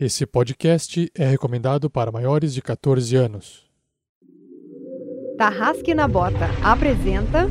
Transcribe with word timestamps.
Esse 0.00 0.24
podcast 0.24 1.10
é 1.12 1.26
recomendado 1.26 1.90
para 1.90 2.12
maiores 2.12 2.54
de 2.54 2.62
14 2.62 3.16
anos. 3.16 3.64
Tarrasque 5.36 5.92
na 5.92 6.06
Bota 6.06 6.48
apresenta 6.62 7.50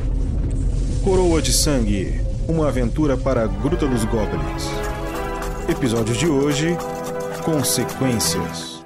Coroa 1.04 1.42
de 1.42 1.52
Sangue 1.52 2.20
Uma 2.48 2.68
aventura 2.68 3.18
para 3.18 3.44
a 3.44 3.46
Gruta 3.46 3.86
dos 3.86 4.02
Goblins. 4.06 4.64
Episódio 5.68 6.14
de 6.14 6.26
hoje: 6.26 6.74
Consequências. 7.44 8.82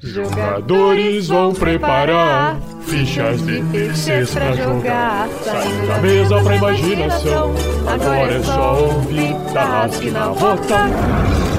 Jogadores 0.00 1.28
vão 1.28 1.54
preparar 1.54 2.60
fichas 2.82 3.40
de 3.40 3.62
terceiros 3.70 4.34
pra 4.34 4.52
jogar. 4.52 5.28
Saindo 5.44 5.86
da 5.86 5.98
mesa 6.00 6.42
pra 6.42 6.56
imaginação. 6.56 7.54
Agora 7.86 8.32
é 8.32 8.42
só 8.42 8.84
ouvir 8.84 9.34
Tarrasque 9.54 10.10
na 10.10 10.28
Bota. 10.30 11.55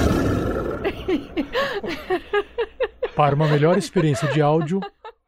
Para 3.15 3.35
uma 3.35 3.47
melhor 3.47 3.77
experiência 3.77 4.27
de 4.29 4.41
áudio, 4.41 4.79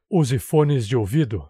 use 0.10 0.38
fones 0.38 0.88
de 0.88 0.96
ouvido. 0.96 1.50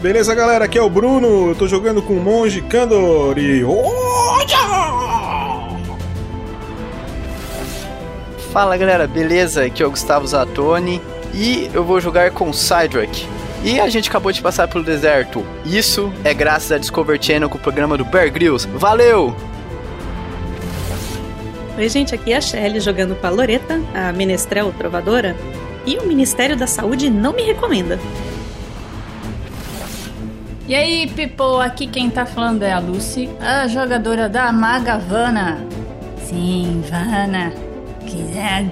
Beleza, 0.00 0.32
galera? 0.32 0.64
Aqui 0.64 0.78
é 0.78 0.82
o 0.82 0.88
Bruno. 0.88 1.50
Eu 1.50 1.54
tô 1.56 1.66
jogando 1.66 2.00
com 2.00 2.14
o 2.14 2.20
Monge 2.20 2.62
Kandor 2.62 3.36
e. 3.36 3.62
Fala 8.52 8.78
galera, 8.78 9.06
beleza? 9.06 9.64
Aqui 9.64 9.82
é 9.82 9.86
o 9.86 9.90
Gustavo 9.90 10.26
Zatoni 10.26 11.02
e 11.34 11.70
eu 11.74 11.84
vou 11.84 12.00
jogar 12.00 12.30
com 12.30 12.50
Cydrak. 12.50 13.26
E 13.62 13.78
a 13.78 13.88
gente 13.88 14.08
acabou 14.08 14.32
de 14.32 14.40
passar 14.40 14.66
pelo 14.68 14.82
deserto. 14.82 15.44
Isso 15.66 16.10
é 16.24 16.32
graças 16.32 16.72
a 16.72 16.78
Discover 16.78 17.22
Channel 17.22 17.50
com 17.50 17.58
o 17.58 17.60
programa 17.60 17.98
do 17.98 18.04
Bear 18.06 18.32
Grylls. 18.32 18.66
Valeu! 18.74 19.36
Oi, 21.76 21.88
gente, 21.88 22.14
aqui 22.14 22.32
é 22.32 22.38
a 22.38 22.40
Shelly 22.40 22.80
jogando 22.80 23.14
com 23.14 23.26
a 23.26 23.30
Loreta, 23.30 23.80
a 23.94 24.12
menestrel 24.12 24.72
trovadora, 24.76 25.36
e 25.86 25.96
o 25.98 26.06
Ministério 26.06 26.56
da 26.56 26.66
Saúde 26.66 27.08
não 27.08 27.32
me 27.32 27.42
recomenda. 27.42 28.00
E 30.66 30.74
aí, 30.74 31.06
people, 31.06 31.62
aqui 31.64 31.86
quem 31.86 32.10
tá 32.10 32.26
falando 32.26 32.62
é 32.62 32.72
a 32.72 32.78
Lucy, 32.80 33.28
a 33.40 33.68
jogadora 33.68 34.28
da 34.28 34.50
Maga 34.52 34.98
Vana. 34.98 35.64
Sim, 36.24 36.82
Vana. 36.90 37.67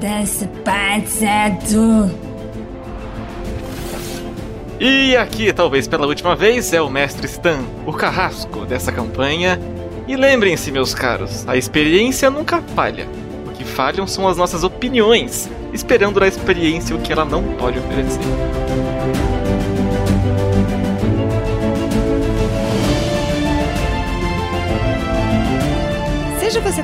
Desse 0.00 0.46
passado. 0.64 2.10
E 4.80 5.14
aqui, 5.14 5.52
talvez 5.52 5.86
pela 5.86 6.06
última 6.06 6.34
vez, 6.34 6.72
é 6.72 6.80
o 6.80 6.88
Mestre 6.88 7.26
Stan, 7.26 7.58
o 7.84 7.92
carrasco 7.92 8.64
dessa 8.64 8.90
campanha. 8.90 9.60
E 10.08 10.16
lembrem-se, 10.16 10.72
meus 10.72 10.94
caros, 10.94 11.46
a 11.46 11.54
experiência 11.54 12.30
nunca 12.30 12.62
falha. 12.74 13.06
O 13.46 13.50
que 13.50 13.64
falham 13.64 14.06
são 14.06 14.26
as 14.26 14.38
nossas 14.38 14.64
opiniões, 14.64 15.50
esperando 15.70 16.18
da 16.18 16.26
experiência 16.26 16.96
o 16.96 17.00
que 17.00 17.12
ela 17.12 17.26
não 17.26 17.42
pode 17.56 17.78
oferecer. 17.78 18.20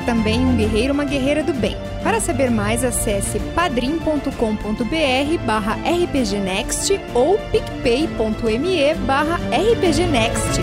Também 0.03 0.39
um 0.39 0.55
guerreiro 0.55 0.93
uma 0.93 1.05
guerreira 1.05 1.43
do 1.43 1.53
bem. 1.53 1.75
Para 2.03 2.19
saber 2.19 2.51
mais, 2.51 2.83
acesse 2.83 3.39
padrim.com.br 3.55 5.45
barra 5.45 5.77
rpgnext 5.83 6.99
ou 7.13 7.37
picpay.me 7.51 8.93
barra 9.05 9.39
rpgnext. 9.51 10.61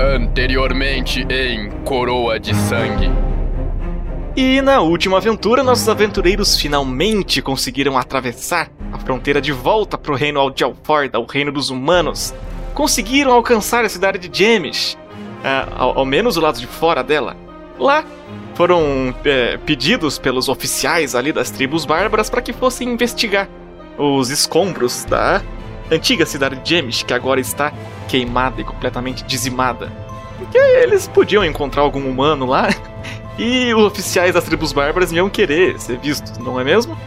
Anteriormente 0.00 1.26
em 1.28 1.70
Coroa 1.84 2.38
de 2.38 2.54
Sangue. 2.54 3.27
E 4.40 4.62
na 4.62 4.80
última 4.80 5.16
aventura, 5.16 5.64
nossos 5.64 5.88
aventureiros 5.88 6.56
finalmente 6.56 7.42
conseguiram 7.42 7.98
atravessar 7.98 8.70
a 8.92 8.96
fronteira 8.96 9.40
de 9.40 9.50
volta 9.50 9.98
para 9.98 10.12
o 10.12 10.14
reino 10.14 10.38
Aldialforda, 10.38 11.18
o 11.18 11.24
reino 11.24 11.50
dos 11.50 11.70
humanos. 11.70 12.32
Conseguiram 12.72 13.32
alcançar 13.32 13.84
a 13.84 13.88
cidade 13.88 14.28
de 14.28 14.38
Jemish, 14.38 14.96
ah, 15.42 15.66
ao, 15.76 15.98
ao 15.98 16.06
menos 16.06 16.36
o 16.36 16.40
lado 16.40 16.60
de 16.60 16.68
fora 16.68 17.02
dela. 17.02 17.36
Lá 17.80 18.04
foram 18.54 19.12
é, 19.24 19.56
pedidos 19.56 20.20
pelos 20.20 20.48
oficiais 20.48 21.16
ali 21.16 21.32
das 21.32 21.50
tribos 21.50 21.84
bárbaras 21.84 22.30
para 22.30 22.40
que 22.40 22.52
fossem 22.52 22.88
investigar 22.90 23.48
os 23.98 24.30
escombros 24.30 25.04
da 25.04 25.42
antiga 25.90 26.24
cidade 26.24 26.54
de 26.62 26.76
Jemish, 26.76 27.02
que 27.02 27.12
agora 27.12 27.40
está 27.40 27.72
queimada 28.06 28.60
e 28.60 28.64
completamente 28.64 29.24
dizimada. 29.24 29.90
Porque 30.38 30.56
eles 30.56 31.08
podiam 31.08 31.44
encontrar 31.44 31.82
algum 31.82 32.08
humano 32.08 32.46
lá 32.46 32.68
e 33.38 33.72
os 33.72 33.84
oficiais 33.84 34.34
das 34.34 34.44
tribos 34.44 34.72
bárbaras 34.72 35.12
iam 35.12 35.30
querer 35.30 35.78
ser 35.78 35.98
vistos, 35.98 36.36
não 36.38 36.58
é 36.60 36.64
mesmo? 36.64 36.98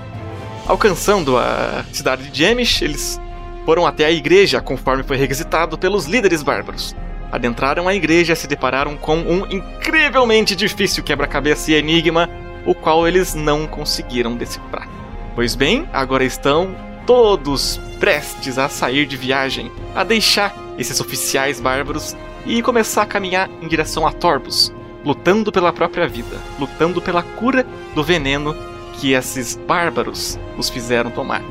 Alcançando 0.66 1.38
a 1.38 1.84
cidade 1.92 2.30
de 2.30 2.38
Jemish, 2.38 2.81
eles 2.81 3.19
foram 3.66 3.86
até 3.86 4.06
a 4.06 4.12
igreja 4.12 4.62
conforme 4.62 5.03
foi 5.03 5.18
requisitado 5.18 5.78
pelos 5.78 6.06
líderes 6.06 6.41
bárbaros. 6.41 6.96
Adentraram 7.31 7.88
a 7.88 7.94
igreja 7.94 8.34
e 8.34 8.36
se 8.36 8.47
depararam 8.47 8.96
com 8.96 9.18
um 9.18 9.46
incrivelmente 9.52 10.56
difícil 10.56 11.03
quebra-cabeça 11.03 11.72
e 11.72 11.75
enigma, 11.75 12.30
o 12.66 12.74
qual 12.74 13.08
eles 13.08 13.34
não 13.34 13.68
conseguiram 13.68 14.36
decifrar. 14.36 14.88
Pois 15.36 15.56
bem, 15.56 15.88
agora 15.91 16.24
estão 16.24 16.75
todos 17.06 17.80
prestes 18.00 18.58
a 18.58 18.70
sair 18.70 19.06
de 19.06 19.18
viagem, 19.18 19.72
a 19.96 20.03
deixar 20.03 20.53
esses 20.78 21.00
oficiais 21.00 21.59
bárbaros 21.59 22.16
e 22.46 22.62
começar 22.62 23.03
a 23.03 23.06
caminhar 23.08 23.50
em 23.62 23.68
direção 23.68 24.06
a 24.06 24.12
Torbus, 24.12 24.74
lutando 25.03 25.51
pela 25.51 25.73
própria 25.73 26.07
vida, 26.07 26.38
lutando 26.59 27.01
pela 27.01 27.23
cura 27.23 27.66
do 27.95 28.03
veneno 28.03 28.56
que 28.94 29.13
esses 29.13 29.56
bárbaros 29.56 30.39
os 30.57 30.69
fizeram 30.69 31.09
tomar. 31.12 31.41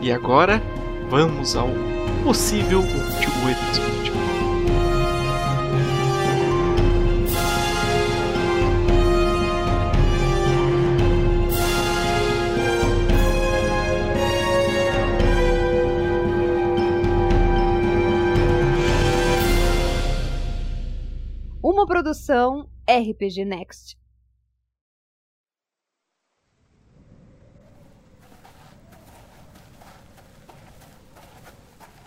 E 0.00 0.12
agora, 0.12 0.62
vamos 1.08 1.56
ao 1.56 1.68
possível 2.24 2.80
último 2.80 3.50
episódio. 3.50 4.00
Uma 21.62 21.86
produção 21.86 22.68
RPG 22.90 23.44
Next. 23.44 23.96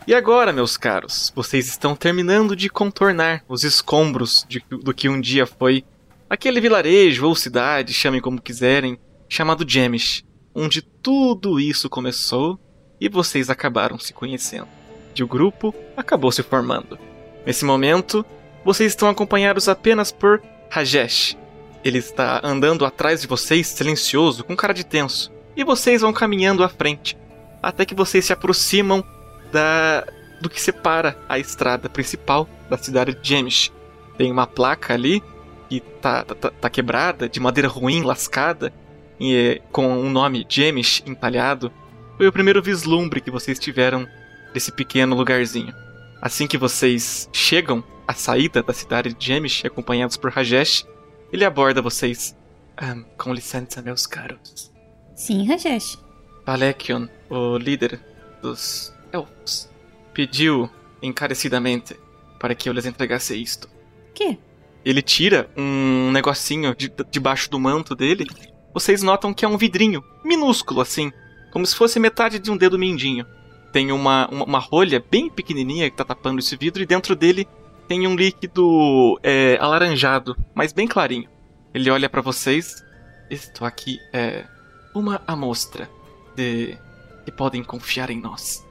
E 0.05 0.13
agora, 0.13 0.51
meus 0.51 0.75
caros, 0.75 1.31
vocês 1.33 1.67
estão 1.67 1.95
terminando 1.95 2.55
de 2.55 2.69
contornar 2.69 3.43
os 3.47 3.63
escombros 3.63 4.45
de- 4.49 4.63
do 4.69 4.93
que 4.93 5.07
um 5.07 5.19
dia 5.21 5.45
foi 5.47 5.85
aquele 6.29 6.59
vilarejo 6.59 7.25
ou 7.25 7.35
cidade, 7.35 7.93
chamem 7.93 8.19
como 8.19 8.41
quiserem, 8.41 8.99
chamado 9.29 9.67
Jemish, 9.67 10.25
onde 10.53 10.81
tudo 10.81 11.57
isso 11.59 11.89
começou 11.89 12.59
e 12.99 13.07
vocês 13.07 13.49
acabaram 13.49 13.97
se 13.97 14.11
conhecendo. 14.13 14.67
E 15.15 15.23
o 15.23 15.27
grupo 15.27 15.73
acabou 15.95 16.31
se 16.31 16.43
formando. 16.43 16.99
Nesse 17.45 17.63
momento, 17.63 18.25
vocês 18.65 18.91
estão 18.91 19.07
acompanhados 19.07 19.69
apenas 19.69 20.11
por 20.11 20.41
Rajesh. 20.69 21.37
Ele 21.83 21.97
está 21.97 22.39
andando 22.43 22.85
atrás 22.85 23.21
de 23.21 23.27
vocês, 23.27 23.67
silencioso, 23.67 24.43
com 24.43 24.55
cara 24.55 24.73
de 24.73 24.85
tenso. 24.85 25.31
E 25.55 25.63
vocês 25.63 26.01
vão 26.01 26.13
caminhando 26.13 26.63
à 26.63 26.69
frente, 26.69 27.17
até 27.61 27.85
que 27.85 27.93
vocês 27.93 28.25
se 28.25 28.33
aproximam 28.33 29.03
da 29.51 30.05
do 30.41 30.49
que 30.49 30.59
separa 30.59 31.17
a 31.29 31.39
estrada 31.39 31.87
principal 31.87 32.49
da 32.69 32.77
cidade 32.77 33.13
de 33.13 33.27
Jemish. 33.27 33.71
Tem 34.17 34.29
uma 34.29 34.45
placa 34.45 34.93
ali 34.93 35.23
que 35.69 35.79
tá, 35.79 36.23
tá, 36.25 36.51
tá 36.51 36.69
quebrada, 36.69 37.29
de 37.29 37.39
madeira 37.39 37.69
ruim, 37.69 38.03
lascada, 38.03 38.73
e 39.17 39.35
é, 39.35 39.61
com 39.71 39.97
o 39.99 40.09
nome 40.09 40.45
Jemish 40.49 41.01
entalhado. 41.05 41.71
Foi 42.17 42.27
o 42.27 42.31
primeiro 42.31 42.61
vislumbre 42.61 43.21
que 43.21 43.31
vocês 43.31 43.57
tiveram 43.57 44.05
desse 44.53 44.71
pequeno 44.71 45.15
lugarzinho. 45.15 45.73
Assim 46.21 46.45
que 46.45 46.57
vocês 46.57 47.29
chegam 47.31 47.83
à 48.07 48.13
saída 48.13 48.61
da 48.61 48.73
cidade 48.73 49.13
de 49.13 49.25
Jemish, 49.25 49.65
acompanhados 49.65 50.17
por 50.17 50.31
Rajesh, 50.31 50.85
ele 51.31 51.45
aborda 51.45 51.81
vocês. 51.81 52.35
"Ahn, 52.77 53.03
com 53.17 53.33
licença, 53.33 53.81
meus 53.81 54.05
caros. 54.05 54.71
Sim, 55.15 55.47
Rajesh. 55.47 55.99
Alekion, 56.45 57.07
o 57.29 57.57
líder 57.57 57.99
dos 58.41 58.93
elfos 59.11 59.69
pediu 60.13 60.69
encarecidamente 61.01 61.95
para 62.39 62.53
que 62.53 62.67
eu 62.67 62.73
lhes 62.73 62.85
entregasse 62.85 63.41
isto. 63.41 63.69
Que? 64.13 64.37
Ele 64.83 65.01
tira 65.01 65.49
um 65.55 66.11
negocinho 66.11 66.75
de, 66.75 66.91
debaixo 67.09 67.49
do 67.49 67.59
manto 67.59 67.95
dele. 67.95 68.27
Vocês 68.73 69.01
notam 69.01 69.33
que 69.33 69.45
é 69.45 69.47
um 69.47 69.57
vidrinho, 69.57 70.03
minúsculo 70.25 70.81
assim, 70.81 71.11
como 71.51 71.65
se 71.65 71.75
fosse 71.75 71.99
metade 71.99 72.39
de 72.39 72.51
um 72.51 72.57
dedo 72.57 72.77
mindinho. 72.77 73.25
Tem 73.71 73.91
uma, 73.91 74.27
uma, 74.29 74.45
uma 74.45 74.59
rolha 74.59 75.03
bem 75.09 75.29
pequenininha 75.29 75.89
que 75.89 75.95
tá 75.95 76.03
tapando 76.03 76.39
esse 76.39 76.55
vidro 76.57 76.83
e 76.83 76.85
dentro 76.85 77.15
dele 77.15 77.47
tem 77.87 78.07
um 78.07 78.15
líquido 78.15 79.19
é, 79.23 79.57
alaranjado, 79.59 80.35
mas 80.53 80.71
bem 80.71 80.87
clarinho. 80.87 81.29
Ele 81.73 81.89
olha 81.89 82.09
para 82.09 82.21
vocês. 82.21 82.83
Isto 83.29 83.65
aqui 83.65 83.99
é 84.11 84.45
uma 84.93 85.21
amostra 85.25 85.89
de 86.35 86.77
que 87.25 87.31
podem 87.31 87.63
confiar 87.63 88.09
em 88.09 88.19
nós. 88.19 88.65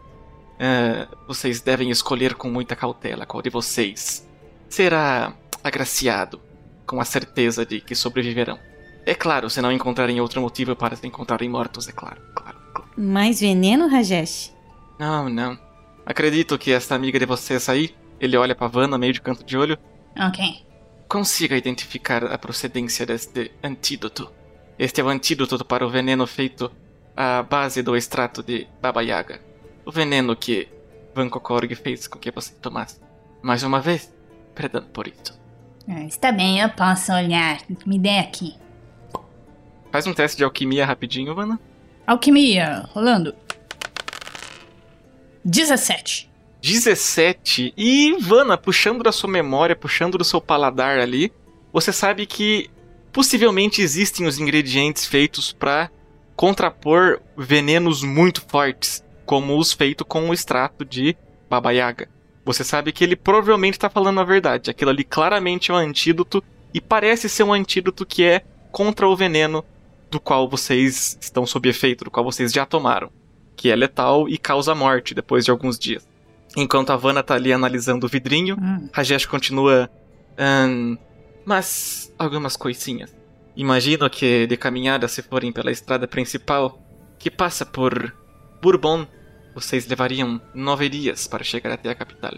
É, 0.59 1.09
vocês 1.27 1.61
devem 1.61 1.91
escolher 1.91 2.35
com 2.35 2.49
muita 2.49 2.77
cautela 2.77 3.27
qual 3.27 3.43
de 3.43 3.51
vocês 3.51 4.29
será 4.69 5.35
agraciado 5.63 6.41
com 6.87 7.01
a 7.01 7.05
certeza 7.05 7.65
de 7.67 7.81
que 7.81 7.95
sobreviverão. 7.95 8.59
É 9.05 9.15
claro, 9.15 9.51
se 9.51 9.61
não 9.61 9.73
encontrarem 9.73 10.21
outro 10.21 10.41
motivo 10.41 10.77
para 10.77 10.95
se 10.95 11.07
encontrarem 11.07 11.49
mortos, 11.49 11.89
é 11.89 11.93
claro, 11.93 12.21
claro, 12.35 12.59
claro. 12.73 12.91
Mais 12.97 13.41
veneno, 13.41 13.89
Rajesh? 13.89 14.55
Não, 14.99 15.29
não. 15.29 15.59
Acredito 16.07 16.59
que 16.59 16.73
esta 16.73 16.95
amiga 16.95 17.19
de 17.19 17.27
vocês 17.27 17.69
aí, 17.69 17.95
ele 18.23 18.37
olha 18.37 18.55
pra 18.55 18.69
Vanna 18.69 18.97
meio 18.97 19.13
de 19.13 19.21
canto 19.21 19.45
de 19.45 19.57
olho, 19.59 19.77
Ok. 20.19 20.65
consiga 21.09 21.57
identificar 21.57 22.25
a 22.25 22.39
procedência 22.39 23.05
deste 23.05 23.51
antídoto. 23.63 24.31
Este 24.79 25.01
é 25.01 25.05
o 25.05 25.09
antídoto 25.09 25.63
para 25.65 25.87
o 25.87 25.91
veneno 25.91 26.27
feito 26.27 26.71
à 27.17 27.43
base 27.43 27.83
do 27.83 27.97
extrato 27.97 28.43
de 28.43 28.67
Baba 28.81 29.03
Yaga. 29.03 29.41
O 29.85 29.91
veneno 29.93 30.35
que 30.37 30.69
Van 31.15 31.29
Kokorg 31.29 31.75
fez 31.75 32.07
com 32.09 32.19
que 32.19 32.31
você 32.31 32.55
tomasse. 32.55 33.01
Mais 33.43 33.63
uma 33.63 33.81
vez, 33.81 34.11
perdão 34.55 34.83
por 34.85 35.07
isso. 35.07 35.39
Ah, 35.89 36.05
Está 36.05 36.31
bem, 36.33 36.61
eu 36.61 36.69
posso 36.71 37.13
olhar. 37.13 37.59
Me 37.85 37.99
dê 37.99 38.19
aqui. 38.19 38.55
Faz 39.91 40.07
um 40.07 40.15
teste 40.15 40.39
de 40.39 40.45
alquimia 40.45 40.87
rapidinho, 40.87 41.35
Vanna. 41.35 41.61
Alquimia, 42.07 42.89
rolando. 42.95 43.35
17. 45.45 46.31
17. 46.63 47.75
E 47.77 48.11
Ivana, 48.11 48.57
puxando 48.57 49.03
da 49.03 49.11
sua 49.11 49.29
memória, 49.29 49.75
puxando 49.75 50.17
do 50.17 50.25
seu 50.25 50.41
paladar 50.41 51.01
ali, 51.01 51.33
você 51.73 51.93
sabe 51.93 52.25
que 52.25 52.71
possivelmente 53.13 53.83
existem 53.83 54.27
os 54.27 54.39
ingredientes 54.39 55.05
feitos 55.05 55.53
para 55.53 55.91
contrapor 56.37 57.21
venenos 57.37 58.03
muito 58.05 58.43
fortes, 58.49 59.05
como 59.27 59.59
os 59.59 59.73
feitos 59.73 60.07
com 60.09 60.29
o 60.29 60.33
extrato 60.33 60.85
de 60.85 61.17
Baba 61.51 61.73
Yaga. 61.73 62.09
Você 62.45 62.63
sabe 62.63 62.93
que 62.93 63.03
ele 63.03 63.17
provavelmente 63.17 63.75
está 63.75 63.91
falando 63.91 64.21
a 64.21 64.25
verdade. 64.25 64.71
Aquilo 64.71 64.91
ali 64.91 65.03
claramente 65.03 65.73
é 65.73 65.75
um 65.75 65.79
antídoto 65.79 66.43
e 66.73 66.81
parece 66.81 67.29
ser 67.29 67.43
um 67.43 67.53
antídoto 67.53 68.07
que 68.07 68.23
é 68.25 68.43
contra 68.71 69.09
o 69.09 69.17
veneno 69.17 69.65
do 70.11 70.21
qual 70.21 70.49
vocês 70.49 71.19
estão 71.21 71.45
sob 71.45 71.69
efeito, 71.69 72.05
do 72.05 72.11
qual 72.11 72.25
vocês 72.25 72.53
já 72.53 72.65
tomaram, 72.65 73.11
que 73.57 73.71
é 73.71 73.77
letal 73.77 74.29
e 74.29 74.39
causa 74.39 74.75
morte 74.75 75.15
depois 75.15 75.45
de 75.45 75.51
alguns 75.51 75.79
dias. 75.79 76.12
Enquanto 76.57 76.91
a 76.91 76.97
Vanna 76.97 77.23
tá 77.23 77.35
ali 77.35 77.53
analisando 77.53 78.07
o 78.07 78.09
vidrinho, 78.09 78.57
Hum. 78.61 78.89
Rajesh 78.93 79.27
continua. 79.27 79.89
"Ahn, 80.37 80.97
mas 81.45 82.13
algumas 82.19 82.57
coisinhas. 82.57 83.15
Imagino 83.57 84.09
que 84.09 84.47
de 84.47 84.57
caminhada, 84.57 85.09
se 85.09 85.23
forem 85.23 85.53
pela 85.53 85.71
estrada 85.71 86.07
principal, 86.09 86.79
que 87.19 87.31
passa 87.31 87.65
por 87.67 88.15
Bourbon, 88.63 89.07
vocês 89.55 89.87
levariam 89.87 90.41
nove 90.55 90.89
dias 90.89 91.27
para 91.27 91.45
chegar 91.45 91.73
até 91.73 91.91
a 91.91 91.95
capital. 91.95 92.33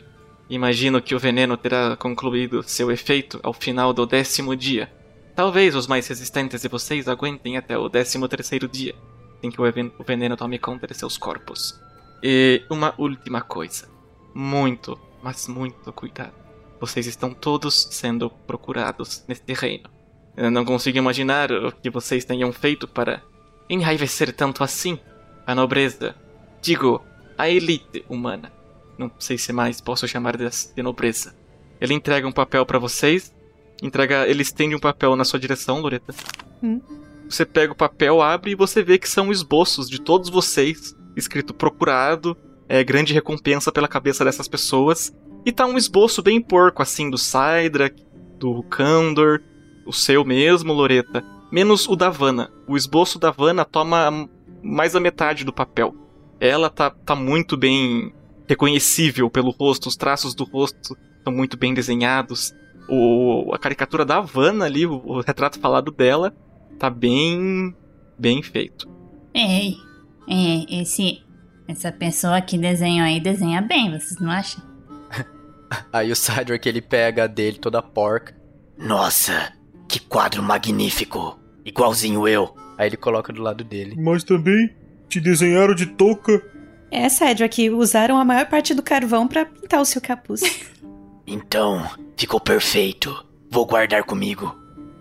Imagino 0.51 1.01
que 1.01 1.15
o 1.15 1.19
veneno 1.19 1.57
terá 1.57 1.97
concluído 1.97 2.63
seu 2.63 2.91
efeito 2.91 3.39
ao 3.43 3.53
final 3.53 3.93
do 3.93 4.05
décimo 4.07 4.55
dia. 4.57 4.91
Talvez 5.35 5.75
os 5.75 5.87
mais 5.87 6.07
resistentes 6.07 6.63
de 6.63 6.69
vocês 6.69 7.09
aguentem 7.09 7.57
até 7.57 7.79
o 7.79 7.89
décimo 7.89 8.29
terceiro 8.29 8.69
dia, 8.69 8.95
em 9.43 9.51
que 9.51 9.61
o 9.61 10.05
veneno 10.05 10.37
tome 10.37 10.59
conta 10.59 10.87
de 10.87 10.95
seus 10.95 11.17
corpos. 11.17 11.81
E 12.23 12.63
uma 12.71 12.95
última 12.99 13.41
coisa. 13.41 13.89
Muito, 14.35 14.99
mas 15.23 15.47
muito 15.47 15.93
cuidado. 15.93 16.35
Vocês 16.81 17.07
estão 17.07 17.33
todos 17.33 17.89
sendo 17.93 18.29
procurados 18.29 19.25
neste 19.29 19.53
reino. 19.53 19.89
Eu 20.37 20.51
não 20.51 20.65
consigo 20.65 20.99
imaginar 20.99 21.53
o 21.53 21.71
que 21.71 21.89
vocês 21.89 22.25
tenham 22.25 22.53
feito 22.53 22.89
para 22.89 23.23
enraivecer 23.71 24.35
tanto 24.35 24.65
assim 24.65 24.99
a 25.47 25.55
nobreza. 25.55 26.17
Digo, 26.61 27.01
a 27.39 27.49
elite 27.49 28.05
humana. 28.09 28.53
Não 28.99 29.11
sei 29.19 29.39
se 29.39 29.53
mais 29.53 29.81
posso 29.81 30.09
chamar 30.09 30.37
de, 30.37 30.49
de 30.75 30.83
nobreza. 30.83 31.35
Ele 31.81 31.95
entrega 31.95 32.27
um 32.27 32.33
papel 32.33 32.67
para 32.67 32.79
vocês. 32.79 33.35
Entrega, 33.83 34.27
ele 34.27 34.43
estende 34.43 34.75
um 34.75 34.81
papel 34.81 35.15
na 35.15 35.25
sua 35.25 35.39
direção, 35.39 35.81
Loreta. 35.81 36.15
Hum. 36.63 36.81
Você 37.29 37.45
pega 37.45 37.73
o 37.73 37.77
papel, 37.77 38.21
abre 38.21 38.53
e 38.53 38.57
você 38.57 38.83
vê 38.83 38.99
que 38.99 39.09
são 39.09 39.31
esboços 39.31 39.89
de 39.89 40.01
todos 40.01 40.29
vocês, 40.29 40.95
escrito 41.17 41.55
procurado, 41.55 42.37
é 42.69 42.83
grande 42.83 43.13
recompensa 43.13 43.71
pela 43.71 43.89
cabeça 43.89 44.25
dessas 44.25 44.49
pessoas. 44.49 45.13
E 45.45 45.53
tá 45.53 45.67
um 45.67 45.77
esboço 45.77 46.23
bem 46.23 46.41
porco, 46.41 46.83
assim, 46.83 47.11
do 47.11 47.19
Sidrak, 47.19 48.03
do 48.39 48.63
Kandor, 48.65 49.41
o 49.87 49.93
seu 49.93 50.25
mesmo, 50.25 50.73
Loreta. 50.73 51.25
Menos 51.53 51.87
o 51.87 51.95
da 51.95 52.09
Vanna. 52.09 52.51
O 52.67 52.77
esboço 52.77 53.19
da 53.19 53.31
Vanna 53.31 53.65
toma 53.65 54.29
mais 54.63 54.97
a 54.97 55.01
metade 55.01 55.45
do 55.45 55.53
papel. 55.53 55.95
Ela 56.41 56.71
tá, 56.71 56.91
tá 56.91 57.15
muito 57.15 57.57
bem 57.57 58.13
reconhecível 58.49 59.31
pelo 59.31 59.51
rosto, 59.51 59.89
os 59.89 59.97
traços 59.97 60.35
do 60.35 60.45
rosto 60.45 60.97
estão 61.19 61.33
muito 61.33 61.57
bem 61.57 61.73
desenhados. 61.73 62.53
O, 62.89 63.53
a 63.55 63.59
caricatura 63.59 64.05
da 64.05 64.21
Vanna 64.21 64.67
ali, 64.67 64.87
o, 64.87 65.01
o 65.05 65.21
retrato 65.21 65.59
falado 65.59 65.91
dela, 65.91 66.35
tá 66.79 66.91
bem. 66.91 67.75
bem 68.19 68.43
feito. 68.43 68.89
Ei, 69.33 69.77
é, 70.29 70.81
esse, 70.81 71.23
essa 71.67 71.91
pessoa 71.93 72.41
que 72.41 72.59
desenhou 72.59 73.07
aí 73.07 73.21
desenha 73.21 73.61
bem, 73.63 73.91
vocês 73.91 74.19
não 74.21 74.31
acham? 74.31 74.63
Aí 75.93 76.13
o 76.13 76.17
Sidork 76.17 76.69
ele 76.69 76.81
pega 76.81 77.25
a 77.25 77.27
dele 77.27 77.59
toda 77.59 77.83
porca. 77.83 78.35
Nossa, 78.79 79.53
que 79.89 79.99
quadro 79.99 80.43
magnífico! 80.43 81.39
Igualzinho 81.65 82.29
eu. 82.29 82.55
Aí 82.79 82.89
ele 82.89 82.97
coloca 82.97 83.33
do 83.33 83.43
lado 83.43 83.65
dele. 83.65 83.97
Mas 83.99 84.23
também 84.23 84.75
te 85.09 85.21
desenharam 85.21 85.75
de 85.75 85.87
touca. 85.87 86.43
É, 86.91 87.09
Cedric, 87.09 87.71
usaram 87.71 88.19
a 88.19 88.25
maior 88.25 88.47
parte 88.47 88.73
do 88.75 88.83
carvão 88.83 89.27
pra 89.27 89.45
pintar 89.47 89.81
o 89.81 89.85
seu 89.85 90.01
capuz. 90.01 90.43
Então, 91.27 91.83
ficou 92.19 92.39
perfeito. 92.39 93.25
Vou 93.51 93.65
guardar 93.65 94.05
comigo. 94.05 94.55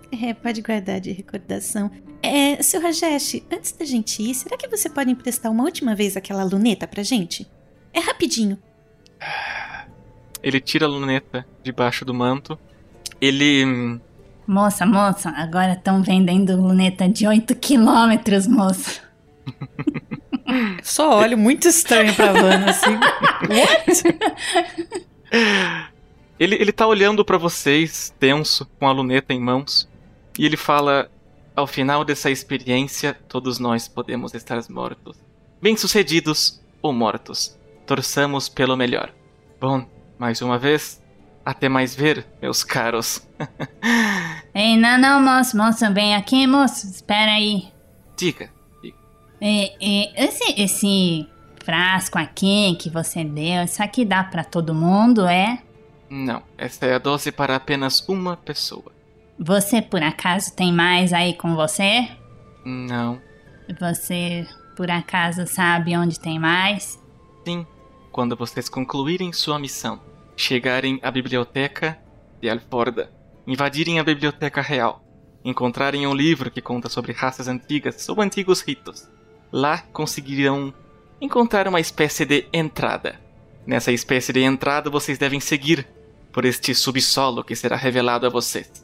é, 0.10 0.34
pode 0.34 0.62
guardar 0.62 1.02
de 1.02 1.12
recordação. 1.12 1.92
É, 2.24 2.64
seu 2.64 2.82
Rajesh, 2.82 3.44
antes 3.52 3.74
da 3.74 3.84
gente 3.84 4.24
ir, 4.24 4.34
será 4.34 4.56
que 4.58 4.68
você 4.70 4.90
pode 4.90 5.12
emprestar 5.12 5.52
uma 5.52 5.64
última 5.66 5.94
vez 5.94 6.16
aquela 6.16 6.44
luneta 6.46 6.88
pra 6.88 7.04
gente? 7.04 7.46
É 7.94 8.00
rapidinho. 8.00 8.58
Ele 10.42 10.60
tira 10.62 10.86
a 10.86 10.90
luneta 10.90 11.46
debaixo 11.62 12.04
do 12.06 12.14
manto. 12.14 12.58
Ele. 13.20 13.66
hum, 13.66 14.00
Moça, 14.46 14.86
moça, 14.86 15.30
agora 15.30 15.72
estão 15.74 16.02
vendendo 16.04 16.60
luneta 16.62 17.08
de 17.08 17.26
8 17.26 17.56
quilômetros, 17.56 18.46
moça. 18.46 19.02
Só 20.84 21.20
olho 21.20 21.38
muito 21.38 21.68
estranho 21.68 22.14
pra 22.14 22.34
Vanna, 22.34 22.70
assim. 22.70 23.00
Ele, 26.40 26.56
ele 26.56 26.72
tá 26.72 26.86
olhando 26.86 27.24
pra 27.24 27.38
vocês, 27.38 28.14
tenso, 28.20 28.66
com 28.80 28.88
a 28.88 28.92
luneta 28.92 29.34
em 29.34 29.40
mãos. 29.40 29.88
E 30.38 30.46
ele 30.46 30.58
fala: 30.58 31.10
Ao 31.56 31.68
final 31.68 32.04
dessa 32.04 32.32
experiência, 32.32 33.14
todos 33.28 33.60
nós 33.60 33.88
podemos 33.88 34.34
estar 34.34 34.60
mortos. 34.70 35.18
Bem-sucedidos 35.62 36.60
ou 36.82 36.92
mortos. 36.92 37.56
Torçamos 37.86 38.50
pelo 38.50 38.76
melhor. 38.76 39.14
Bom, 39.62 39.86
mais 40.18 40.42
uma 40.42 40.58
vez, 40.58 41.02
até 41.46 41.70
mais 41.70 41.94
ver, 41.94 42.26
meus 42.42 42.64
caros. 42.64 43.28
Ei, 44.56 44.78
não, 44.78 44.98
não, 44.98 45.22
moço, 45.22 45.56
moço, 45.56 45.94
vem 45.94 46.16
aqui, 46.16 46.48
moço, 46.48 46.88
espera 46.88 47.34
aí. 47.34 47.68
Diga. 48.18 48.50
É, 49.40 49.76
é, 49.82 50.26
esse, 50.26 50.62
esse 50.62 51.30
frasco 51.64 52.18
aqui 52.18 52.78
que 52.80 52.90
você 52.90 53.24
deu, 53.26 53.64
isso 53.64 53.84
aqui 53.84 54.06
dá 54.06 54.24
pra 54.24 54.44
todo 54.44 54.74
mundo, 54.74 55.28
é? 55.28 55.62
Não, 56.10 56.42
esta 56.58 56.86
é 56.86 56.96
a 56.96 56.98
dose 56.98 57.30
para 57.32 57.56
apenas 57.56 58.08
uma 58.08 58.38
pessoa. 58.38 58.93
Você, 59.40 59.82
por 59.82 60.02
acaso, 60.02 60.56
tem 60.56 60.72
mais 60.72 61.12
aí 61.12 61.34
com 61.34 61.56
você? 61.56 62.08
Não. 62.66 63.22
Você, 63.80 64.46
por 64.76 64.90
acaso, 64.90 65.48
sabe 65.48 65.98
onde 65.98 66.20
tem 66.20 66.40
mais? 66.40 67.00
Sim, 67.46 67.66
quando 68.12 68.36
vocês 68.36 68.70
concluírem 68.70 69.34
sua 69.34 69.58
missão, 69.58 70.00
chegarem 70.36 71.00
à 71.02 71.10
biblioteca 71.10 71.98
de 72.40 72.50
Alforda, 72.50 73.12
invadirem 73.48 74.00
a 74.00 74.04
biblioteca 74.04 74.62
real, 74.62 75.04
encontrarem 75.44 76.06
um 76.08 76.14
livro 76.14 76.52
que 76.52 76.62
conta 76.62 76.90
sobre 76.90 77.12
raças 77.12 77.48
antigas 77.48 78.08
ou 78.08 78.22
antigos 78.22 78.62
ritos, 78.62 79.10
lá 79.52 79.80
conseguirão 79.92 80.74
encontrar 81.20 81.68
uma 81.68 81.80
espécie 81.80 82.26
de 82.26 82.46
entrada. 82.54 83.20
Nessa 83.66 83.92
espécie 83.92 84.34
de 84.34 84.42
entrada, 84.42 84.90
vocês 84.90 85.18
devem 85.18 85.40
seguir 85.40 85.88
por 86.32 86.46
este 86.46 86.76
subsolo 86.76 87.44
que 87.44 87.56
será 87.56 87.76
revelado 87.76 88.26
a 88.26 88.30
vocês. 88.30 88.83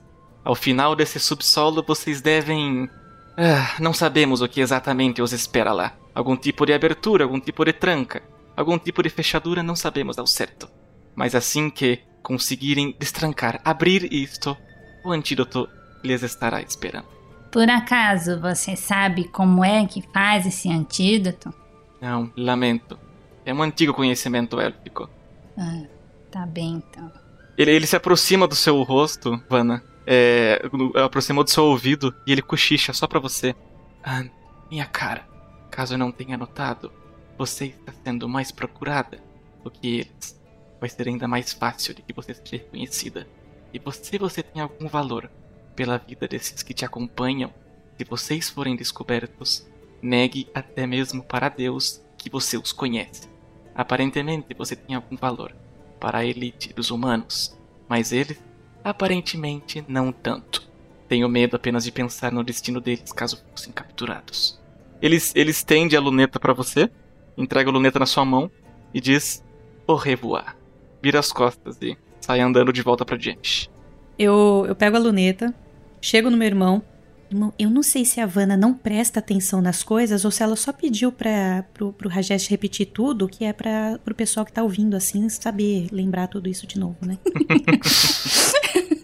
Ao 0.50 0.56
final 0.56 0.96
desse 0.96 1.20
subsolo, 1.20 1.84
vocês 1.84 2.22
devem. 2.22 2.90
Ah, 3.38 3.76
não 3.80 3.94
sabemos 3.94 4.42
o 4.42 4.48
que 4.48 4.62
exatamente 4.62 5.22
os 5.22 5.32
espera 5.32 5.72
lá. 5.72 5.94
Algum 6.12 6.36
tipo 6.36 6.66
de 6.66 6.74
abertura, 6.74 7.24
algum 7.24 7.40
tipo 7.40 7.64
de 7.64 7.72
tranca, 7.72 8.24
algum 8.58 8.80
tipo 8.80 9.04
de 9.04 9.12
fechadura, 9.12 9.62
não 9.62 9.76
sabemos 9.76 10.18
ao 10.18 10.26
certo. 10.26 10.68
Mas 11.16 11.36
assim 11.36 11.70
que 11.70 12.00
conseguirem 12.24 12.96
destrancar, 12.98 13.62
abrir 13.64 14.12
isto, 14.12 14.58
o 15.06 15.12
antídoto 15.12 15.70
lhes 16.04 16.24
estará 16.24 16.64
esperando. 16.64 17.06
Por 17.52 17.70
acaso 17.70 18.42
você 18.42 18.76
sabe 18.76 19.26
como 19.26 19.64
é 19.64 19.86
que 19.86 20.02
faz 20.12 20.48
esse 20.48 20.68
antídoto? 20.68 21.54
Não, 22.02 22.34
lamento. 22.36 22.98
É 23.46 23.54
um 23.54 23.62
antigo 23.62 23.94
conhecimento 23.94 24.60
élfico. 24.60 25.08
Ah, 25.56 25.84
tá 26.32 26.44
bem 26.48 26.84
então. 26.90 27.12
Ele, 27.56 27.70
ele 27.70 27.86
se 27.86 27.96
aproxima 27.96 28.48
do 28.48 28.56
seu 28.56 28.82
rosto, 28.82 29.40
Vanna. 29.48 29.84
É, 30.12 30.60
aproximou 31.06 31.44
do 31.44 31.52
seu 31.52 31.66
ouvido 31.66 32.16
e 32.26 32.32
ele 32.32 32.42
cochicha 32.42 32.92
só 32.94 33.06
pra 33.06 33.20
você. 33.20 33.56
Ah, 34.04 34.26
minha 34.68 34.88
cara, 34.88 35.28
caso 35.70 35.96
não 36.00 36.12
tenha 36.12 36.36
notado, 36.36 36.92
você 37.38 37.66
está 37.66 37.94
sendo 38.04 38.28
mais 38.28 38.52
procurada 38.52 39.20
do 39.64 39.70
que 39.70 40.00
eles. 40.00 40.42
Vai 40.82 40.90
ser 40.90 41.08
ainda 41.08 41.28
mais 41.28 41.54
fácil 41.54 41.94
de 41.94 42.02
que 42.02 42.12
você 42.12 42.34
seja 42.34 42.64
reconhecida. 42.64 43.28
E 43.72 43.78
você, 43.78 44.18
você 44.18 44.42
tem 44.42 44.64
algum 44.64 44.88
valor 44.88 45.30
pela 45.76 46.00
vida 46.00 46.28
desses 46.28 46.64
que 46.64 46.74
te 46.74 46.84
acompanham. 46.84 47.54
Se 47.96 48.04
vocês 48.04 48.50
forem 48.50 48.76
descobertos, 48.76 49.68
negue 50.02 50.50
até 50.56 50.88
mesmo 50.88 51.22
para 51.22 51.50
Deus 51.50 52.02
que 52.18 52.32
você 52.32 52.58
os 52.58 52.72
conhece. 52.72 53.30
Aparentemente 53.76 54.56
você 54.56 54.76
tem 54.76 54.96
algum 54.96 55.16
valor 55.16 55.56
para 56.00 56.18
a 56.18 56.26
elite 56.26 56.74
dos 56.74 56.90
humanos, 56.90 57.56
mas 57.88 58.12
eles 58.12 58.49
aparentemente 58.90 59.84
não 59.88 60.12
tanto. 60.12 60.68
Tenho 61.08 61.28
medo 61.28 61.56
apenas 61.56 61.84
de 61.84 61.92
pensar 61.92 62.32
no 62.32 62.44
destino 62.44 62.80
deles 62.80 63.12
caso 63.12 63.44
fossem 63.52 63.74
capturados. 63.74 64.60
Eles, 65.02 65.34
ele 65.36 65.52
estende 65.52 65.96
a 65.96 66.00
luneta 66.00 66.40
para 66.40 66.54
você, 66.54 66.90
entrega 67.38 67.70
a 67.70 67.74
luneta 67.74 68.00
na 68.00 68.06
sua 68.06 68.26
mão 68.26 68.52
e 68.94 69.00
diz: 69.00 69.44
Au 69.88 69.96
revoir. 69.96 70.56
Vira 71.02 71.20
as 71.20 71.32
costas 71.32 71.78
e 71.82 71.98
sai 72.20 72.42
andando 72.42 72.74
de 72.74 72.82
volta 72.82 73.06
para 73.06 73.18
diante. 73.18 73.72
Eu, 74.18 74.66
eu 74.68 74.76
pego 74.76 74.98
a 74.98 75.00
luneta, 75.00 75.54
chego 76.02 76.30
no 76.30 76.38
meu 76.38 76.48
irmão. 76.48 76.84
Irmão, 77.32 77.54
eu 77.60 77.70
não 77.70 77.84
sei 77.84 78.04
se 78.04 78.20
a 78.20 78.26
Vanna 78.26 78.58
não 78.58 78.74
presta 78.74 79.20
atenção 79.20 79.62
nas 79.62 79.84
coisas 79.84 80.26
ou 80.26 80.32
se 80.32 80.42
ela 80.42 80.56
só 80.56 80.74
pediu 80.74 81.12
para 81.12 81.64
pro, 81.74 81.94
pro 81.94 82.10
Rajesh 82.10 82.48
repetir 82.48 82.88
tudo, 82.88 83.30
que 83.30 83.46
é 83.46 83.54
para 83.54 84.00
pro 84.04 84.16
pessoal 84.16 84.44
que 84.46 84.52
tá 84.52 84.64
ouvindo 84.64 84.96
assim 84.96 85.30
saber 85.30 85.88
lembrar 85.92 86.28
tudo 86.28 86.50
isso 86.50 86.66
de 86.66 86.80
novo, 86.80 86.98
né? 87.04 87.20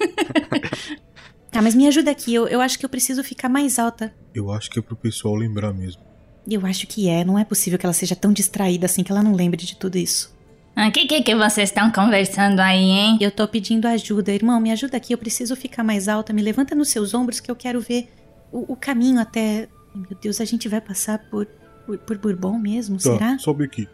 tá, 1.51 1.61
mas 1.61 1.75
me 1.75 1.87
ajuda 1.87 2.11
aqui. 2.11 2.33
Eu, 2.33 2.47
eu 2.47 2.61
acho 2.61 2.77
que 2.77 2.85
eu 2.85 2.89
preciso 2.89 3.23
ficar 3.23 3.49
mais 3.49 3.79
alta. 3.79 4.13
Eu 4.33 4.51
acho 4.51 4.69
que 4.69 4.79
é 4.79 4.81
pro 4.81 4.95
pessoal 4.95 5.35
lembrar 5.35 5.73
mesmo. 5.73 6.01
Eu 6.47 6.65
acho 6.65 6.85
que 6.87 7.09
é. 7.09 7.23
Não 7.23 7.39
é 7.39 7.43
possível 7.43 7.79
que 7.79 7.85
ela 7.85 7.93
seja 7.93 8.15
tão 8.15 8.31
distraída 8.31 8.85
assim 8.85 9.03
que 9.03 9.11
ela 9.11 9.23
não 9.23 9.33
lembre 9.33 9.65
de 9.65 9.75
tudo 9.75 9.97
isso. 9.97 10.35
O 10.75 10.81
ah, 10.81 10.91
que, 10.91 11.07
que 11.07 11.23
que 11.23 11.35
vocês 11.35 11.69
estão 11.69 11.89
conversando 11.89 12.59
aí, 12.59 12.83
hein? 12.83 13.17
Eu 13.21 13.31
tô 13.31 13.47
pedindo 13.47 13.87
ajuda. 13.87 14.33
Irmão, 14.33 14.59
me 14.59 14.71
ajuda 14.71 14.97
aqui. 14.97 15.13
Eu 15.13 15.17
preciso 15.17 15.55
ficar 15.55 15.83
mais 15.83 16.09
alta. 16.09 16.33
Me 16.33 16.41
levanta 16.41 16.75
nos 16.75 16.89
seus 16.89 17.13
ombros 17.13 17.39
que 17.39 17.49
eu 17.49 17.55
quero 17.55 17.79
ver 17.79 18.09
o, 18.51 18.73
o 18.73 18.75
caminho 18.75 19.19
até. 19.19 19.69
Meu 19.95 20.17
Deus, 20.21 20.41
a 20.41 20.45
gente 20.45 20.67
vai 20.67 20.81
passar 20.81 21.17
por. 21.29 21.47
por, 21.85 21.97
por 21.97 22.17
Bourbon 22.17 22.59
mesmo? 22.59 22.97
Tá, 22.97 23.03
será? 23.03 23.39
sobe 23.39 23.63
aqui. 23.63 23.87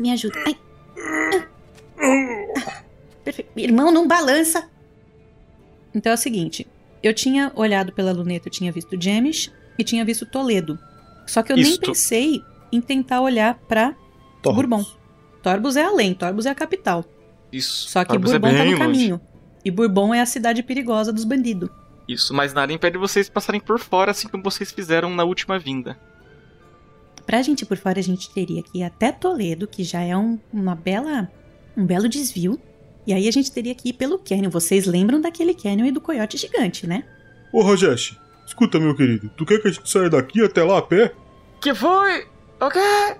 Me 0.00 0.10
ajuda. 0.12 0.34
Ai. 0.46 0.56
Ah, 1.98 2.82
perfeito. 3.22 3.50
Irmão, 3.56 3.92
não 3.92 4.08
balança. 4.08 4.68
Então 5.96 6.12
é 6.12 6.14
o 6.14 6.18
seguinte. 6.18 6.66
Eu 7.02 7.14
tinha 7.14 7.50
olhado 7.54 7.90
pela 7.90 8.12
luneta, 8.12 8.48
eu 8.48 8.52
tinha 8.52 8.70
visto 8.70 9.00
Jemish 9.00 9.50
e 9.78 9.82
tinha 9.82 10.04
visto 10.04 10.26
Toledo. 10.26 10.78
Só 11.26 11.42
que 11.42 11.50
eu 11.50 11.56
nem 11.56 11.64
Isto. 11.64 11.86
pensei 11.86 12.42
em 12.70 12.80
tentar 12.82 13.22
olhar 13.22 13.54
pra 13.66 13.94
Torres. 14.42 14.56
Bourbon. 14.68 14.84
Torbus 15.42 15.76
é 15.76 15.84
além, 15.84 16.12
Torbus 16.12 16.44
é 16.44 16.50
a 16.50 16.54
capital. 16.54 17.02
Isso. 17.50 17.88
Só 17.88 18.04
que 18.04 18.10
Torbus 18.10 18.32
é 18.32 18.38
Bourbon 18.38 18.56
tá 18.58 18.62
bem 18.62 18.72
no 18.72 18.78
longe. 18.78 18.92
caminho. 18.92 19.20
E 19.64 19.70
Bourbon 19.70 20.12
é 20.14 20.20
a 20.20 20.26
cidade 20.26 20.62
perigosa 20.62 21.12
dos 21.12 21.24
bandidos. 21.24 21.70
Isso, 22.06 22.34
mas 22.34 22.52
nada 22.52 22.72
impede 22.72 22.98
vocês 22.98 23.28
passarem 23.28 23.60
por 23.60 23.80
fora, 23.80 24.10
assim 24.10 24.28
como 24.28 24.42
vocês 24.42 24.70
fizeram 24.70 25.10
na 25.14 25.24
última 25.24 25.58
vinda. 25.58 25.98
Pra 27.24 27.42
gente 27.42 27.62
ir 27.62 27.66
por 27.66 27.76
fora, 27.76 27.98
a 27.98 28.02
gente 28.02 28.30
teria 28.30 28.62
que 28.62 28.78
ir 28.78 28.84
até 28.84 29.10
Toledo, 29.10 29.66
que 29.66 29.82
já 29.82 30.02
é 30.02 30.16
um, 30.16 30.38
uma 30.52 30.74
bela, 30.76 31.28
um 31.76 31.84
belo 31.84 32.08
desvio. 32.08 32.60
E 33.06 33.12
aí 33.12 33.28
a 33.28 33.30
gente 33.30 33.52
teria 33.52 33.74
que 33.74 33.90
ir 33.90 33.92
pelo 33.92 34.18
Canyon. 34.18 34.50
Vocês 34.50 34.86
lembram 34.86 35.20
daquele 35.20 35.54
Canyon 35.54 35.86
e 35.86 35.92
do 35.92 36.00
coiote 36.00 36.36
gigante, 36.36 36.86
né? 36.86 37.04
Ô 37.52 37.62
Rajesh, 37.62 38.18
escuta, 38.46 38.80
meu 38.80 38.96
querido. 38.96 39.30
Tu 39.36 39.46
quer 39.46 39.60
que 39.60 39.68
a 39.68 39.70
gente 39.70 39.88
saia 39.88 40.10
daqui 40.10 40.44
até 40.44 40.62
lá 40.64 40.78
a 40.78 40.82
pé? 40.82 41.12
Que 41.60 41.74
foi? 41.74 42.26
O 42.60 42.68
quê? 42.68 43.16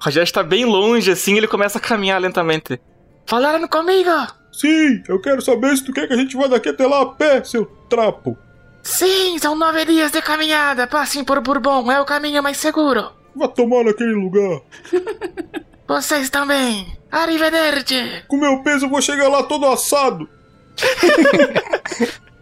O 0.00 0.04
Rajesh 0.04 0.32
tá 0.32 0.42
bem 0.42 0.64
longe, 0.64 1.10
assim, 1.10 1.36
ele 1.36 1.46
começa 1.46 1.78
a 1.78 1.80
caminhar 1.80 2.20
lentamente. 2.20 2.80
Falaram 3.26 3.66
comigo? 3.68 4.10
Sim, 4.52 5.02
eu 5.08 5.20
quero 5.20 5.42
saber 5.42 5.76
se 5.76 5.84
tu 5.84 5.92
quer 5.92 6.06
que 6.06 6.14
a 6.14 6.16
gente 6.16 6.36
vá 6.36 6.46
daqui 6.46 6.68
até 6.68 6.86
lá 6.86 7.02
a 7.02 7.06
pé, 7.06 7.42
seu 7.42 7.66
trapo. 7.88 8.36
Sim, 8.82 9.38
são 9.38 9.56
nove 9.56 9.84
dias 9.86 10.12
de 10.12 10.20
caminhada. 10.20 10.86
Passem 10.86 11.24
por 11.24 11.40
Bourbon, 11.40 11.90
é 11.90 12.00
o 12.00 12.04
caminho 12.04 12.42
mais 12.42 12.58
seguro. 12.58 13.10
Vá 13.34 13.48
tomar 13.48 13.82
naquele 13.82 14.12
lugar. 14.12 14.60
Vocês 15.88 16.30
também. 16.30 16.96
Arrivederci. 17.22 18.22
Com 18.28 18.36
meu 18.36 18.62
peso 18.62 18.86
eu 18.86 18.90
vou 18.90 19.00
chegar 19.00 19.28
lá 19.28 19.42
todo 19.42 19.66
assado. 19.66 20.28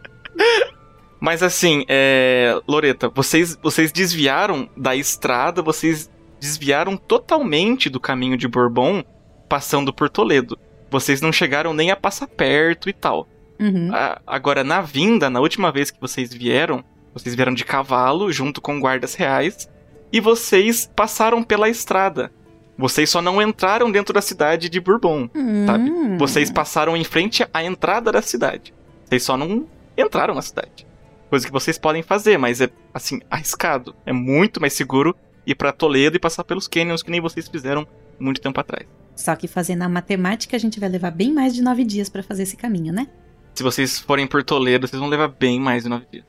Mas 1.21 1.43
assim, 1.43 1.85
é... 1.89 2.59
Loreta, 2.67 3.09
vocês, 3.09 3.57
vocês 3.63 3.93
desviaram 3.93 4.69
da 4.77 4.97
estrada, 4.97 5.63
vocês 5.63 6.11
desviaram 6.41 6.97
totalmente 6.97 7.89
do 7.89 8.01
caminho 8.01 8.37
de 8.37 8.49
Bourbon, 8.49 9.05
passando 9.49 9.93
por 9.93 10.09
Toledo. 10.11 10.59
Vocês 10.91 11.21
não 11.21 11.33
chegaram 11.33 11.73
nem 11.73 11.91
a 11.91 11.97
passar 11.97 12.27
perto 12.27 12.89
e 12.89 12.93
tal. 12.93 13.29
Uhum. 13.61 13.91
A- 13.95 14.21
agora, 14.27 14.65
na 14.65 14.81
vinda, 14.81 15.31
na 15.31 15.39
última 15.41 15.71
vez 15.71 15.91
que 15.91 16.01
vocês 16.01 16.35
vieram, 16.35 16.83
vocês 17.15 17.35
vieram 17.35 17.55
de 17.55 17.65
cavalo 17.65 18.33
junto 18.33 18.61
com 18.61 18.81
guardas 18.81 19.15
reais 19.15 19.69
e 20.13 20.19
vocês 20.21 20.91
passaram 20.97 21.43
pela 21.45 21.69
estrada. 21.69 22.33
Vocês 22.77 23.11
só 23.11 23.21
não 23.21 23.41
entraram 23.41 23.91
dentro 23.93 24.15
da 24.15 24.23
cidade 24.23 24.69
de 24.69 24.81
Bourbon, 24.81 25.29
sabe? 25.67 25.91
Hum. 25.91 26.19
Vocês 26.19 26.51
passaram 26.51 26.97
em 26.97 27.05
frente 27.05 27.47
à 27.53 27.63
entrada 27.63 28.11
da 28.11 28.23
cidade. 28.23 28.75
Vocês 29.05 29.23
só 29.23 29.37
não 29.37 29.67
entraram 29.97 30.35
na 30.35 30.43
cidade. 30.43 30.87
Coisa 31.29 31.47
que 31.47 31.53
vocês 31.53 31.79
podem 31.79 32.03
fazer, 32.03 32.39
mas 32.39 32.61
é, 32.61 32.71
assim, 32.93 33.21
arriscado. 33.31 33.95
É 34.05 34.13
muito 34.13 34.61
mais 34.61 34.73
seguro 34.73 35.15
ir 35.47 35.55
pra 35.55 35.73
Toledo 35.73 36.17
e 36.17 36.21
passar 36.21 36.45
pelos 36.45 36.69
canyons 36.69 37.03
que 37.03 37.11
nem 37.11 37.21
vocês 37.21 37.49
fizeram 37.49 37.87
muito 38.19 38.41
tempo 38.41 38.59
atrás. 38.61 38.87
Só 39.15 39.37
que 39.37 39.47
fazendo 39.47 39.83
a 39.83 39.89
matemática, 39.89 40.57
a 40.57 40.61
gente 40.61 40.81
vai 40.81 40.89
levar 40.89 41.11
bem 41.11 41.33
mais 41.33 41.55
de 41.55 41.63
nove 41.63 41.85
dias 41.85 42.09
pra 42.09 42.23
fazer 42.23 42.45
esse 42.45 42.57
caminho, 42.57 42.93
né? 42.93 43.07
Se 43.55 43.63
vocês 43.63 43.99
forem 43.99 44.27
por 44.27 44.43
Toledo, 44.43 44.87
vocês 44.87 44.99
vão 44.99 45.09
levar 45.09 45.29
bem 45.29 45.61
mais 45.61 45.83
de 45.83 45.89
nove 45.89 46.07
dias. 46.11 46.25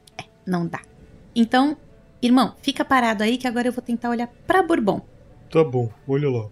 Não 0.45 0.67
dá. 0.67 0.81
Então, 1.35 1.77
irmão, 2.21 2.55
fica 2.61 2.83
parado 2.83 3.23
aí 3.23 3.37
que 3.37 3.47
agora 3.47 3.67
eu 3.67 3.71
vou 3.71 3.81
tentar 3.81 4.09
olhar 4.09 4.27
pra 4.45 4.61
Bourbon. 4.61 5.01
Tá 5.53 5.63
bom, 5.63 5.87
olha 6.07 6.29
lá. 6.31 6.47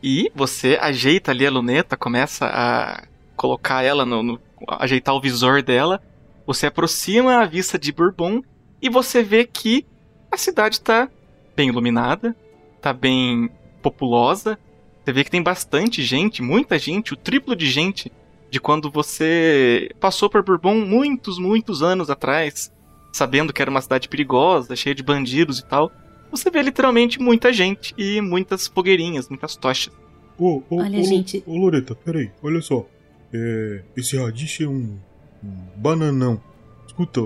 E 0.00 0.30
você 0.34 0.78
ajeita 0.80 1.32
ali 1.32 1.44
a 1.44 1.50
luneta, 1.50 1.96
começa 1.96 2.46
a 2.46 3.02
colocar 3.36 3.82
ela 3.82 4.06
no, 4.06 4.22
no- 4.22 4.40
ajeitar 4.68 5.14
o 5.14 5.20
visor 5.20 5.62
dela. 5.62 6.00
Você 6.46 6.66
aproxima 6.66 7.42
a 7.42 7.46
vista 7.46 7.76
de 7.76 7.90
Bourbon 7.92 8.40
e 8.80 8.88
você 8.88 9.22
vê 9.22 9.44
que 9.44 9.84
a 10.30 10.36
cidade 10.36 10.80
tá 10.80 11.08
bem 11.56 11.70
iluminada, 11.70 12.36
tá 12.80 12.92
bem 12.92 13.50
populosa. 13.82 14.56
Você 15.04 15.12
vê 15.12 15.24
que 15.24 15.30
tem 15.30 15.42
bastante 15.42 16.02
gente, 16.04 16.40
muita 16.40 16.78
gente, 16.78 17.14
o 17.14 17.16
triplo 17.16 17.56
de 17.56 17.66
gente 17.68 18.12
de 18.50 18.60
quando 18.60 18.90
você 18.90 19.90
passou 19.98 20.30
por 20.30 20.42
Bourbon 20.44 20.76
muitos, 20.76 21.38
muitos 21.38 21.82
anos 21.82 22.08
atrás, 22.08 22.72
sabendo 23.12 23.52
que 23.52 23.60
era 23.60 23.70
uma 23.70 23.82
cidade 23.82 24.08
perigosa, 24.08 24.76
cheia 24.76 24.94
de 24.94 25.02
bandidos 25.02 25.58
e 25.58 25.66
tal. 25.66 25.90
Você 26.30 26.50
vê 26.50 26.62
literalmente 26.62 27.20
muita 27.20 27.52
gente 27.52 27.94
e 27.96 28.20
muitas 28.20 28.66
fogueirinhas, 28.66 29.28
muitas 29.28 29.56
tochas. 29.56 29.92
Ô, 30.38 30.62
ô, 30.70 30.76
Olha, 30.76 31.00
ô, 31.00 31.02
gente. 31.02 31.42
Ô, 31.46 31.56
Loreta, 31.56 31.94
peraí, 31.94 32.30
olha 32.42 32.60
só. 32.60 32.86
É, 33.32 33.82
esse 33.96 34.16
radiche 34.16 34.64
é 34.64 34.68
um, 34.68 34.98
um 35.42 35.50
bananão. 35.76 36.40
Escuta, 36.86 37.20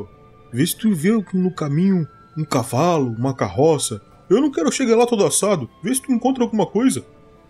vê 0.52 0.66
se 0.66 0.76
tu 0.76 0.94
vê 0.94 1.10
no 1.34 1.50
caminho 1.52 2.06
um 2.36 2.44
cavalo, 2.44 3.14
uma 3.18 3.34
carroça. 3.34 4.00
Eu 4.30 4.40
não 4.40 4.50
quero 4.50 4.72
chegar 4.72 4.96
lá 4.96 5.06
todo 5.06 5.24
assado. 5.24 5.68
Vê 5.82 5.94
se 5.94 6.00
tu 6.00 6.12
encontra 6.12 6.42
alguma 6.42 6.66
coisa. 6.66 7.04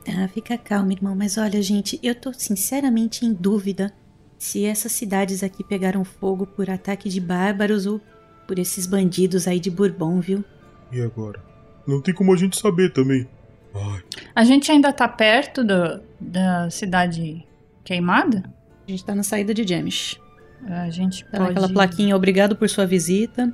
Ah, 0.09 0.27
fica 0.29 0.59
calmo, 0.59 0.93
irmão. 0.93 1.15
Mas 1.15 1.39
olha, 1.39 1.63
gente, 1.63 1.99
eu 2.03 2.15
tô 2.15 2.33
sinceramente 2.33 3.25
em 3.25 3.33
dúvida 3.33 3.95
se 4.37 4.65
essas 4.65 4.91
cidades 4.91 5.45
aqui 5.45 5.63
pegaram 5.63 6.05
fogo 6.05 6.45
por 6.45 6.69
ataque 6.69 7.09
de 7.09 7.21
bárbaros 7.21 7.87
ou 7.87 8.01
por 8.47 8.59
esses 8.59 8.87
bandidos 8.87 9.47
aí 9.47 9.61
de 9.61 9.71
Bourbon, 9.71 10.21
viu? 10.21 10.45
E 10.93 11.01
agora? 11.01 11.41
Não 11.87 12.01
tem 12.01 12.15
como 12.15 12.33
a 12.33 12.37
gente 12.37 12.59
saber 12.59 12.93
também. 12.93 13.27
Ai, 13.75 14.03
A 14.35 14.45
gente 14.45 14.71
ainda 14.71 14.93
tá 14.93 15.09
perto 15.09 15.65
do, 15.65 16.01
da 16.21 16.69
cidade 16.71 17.45
queimada? 17.83 18.45
A 18.87 18.91
gente 18.91 19.05
tá 19.05 19.15
na 19.15 19.23
saída 19.23 19.55
de 19.55 19.67
Jemish. 19.67 20.21
A 20.67 20.91
gente 20.91 21.25
Tá 21.25 21.39
pode... 21.39 21.49
naquela 21.49 21.69
plaquinha, 21.73 22.15
obrigado 22.15 22.55
por 22.55 22.69
sua 22.69 22.87
visita. 22.87 23.53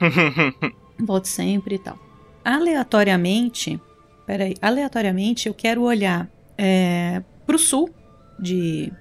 Volte 0.98 1.28
sempre 1.28 1.76
e 1.76 1.78
tal. 1.78 1.98
Aleatoriamente, 2.44 3.80
peraí, 4.26 4.54
aleatoriamente 4.60 5.48
eu 5.48 5.54
quero 5.54 5.82
olhar 5.82 6.28
é, 6.58 7.22
pro 7.46 7.58
sul 7.58 7.88
de, 8.38 8.92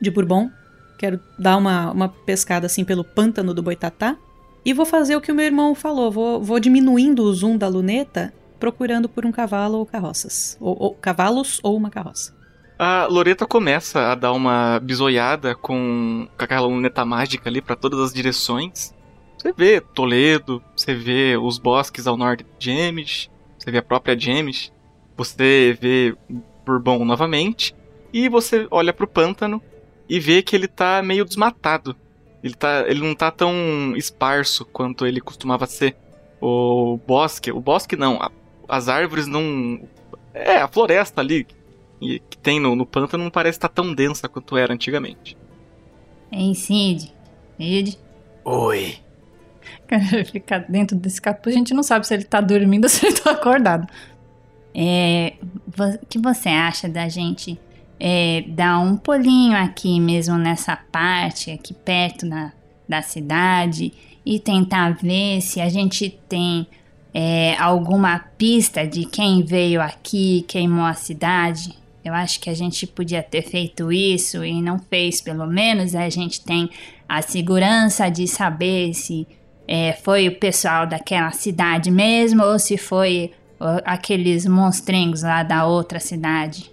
de 0.00 0.10
Bourbon. 0.10 0.50
Quero 0.98 1.18
dar 1.38 1.56
uma, 1.56 1.90
uma 1.90 2.08
pescada 2.08 2.66
assim 2.66 2.84
pelo 2.84 3.02
pântano 3.04 3.52
do 3.54 3.62
Boitatá. 3.62 4.16
E 4.64 4.72
vou 4.72 4.84
fazer 4.84 5.16
o 5.16 5.20
que 5.20 5.32
o 5.32 5.34
meu 5.34 5.44
irmão 5.46 5.74
falou. 5.74 6.10
Vou, 6.10 6.42
vou 6.42 6.60
diminuindo 6.60 7.22
o 7.22 7.32
zoom 7.32 7.56
da 7.56 7.68
luneta, 7.68 8.32
procurando 8.58 9.08
por 9.08 9.24
um 9.24 9.32
cavalo 9.32 9.78
ou 9.78 9.86
carroças. 9.86 10.56
Ou, 10.60 10.76
ou- 10.78 10.94
cavalos 10.94 11.60
ou 11.62 11.76
uma 11.76 11.90
carroça. 11.90 12.34
A 12.78 13.06
Loreta 13.06 13.46
começa 13.46 14.10
a 14.10 14.14
dar 14.14 14.32
uma 14.32 14.78
bisoiada 14.80 15.54
com, 15.54 16.26
com 16.36 16.44
aquela 16.44 16.66
luneta 16.66 17.04
mágica 17.04 17.48
ali 17.48 17.60
pra 17.60 17.76
todas 17.76 18.00
as 18.00 18.12
direções. 18.12 18.94
Você 19.36 19.52
vê 19.52 19.80
Toledo, 19.80 20.62
você 20.76 20.94
vê 20.94 21.36
os 21.36 21.58
bosques 21.58 22.06
ao 22.06 22.16
norte 22.16 22.44
de 22.58 22.64
Jemish, 22.66 23.30
você 23.58 23.70
vê 23.70 23.78
a 23.78 23.82
própria 23.82 24.18
Jemish, 24.18 24.70
você 25.16 25.76
vê 25.80 26.14
Bourbon 26.64 27.04
novamente, 27.04 27.74
e 28.12 28.28
você 28.28 28.66
olha 28.70 28.92
pro 28.92 29.06
pântano 29.06 29.62
e 30.08 30.18
vê 30.18 30.42
que 30.42 30.54
ele 30.56 30.68
tá 30.68 31.02
meio 31.02 31.24
desmatado. 31.24 31.94
Ele, 32.42 32.54
tá, 32.54 32.84
ele 32.86 33.00
não 33.00 33.14
tá 33.14 33.30
tão 33.30 33.94
esparso 33.96 34.64
quanto 34.64 35.06
ele 35.06 35.20
costumava 35.20 35.66
ser. 35.66 35.96
O 36.40 36.98
bosque, 37.06 37.52
o 37.52 37.60
bosque 37.60 37.96
não, 37.96 38.16
a- 38.20 38.30
as 38.68 38.88
árvores 38.88 39.26
não. 39.26 39.80
É, 40.32 40.56
a 40.56 40.68
floresta 40.68 41.20
ali 41.20 41.46
e 42.00 42.18
que 42.18 42.38
tem 42.38 42.58
no, 42.58 42.74
no 42.74 42.86
pântano 42.86 43.24
não 43.24 43.30
parece 43.30 43.58
estar 43.58 43.68
tão 43.68 43.92
densa 43.92 44.28
quanto 44.28 44.56
era 44.56 44.72
antigamente. 44.72 45.36
Hein, 46.32 46.54
Cid? 46.54 47.12
Cid? 47.58 47.98
Oi. 48.44 48.96
Cara, 49.86 50.24
ficar 50.24 50.60
dentro 50.60 50.96
desse 50.96 51.20
capuz, 51.20 51.54
a 51.54 51.58
gente 51.58 51.74
não 51.74 51.82
sabe 51.82 52.06
se 52.06 52.14
ele 52.14 52.24
tá 52.24 52.40
dormindo 52.40 52.84
ou 52.84 52.88
se 52.88 53.04
ele 53.04 53.16
tá 53.16 53.32
acordado. 53.32 53.86
É, 54.74 55.34
o 55.66 56.06
que 56.06 56.18
você 56.18 56.48
acha 56.48 56.88
da 56.88 57.08
gente 57.08 57.58
é, 58.00 58.42
dar 58.48 58.78
um 58.78 58.96
pulinho 58.96 59.54
aqui 59.54 60.00
mesmo 60.00 60.38
nessa 60.38 60.74
parte, 60.74 61.50
aqui 61.50 61.74
perto 61.74 62.26
da, 62.26 62.50
da 62.88 63.02
cidade, 63.02 63.92
e 64.24 64.38
tentar 64.38 64.96
ver 64.96 65.42
se 65.42 65.60
a 65.60 65.68
gente 65.68 66.18
tem 66.28 66.66
é, 67.12 67.54
alguma 67.58 68.18
pista 68.38 68.86
de 68.86 69.04
quem 69.04 69.44
veio 69.44 69.82
aqui, 69.82 70.44
queimou 70.48 70.86
a 70.86 70.94
cidade? 70.94 71.78
Eu 72.02 72.14
acho 72.14 72.40
que 72.40 72.48
a 72.48 72.54
gente 72.54 72.86
podia 72.86 73.22
ter 73.22 73.42
feito 73.42 73.92
isso 73.92 74.42
e 74.42 74.62
não 74.62 74.78
fez, 74.78 75.20
pelo 75.20 75.46
menos 75.46 75.94
a 75.94 76.08
gente 76.08 76.40
tem 76.40 76.70
a 77.06 77.20
segurança 77.20 78.08
de 78.08 78.26
saber 78.26 78.94
se 78.94 79.26
é, 79.68 79.92
foi 79.92 80.26
o 80.28 80.36
pessoal 80.36 80.86
daquela 80.86 81.30
cidade 81.32 81.90
mesmo 81.90 82.42
ou 82.42 82.58
se 82.58 82.78
foi 82.78 83.32
aqueles 83.84 84.46
monstrengos 84.46 85.22
lá 85.22 85.42
da 85.42 85.66
outra 85.66 86.00
cidade. 86.00 86.69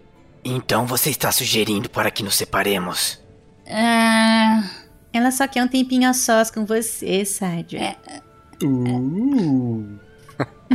Então 0.49 0.85
você 0.85 1.09
está 1.09 1.29
sugerindo 1.29 1.89
para 1.89 2.09
que 2.09 2.23
nos 2.23 2.35
separemos? 2.35 3.19
Ah, 3.69 4.63
Ela 5.11 5.29
só 5.29 5.45
quer 5.45 5.61
um 5.61 5.67
tempinho 5.67 6.09
a 6.09 6.13
sós 6.13 6.49
com 6.49 6.65
você, 6.65 7.25
Sádio. 7.25 7.79
Uh. 8.63 9.99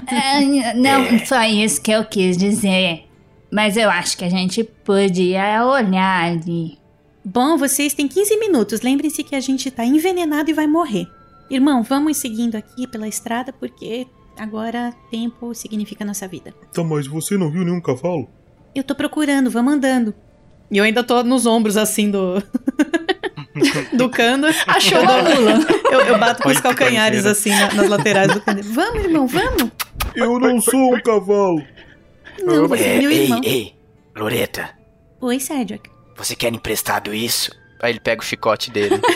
ah, 0.07 0.75
não 0.77 1.19
foi 1.21 1.47
isso 1.47 1.81
que 1.81 1.91
eu 1.91 2.05
quis 2.05 2.37
dizer. 2.37 3.09
Mas 3.51 3.79
eu 3.79 3.89
acho 3.89 4.19
que 4.19 4.25
a 4.27 4.29
gente 4.29 4.63
podia 4.63 5.65
olhar 5.65 6.25
ali. 6.25 6.79
Bom, 7.25 7.57
vocês 7.57 7.95
têm 7.95 8.07
15 8.07 8.37
minutos. 8.39 8.83
Lembrem-se 8.83 9.23
que 9.23 9.35
a 9.35 9.41
gente 9.41 9.71
tá 9.71 9.87
envenenado 9.87 10.51
e 10.51 10.55
vai 10.55 10.67
morrer. 10.67 11.07
Irmão, 11.49 11.83
vamos 11.83 12.19
seguindo 12.19 12.57
aqui 12.57 12.87
pela 12.87 13.09
estrada 13.09 13.55
porque 13.55 14.07
agora 14.39 14.95
tempo 15.11 15.55
significa 15.55 16.05
nossa 16.05 16.29
vida. 16.29 16.53
Tá, 16.75 16.85
mas 16.85 17.07
você 17.07 17.39
não 17.39 17.51
viu 17.51 17.65
nenhum 17.65 17.81
cavalo? 17.81 18.29
Eu 18.75 18.83
tô 18.85 18.95
procurando, 18.95 19.51
vamos 19.51 19.75
andando. 19.75 20.15
E 20.71 20.79
eu 20.79 20.85
ainda 20.85 21.03
tô 21.05 21.23
nos 21.23 21.45
ombros 21.47 21.77
assim 21.77 22.11
do. 22.11 22.43
do 23.93 24.09
cano. 24.09 24.47
Achou 24.67 25.01
uma 25.03 25.19
mula. 25.23 25.59
Eu, 25.91 26.01
eu 26.01 26.19
bato 26.19 26.43
com 26.43 26.49
os 26.49 26.61
calcanhares 26.61 27.27
assim 27.27 27.51
na- 27.51 27.73
nas 27.75 27.89
laterais 27.89 28.33
do 28.33 28.41
cano. 28.41 28.61
Vamos, 28.63 29.05
irmão, 29.05 29.27
vamos! 29.27 29.71
Eu 30.15 30.39
não 30.39 30.61
sou 30.61 30.95
um 30.95 31.01
cavalo. 31.03 31.63
Não, 32.43 32.67
você 32.67 32.83
é 32.83 32.97
É, 32.97 32.99
meu 33.01 33.11
ei, 33.11 33.23
irmão. 33.25 33.41
ei, 33.45 33.75
Loreta, 34.17 34.71
Oi, 35.21 35.39
Cedric. 35.39 35.91
você 36.17 36.35
quer 36.35 36.53
emprestado 36.53 37.13
isso? 37.15 37.53
Aí 37.81 37.93
ele 37.93 38.01
pega 38.01 38.23
o 38.23 38.25
chicote 38.25 38.71
dele. 38.71 38.99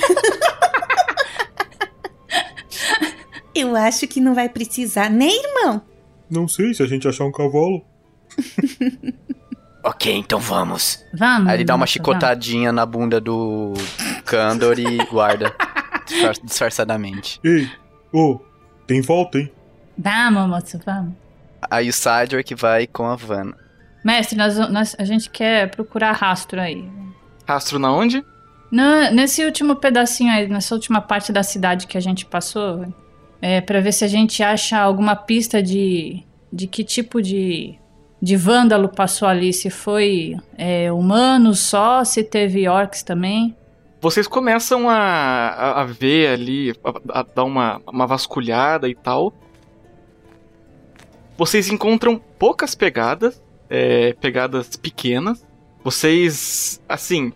Eu 3.54 3.74
acho 3.74 4.06
que 4.06 4.20
não 4.20 4.34
vai 4.34 4.48
precisar, 4.50 5.08
né, 5.10 5.28
irmão? 5.28 5.80
Não 6.28 6.46
sei 6.46 6.74
se 6.74 6.82
a 6.82 6.86
gente 6.86 7.08
achar 7.08 7.24
um 7.24 7.32
cavalo. 7.32 7.82
Ok, 9.88 10.12
então 10.12 10.40
vamos. 10.40 11.04
Vamos. 11.14 11.48
Aí 11.48 11.56
ele 11.58 11.64
dá 11.64 11.74
uma 11.74 11.86
chicotadinha 11.86 12.72
na 12.72 12.84
bunda 12.84 13.20
do 13.20 13.72
Candor 14.24 14.78
e 14.80 14.96
guarda 15.06 15.54
disfar- 16.06 16.34
disfarçadamente. 16.42 17.38
Ei, 17.44 17.70
ô, 18.12 18.40
tem 18.86 19.00
volta, 19.00 19.38
hein? 19.38 19.52
Vamos, 19.96 20.34
vamos 20.34 20.50
moço, 20.50 20.80
vamos. 20.84 21.12
Aí 21.70 21.88
o 21.88 21.92
Sidewalk 21.92 22.54
vai 22.56 22.86
com 22.88 23.06
a 23.06 23.14
Vanna. 23.16 23.56
Mestre, 24.04 24.36
nós, 24.36 24.56
nós- 24.70 24.96
a 24.98 25.04
gente 25.04 25.30
quer 25.30 25.70
procurar 25.70 26.12
rastro 26.12 26.60
aí. 26.60 26.88
Rastro 27.46 27.78
na 27.78 27.92
onde? 27.92 28.24
Na- 28.70 29.10
nesse 29.12 29.44
último 29.44 29.76
pedacinho 29.76 30.32
aí, 30.32 30.48
nessa 30.48 30.74
última 30.74 31.00
parte 31.00 31.32
da 31.32 31.42
cidade 31.44 31.86
que 31.86 31.96
a 31.96 32.00
gente 32.00 32.26
passou, 32.26 32.92
é 33.40 33.60
para 33.60 33.80
ver 33.80 33.92
se 33.92 34.04
a 34.04 34.08
gente 34.08 34.42
acha 34.42 34.76
alguma 34.78 35.14
pista 35.14 35.62
de, 35.62 36.22
de 36.52 36.66
que 36.66 36.82
tipo 36.84 37.22
de, 37.22 37.78
de 38.20 38.36
vândalo 38.36 38.88
passou 38.88 39.28
ali. 39.28 39.52
Se 39.52 39.70
foi 39.70 40.36
é, 40.56 40.90
humano 40.92 41.54
só, 41.54 42.04
se 42.04 42.22
teve 42.22 42.68
orcs 42.68 43.02
também. 43.02 43.54
Vocês 44.00 44.26
começam 44.26 44.88
a, 44.88 44.96
a, 44.96 45.80
a 45.82 45.84
ver 45.84 46.28
ali, 46.28 46.74
a, 46.84 47.20
a 47.20 47.22
dar 47.22 47.44
uma, 47.44 47.80
uma 47.86 48.06
vasculhada 48.06 48.88
e 48.88 48.94
tal. 48.94 49.32
Vocês 51.36 51.68
encontram 51.68 52.20
poucas 52.38 52.74
pegadas, 52.74 53.42
é, 53.68 54.12
pegadas 54.14 54.76
pequenas. 54.76 55.44
Vocês, 55.82 56.80
assim, 56.88 57.32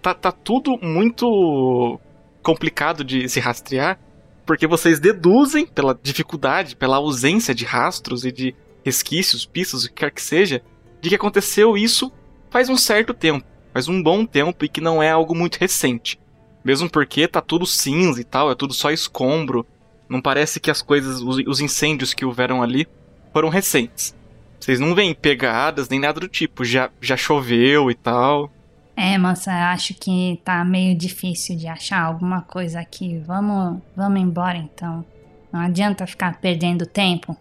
tá, 0.00 0.14
tá 0.14 0.32
tudo 0.32 0.78
muito 0.80 1.98
complicado 2.42 3.04
de 3.04 3.28
se 3.28 3.40
rastrear, 3.40 3.98
porque 4.46 4.66
vocês 4.66 4.98
deduzem 4.98 5.66
pela 5.66 5.98
dificuldade, 6.00 6.76
pela 6.76 6.96
ausência 6.96 7.54
de 7.54 7.64
rastros 7.64 8.24
e 8.24 8.32
de 8.32 8.54
resquícios, 8.84 9.46
pistas, 9.46 9.84
o 9.84 9.88
que 9.88 9.94
quer 9.94 10.10
que 10.10 10.22
seja, 10.22 10.62
de 11.00 11.08
que 11.08 11.14
aconteceu 11.14 11.76
isso 11.76 12.12
faz 12.50 12.68
um 12.68 12.76
certo 12.76 13.14
tempo, 13.14 13.46
faz 13.72 13.88
um 13.88 14.02
bom 14.02 14.26
tempo 14.26 14.64
e 14.64 14.68
que 14.68 14.80
não 14.80 15.02
é 15.02 15.10
algo 15.10 15.34
muito 15.34 15.56
recente. 15.56 16.18
Mesmo 16.64 16.90
porque 16.90 17.26
tá 17.26 17.40
tudo 17.40 17.64
cinza 17.64 18.20
e 18.20 18.24
tal, 18.24 18.50
é 18.50 18.54
tudo 18.54 18.74
só 18.74 18.90
escombro. 18.90 19.66
Não 20.08 20.20
parece 20.20 20.60
que 20.60 20.70
as 20.70 20.82
coisas, 20.82 21.22
os, 21.22 21.38
os 21.46 21.60
incêndios 21.60 22.12
que 22.12 22.24
houveram 22.24 22.62
ali 22.62 22.86
foram 23.32 23.48
recentes. 23.48 24.14
Vocês 24.58 24.78
não 24.78 24.94
veem 24.94 25.14
pegadas 25.14 25.88
nem 25.88 25.98
nada 25.98 26.20
do 26.20 26.28
tipo, 26.28 26.64
já, 26.64 26.90
já 27.00 27.16
choveu 27.16 27.90
e 27.90 27.94
tal. 27.94 28.52
É, 28.94 29.16
moça, 29.16 29.50
acho 29.70 29.94
que 29.94 30.38
tá 30.44 30.62
meio 30.62 30.94
difícil 30.94 31.56
de 31.56 31.66
achar 31.66 32.02
alguma 32.02 32.42
coisa 32.42 32.80
aqui. 32.80 33.18
Vamos, 33.26 33.80
vamos 33.96 34.20
embora 34.20 34.58
então. 34.58 35.02
Não 35.50 35.60
adianta 35.60 36.06
ficar 36.06 36.38
perdendo 36.38 36.84
tempo. 36.84 37.34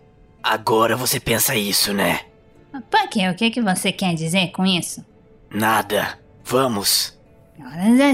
Agora 0.50 0.96
você 0.96 1.20
pensa 1.20 1.56
isso, 1.56 1.94
né? 1.94 2.22
Por 2.90 3.08
quê? 3.10 3.30
O 3.30 3.36
que, 3.36 3.52
que 3.52 3.62
você 3.62 3.92
quer 3.92 4.16
dizer 4.16 4.52
com 4.52 4.66
isso? 4.66 5.06
Nada. 5.52 6.18
Vamos. 6.44 7.18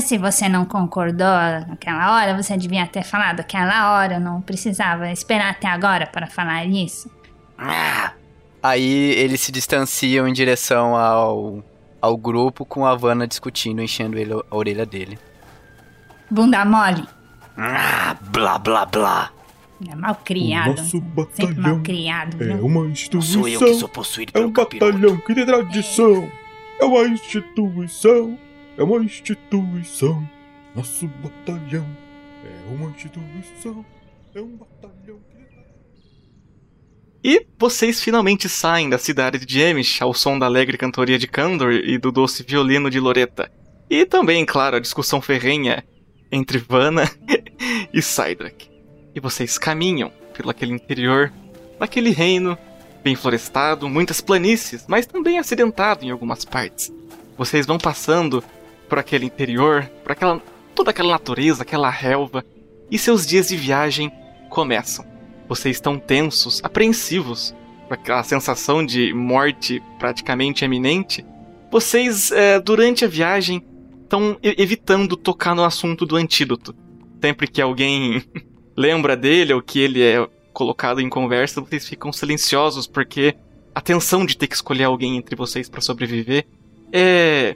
Se 0.02 0.18
você 0.18 0.50
não 0.50 0.66
concordou 0.66 1.28
naquela 1.68 2.14
hora, 2.16 2.36
você 2.36 2.58
devia 2.58 2.86
ter 2.88 3.04
falado 3.04 3.40
aquela 3.40 3.94
hora. 3.94 4.20
Não 4.20 4.42
precisava 4.42 5.12
esperar 5.12 5.52
até 5.52 5.68
agora 5.68 6.08
para 6.08 6.28
falar 6.28 6.66
isso. 6.66 7.10
Ah, 7.58 8.12
Aí 8.66 9.12
eles 9.12 9.42
se 9.42 9.52
distanciam 9.52 10.28
em 10.28 10.34
direção 10.34 10.96
ao, 10.96 11.64
ao 12.02 12.18
grupo 12.18 12.66
com 12.66 12.84
a 12.84 12.96
Vanna 12.96 13.28
discutindo, 13.28 13.80
enchendo 13.80 14.18
ele, 14.18 14.34
a 14.34 14.56
orelha 14.56 14.88
dele. 14.88 15.20
Bunda 16.32 16.66
mole. 16.66 17.08
ah, 17.56 18.18
blá 18.22 18.58
blá 18.58 18.88
blá. 18.88 19.32
É 19.90 19.96
mal 19.96 20.16
criado. 20.16 20.72
O 20.72 20.76
nosso 20.78 20.90
Sempre 20.92 21.10
batalhão 21.10 21.62
mal 21.76 21.80
criado. 21.82 22.44
É 22.44 22.48
viu? 22.56 22.66
uma 22.66 22.86
instituição. 22.88 23.42
sou 23.42 23.48
eu 23.50 23.60
que 23.60 23.74
sou 23.76 23.90
possuído 23.90 24.32
É 24.32 24.34
pelo 24.34 24.48
um 24.48 24.54
capiroto. 24.54 24.94
batalhão 24.94 25.18
que 25.18 25.36
tem 25.36 25.46
tradição. 25.46 26.32
É 26.80 26.86
uma 26.86 27.08
instituição. 27.08 28.40
É 28.78 28.84
uma 28.84 28.98
instituição. 29.04 30.30
Nosso 30.76 31.08
batalhão. 31.22 31.86
É 32.44 32.74
uma 32.74 32.90
instituição. 32.92 33.86
É 34.34 34.42
um 34.42 34.56
batalhão 34.58 35.18
que. 35.30 35.36
E 37.28 37.46
vocês 37.58 38.02
finalmente 38.02 38.48
saem 38.48 38.88
da 38.90 38.98
cidade 39.00 39.46
de 39.46 39.60
Emish 39.60 40.02
ao 40.02 40.14
som 40.14 40.38
da 40.38 40.46
alegre 40.46 40.78
cantoria 40.78 41.18
de 41.18 41.28
Kandor 41.28 41.72
e 41.74 41.98
do 41.98 42.12
doce 42.12 42.44
violino 42.44 42.90
de 42.90 43.00
Loreta. 43.00 43.52
E 43.90 44.06
também, 44.06 44.46
claro, 44.46 44.76
a 44.76 44.80
discussão 44.80 45.20
ferrenha 45.22 45.84
entre 46.32 46.60
Vanna 46.60 47.10
e 47.94 48.02
Cydrak. 48.02 48.70
E 49.16 49.20
vocês 49.20 49.58
caminham 49.58 50.12
pelo 50.36 50.50
aquele 50.50 50.74
interior 50.74 51.32
daquele 51.80 52.12
reino 52.12 52.58
bem 53.04 53.16
florestado, 53.16 53.88
muitas 53.88 54.20
planícies, 54.20 54.86
mas 54.88 55.06
também 55.06 55.40
acidentado 55.40 56.04
em 56.04 56.12
algumas 56.12 56.44
partes. 56.44 56.92
Vocês 57.38 57.66
vão 57.66 57.78
passando 57.78 58.44
por 58.90 59.00
aquele 59.00 59.26
interior, 59.26 59.90
por 60.04 60.12
aquela 60.12 60.42
toda 60.76 60.92
aquela 60.92 61.14
natureza, 61.14 61.64
aquela 61.64 61.90
relva, 61.90 62.44
e 62.92 62.98
seus 62.98 63.26
dias 63.26 63.48
de 63.48 63.56
viagem 63.56 64.12
começam. 64.50 65.06
Vocês 65.48 65.78
estão 65.78 65.98
tensos, 65.98 66.60
apreensivos, 66.64 67.56
com 67.88 67.94
aquela 67.94 68.24
sensação 68.24 68.86
de 68.86 69.14
morte 69.14 69.82
praticamente 69.98 70.66
eminente. 70.66 71.26
Vocês, 71.72 72.32
é, 72.32 72.60
durante 72.60 73.06
a 73.06 73.08
viagem, 73.08 73.64
estão 74.04 74.38
evitando 74.42 75.16
tocar 75.16 75.56
no 75.56 75.64
assunto 75.64 76.06
do 76.06 76.16
antídoto. 76.16 76.76
Sempre 77.22 77.48
que 77.48 77.62
alguém 77.62 78.24
lembra 78.76 79.16
dele 79.16 79.54
ou 79.54 79.62
que 79.62 79.80
ele 79.80 80.04
é 80.04 80.28
colocado 80.54 81.02
em 81.02 81.10
conversa, 81.10 81.62
vocês 81.62 81.88
ficam 81.88 82.12
silenciosos 82.12 82.88
porque 82.88 83.36
a 83.74 83.82
tensão 83.82 84.26
de 84.26 84.38
ter 84.38 84.48
que 84.48 84.56
escolher 84.56 84.86
alguém 84.86 85.18
entre 85.18 85.36
vocês 85.36 85.68
para 85.70 85.82
sobreviver 85.82 86.46
é 86.92 87.56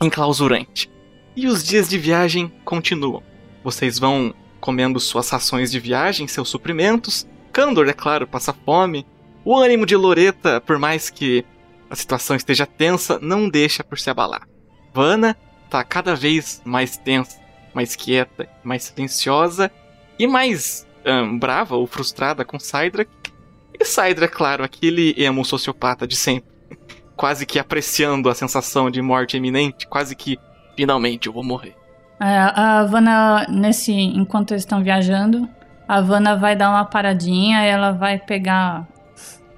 enclausurante. 0.00 0.90
E 1.36 1.46
os 1.46 1.62
dias 1.62 1.88
de 1.88 1.98
viagem 1.98 2.52
continuam. 2.64 3.22
Vocês 3.62 3.98
vão 3.98 4.34
comendo 4.58 4.98
suas 4.98 5.28
rações 5.28 5.70
de 5.70 5.78
viagem, 5.78 6.26
seus 6.26 6.48
suprimentos. 6.48 7.26
Candor, 7.52 7.88
é 7.88 7.92
claro, 7.92 8.26
passa 8.26 8.52
fome. 8.52 9.06
O 9.44 9.56
ânimo 9.56 9.86
de 9.86 9.96
Loreta, 9.96 10.60
por 10.60 10.78
mais 10.78 11.10
que 11.10 11.44
a 11.88 11.96
situação 11.96 12.36
esteja 12.36 12.66
tensa, 12.66 13.18
não 13.20 13.48
deixa 13.48 13.84
por 13.84 13.98
se 13.98 14.08
abalar. 14.08 14.46
Vanna 14.92 15.36
está 15.64 15.84
cada 15.84 16.14
vez 16.14 16.62
mais 16.64 16.96
tensa, 16.96 17.38
mais 17.74 17.94
quieta, 17.94 18.48
mais 18.64 18.84
silenciosa 18.84 19.70
e 20.20 20.26
mais 20.26 20.86
um, 21.06 21.38
brava 21.38 21.76
ou 21.76 21.86
frustrada 21.86 22.44
com 22.44 22.60
Cydrak. 22.60 23.10
E 23.72 23.84
Cydra, 23.86 24.26
é 24.26 24.28
claro, 24.28 24.62
aquele 24.62 25.14
emo 25.16 25.42
sociopata 25.46 26.06
de 26.06 26.14
sempre, 26.14 26.50
quase 27.16 27.46
que 27.46 27.58
apreciando 27.58 28.28
a 28.28 28.34
sensação 28.34 28.90
de 28.90 29.00
morte 29.00 29.38
iminente, 29.38 29.86
quase 29.86 30.14
que 30.14 30.38
finalmente 30.76 31.26
eu 31.26 31.32
vou 31.32 31.42
morrer. 31.42 31.74
É, 32.20 32.26
a 32.26 32.80
Havana, 32.80 33.46
nesse, 33.48 33.94
enquanto 33.94 34.50
eles 34.50 34.62
estão 34.62 34.82
viajando, 34.82 35.48
a 35.88 35.96
Havana 35.96 36.36
vai 36.36 36.54
dar 36.54 36.68
uma 36.68 36.84
paradinha, 36.84 37.62
ela 37.62 37.92
vai 37.92 38.18
pegar 38.18 38.86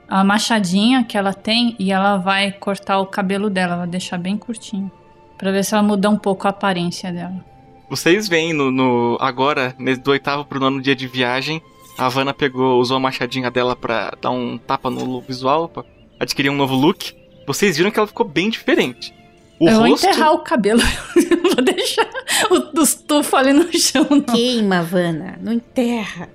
a 0.09 0.23
machadinha 0.23 1.03
que 1.03 1.19
ela 1.19 1.35
tem 1.35 1.75
e 1.77 1.91
ela 1.91 2.19
vai 2.19 2.53
cortar 2.53 3.01
o 3.01 3.07
cabelo 3.07 3.51
dela, 3.51 3.79
vai 3.79 3.89
deixar 3.89 4.17
bem 4.17 4.37
curtinho. 4.39 4.93
Pra 5.37 5.51
ver 5.51 5.65
se 5.65 5.75
ela 5.75 5.83
muda 5.83 6.09
um 6.09 6.17
pouco 6.17 6.47
a 6.47 6.51
aparência 6.51 7.13
dela. 7.13 7.52
Vocês 7.93 8.27
veem 8.27 8.55
no, 8.55 8.71
no 8.71 9.19
agora, 9.21 9.77
do 10.03 10.13
oitavo 10.13 10.47
pro 10.47 10.59
nono 10.59 10.81
dia 10.81 10.97
de 10.97 11.07
viagem, 11.07 11.61
a 11.99 12.07
Havana 12.07 12.33
pegou, 12.33 12.81
usou 12.81 12.97
a 12.97 13.01
machadinha 13.01 13.51
dela 13.51 13.77
pra 13.77 14.17
dar 14.19 14.31
um 14.31 14.57
tapa 14.57 14.89
no 14.89 15.21
visual, 15.21 15.69
pra 15.69 15.85
adquirir 16.19 16.49
um 16.49 16.57
novo 16.57 16.75
look. 16.75 17.15
Vocês 17.47 17.77
viram 17.77 17.91
que 17.91 17.99
ela 17.99 18.09
ficou 18.09 18.27
bem 18.27 18.49
diferente. 18.49 19.15
O 19.61 19.69
eu 19.69 19.79
rosto... 19.79 20.01
vou 20.01 20.11
enterrar 20.11 20.33
o 20.33 20.39
cabelo. 20.39 20.81
vou 21.55 21.63
deixar 21.63 22.09
o 22.51 22.81
estufo 22.81 23.37
ali 23.37 23.53
no 23.53 23.71
chão. 23.79 24.07
Não. 24.09 24.23
Queima, 24.23 24.79
Havana. 24.79 25.39
Não 25.43 25.53
enterra. 25.53 26.31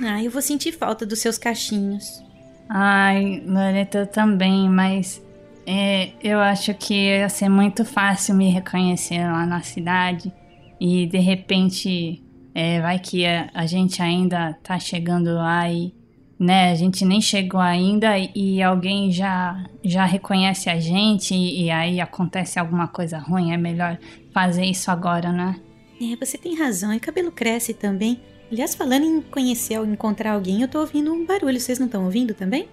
Ah, 0.00 0.22
eu 0.22 0.30
vou 0.30 0.40
sentir 0.40 0.70
falta 0.70 1.04
dos 1.04 1.18
seus 1.18 1.36
cachinhos. 1.36 2.22
Ai, 2.68 3.42
Loreta 3.44 4.06
também, 4.06 4.68
mas 4.68 5.20
é, 5.66 6.10
eu 6.22 6.38
acho 6.38 6.72
que 6.72 6.94
ia 6.94 7.28
ser 7.28 7.48
muito 7.48 7.84
fácil 7.84 8.36
me 8.36 8.48
reconhecer 8.48 9.24
lá 9.24 9.44
na 9.44 9.60
cidade. 9.60 10.32
E 10.80 11.06
de 11.06 11.18
repente, 11.18 12.22
é, 12.54 12.80
vai 12.80 12.98
que 12.98 13.26
a, 13.26 13.50
a, 13.52 13.66
gente 13.66 14.00
ainda 14.00 14.54
tá 14.62 14.78
chegando 14.78 15.34
lá 15.34 15.70
e 15.70 15.94
né, 16.38 16.70
a 16.70 16.74
gente 16.74 17.04
nem 17.04 17.20
chegou 17.20 17.60
ainda 17.60 18.14
e 18.34 18.62
alguém 18.62 19.12
já 19.12 19.62
já 19.84 20.06
reconhece 20.06 20.70
a 20.70 20.80
gente 20.80 21.34
e, 21.34 21.64
e 21.64 21.70
aí 21.70 22.00
acontece 22.00 22.58
alguma 22.58 22.88
coisa 22.88 23.18
ruim, 23.18 23.52
é 23.52 23.58
melhor 23.58 23.98
fazer 24.32 24.64
isso 24.64 24.90
agora, 24.90 25.30
né? 25.30 25.60
É, 26.00 26.16
você 26.16 26.38
tem 26.38 26.56
razão, 26.56 26.94
e 26.94 26.98
cabelo 26.98 27.30
cresce 27.30 27.74
também. 27.74 28.18
Aliás, 28.50 28.74
falando 28.74 29.04
em 29.04 29.20
conhecer 29.20 29.78
ou 29.78 29.84
encontrar 29.84 30.32
alguém, 30.32 30.62
eu 30.62 30.68
tô 30.68 30.80
ouvindo 30.80 31.12
um 31.12 31.26
barulho, 31.26 31.60
vocês 31.60 31.78
não 31.78 31.86
estão 31.86 32.04
ouvindo 32.04 32.32
também? 32.32 32.68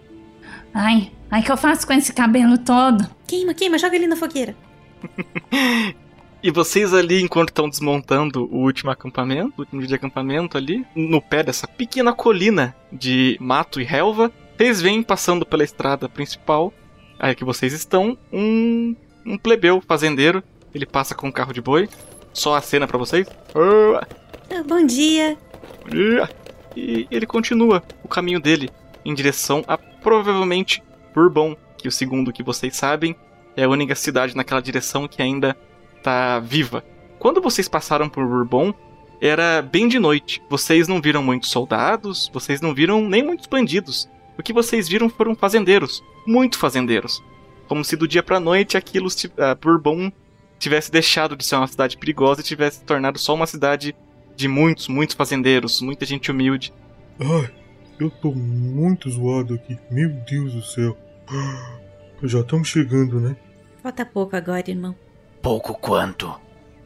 Ai, 0.74 1.12
ai, 1.30 1.44
que 1.44 1.52
eu 1.52 1.58
faço 1.58 1.86
com 1.86 1.92
esse 1.92 2.14
cabelo 2.14 2.58
todo? 2.58 3.06
Queima, 3.28 3.54
queima, 3.54 3.78
joga 3.78 3.98
ele 3.98 4.08
na 4.08 4.16
fogueira. 4.16 4.56
e 6.42 6.52
vocês 6.52 6.94
ali, 6.94 7.22
enquanto 7.22 7.50
estão 7.50 7.70
desmontando 7.70 8.46
o 8.52 8.60
último 8.60 8.92
acampamento, 8.92 9.54
o 9.58 9.62
último 9.62 9.82
dia 9.82 9.90
de 9.90 9.96
acampamento 9.96 10.58
ali, 10.58 10.86
no 10.96 11.22
pé 11.22 11.44
dessa 11.44 11.68
pequena 11.68 12.14
colina 12.14 12.76
de 12.92 13.38
mato 13.40 13.82
e 13.82 13.84
relva, 13.84 14.32
vocês 14.58 14.82
vêm 14.82 15.04
passando 15.04 15.46
pela 15.46 15.64
estrada 15.64 16.08
principal, 16.10 16.74
aí 17.20 17.36
que 17.36 17.44
vocês 17.44 17.74
estão, 17.74 18.18
um, 18.32 18.96
um 19.26 19.38
plebeu 19.38 19.82
fazendeiro. 19.88 20.44
Ele 20.74 20.86
passa 20.86 21.16
com 21.16 21.28
um 21.28 21.32
carro 21.32 21.54
de 21.54 21.62
boi. 21.62 21.90
Só 22.34 22.56
a 22.56 22.62
cena 22.62 22.88
para 22.88 22.98
vocês. 22.98 23.28
Ah, 24.50 24.64
bom 24.64 24.86
dia. 24.86 25.38
Bom 25.84 25.90
dia. 25.90 26.30
E 26.76 27.08
ele 27.10 27.26
continua 27.26 27.84
o 28.04 28.08
caminho 28.08 28.40
dele 28.40 28.70
em 29.04 29.14
direção 29.14 29.64
a 29.68 29.78
provavelmente 29.78 30.84
Bourbon, 31.14 31.56
que 31.78 31.88
o 31.88 31.92
segundo 31.92 32.32
que 32.32 32.44
vocês 32.44 32.76
sabem 32.76 33.16
é 33.56 33.64
a 33.64 33.70
única 33.70 33.96
cidade 33.96 34.36
naquela 34.36 34.62
direção 34.62 35.08
que 35.08 35.22
ainda 35.22 35.58
tá 36.08 36.40
viva. 36.40 36.86
Quando 37.20 37.42
vocês 37.42 37.68
passaram 37.68 38.08
por 38.08 38.26
Bourbon, 38.26 38.74
era 39.20 39.62
bem 39.62 39.90
de 39.90 40.00
noite. 40.00 40.42
Vocês 40.50 40.88
não 40.88 41.02
viram 41.02 41.22
muitos 41.22 41.50
soldados, 41.50 42.32
vocês 42.34 42.62
não 42.62 42.74
viram 42.74 43.02
nem 43.10 43.22
muitos 43.22 43.46
bandidos. 43.46 44.10
O 44.38 44.44
que 44.44 44.54
vocês 44.54 44.88
viram 44.88 45.10
foram 45.10 45.36
fazendeiros, 45.36 46.02
muito 46.26 46.58
fazendeiros. 46.58 47.22
Como 47.68 47.84
se 47.84 47.98
do 47.98 48.08
dia 48.08 48.24
pra 48.24 48.40
noite 48.40 48.78
aquilo, 48.78 49.08
uh, 49.08 49.56
Bourbon, 49.62 50.10
tivesse 50.58 50.90
deixado 50.90 51.36
de 51.36 51.46
ser 51.46 51.58
uma 51.58 51.68
cidade 51.68 51.98
perigosa 51.98 52.40
e 52.40 52.46
tivesse 52.46 52.86
tornado 52.86 53.20
só 53.20 53.34
uma 53.34 53.48
cidade 53.48 53.94
de 54.34 54.48
muitos, 54.48 54.88
muitos 54.88 55.16
fazendeiros, 55.16 55.82
muita 55.82 56.06
gente 56.06 56.32
humilde. 56.32 56.74
Ai, 57.20 57.50
eu 58.00 58.10
tô 58.10 58.32
muito 58.32 59.10
zoado 59.10 59.56
aqui. 59.56 59.78
Meu 59.92 60.10
Deus 60.30 60.54
do 60.54 60.62
céu. 60.64 60.98
Já 62.24 62.40
estamos 62.40 62.70
chegando, 62.70 63.20
né? 63.20 63.36
Falta 63.84 64.06
pouco 64.06 64.38
agora, 64.38 64.70
irmão. 64.70 64.96
Pouco 65.48 65.74
quanto? 65.76 66.38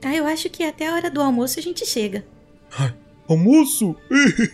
Ah, 0.06 0.14
eu 0.14 0.28
acho 0.28 0.48
que 0.48 0.64
até 0.64 0.88
a 0.88 0.94
hora 0.94 1.10
do 1.10 1.20
almoço 1.20 1.58
a 1.58 1.64
gente 1.64 1.84
chega. 1.84 2.24
Ai, 2.78 2.94
almoço? 3.28 3.96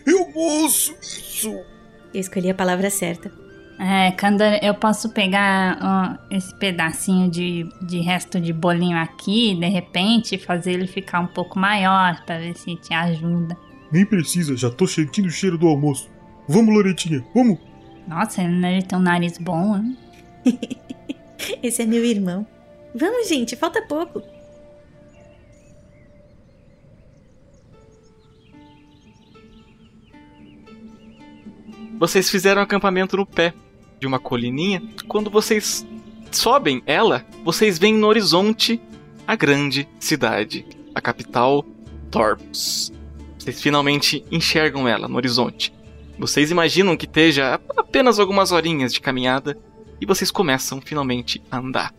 almoço! 0.08 0.96
Isso! 1.02 1.50
Eu 2.14 2.22
escolhi 2.22 2.50
a 2.50 2.56
palavra 2.56 2.90
certa. 2.90 3.30
É, 3.78 4.12
quando 4.12 4.44
eu 4.44 4.74
posso 4.76 5.10
pegar 5.10 5.78
ó, 5.82 6.34
esse 6.34 6.56
pedacinho 6.56 7.30
de, 7.30 7.68
de 7.82 8.00
resto 8.00 8.40
de 8.40 8.54
bolinho 8.54 8.98
aqui, 8.98 9.54
de 9.56 9.68
repente, 9.68 10.38
fazer 10.38 10.72
ele 10.72 10.88
ficar 10.88 11.20
um 11.20 11.28
pouco 11.28 11.60
maior, 11.60 12.24
para 12.26 12.40
ver 12.40 12.56
se 12.56 12.78
te 12.78 12.94
ajuda. 12.94 13.58
Nem 13.92 14.06
precisa, 14.06 14.56
já 14.56 14.70
tô 14.70 14.88
sentindo 14.88 15.28
o 15.28 15.32
cheiro 15.32 15.58
do 15.58 15.68
almoço. 15.68 16.10
Vamos, 16.48 16.74
Loretinha, 16.74 17.26
vamos! 17.36 17.60
Nossa, 18.08 18.42
ele 18.42 18.84
tem 18.84 18.98
um 18.98 19.02
nariz 19.02 19.38
bom, 19.38 19.76
hein? 19.76 19.98
Esse 21.62 21.82
é 21.82 21.86
meu 21.86 22.06
irmão. 22.06 22.48
Vamos, 23.00 23.30
gente, 23.30 23.56
falta 23.56 23.80
pouco. 23.84 24.24
Vocês 32.00 32.28
fizeram 32.28 32.60
acampamento 32.60 33.16
no 33.16 33.26
pé 33.26 33.54
de 34.00 34.08
uma 34.08 34.20
colininha. 34.20 34.82
Quando 35.08 35.30
vocês 35.30 35.86
sobem 36.32 36.82
ela, 36.88 37.24
vocês 37.44 37.78
veem 37.78 37.94
no 37.94 38.08
horizonte 38.08 38.82
a 39.28 39.36
grande 39.36 39.88
cidade, 40.00 40.66
a 40.96 41.00
capital 41.00 41.64
Torpus. 42.10 42.92
Vocês 43.38 43.62
finalmente 43.62 44.26
enxergam 44.32 44.88
ela 44.88 45.08
no 45.08 45.18
horizonte. 45.18 45.72
Vocês 46.18 46.50
imaginam 46.50 46.98
que 46.98 47.06
esteja 47.06 47.60
apenas 47.76 48.20
algumas 48.20 48.52
horinhas 48.52 48.92
de 48.92 49.02
caminhada 49.02 49.56
e 50.02 50.06
vocês 50.06 50.32
começam 50.32 50.82
finalmente 50.82 51.44
a 51.52 51.60
andar. 51.60 51.94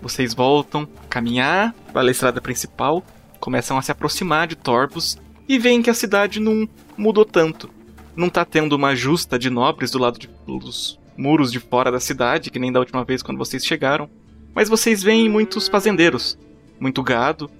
Vocês 0.00 0.34
voltam 0.34 0.88
a 1.04 1.06
caminhar 1.08 1.74
pela 1.92 2.10
estrada 2.10 2.40
principal, 2.40 3.04
começam 3.40 3.78
a 3.78 3.82
se 3.82 3.90
aproximar 3.90 4.46
de 4.46 4.56
Torbos 4.56 5.18
e 5.48 5.58
veem 5.58 5.82
que 5.82 5.90
a 5.90 5.94
cidade 5.94 6.40
não 6.40 6.68
mudou 6.96 7.24
tanto. 7.24 7.70
Não 8.14 8.28
tá 8.28 8.44
tendo 8.44 8.74
uma 8.74 8.94
justa 8.94 9.38
de 9.38 9.50
nobres 9.50 9.90
do 9.90 9.98
lado 9.98 10.18
de, 10.18 10.28
dos 10.46 10.98
muros 11.16 11.50
de 11.50 11.58
fora 11.58 11.90
da 11.90 12.00
cidade, 12.00 12.50
que 12.50 12.58
nem 12.58 12.72
da 12.72 12.80
última 12.80 13.04
vez 13.04 13.22
quando 13.22 13.38
vocês 13.38 13.64
chegaram. 13.64 14.08
Mas 14.54 14.68
vocês 14.68 15.02
veem 15.02 15.28
muitos 15.28 15.68
fazendeiros, 15.68 16.38
muito 16.80 17.02
gado, 17.02 17.50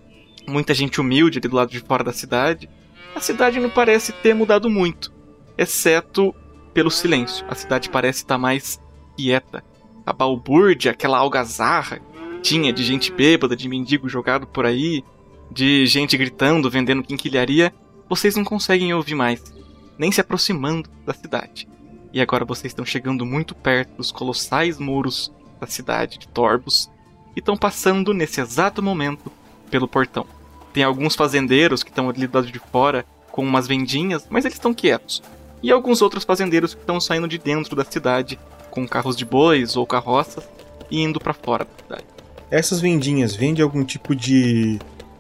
muita 0.47 0.75
gente 0.75 1.01
humilde 1.01 1.39
ali 1.39 1.49
do 1.49 1.57
lado 1.57 1.71
de 1.71 1.81
fora 1.81 2.03
da 2.03 2.13
cidade, 2.13 2.69
a 3.15 3.21
cidade 3.21 3.59
não 3.59 3.71
parece 3.71 4.13
ter 4.13 4.35
mudado 4.35 4.71
muito, 4.71 5.13
exceto 5.57 6.35
pelo 6.73 6.91
silêncio. 6.91 7.45
A 7.49 7.55
cidade 7.55 7.91
parece 7.91 8.21
estar 8.21 8.39
mais 8.39 8.81
quieta. 9.17 9.65
A 10.07 10.13
balbúrdia, 10.13 10.93
aquela 10.93 11.19
algazarra 11.19 12.01
tinha 12.49 12.73
de 12.73 12.83
gente 12.83 13.13
bêbada, 13.13 13.55
de 13.55 13.69
mendigo 13.69 14.09
jogado 14.09 14.47
por 14.47 14.65
aí, 14.65 15.05
de 15.51 15.85
gente 15.85 16.17
gritando, 16.17 16.71
vendendo 16.71 17.03
quinquilharia, 17.03 17.75
vocês 18.09 18.37
não 18.37 18.43
conseguem 18.43 18.95
ouvir 18.95 19.15
mais, 19.15 19.53
nem 19.99 20.11
se 20.11 20.23
aproximando 20.23 20.89
da 21.05 21.13
cidade. 21.13 21.69
E 22.11 22.23
agora 22.23 22.47
vocês 22.47 22.71
estão 22.71 22.87
chegando 22.87 23.27
muito 23.27 23.55
perto 23.55 23.99
dos 23.99 24.11
colossais 24.11 24.79
muros 24.79 25.31
da 25.61 25.67
cidade 25.67 26.17
de 26.17 26.27
Torbos 26.27 26.91
e 27.37 27.41
estão 27.41 27.55
passando 27.55 28.15
nesse 28.15 28.41
exato 28.41 28.83
momento 28.83 29.31
pelo 29.71 29.87
portão. 29.87 30.25
Tem 30.73 30.83
alguns 30.83 31.15
fazendeiros 31.15 31.83
que 31.83 31.91
estão 31.91 32.09
ali 32.09 32.27
do 32.27 32.35
lado 32.35 32.51
de 32.51 32.59
fora 32.59 33.05
com 33.31 33.43
umas 33.45 33.67
vendinhas, 33.67 34.27
mas 34.31 34.47
eles 34.47 34.57
estão 34.57 34.73
quietos. 34.73 35.23
E 35.63 35.71
alguns 35.71 36.01
outros 36.01 36.25
fazendeiros 36.25 36.73
que 36.73 36.81
estão 36.81 36.99
saindo 36.99 37.29
de 37.29 37.37
dentro 37.37 37.77
da 37.77 37.85
cidade 37.85 38.39
com 38.71 38.89
carros 38.89 39.19
de 39.19 39.27
bois 39.27 39.77
ou 39.77 39.87
carroças 39.87 40.49
e 40.91 41.03
indo 41.03 41.21
para 41.21 41.35
fora 41.35 41.67
da 41.67 41.83
cidade. 41.85 42.18
Essas 42.51 42.81
vendinhas 42.81 43.35
vendem 43.35 43.63
algum 43.63 43.85
tipo 43.85 44.15
de 44.15 44.79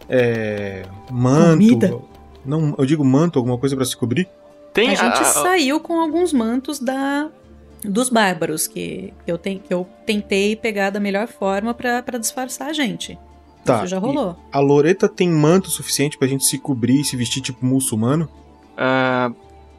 é, 0.08 0.84
manto? 1.10 1.58
Comida? 1.58 1.98
Não, 2.44 2.74
eu 2.78 2.86
digo 2.86 3.04
manto, 3.04 3.38
alguma 3.38 3.58
coisa 3.58 3.76
para 3.76 3.84
se 3.84 3.96
cobrir? 3.96 4.28
Tem 4.72 4.90
a 4.90 4.94
gente 4.94 5.20
a- 5.20 5.24
saiu 5.24 5.80
com 5.80 6.00
alguns 6.00 6.32
mantos 6.32 6.78
da 6.78 7.28
dos 7.84 8.08
bárbaros 8.10 8.66
que 8.66 9.12
eu, 9.26 9.38
ten, 9.38 9.58
que 9.60 9.72
eu 9.72 9.86
tentei 10.04 10.56
pegar 10.56 10.90
da 10.90 10.98
melhor 10.98 11.28
forma 11.28 11.72
pra 11.74 12.02
pra 12.02 12.18
disfarçar 12.18 12.68
a 12.68 12.72
gente. 12.72 13.18
Tá. 13.64 13.78
Isso 13.78 13.88
já 13.88 13.98
e 13.98 14.00
rolou. 14.00 14.36
A 14.50 14.58
Loreta 14.60 15.08
tem 15.08 15.28
manto 15.28 15.68
suficiente 15.70 16.16
pra 16.16 16.26
gente 16.26 16.44
se 16.44 16.58
cobrir 16.58 17.00
e 17.00 17.04
se 17.04 17.16
vestir 17.16 17.42
tipo 17.42 17.64
muçulmano? 17.64 18.28
ah, 18.76 19.30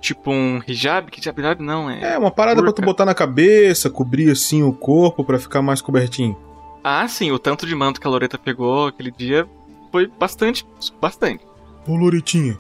tipo 0.02 0.32
um 0.32 0.62
hijab, 0.68 1.10
que 1.12 1.20
hijab 1.20 1.62
não 1.62 1.90
é. 1.90 2.14
É, 2.14 2.18
uma 2.18 2.32
parada 2.32 2.62
pra 2.62 2.72
tu 2.72 2.82
botar 2.82 3.06
na 3.06 3.16
cabeça, 3.16 3.90
cobrir 3.90 4.30
assim 4.30 4.62
o 4.64 4.72
corpo 4.74 5.24
pra 5.24 5.40
ficar 5.40 5.62
mais 5.62 5.82
cobertinho. 5.82 6.38
Ah, 6.84 7.08
sim, 7.08 7.32
o 7.32 7.40
tanto 7.40 7.66
de 7.66 7.76
manto 7.76 8.00
que 8.00 8.08
a 8.08 8.10
Loreta 8.10 8.38
pegou 8.38 8.88
aquele 8.88 9.12
dia 9.12 9.48
foi 9.92 10.08
bastante, 10.08 10.66
bastante. 11.02 11.44
Ô 11.88 11.96
Loretinha, 11.96 12.58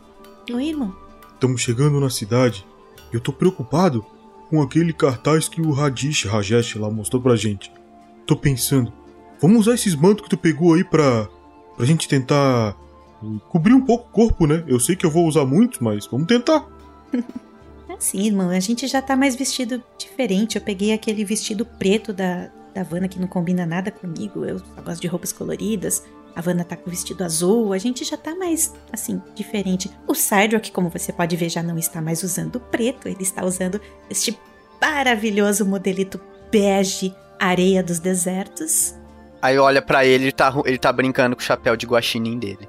Oi, 0.52 0.70
irmão. 0.70 0.96
estamos 1.34 1.62
chegando 1.62 2.00
na 2.00 2.10
cidade. 2.10 2.66
Eu 3.14 3.20
tô 3.20 3.32
preocupado 3.32 4.06
com 4.50 4.62
aquele 4.62 4.92
cartaz 4.94 5.48
que 5.48 5.62
o 5.62 5.72
Radish, 5.72 6.26
Rajesh 6.26 6.76
lá 6.76 6.90
mostrou 6.90 7.22
pra 7.22 7.36
gente. 7.36 7.72
Tô 8.26 8.36
pensando, 8.36 8.92
vamos 9.42 9.62
usar 9.62 9.76
esses 9.76 9.96
mantos 9.96 10.24
que 10.24 10.30
tu 10.30 10.38
pegou 10.38 10.74
aí 10.74 10.84
pra, 10.84 11.28
pra 11.76 11.86
gente 11.86 12.08
tentar 12.08 12.76
uh, 13.22 13.40
cobrir 13.50 13.74
um 13.74 13.82
pouco 13.82 14.10
o 14.10 14.12
corpo, 14.12 14.46
né? 14.46 14.64
Eu 14.68 14.80
sei 14.80 14.96
que 14.96 15.06
eu 15.06 15.12
vou 15.12 15.28
usar 15.28 15.46
muitos, 15.46 15.80
mas 15.80 16.06
vamos 16.08 16.28
tentar. 16.28 16.66
É 17.90 17.94
Assim, 17.94 18.28
irmão, 18.28 18.50
a 18.52 18.60
gente 18.62 18.88
já 18.88 19.02
tá 19.02 19.16
mais 19.16 19.36
vestido 19.36 19.84
diferente. 19.98 20.56
Eu 20.56 20.62
peguei 20.62 20.94
aquele 20.94 21.26
vestido 21.26 21.66
preto 21.66 22.14
da, 22.14 22.50
da 22.80 22.84
Vanna 22.84 23.10
que 23.10 23.20
não 23.20 23.28
combina 23.28 23.66
nada 23.66 23.92
comigo. 23.92 24.46
Eu 24.46 24.60
só 24.60 24.82
gosto 24.82 25.02
de 25.02 25.08
roupas 25.08 25.34
coloridas. 25.34 26.06
A 26.34 26.42
Vanna 26.42 26.64
tá 26.64 26.78
com 26.78 26.88
o 26.88 26.90
vestido 26.90 27.24
azul. 27.24 27.74
A 27.74 27.78
gente 27.78 28.06
já 28.06 28.16
tá 28.16 28.34
mais, 28.36 28.74
assim, 28.94 29.22
diferente. 29.36 29.92
O 30.08 30.16
Cydrock, 30.16 30.72
como 30.72 30.90
você 30.90 31.12
pode 31.12 31.36
ver, 31.36 31.50
já 31.50 31.62
não 31.62 31.78
está 31.78 32.02
mais 32.02 32.24
usando 32.24 32.56
o 32.56 32.60
preto. 32.60 33.10
Ele 33.10 33.22
está 33.22 33.44
usando 33.44 33.82
este 34.10 34.40
maravilhoso 34.82 35.66
modelito 35.66 36.22
bege 36.50 37.14
areia 37.38 37.84
dos 37.84 38.00
desertos. 38.00 38.96
Aí 39.42 39.58
olha 39.58 39.82
pra 39.82 40.06
ele, 40.06 40.26
ele 40.26 40.32
tá, 40.32 40.54
ele 40.66 40.78
tá 40.78 40.92
brincando 40.94 41.36
com 41.36 41.42
o 41.42 41.46
chapéu 41.46 41.76
de 41.76 41.86
guaxinim 41.86 42.40
dele. 42.40 42.68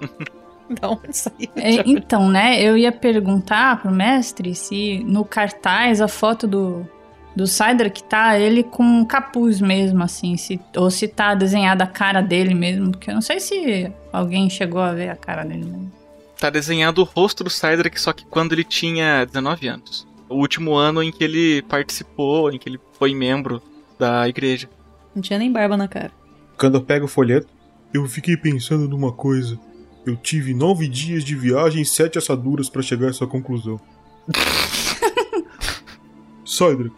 Não, 0.80 0.98
isso 1.08 1.30
aí. 1.38 1.48
É, 1.56 1.82
então, 1.86 2.28
né, 2.28 2.60
eu 2.60 2.76
ia 2.76 2.90
perguntar 2.90 3.82
pro 3.82 3.90
mestre 3.90 4.54
se 4.54 5.04
no 5.04 5.24
cartaz 5.24 6.00
a 6.00 6.08
foto 6.08 6.46
do, 6.46 6.88
do 7.34 7.46
Cider 7.46 7.92
que 7.92 8.02
tá 8.02 8.38
ele 8.38 8.62
com 8.62 9.04
capuz 9.04 9.60
mesmo, 9.60 10.02
assim, 10.02 10.36
se, 10.36 10.60
ou 10.76 10.90
se 10.90 11.08
tá 11.08 11.34
desenhada 11.34 11.84
a 11.84 11.86
cara 11.86 12.20
dele 12.20 12.54
mesmo, 12.54 12.92
porque 12.92 13.10
eu 13.10 13.14
não 13.14 13.22
sei 13.22 13.40
se 13.40 13.90
alguém 14.12 14.48
chegou 14.48 14.80
a 14.80 14.92
ver 14.92 15.08
a 15.08 15.16
cara 15.16 15.44
dele 15.44 15.64
mesmo. 15.64 15.92
Tá 16.38 16.50
desenhado 16.50 17.00
o 17.00 17.04
rosto 17.04 17.42
do 17.42 17.50
Cydric, 17.50 18.00
só 18.00 18.12
que 18.12 18.24
quando 18.26 18.52
ele 18.52 18.64
tinha 18.64 19.24
19 19.24 19.68
anos. 19.68 20.06
O 20.28 20.36
último 20.36 20.74
ano 20.74 21.02
em 21.02 21.12
que 21.12 21.22
ele 21.22 21.62
participou, 21.62 22.50
em 22.50 22.58
que 22.58 22.68
ele 22.68 22.80
foi 22.98 23.14
membro 23.14 23.62
da 23.98 24.28
igreja. 24.28 24.68
Não 25.14 25.22
tinha 25.22 25.38
nem 25.38 25.52
barba 25.52 25.76
na 25.76 25.88
cara. 25.88 26.10
Quando 26.58 26.76
eu 26.76 26.82
pego 26.82 27.06
o 27.06 27.08
folheto, 27.08 27.48
eu 27.92 28.06
fiquei 28.06 28.36
pensando 28.36 28.88
numa 28.88 29.12
coisa. 29.12 29.58
Eu 30.04 30.16
tive 30.16 30.52
nove 30.52 30.88
dias 30.88 31.24
de 31.24 31.34
viagem 31.34 31.82
e 31.82 31.86
sete 31.86 32.18
assaduras 32.18 32.68
pra 32.68 32.82
chegar 32.82 33.06
a 33.06 33.10
essa 33.10 33.26
conclusão. 33.26 33.80
Cydrak, 36.44 36.94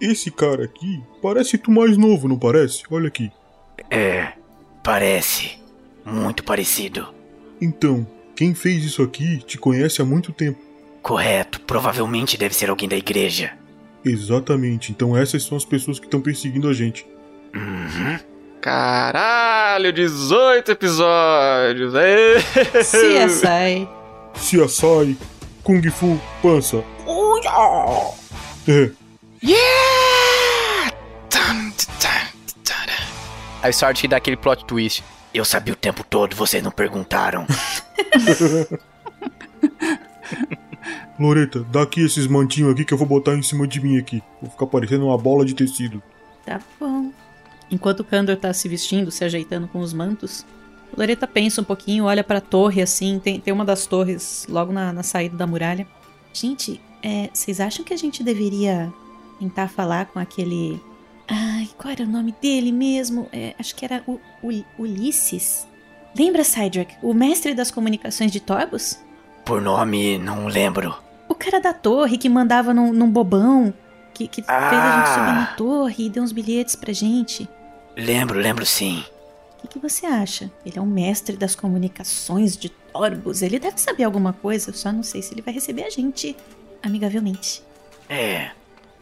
esse 0.00 0.30
cara 0.30 0.64
aqui 0.64 1.02
parece 1.22 1.58
tu 1.58 1.70
mais 1.70 1.96
novo, 1.96 2.26
não 2.28 2.38
parece? 2.38 2.82
Olha 2.90 3.08
aqui. 3.08 3.30
É, 3.90 4.32
parece. 4.82 5.58
Muito 6.04 6.42
parecido. 6.42 7.08
Então, 7.60 8.06
quem 8.34 8.54
fez 8.54 8.84
isso 8.84 9.02
aqui 9.02 9.38
te 9.38 9.58
conhece 9.58 10.00
há 10.00 10.04
muito 10.04 10.32
tempo. 10.32 10.58
Correto, 11.02 11.60
provavelmente 11.62 12.36
deve 12.36 12.54
ser 12.54 12.70
alguém 12.70 12.88
da 12.88 12.96
igreja. 12.96 13.52
Exatamente, 14.04 14.92
então 14.92 15.16
essas 15.16 15.42
são 15.42 15.56
as 15.56 15.64
pessoas 15.64 15.98
que 15.98 16.06
estão 16.06 16.20
perseguindo 16.20 16.68
a 16.68 16.72
gente. 16.72 17.06
Uhum. 17.54 18.18
Caralho, 18.60 19.92
18 19.92 20.72
episódios! 20.72 21.92
CSI. 22.72 23.88
CSI, 24.34 25.16
Kung 25.62 25.82
Fu, 25.90 26.20
Pança. 26.42 26.82
É, 28.68 28.90
Yeah! 29.42 30.90
Aí 33.62 33.72
sorte 33.74 34.02
que 34.02 34.08
dá 34.08 34.16
aquele 34.16 34.36
plot 34.36 34.64
twist. 34.64 35.04
Eu 35.34 35.44
sabia 35.44 35.72
o 35.74 35.76
tempo 35.76 36.02
todo, 36.02 36.34
vocês 36.34 36.62
não 36.62 36.70
perguntaram. 36.70 37.46
Loreta, 41.18 41.60
dá 41.70 41.82
aqui 41.82 42.02
esses 42.02 42.26
mantinhos 42.26 42.72
aqui 42.72 42.84
que 42.84 42.94
eu 42.94 42.98
vou 42.98 43.06
botar 43.06 43.34
em 43.34 43.42
cima 43.42 43.66
de 43.66 43.80
mim 43.80 43.98
aqui. 43.98 44.22
Vou 44.40 44.50
ficar 44.50 44.66
parecendo 44.66 45.06
uma 45.06 45.18
bola 45.18 45.44
de 45.44 45.54
tecido. 45.54 46.02
Tá 46.44 46.58
bom. 46.78 47.12
Enquanto 47.70 48.00
o 48.00 48.04
Kandor 48.04 48.36
tá 48.36 48.52
se 48.52 48.66
vestindo, 48.68 49.10
se 49.10 49.24
ajeitando 49.24 49.68
com 49.68 49.80
os 49.80 49.92
mantos, 49.92 50.44
Loreta 50.96 51.26
pensa 51.26 51.60
um 51.60 51.64
pouquinho, 51.64 52.04
olha 52.04 52.24
pra 52.24 52.40
torre 52.40 52.80
assim. 52.80 53.18
Tem, 53.18 53.38
tem 53.38 53.52
uma 53.52 53.64
das 53.64 53.86
torres 53.86 54.46
logo 54.48 54.72
na, 54.72 54.92
na 54.92 55.02
saída 55.02 55.36
da 55.36 55.46
muralha. 55.46 55.86
Gente, 56.32 56.80
é, 57.02 57.28
vocês 57.32 57.60
acham 57.60 57.84
que 57.84 57.92
a 57.92 57.96
gente 57.96 58.24
deveria 58.24 58.92
tentar 59.40 59.66
falar 59.68 60.06
com 60.06 60.18
aquele. 60.20 60.80
Ai, 61.26 61.68
qual 61.76 61.90
era 61.92 62.04
o 62.04 62.06
nome 62.08 62.32
dele 62.40 62.70
mesmo? 62.70 63.28
É, 63.32 63.54
acho 63.58 63.74
que 63.74 63.84
era 63.84 64.02
o, 64.06 64.20
o- 64.42 64.64
Ulisses. 64.78 65.66
Lembra, 66.16 66.44
Cydrak? 66.44 66.96
O 67.02 67.12
mestre 67.14 67.54
das 67.54 67.70
comunicações 67.70 68.30
de 68.30 68.38
Torbos? 68.40 68.98
Por 69.44 69.60
nome, 69.60 70.18
não 70.18 70.46
lembro. 70.46 70.94
O 71.28 71.34
cara 71.34 71.60
da 71.60 71.72
torre 71.72 72.18
que 72.18 72.28
mandava 72.28 72.74
num, 72.74 72.92
num 72.92 73.10
bobão. 73.10 73.72
Que, 74.12 74.26
que 74.28 74.42
fez 74.42 74.48
a 74.48 74.96
gente 74.98 75.08
Ah. 75.08 75.14
subir 75.14 75.32
na 75.32 75.46
torre 75.56 76.06
e 76.06 76.10
deu 76.10 76.22
uns 76.22 76.32
bilhetes 76.32 76.76
pra 76.76 76.92
gente. 76.92 77.48
Lembro, 77.96 78.38
lembro 78.38 78.66
sim. 78.66 79.02
O 79.56 79.62
que, 79.62 79.68
que 79.68 79.78
você 79.78 80.04
acha? 80.04 80.50
Ele 80.66 80.78
é 80.78 80.82
um 80.82 80.86
mestre 80.86 81.36
das 81.36 81.54
comunicações 81.54 82.56
de 82.56 82.68
Torbos. 82.70 83.40
Ele 83.40 83.58
deve 83.58 83.80
saber 83.80 84.02
alguma 84.04 84.32
coisa, 84.32 84.70
eu 84.70 84.74
só 84.74 84.90
não 84.92 85.02
sei 85.02 85.22
se 85.22 85.32
ele 85.32 85.42
vai 85.42 85.54
receber 85.54 85.84
a 85.84 85.90
gente 85.90 86.36
amigavelmente. 86.82 87.62
É, 88.08 88.50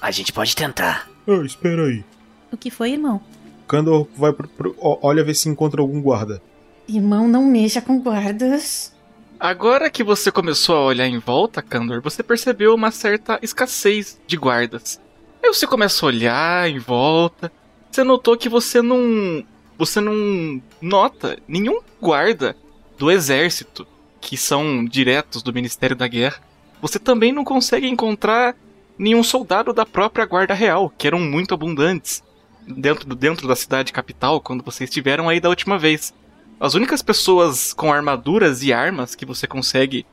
a 0.01 0.11
gente 0.11 0.33
pode 0.33 0.55
tentar. 0.57 1.09
Ah, 1.27 1.45
espera 1.45 1.87
aí. 1.87 2.05
O 2.51 2.57
que 2.57 2.71
foi, 2.71 2.93
irmão? 2.93 3.21
Kandor 3.67 4.07
vai 4.17 4.33
pro, 4.33 4.49
pro- 4.49 4.75
olha 4.81 5.23
ver 5.25 5.35
se 5.35 5.49
encontra 5.49 5.81
algum 5.81 6.01
guarda. 6.01 6.41
Irmão, 6.89 7.29
não 7.29 7.45
mexa 7.45 7.83
com 7.83 8.01
guardas. 8.01 8.95
Agora 9.39 9.91
que 9.91 10.03
você 10.03 10.33
começou 10.33 10.77
a 10.77 10.85
olhar 10.87 11.07
em 11.07 11.19
volta, 11.19 11.61
Kandor, 11.63 12.01
você 12.01 12.23
percebeu 12.23 12.75
uma 12.75 12.91
certa 12.91 13.39
escassez 13.43 14.19
de 14.27 14.37
guardas. 14.37 15.01
Aí 15.43 15.53
você 15.53 15.67
começa 15.67 16.05
a 16.05 16.09
olhar 16.09 16.69
em 16.69 16.79
volta, 16.79 17.53
você 17.91 18.03
notou 18.03 18.37
que 18.37 18.49
você 18.49 18.81
não. 18.83 19.45
Você 19.77 20.01
não 20.01 20.61
nota 20.83 21.39
nenhum 21.47 21.81
guarda 22.01 22.57
do 22.99 23.11
exército, 23.13 23.87
que 24.21 24.37
são 24.37 24.85
diretos 24.85 25.41
do 25.41 25.53
Ministério 25.53 25.95
da 25.95 26.09
Guerra. 26.09 26.41
Você 26.83 26.99
também 26.99 27.31
não 27.33 27.45
consegue 27.45 27.87
encontrar 27.87 28.57
nenhum 28.99 29.23
soldado 29.23 29.73
da 29.73 29.87
própria 29.87 30.27
Guarda 30.27 30.55
Real, 30.55 30.93
que 30.97 31.07
eram 31.07 31.21
muito 31.21 31.55
abundantes 31.55 32.23
dentro, 32.67 33.15
dentro 33.15 33.47
da 33.47 33.57
cidade 33.57 33.93
capital 33.93 34.41
quando 34.41 34.65
vocês 34.65 34.91
estiveram 34.91 35.29
aí 35.29 35.41
da 35.41 35.49
última 35.49 35.79
vez. 35.79 36.13
As 36.61 36.75
únicas 36.75 37.03
pessoas 37.03 37.73
com 37.73 37.93
armaduras 37.93 38.63
e 38.63 38.73
armas 38.73 39.15
que 39.15 39.25
você 39.25 39.47
consegue 39.47 40.05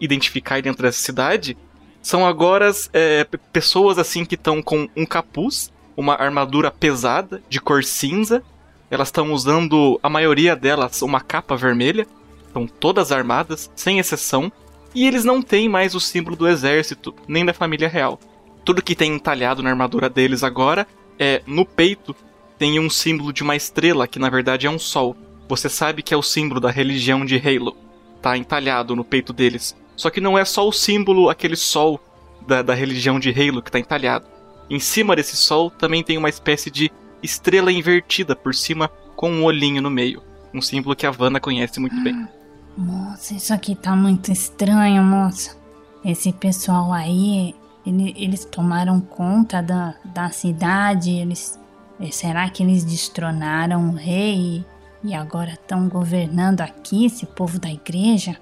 identificar 0.00 0.60
dentro 0.60 0.82
dessa 0.82 1.00
cidade 1.00 1.56
são 2.02 2.26
agora 2.26 2.70
é, 2.92 3.24
pessoas 3.52 3.98
assim 3.98 4.24
que 4.24 4.34
estão 4.34 4.62
com 4.62 4.88
um 4.96 5.06
capuz, 5.06 5.72
uma 5.96 6.14
armadura 6.14 6.70
pesada 6.70 7.42
de 7.48 7.60
cor 7.60 7.82
cinza. 7.84 8.42
Elas 8.90 9.08
estão 9.08 9.32
usando, 9.32 9.98
a 10.02 10.08
maioria 10.08 10.54
delas, 10.54 11.02
uma 11.02 11.20
capa 11.20 11.56
vermelha. 11.56 12.06
Estão 12.46 12.66
todas 12.66 13.10
armadas, 13.10 13.70
sem 13.74 13.98
exceção. 13.98 14.52
E 14.96 15.06
eles 15.06 15.26
não 15.26 15.42
têm 15.42 15.68
mais 15.68 15.94
o 15.94 16.00
símbolo 16.00 16.34
do 16.34 16.48
exército, 16.48 17.14
nem 17.28 17.44
da 17.44 17.52
família 17.52 17.86
real. 17.86 18.18
Tudo 18.64 18.80
que 18.80 18.96
tem 18.96 19.12
entalhado 19.12 19.62
na 19.62 19.68
armadura 19.68 20.08
deles 20.08 20.42
agora 20.42 20.86
é 21.18 21.42
no 21.46 21.66
peito 21.66 22.16
tem 22.58 22.80
um 22.80 22.88
símbolo 22.88 23.30
de 23.30 23.42
uma 23.42 23.54
estrela 23.54 24.08
que 24.08 24.18
na 24.18 24.30
verdade 24.30 24.66
é 24.66 24.70
um 24.70 24.78
sol. 24.78 25.14
Você 25.50 25.68
sabe 25.68 26.02
que 26.02 26.14
é 26.14 26.16
o 26.16 26.22
símbolo 26.22 26.62
da 26.62 26.70
religião 26.70 27.26
de 27.26 27.36
Halo. 27.36 27.76
Tá 28.22 28.38
entalhado 28.38 28.96
no 28.96 29.04
peito 29.04 29.34
deles. 29.34 29.76
Só 29.94 30.08
que 30.08 30.18
não 30.18 30.38
é 30.38 30.46
só 30.46 30.66
o 30.66 30.72
símbolo, 30.72 31.28
aquele 31.28 31.56
sol 31.56 32.00
da, 32.46 32.62
da 32.62 32.72
religião 32.72 33.20
de 33.20 33.28
Halo 33.28 33.60
que 33.60 33.70
tá 33.70 33.78
entalhado. 33.78 34.24
Em 34.70 34.80
cima 34.80 35.14
desse 35.14 35.36
sol 35.36 35.70
também 35.70 36.02
tem 36.02 36.16
uma 36.16 36.30
espécie 36.30 36.70
de 36.70 36.90
estrela 37.22 37.70
invertida 37.70 38.34
por 38.34 38.54
cima 38.54 38.90
com 39.14 39.30
um 39.30 39.44
olhinho 39.44 39.82
no 39.82 39.90
meio. 39.90 40.22
Um 40.54 40.62
símbolo 40.62 40.96
que 40.96 41.06
a 41.06 41.10
Vanna 41.10 41.38
conhece 41.38 41.78
muito 41.78 42.02
bem. 42.02 42.26
Moça, 42.76 43.34
isso 43.34 43.54
aqui 43.54 43.74
tá 43.74 43.96
muito 43.96 44.30
estranho, 44.30 45.02
moça. 45.02 45.56
Esse 46.04 46.32
pessoal 46.32 46.92
aí, 46.92 47.54
ele- 47.86 48.14
eles 48.16 48.44
tomaram 48.44 49.00
conta 49.00 49.62
da, 49.62 49.94
da 50.04 50.30
cidade, 50.30 51.10
eles. 51.10 51.58
eh, 52.00 52.10
Será 52.10 52.48
que 52.50 52.62
eles 52.62 52.84
destronaram 52.84 53.88
o 53.88 53.92
rei 53.94 54.64
e 55.02 55.14
agora 55.14 55.52
estão 55.52 55.88
governando 55.88 56.60
aqui, 56.60 57.06
esse 57.06 57.24
povo 57.24 57.58
da 57.58 57.70
igreja? 57.70 58.36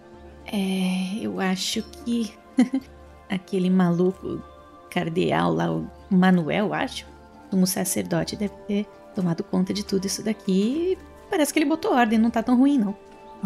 É, 0.46 1.14
eu 1.20 1.38
acho 1.40 1.82
que 1.82 2.34
aquele 3.30 3.70
maluco 3.70 4.42
cardeal 4.90 5.52
lá, 5.54 5.70
o 5.72 5.88
Manuel, 6.10 6.74
acho, 6.74 7.06
como 7.50 7.66
sacerdote, 7.66 8.34
deve 8.36 8.54
ter 8.66 8.86
tomado 9.14 9.44
conta 9.44 9.72
de 9.72 9.84
tudo 9.84 10.06
isso 10.06 10.22
daqui. 10.24 10.98
Parece 11.30 11.52
que 11.52 11.58
ele 11.60 11.66
botou 11.68 11.92
ordem, 11.94 12.18
não 12.18 12.30
tá 12.30 12.42
tão 12.42 12.56
ruim, 12.58 12.78
não. 12.78 12.94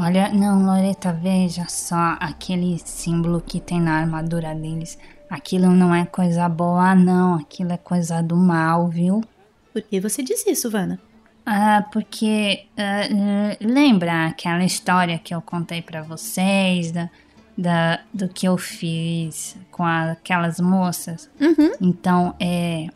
Olha, 0.01 0.29
não, 0.33 0.65
Loreta, 0.65 1.13
veja 1.13 1.67
só 1.69 2.17
aquele 2.21 2.79
símbolo 2.79 3.43
que 3.45 3.59
tem 3.59 3.81
na 3.81 3.99
armadura 3.99 4.55
deles. 4.55 4.97
Aquilo 5.29 5.73
não 5.73 5.93
é 5.93 6.07
coisa 6.07 6.49
boa, 6.49 6.95
não. 6.95 7.35
Aquilo 7.35 7.73
é 7.73 7.77
coisa 7.77 8.23
do 8.23 8.37
mal, 8.37 8.87
viu? 8.87 9.21
Por 9.73 9.83
que 9.83 9.99
você 9.99 10.23
diz 10.23 10.47
isso, 10.47 10.71
Vanna? 10.71 11.01
Ah, 11.45 11.85
porque 11.93 12.67
ah, 12.77 13.09
eh, 13.11 13.57
lembra 13.61 14.27
aquela 14.27 14.65
história 14.65 15.19
que 15.19 15.35
eu 15.35 15.43
contei 15.43 15.83
pra 15.83 16.01
vocês 16.01 16.93
da, 16.93 17.11
da, 17.57 18.01
do 18.15 18.29
que 18.29 18.47
eu 18.47 18.57
fiz 18.57 19.57
com 19.73 19.85
aquelas 19.85 20.61
moças? 20.61 21.29
Uhum. 21.41 21.73
Então, 21.81 22.37
é, 22.39 22.87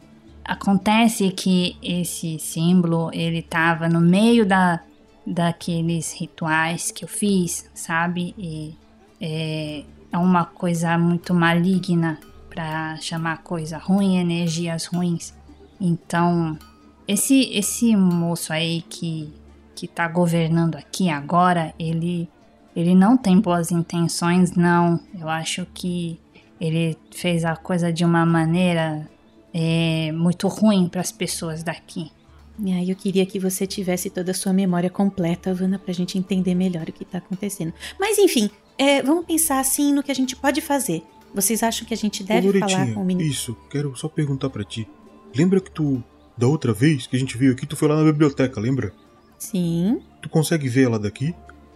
acontece 0.45 1.31
que 1.33 1.77
esse 1.83 2.39
símbolo 2.39 3.11
ele 3.13 3.43
tava 3.43 3.89
no 3.89 4.01
meio 4.01 4.47
da, 4.47 4.81
daqueles 5.27 6.13
rituais 6.13 6.91
que 6.91 7.05
eu 7.05 7.09
fiz, 7.09 7.71
sabe? 7.75 8.35
E 8.37 8.75
é, 9.21 9.85
é 10.13 10.19
uma 10.19 10.45
coisa 10.45 10.97
muito 10.99 11.33
maligna 11.33 12.19
pra 12.51 12.97
chamar 13.01 13.39
coisa 13.39 13.79
ruim, 13.79 14.17
energias 14.17 14.87
ruins. 14.87 15.33
Então, 15.81 16.59
esse 17.07 17.51
esse 17.53 17.97
moço 17.97 18.53
aí 18.53 18.83
que 18.83 19.33
que 19.75 19.89
tá 19.89 20.07
governando 20.07 20.77
aqui 20.77 21.09
agora, 21.09 21.75
ele 21.79 22.29
ele 22.75 22.95
não 22.95 23.17
tem 23.17 23.41
boas 23.41 23.71
intenções, 23.71 24.53
não. 24.53 25.01
Eu 25.19 25.29
acho 25.29 25.67
que 25.75 26.19
ele 26.61 26.97
fez 27.11 27.45
a 27.45 27.57
coisa 27.57 27.93
de 27.93 28.05
uma 28.05 28.25
maneira 28.25 29.09
é, 29.53 30.11
muito 30.13 30.49
ruim 30.49 30.89
para 30.89 31.01
as 31.01 31.13
pessoas 31.13 31.63
daqui. 31.63 32.11
E 32.59 32.73
aí 32.73 32.91
eu 32.91 32.97
queria 32.97 33.25
que 33.25 33.39
você 33.39 33.67
tivesse 33.67 34.11
toda 34.11 34.31
a 34.31 34.35
sua 34.35 34.53
memória 34.53 34.91
completa, 34.91 35.55
Vanna, 35.55 35.79
pra 35.79 35.93
gente 35.93 36.19
entender 36.19 36.55
melhor 36.55 36.89
o 36.89 36.93
que 36.93 37.05
tá 37.05 37.19
acontecendo. 37.19 37.73
Mas 37.99 38.19
enfim, 38.19 38.51
é, 38.79 39.03
vamos 39.03 39.25
pensar 39.25 39.59
assim 39.61 39.93
no 39.93 40.03
que 40.03 40.11
a 40.11 40.15
gente 40.15 40.37
pode 40.37 40.61
fazer. 40.61 41.03
Vocês 41.35 41.63
acham 41.63 41.87
que 41.87 41.95
a 41.95 41.97
gente 41.97 42.23
deve 42.23 42.49
Ô, 42.49 42.53
falar 42.59 42.93
com 42.93 43.01
o 43.01 43.05
menino? 43.05 43.29
Isso, 43.29 43.57
quero 43.71 43.97
só 43.97 44.09
perguntar 44.09 44.51
pra 44.51 44.65
ti. 44.65 44.87
Lembra 45.35 45.61
que 45.61 45.71
tu, 45.71 46.03
da 46.37 46.47
outra 46.47 46.73
vez 46.73 47.07
que 47.07 47.17
a 47.17 47.19
gente 47.19 47.39
veio 47.39 47.53
aqui, 47.53 47.67
tu 47.67 47.75
foi 47.75 47.89
lá 47.89 47.97
na 47.97 48.05
biblioteca, 48.05 48.61
lembra? 48.61 48.93
Sim. 49.39 50.01
Tu 50.21 50.29
consegue 50.29 50.69
ver 50.69 50.85
ela 50.85 50.99
daqui? 50.99 51.35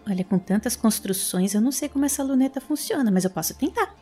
Olha, 0.09 0.23
com 0.23 0.39
tantas 0.39 0.77
construções, 0.77 1.55
eu 1.55 1.61
não 1.61 1.73
sei 1.73 1.89
como 1.89 2.05
essa 2.05 2.23
luneta 2.23 2.61
funciona, 2.61 3.11
mas 3.11 3.25
eu 3.25 3.31
posso 3.31 3.55
tentar. 3.55 3.95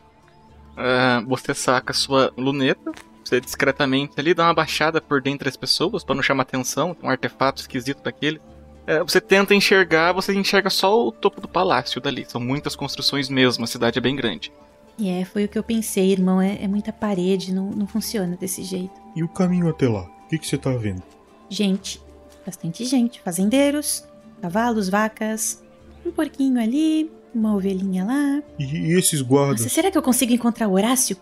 Ah, 0.77 1.23
você 1.25 1.53
saca 1.53 1.93
sua 1.93 2.31
luneta, 2.37 2.91
você 3.25 3.41
discretamente 3.41 4.13
ali 4.17 4.33
dá 4.33 4.45
uma 4.45 4.53
baixada 4.53 5.01
por 5.01 5.21
dentro 5.21 5.45
das 5.45 5.57
pessoas 5.57 6.03
pra 6.03 6.15
não 6.15 6.21
chamar 6.21 6.43
atenção, 6.43 6.95
um 7.01 7.09
artefato 7.09 7.61
esquisito 7.61 8.03
daquele. 8.03 8.39
É, 8.87 8.99
você 9.03 9.19
tenta 9.19 9.55
enxergar, 9.55 10.13
você 10.13 10.33
enxerga 10.33 10.69
só 10.69 11.07
o 11.07 11.11
topo 11.11 11.41
do 11.41 11.47
palácio 11.47 11.99
dali. 11.99 12.23
São 12.27 12.39
muitas 12.39 12.75
construções 12.75 13.29
mesmo, 13.29 13.63
a 13.63 13.67
cidade 13.67 13.97
é 13.97 14.01
bem 14.01 14.15
grande. 14.15 14.51
E 14.97 15.09
é, 15.09 15.25
foi 15.25 15.45
o 15.45 15.47
que 15.47 15.57
eu 15.57 15.63
pensei, 15.63 16.11
irmão. 16.11 16.39
É, 16.39 16.63
é 16.63 16.67
muita 16.67 16.93
parede, 16.93 17.53
não, 17.53 17.71
não 17.71 17.87
funciona 17.87 18.37
desse 18.37 18.63
jeito. 18.63 18.93
E 19.15 19.23
o 19.23 19.27
caminho 19.27 19.69
até 19.69 19.89
lá? 19.89 20.03
O 20.03 20.27
que 20.29 20.37
que 20.37 20.47
você 20.47 20.57
tá 20.57 20.71
vendo? 20.71 21.01
Gente, 21.49 22.01
bastante 22.45 22.85
gente. 22.85 23.19
Fazendeiros, 23.21 24.05
cavalos, 24.41 24.87
vacas, 24.87 25.63
um 26.05 26.11
porquinho 26.11 26.61
ali, 26.61 27.11
uma 27.33 27.55
ovelhinha 27.55 28.05
lá. 28.05 28.43
E, 28.57 28.63
e 28.63 28.97
esses 28.97 29.21
guardas? 29.21 29.61
Nossa, 29.61 29.73
será 29.73 29.91
que 29.91 29.97
eu 29.97 30.01
consigo 30.01 30.31
encontrar 30.31 30.67
o 30.67 30.73
Horácio? 30.73 31.17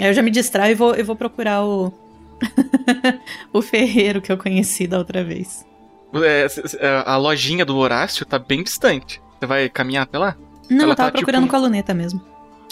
Aí 0.00 0.06
eu 0.08 0.14
já 0.14 0.22
me 0.22 0.30
distraio 0.30 0.72
e 0.72 0.74
vou, 0.74 0.94
eu 0.94 1.04
vou 1.04 1.16
procurar 1.16 1.64
o. 1.64 1.92
o 3.52 3.60
ferreiro 3.62 4.20
que 4.22 4.30
eu 4.30 4.38
conheci 4.38 4.86
da 4.86 4.98
outra 4.98 5.24
vez. 5.24 5.66
É, 6.14 6.48
c- 6.48 6.78
a 7.04 7.16
lojinha 7.16 7.64
do 7.64 7.76
Horácio 7.76 8.24
tá 8.24 8.38
bem 8.38 8.62
distante. 8.62 9.20
Você 9.38 9.46
vai 9.46 9.68
caminhar 9.68 10.04
até 10.04 10.18
lá? 10.18 10.36
Não, 10.70 10.84
Ela 10.84 10.92
eu 10.92 10.96
tava 10.96 11.10
tá, 11.10 11.18
tipo, 11.18 11.26
procurando 11.26 11.48
com 11.48 11.56
a 11.56 11.58
luneta 11.58 11.92
mesmo. 11.94 12.20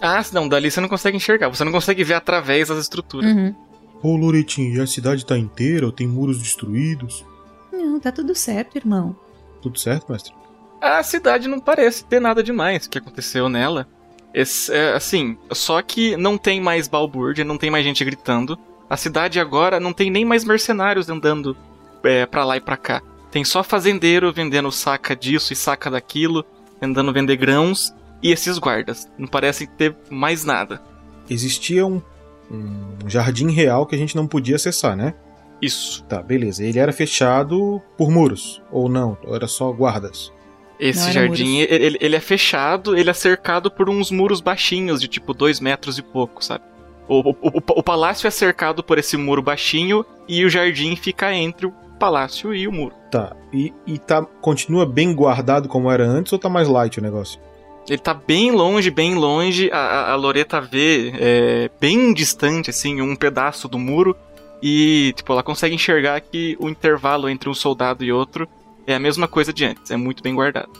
Ah, 0.01 0.23
não, 0.33 0.49
dali 0.49 0.71
você 0.71 0.81
não 0.81 0.89
consegue 0.89 1.17
enxergar. 1.17 1.49
Você 1.49 1.65
não 1.65 1.73
consegue 1.73 2.05
ver 2.05 2.15
através 2.15 2.69
das 2.69 2.79
estruturas. 2.79 3.31
Uhum. 3.31 3.55
Ô, 4.03 4.17
Loretinho, 4.17 4.77
e 4.77 4.81
a 4.81 4.87
cidade 4.87 5.25
tá 5.25 5.37
inteira 5.39 5.87
ou 5.87 5.93
tem 5.93 6.07
muros 6.07 6.39
destruídos? 6.39 7.25
Não, 7.73 7.99
tá 7.99 8.13
tudo 8.13 8.35
certo, 8.35 8.77
irmão. 8.77 9.17
Tudo 9.63 9.79
certo, 9.79 10.13
mestre? 10.13 10.35
A 10.81 11.03
cidade 11.03 11.49
não 11.49 11.59
parece 11.59 12.05
ter 12.05 12.21
nada 12.21 12.43
demais 12.43 12.87
que 12.87 12.99
aconteceu 12.99 13.49
nela. 13.49 13.89
Esse, 14.37 14.71
é, 14.71 14.93
assim, 14.93 15.39
só 15.51 15.81
que 15.81 16.15
não 16.15 16.37
tem 16.37 16.61
mais 16.61 16.87
balbúrdia, 16.87 17.43
não 17.43 17.57
tem 17.57 17.71
mais 17.71 17.83
gente 17.83 18.05
gritando. 18.05 18.59
A 18.89 18.95
cidade 18.95 19.41
agora 19.41 19.81
não 19.81 19.95
tem 19.95 20.11
nem 20.11 20.27
mais 20.27 20.45
mercenários 20.45 21.09
andando 21.09 21.57
é, 22.05 22.27
pra 22.27 22.45
lá 22.45 22.59
e 22.59 22.61
pra 22.61 22.77
cá. 22.77 23.01
Tem 23.31 23.43
só 23.47 23.65
fazendeiro 23.65 24.31
vendendo 24.31 24.71
saca 24.71 25.17
disso 25.17 25.55
e 25.55 25.57
saca 25.57 25.91
daquilo, 25.91 26.45
andando 26.83 27.15
vender 27.15 27.37
grãos, 27.39 27.95
e 28.23 28.31
esses 28.31 28.59
guardas. 28.59 29.11
Não 29.17 29.27
parece 29.27 29.67
ter 29.67 29.97
mais 30.11 30.45
nada. 30.45 30.83
Existia 31.31 31.87
um, 31.87 32.03
um 32.51 33.09
jardim 33.09 33.51
real 33.51 33.87
que 33.87 33.95
a 33.95 33.99
gente 33.99 34.15
não 34.15 34.27
podia 34.27 34.57
acessar, 34.57 34.95
né? 34.95 35.15
Isso. 35.63 36.05
Tá, 36.05 36.23
beleza. 36.23 36.63
Ele 36.63 36.79
era 36.79 36.93
fechado 36.93 37.81
por 37.97 38.11
muros, 38.11 38.63
ou 38.71 38.87
não? 38.87 39.17
Ou 39.25 39.35
era 39.35 39.49
só 39.49 39.73
guardas? 39.73 40.31
Esse 40.79 41.11
jardim, 41.13 41.59
ele, 41.59 41.97
ele 42.01 42.17
é 42.17 42.21
fechado, 42.21 42.97
ele 42.97 43.09
é 43.11 43.15
cercado 43.15 43.71
por 43.71 43.89
uns 43.89 44.11
muros 44.11 44.41
baixinhos, 44.41 45.01
de 45.01 45.09
tipo 45.09 45.33
dois 45.33 45.59
metros 45.61 45.99
e 45.99 46.03
pouco, 46.03 46.45
sabe? 46.45 46.65
O, 47.09 47.31
o, 47.31 47.37
o, 47.41 47.63
o 47.79 47.83
palácio 47.83 48.27
é 48.27 48.31
cercado 48.31 48.83
por 48.83 48.99
esse 48.99 49.17
muro 49.17 49.41
baixinho 49.41 50.05
e 50.29 50.45
o 50.45 50.51
jardim 50.51 50.95
fica 50.97 51.33
entre 51.33 51.67
o 51.67 51.73
palácio 51.99 52.55
e 52.55 52.67
o 52.69 52.73
muro. 52.73 52.95
Tá. 53.11 53.35
E, 53.53 53.73
e 53.87 53.99
tá, 53.99 54.23
continua 54.41 54.85
bem 54.85 55.15
guardado 55.15 55.69
como 55.69 55.91
era 55.91 56.05
antes 56.05 56.33
ou 56.33 56.39
tá 56.39 56.49
mais 56.49 56.69
light 56.69 56.99
o 56.99 57.03
negócio? 57.03 57.41
Ele 57.89 57.99
tá 57.99 58.13
bem 58.13 58.51
longe, 58.51 58.91
bem 58.91 59.15
longe. 59.15 59.71
A, 59.73 59.79
a- 59.79 60.13
a 60.13 60.17
Loreta 60.17 60.61
vê 60.61 61.13
é, 61.19 61.71
bem 61.81 62.13
distante, 62.13 62.69
assim, 62.69 63.01
um 63.01 63.15
pedaço 63.15 63.69
do 63.69 63.79
muro. 63.79 64.17
E, 64.61 65.13
tipo, 65.17 65.33
ela 65.33 65.43
consegue 65.45 65.75
enxergar 65.77 66.21
que 66.21 66.57
o 66.59 66.69
intervalo 66.69 67.29
entre 67.29 67.49
um 67.49 67.55
soldado 67.55 68.03
e 68.05 68.11
outro 68.11 68.49
é 68.87 68.95
a 68.95 68.99
mesma 68.99 69.27
coisa 69.27 69.53
de 69.53 69.65
antes. 69.65 69.91
É 69.91 69.97
muito 69.97 70.23
bem 70.23 70.35
guardado. 70.35 70.71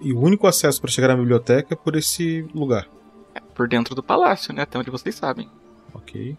E 0.00 0.12
o 0.12 0.20
único 0.20 0.46
acesso 0.46 0.80
pra 0.80 0.90
chegar 0.90 1.08
na 1.08 1.16
biblioteca 1.16 1.74
é 1.74 1.76
por 1.76 1.94
esse 1.94 2.44
lugar. 2.54 2.88
Por 3.54 3.68
dentro 3.68 3.94
do 3.94 4.02
palácio, 4.02 4.52
né? 4.52 4.62
Até 4.62 4.78
onde 4.78 4.90
vocês 4.90 5.14
sabem. 5.14 5.48
Ok. 5.94 6.36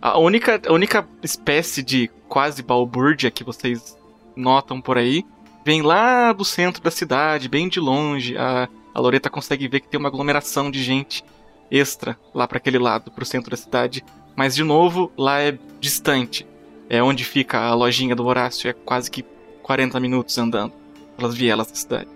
A 0.00 0.18
única, 0.18 0.60
a 0.66 0.72
única 0.72 1.06
espécie 1.22 1.82
de 1.82 2.08
quase 2.28 2.62
balbúrdia 2.62 3.30
que 3.30 3.42
vocês 3.42 3.98
notam 4.36 4.80
por 4.80 4.96
aí 4.96 5.24
vem 5.64 5.82
lá 5.82 6.32
do 6.32 6.44
centro 6.44 6.82
da 6.82 6.90
cidade, 6.90 7.48
bem 7.48 7.68
de 7.68 7.80
longe. 7.80 8.36
A, 8.36 8.68
a 8.94 9.00
Loreta 9.00 9.28
consegue 9.28 9.68
ver 9.68 9.80
que 9.80 9.88
tem 9.88 9.98
uma 9.98 10.08
aglomeração 10.08 10.70
de 10.70 10.82
gente 10.82 11.24
extra 11.70 12.18
lá 12.34 12.46
para 12.46 12.58
aquele 12.58 12.78
lado, 12.78 13.10
pro 13.10 13.26
centro 13.26 13.50
da 13.50 13.56
cidade. 13.56 14.04
Mas, 14.36 14.54
de 14.54 14.64
novo, 14.64 15.12
lá 15.18 15.40
é 15.40 15.58
distante. 15.80 16.46
É 16.88 17.02
onde 17.02 17.24
fica 17.24 17.58
a 17.58 17.74
lojinha 17.74 18.16
do 18.16 18.24
Horácio, 18.24 18.70
é 18.70 18.72
quase 18.72 19.10
que 19.10 19.24
40 19.70 20.00
minutos 20.00 20.36
andando 20.36 20.72
pelas 21.16 21.36
vielas 21.36 21.68
da 21.68 21.76
cidade. 21.76 22.08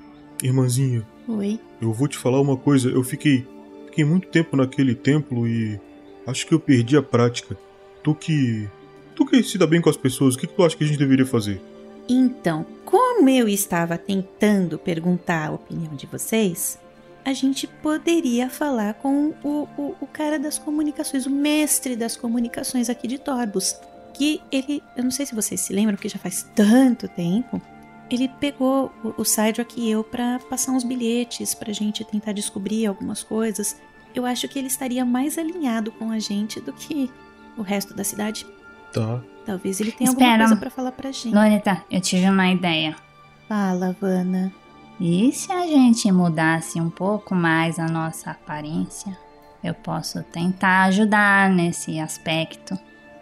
Irmãzinha, 0.43 1.07
Oi. 1.29 1.61
eu 1.81 1.93
vou 1.93 2.09
te 2.09 2.19
falar 2.19 2.41
uma 2.41 2.57
coisa. 2.57 2.89
Eu 2.91 3.05
fiquei, 3.05 3.47
fiquei 3.87 4.05
muito 4.05 4.27
tempo 4.27 4.57
naquele 4.57 4.93
templo 4.93 5.47
e 5.47 5.79
acho 6.27 6.49
que 6.49 6.53
eu 6.53 6.59
perdi 6.59 6.97
a 6.97 7.03
prática. 7.03 7.57
Tu 8.03 8.13
que. 8.17 8.69
Tu 9.15 9.25
que 9.25 9.41
se 9.45 9.57
dá 9.57 9.69
bem 9.69 9.81
com 9.81 9.89
as 9.89 9.97
pessoas, 9.97 10.35
o 10.35 10.39
que, 10.39 10.49
que 10.49 10.53
tu 10.53 10.65
acha 10.65 10.77
que 10.77 10.83
a 10.83 10.87
gente 10.89 10.99
deveria 10.99 11.25
fazer? 11.25 11.63
Então, 12.09 12.67
como 12.85 13.29
eu 13.29 13.49
estava 13.49 13.97
tentando 13.97 14.77
perguntar 14.77 15.51
a 15.51 15.53
opinião 15.53 15.95
de 15.95 16.07
vocês, 16.07 16.77
a 17.25 17.33
gente 17.33 17.69
poderia 17.69 18.51
falar 18.51 18.95
com 18.95 19.33
o, 19.45 19.69
o, 19.79 19.95
o 20.01 20.07
cara 20.09 20.41
das 20.41 20.59
comunicações, 20.59 21.25
o 21.25 21.31
mestre 21.31 21.95
das 21.95 22.17
comunicações 22.17 22.91
aqui 22.91 23.07
de 23.07 23.17
Torbus. 23.17 23.77
Que 24.15 24.41
ele, 24.51 24.83
eu 24.97 25.05
não 25.05 25.11
sei 25.11 25.27
se 25.27 25.35
vocês 25.35 25.61
se 25.61 25.73
lembram, 25.73 25.97
porque 25.97 26.09
já 26.09 26.19
faz 26.19 26.49
tanto 26.55 27.09
tempo, 27.09 27.61
ele 28.11 28.29
pegou 28.41 28.93
o, 29.03 29.23
o 29.23 29.25
Sidrock 29.25 29.81
e 29.81 29.91
eu 29.91 30.05
para 30.05 30.39
passar 30.39 30.73
uns 30.73 30.85
bilhetes 30.85 31.55
pra 31.55 31.73
gente 31.73 32.05
tentar 32.05 32.33
descobrir 32.33 32.87
algumas 32.87 33.23
coisas. 33.23 33.77
Eu 34.15 34.25
acho 34.25 34.49
que 34.49 34.59
ele 34.59 34.69
estaria 34.69 35.05
mais 35.05 35.37
alinhado 35.37 35.91
com 35.93 36.11
a 36.11 36.19
gente 36.19 36.61
do 36.61 36.73
que 36.73 37.11
o 37.57 37.63
resto 37.63 37.93
da 37.93 38.05
cidade. 38.05 38.47
Tá. 38.93 39.21
Talvez 39.45 39.81
ele 39.81 39.93
tenha 39.93 40.09
Espera. 40.09 40.31
alguma 40.31 40.49
coisa 40.49 40.61
pra 40.61 40.71
falar 40.71 40.93
pra 40.93 41.11
gente. 41.11 41.35
Loreta, 41.35 41.85
eu 41.91 42.01
tive 42.01 42.29
uma 42.29 42.49
ideia. 42.49 42.97
Fala, 43.49 43.95
Vanna. 44.01 44.53
E 45.01 45.33
se 45.33 45.51
a 45.53 45.67
gente 45.67 46.11
mudasse 46.13 46.81
um 46.81 46.89
pouco 46.89 47.35
mais 47.35 47.79
a 47.79 47.87
nossa 47.87 48.31
aparência? 48.31 49.19
Eu 49.63 49.75
posso 49.75 50.23
tentar 50.25 50.85
ajudar 50.85 51.51
nesse 51.51 51.99
aspecto. 51.99 52.79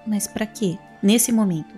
Mas 0.07 0.27
pra 0.27 0.47
quê? 0.47 0.79
Nesse 1.03 1.33
momento. 1.33 1.75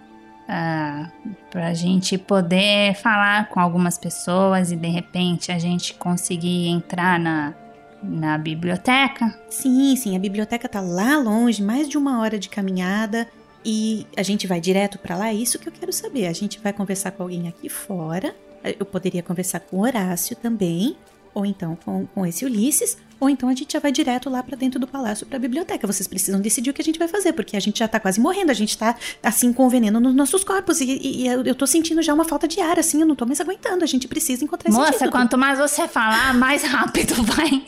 Ah, 0.46 1.10
pra 1.50 1.72
gente 1.72 2.18
poder 2.18 2.94
falar 2.96 3.48
com 3.48 3.58
algumas 3.58 3.96
pessoas 3.96 4.70
e 4.70 4.76
de 4.76 4.88
repente 4.88 5.50
a 5.50 5.58
gente 5.58 5.94
conseguir 5.94 6.68
entrar 6.68 7.18
na, 7.18 7.54
na 8.02 8.36
biblioteca. 8.36 9.34
Sim, 9.48 9.96
sim, 9.96 10.14
a 10.14 10.18
biblioteca 10.18 10.68
tá 10.68 10.80
lá 10.80 11.16
longe, 11.18 11.62
mais 11.62 11.88
de 11.88 11.96
uma 11.96 12.20
hora 12.20 12.38
de 12.38 12.48
caminhada. 12.48 13.26
E 13.64 14.06
a 14.14 14.22
gente 14.22 14.46
vai 14.46 14.60
direto 14.60 14.98
pra 14.98 15.16
lá, 15.16 15.28
é 15.28 15.34
isso 15.34 15.58
que 15.58 15.68
eu 15.68 15.72
quero 15.72 15.92
saber. 15.92 16.26
A 16.26 16.32
gente 16.34 16.60
vai 16.60 16.72
conversar 16.72 17.12
com 17.12 17.22
alguém 17.22 17.48
aqui 17.48 17.70
fora. 17.70 18.34
Eu 18.78 18.84
poderia 18.84 19.22
conversar 19.22 19.60
com 19.60 19.78
o 19.78 19.80
Horácio 19.80 20.36
também, 20.36 20.96
ou 21.34 21.44
então 21.44 21.76
com, 21.84 22.06
com 22.06 22.24
esse 22.24 22.44
Ulisses, 22.44 22.96
ou 23.20 23.28
então 23.28 23.48
a 23.48 23.54
gente 23.54 23.72
já 23.72 23.78
vai 23.80 23.90
direto 23.90 24.28
lá 24.30 24.42
pra 24.42 24.56
dentro 24.56 24.78
do 24.78 24.86
palácio 24.86 25.26
pra 25.26 25.38
biblioteca. 25.38 25.86
Vocês 25.86 26.06
precisam 26.06 26.40
decidir 26.40 26.70
o 26.70 26.74
que 26.74 26.80
a 26.82 26.84
gente 26.84 26.98
vai 26.98 27.08
fazer, 27.08 27.32
porque 27.32 27.56
a 27.56 27.60
gente 27.60 27.78
já 27.78 27.88
tá 27.88 27.98
quase 27.98 28.20
morrendo, 28.20 28.50
a 28.50 28.54
gente 28.54 28.76
tá 28.76 28.94
assim 29.22 29.52
com 29.52 29.68
veneno 29.68 29.98
nos 30.00 30.14
nossos 30.14 30.44
corpos 30.44 30.80
e, 30.80 30.84
e- 30.84 31.22
e 31.22 31.26
eu 31.28 31.42
eu 31.44 31.54
tô 31.54 31.66
sentindo 31.66 32.02
já 32.02 32.12
uma 32.14 32.24
falta 32.24 32.46
de 32.46 32.60
ar, 32.60 32.78
assim, 32.78 33.00
eu 33.00 33.06
não 33.06 33.14
tô 33.16 33.26
mais 33.26 33.40
aguentando. 33.40 33.82
A 33.82 33.86
gente 33.86 34.06
precisa 34.08 34.44
encontrar 34.44 34.68
esse 34.70 34.78
Moça, 34.78 35.08
quanto 35.10 35.36
mais 35.38 35.58
você 35.58 35.88
falar, 35.88 36.34
mais 36.34 36.62
rápido 36.66 37.14
vai, 37.22 37.66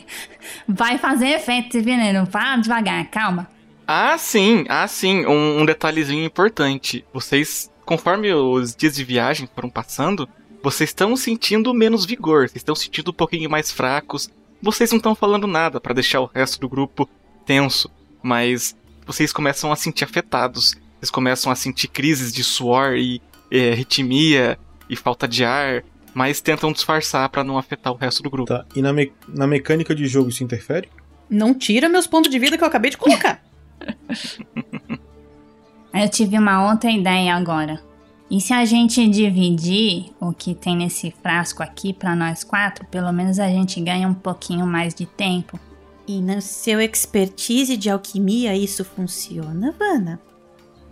vai 0.67 0.97
fazer 0.97 1.27
efeito 1.27 1.69
esse 1.77 1.81
veneno. 1.83 2.25
Fala 2.27 2.57
devagar, 2.61 3.05
calma. 3.09 3.47
Ah, 3.87 4.17
sim, 4.17 4.65
ah, 4.69 4.87
sim. 4.87 5.25
Um, 5.25 5.61
um 5.61 5.65
detalhezinho 5.65 6.23
importante. 6.25 7.05
Vocês, 7.13 7.71
conforme 7.85 8.33
os 8.33 8.75
dias 8.75 8.95
de 8.95 9.03
viagem 9.03 9.47
foram 9.55 9.69
passando, 9.69 10.27
vocês 10.63 10.89
estão 10.89 11.15
sentindo 11.15 11.73
menos 11.73 12.05
vigor, 12.05 12.41
vocês 12.49 12.57
estão 12.57 12.75
sentindo 12.75 13.11
um 13.11 13.13
pouquinho 13.13 13.49
mais 13.49 13.71
fracos. 13.71 14.29
Vocês 14.61 14.89
não 14.91 14.97
estão 14.97 15.13
falando 15.15 15.45
nada 15.47 15.79
pra 15.79 15.93
deixar 15.93 16.19
o 16.21 16.25
resto 16.33 16.59
do 16.59 16.67
grupo 16.67 17.07
tenso, 17.45 17.89
mas 18.23 18.75
vocês 19.05 19.31
começam 19.31 19.71
a 19.71 19.75
sentir 19.75 20.03
afetados. 20.03 20.75
Vocês 20.99 21.11
começam 21.11 21.51
a 21.51 21.55
sentir 21.55 21.87
crises 21.87 22.33
de 22.33 22.43
suor 22.43 22.95
e 22.95 23.21
eh, 23.51 23.71
arritmia 23.73 24.57
e 24.89 24.95
falta 24.95 25.27
de 25.27 25.45
ar, 25.45 25.83
mas 26.13 26.41
tentam 26.41 26.71
disfarçar 26.71 27.29
pra 27.29 27.43
não 27.43 27.57
afetar 27.57 27.93
o 27.93 27.95
resto 27.95 28.23
do 28.23 28.29
grupo. 28.31 28.47
Tá. 28.51 28.65
E 28.75 28.81
na, 28.81 28.91
me- 28.91 29.13
na 29.27 29.45
mecânica 29.45 29.93
de 29.93 30.07
jogo 30.07 30.29
isso 30.29 30.43
interfere? 30.43 30.89
Não 31.29 31.53
tira 31.53 31.87
meus 31.87 32.07
pontos 32.07 32.31
de 32.31 32.39
vida 32.39 32.57
que 32.57 32.63
eu 32.63 32.67
acabei 32.67 32.89
de 32.89 32.97
colocar. 32.97 33.43
Eu 35.93 36.09
tive 36.09 36.37
uma 36.37 36.71
outra 36.71 36.91
ideia 36.91 37.35
agora. 37.35 37.81
E 38.29 38.41
se 38.41 38.53
a 38.53 38.65
gente 38.65 39.07
dividir 39.07 40.11
o 40.19 40.33
que 40.33 40.53
tem 40.53 40.75
nesse 40.75 41.11
frasco 41.11 41.63
aqui 41.63 41.93
pra 41.93 42.15
nós 42.15 42.43
quatro, 42.43 42.85
pelo 42.87 43.11
menos 43.13 43.39
a 43.39 43.47
gente 43.47 43.79
ganha 43.79 44.07
um 44.07 44.13
pouquinho 44.13 44.67
mais 44.67 44.93
de 44.93 45.05
tempo. 45.05 45.57
E 46.05 46.21
no 46.21 46.41
seu 46.41 46.81
expertise 46.81 47.77
de 47.77 47.89
alquimia 47.89 48.55
isso 48.55 48.83
funciona, 48.83 49.73
Vanna? 49.77 50.19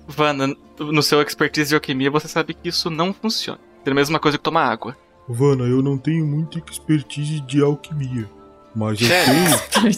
Vana, 0.08 0.56
no 0.80 1.02
seu 1.02 1.22
expertise 1.22 1.70
de 1.70 1.76
alquimia, 1.76 2.12
você 2.12 2.28
sabe 2.28 2.54
que 2.54 2.70
isso 2.70 2.90
não 2.90 3.14
funciona. 3.14 3.60
É 3.86 3.90
a 3.90 3.94
mesma 3.94 4.20
coisa 4.20 4.38
que 4.38 4.44
tomar 4.44 4.70
água. 4.70 4.96
Vana, 5.28 5.64
eu 5.64 5.82
não 5.82 5.98
tenho 5.98 6.26
muita 6.26 6.60
expertise 6.60 7.40
de 7.42 7.62
alquimia. 7.62 8.30
Mas 8.76 9.00
eu 9.02 9.08
tenho 9.72 9.90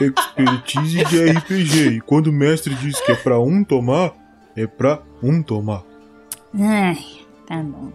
expertise 0.10 1.04
de 1.04 1.30
RPG. 1.30 1.88
E 1.96 2.00
quando 2.00 2.28
o 2.28 2.32
mestre 2.32 2.74
diz 2.74 3.00
que 3.00 3.12
é 3.12 3.14
pra 3.14 3.38
um 3.38 3.62
tomar, 3.62 4.12
é 4.56 4.66
pra 4.66 5.00
um 5.22 5.42
tomar. 5.42 5.82
Ai, 6.58 6.98
tá 7.46 7.56
bom. 7.56 7.92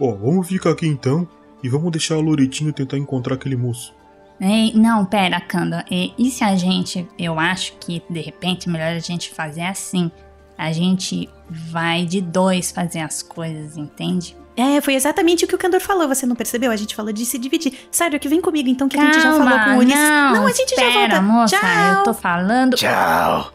Ó, 0.00 0.12
vamos 0.12 0.48
ficar 0.48 0.70
aqui 0.70 0.86
então 0.86 1.26
e 1.62 1.68
vamos 1.68 1.90
deixar 1.92 2.16
a 2.16 2.20
Loretinha 2.20 2.72
tentar 2.72 2.98
encontrar 2.98 3.34
aquele 3.34 3.56
moço. 3.56 3.94
Ei, 4.40 4.72
não, 4.74 5.04
pera, 5.04 5.40
Kanda. 5.40 5.84
E, 5.90 6.12
e 6.18 6.30
se 6.30 6.42
a 6.42 6.56
gente. 6.56 7.08
Eu 7.18 7.38
acho 7.38 7.74
que 7.74 8.02
de 8.10 8.20
repente 8.20 8.68
é 8.68 8.72
melhor 8.72 8.88
a 8.88 8.98
gente 8.98 9.30
fazer 9.30 9.62
assim. 9.62 10.10
A 10.58 10.72
gente 10.72 11.30
vai 11.48 12.04
de 12.04 12.20
dois 12.20 12.70
fazer 12.70 13.00
as 13.00 13.22
coisas, 13.22 13.76
entende? 13.76 14.36
É, 14.56 14.80
foi 14.80 14.94
exatamente 14.94 15.44
o 15.44 15.48
que 15.48 15.54
o 15.54 15.58
Candor 15.58 15.80
falou, 15.80 16.06
você 16.06 16.26
não 16.26 16.36
percebeu? 16.36 16.70
A 16.70 16.76
gente 16.76 16.94
falou 16.94 17.12
de 17.12 17.24
se 17.24 17.38
dividir. 17.38 17.72
Sério, 17.90 18.20
que 18.20 18.28
vem 18.28 18.40
comigo 18.40 18.68
então 18.68 18.88
que 18.88 18.98
a 18.98 19.04
gente 19.04 19.20
já 19.20 19.32
falou 19.32 19.58
com 19.58 19.70
o 19.70 19.78
Ulisses. 19.78 19.98
Não, 19.98 20.46
a 20.46 20.52
gente 20.52 20.76
já 20.76 20.88
espera, 20.88 21.20
volta. 21.20 21.22
moça, 21.22 21.56
Tchau. 21.58 21.94
eu 21.98 22.02
tô 22.04 22.14
falando. 22.14 22.76
Tchau. 22.76 23.52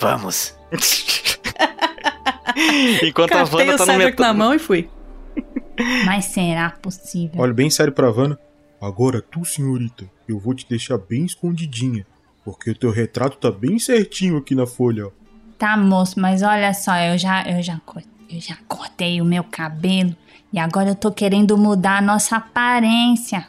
Vamos. 0.00 0.54
Enquanto 3.02 3.32
a 3.32 3.38
Caftei 3.38 3.60
Wanda 3.68 3.74
o 3.74 3.86
tá 3.86 3.92
no 3.92 3.98
metrô. 3.98 4.24
na 4.24 4.34
mão 4.34 4.54
e 4.54 4.58
fui. 4.58 4.88
Mas 6.04 6.26
será 6.26 6.70
possível? 6.70 7.40
Olha 7.40 7.54
bem 7.54 7.70
sério 7.70 7.92
pra 7.92 8.10
Vanna. 8.10 8.38
Agora 8.80 9.20
tu, 9.20 9.44
senhorita, 9.44 10.04
eu 10.28 10.38
vou 10.38 10.54
te 10.54 10.66
deixar 10.68 10.98
bem 10.98 11.24
escondidinha. 11.24 12.06
Porque 12.44 12.70
o 12.70 12.74
teu 12.74 12.90
retrato 12.90 13.36
tá 13.36 13.50
bem 13.50 13.78
certinho 13.78 14.38
aqui 14.38 14.54
na 14.54 14.66
folha, 14.66 15.06
ó. 15.06 15.10
Tá, 15.58 15.76
moço, 15.76 16.18
mas 16.18 16.42
olha 16.42 16.72
só, 16.72 16.96
eu 16.96 17.18
já, 17.18 17.42
eu 17.42 17.62
já, 17.62 17.78
eu 18.30 18.40
já 18.40 18.56
cortei 18.66 19.20
o 19.20 19.24
meu 19.24 19.44
cabelo 19.44 20.16
e 20.50 20.58
agora 20.58 20.88
eu 20.88 20.94
tô 20.94 21.12
querendo 21.12 21.56
mudar 21.58 21.98
a 21.98 22.00
nossa 22.02 22.36
aparência. 22.36 23.46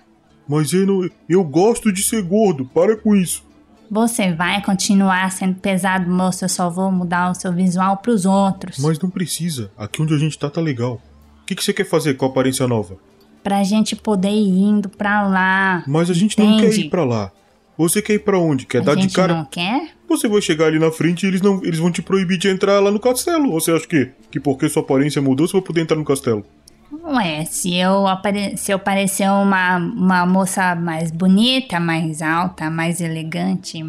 Mas 0.48 0.74
eu, 0.74 0.86
não, 0.86 1.10
eu 1.30 1.44
gosto 1.44 1.92
de 1.92 2.04
ser 2.04 2.22
gordo, 2.22 2.66
para 2.66 2.98
com 2.98 3.16
isso. 3.16 3.46
Você 3.94 4.32
vai 4.32 4.64
continuar 4.64 5.30
sendo 5.34 5.56
pesado, 5.56 6.10
moço. 6.10 6.46
Eu 6.46 6.50
só 6.50 6.70
vou 6.70 6.90
mudar 6.90 7.30
o 7.30 7.36
seu 7.36 7.52
visual 7.52 7.98
pros 7.98 8.26
outros. 8.26 8.78
Mas 8.80 8.98
não 8.98 9.10
precisa, 9.10 9.70
aqui 9.78 10.02
onde 10.02 10.14
a 10.14 10.18
gente 10.18 10.40
tá 10.40 10.50
tá 10.50 10.62
legal. 10.62 11.02
O 11.42 11.46
que, 11.46 11.54
que 11.54 11.62
você 11.62 11.74
quer 11.74 11.84
fazer 11.84 12.14
com 12.14 12.26
a 12.26 12.30
aparência 12.30 12.66
nova? 12.70 12.96
Pra 13.44 13.62
gente 13.66 13.94
poder 13.98 14.30
ir 14.32 14.48
indo 14.62 14.88
pra 14.88 15.28
lá. 15.28 15.84
Mas 15.86 16.10
a 16.10 16.14
gente 16.14 16.40
não 16.40 16.58
quer 16.58 16.68
Entende? 16.68 16.86
ir 16.86 16.90
pra 16.90 17.04
lá. 17.04 17.32
Você 17.78 18.02
quer 18.02 18.14
ir 18.14 18.20
pra 18.20 18.40
onde? 18.40 18.66
Quer 18.66 18.78
A 18.78 18.86
dar 18.86 18.96
de 18.96 19.10
cara? 19.10 19.34
não 19.34 19.44
quer? 19.44 19.90
Você 20.08 20.30
vai 20.30 20.42
chegar 20.42 20.68
ali 20.68 20.80
na 20.80 20.90
frente 20.92 21.24
e 21.24 21.28
eles, 21.28 21.42
não, 21.42 21.62
eles 21.62 21.80
vão 21.80 21.92
te 21.92 22.02
proibir 22.02 22.38
de 22.38 22.48
entrar 22.48 22.80
lá 22.80 22.92
no 22.92 23.00
castelo. 23.00 23.52
Ou 23.52 23.60
você 23.60 23.72
acha 23.74 23.86
que, 23.86 24.10
que 24.32 24.40
porque 24.40 24.70
sua 24.70 24.84
aparência 24.84 25.22
mudou, 25.22 25.46
você 25.48 25.54
vai 25.54 25.62
poder 25.64 25.82
entrar 25.82 25.98
no 25.98 26.06
castelo? 26.06 26.46
Ué, 26.92 27.46
se 27.46 27.76
eu, 27.76 28.06
apare... 28.06 28.58
se 28.58 28.72
eu 28.72 28.78
parecer 28.78 29.30
uma, 29.30 29.78
uma 29.78 30.26
moça 30.26 30.76
mais 30.76 31.10
bonita, 31.10 31.80
mais 31.80 32.22
alta, 32.22 32.70
mais 32.70 33.00
elegante 33.00 33.78
e 33.78 33.84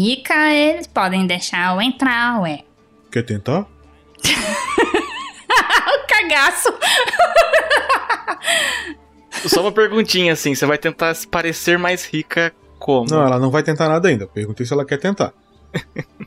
rica, 0.00 0.52
eles 0.52 0.86
podem 0.86 1.26
deixar 1.26 1.74
eu 1.74 1.80
entrar, 1.80 2.40
ué. 2.40 2.64
Quer 3.12 3.22
tentar? 3.22 3.60
o 4.26 6.06
cagaço! 6.08 6.68
Só 9.46 9.60
uma 9.60 9.70
perguntinha 9.70 10.32
assim, 10.32 10.54
você 10.54 10.66
vai 10.66 10.78
tentar 10.78 11.14
se 11.14 11.28
parecer 11.28 11.78
mais 11.78 12.04
rica 12.04 12.52
como? 12.78 13.06
Não, 13.08 13.22
ela 13.22 13.38
não 13.38 13.50
vai 13.50 13.62
tentar 13.62 13.88
nada 13.88 14.08
ainda. 14.08 14.26
Perguntei 14.26 14.66
se 14.66 14.72
ela 14.72 14.84
quer 14.84 14.98
tentar. 14.98 15.32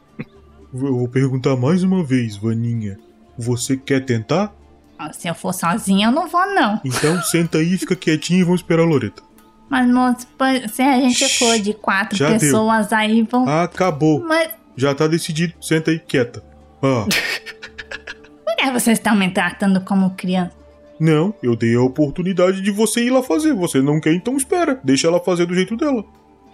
Eu 0.74 0.98
vou 0.98 1.08
perguntar 1.10 1.58
mais 1.58 1.84
uma 1.84 2.02
vez, 2.02 2.38
Vaninha. 2.38 2.98
Você 3.38 3.76
quer 3.76 4.06
tentar? 4.06 4.56
Ó, 5.02 5.12
Se 5.14 5.28
eu 5.28 5.34
for 5.36 5.54
sozinha, 5.54 6.08
eu 6.08 6.12
não 6.12 6.28
vou, 6.28 6.46
não. 6.54 6.80
Então 6.86 7.22
senta 7.24 7.58
aí, 7.58 7.78
fica 7.78 7.96
quietinho 7.96 8.42
e 8.42 8.44
vamos 8.44 8.62
esperar 8.62 8.84
a 8.84 8.86
Loreta. 8.86 9.24
Mas, 9.70 9.88
moço, 9.90 10.28
se 10.74 10.82
a 10.82 11.00
gente 11.00 11.38
for 11.40 11.58
de 11.58 11.74
quatro 11.74 12.18
já 12.18 12.30
deu. 12.30 12.40
pessoas 12.40 12.92
aí, 12.92 13.22
vão. 13.24 13.48
Acabou. 13.48 14.20
Mas 14.22 14.50
Já 14.76 14.94
tá 14.94 15.08
decidido. 15.08 15.54
Senta 15.62 15.92
aí, 15.92 16.00
quieta. 16.00 16.44
Ah, 16.84 17.06
por 18.46 18.56
que 18.58 18.72
vocês 18.72 18.98
estão 18.98 19.16
me 19.16 19.30
tratando 19.32 19.82
como 19.82 20.10
criança? 20.12 20.60
não, 21.00 21.34
eu 21.42 21.56
dei 21.56 21.76
a 21.76 21.82
oportunidade 21.82 22.62
de 22.62 22.70
você 22.70 23.04
ir 23.06 23.10
lá 23.10 23.24
fazer. 23.24 23.54
Você 23.56 23.82
não 23.82 24.00
quer, 24.00 24.14
então 24.14 24.38
espera. 24.38 24.80
Deixa 24.84 25.08
ela 25.08 25.20
fazer 25.20 25.48
do 25.48 25.56
jeito 25.56 25.76
dela. 25.76 26.04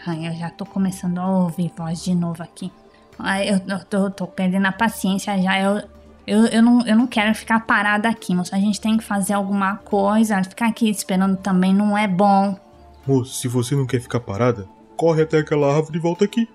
Ai, 0.05 0.25
eu 0.27 0.33
já 0.35 0.49
tô 0.49 0.65
começando 0.65 1.17
a 1.17 1.27
ouvir 1.27 1.69
voz 1.75 2.01
de 2.03 2.15
novo 2.15 2.41
aqui. 2.41 2.71
Ai, 3.19 3.49
eu, 3.49 3.59
eu 3.67 3.83
tô, 3.85 4.09
tô 4.09 4.25
perdendo 4.27 4.67
a 4.67 4.71
paciência 4.71 5.37
já. 5.41 5.59
Eu, 5.59 5.83
eu, 6.27 6.45
eu, 6.47 6.61
não, 6.61 6.85
eu 6.85 6.95
não 6.95 7.07
quero 7.07 7.33
ficar 7.33 7.61
parada 7.61 8.09
aqui, 8.09 8.35
moço. 8.35 8.53
A 8.53 8.59
gente 8.59 8.81
tem 8.81 8.97
que 8.97 9.03
fazer 9.03 9.33
alguma 9.33 9.77
coisa. 9.77 10.43
Ficar 10.43 10.67
aqui 10.67 10.89
esperando 10.89 11.37
também 11.37 11.73
não 11.73 11.97
é 11.97 12.05
bom. 12.05 12.59
Moço, 13.07 13.39
se 13.39 13.47
você 13.47 13.73
não 13.73 13.87
quer 13.87 14.01
ficar 14.01 14.19
parada, 14.19 14.67
corre 14.97 15.21
até 15.21 15.37
aquela 15.37 15.73
árvore 15.73 15.97
e 15.97 16.01
volta 16.01 16.25
aqui. 16.25 16.47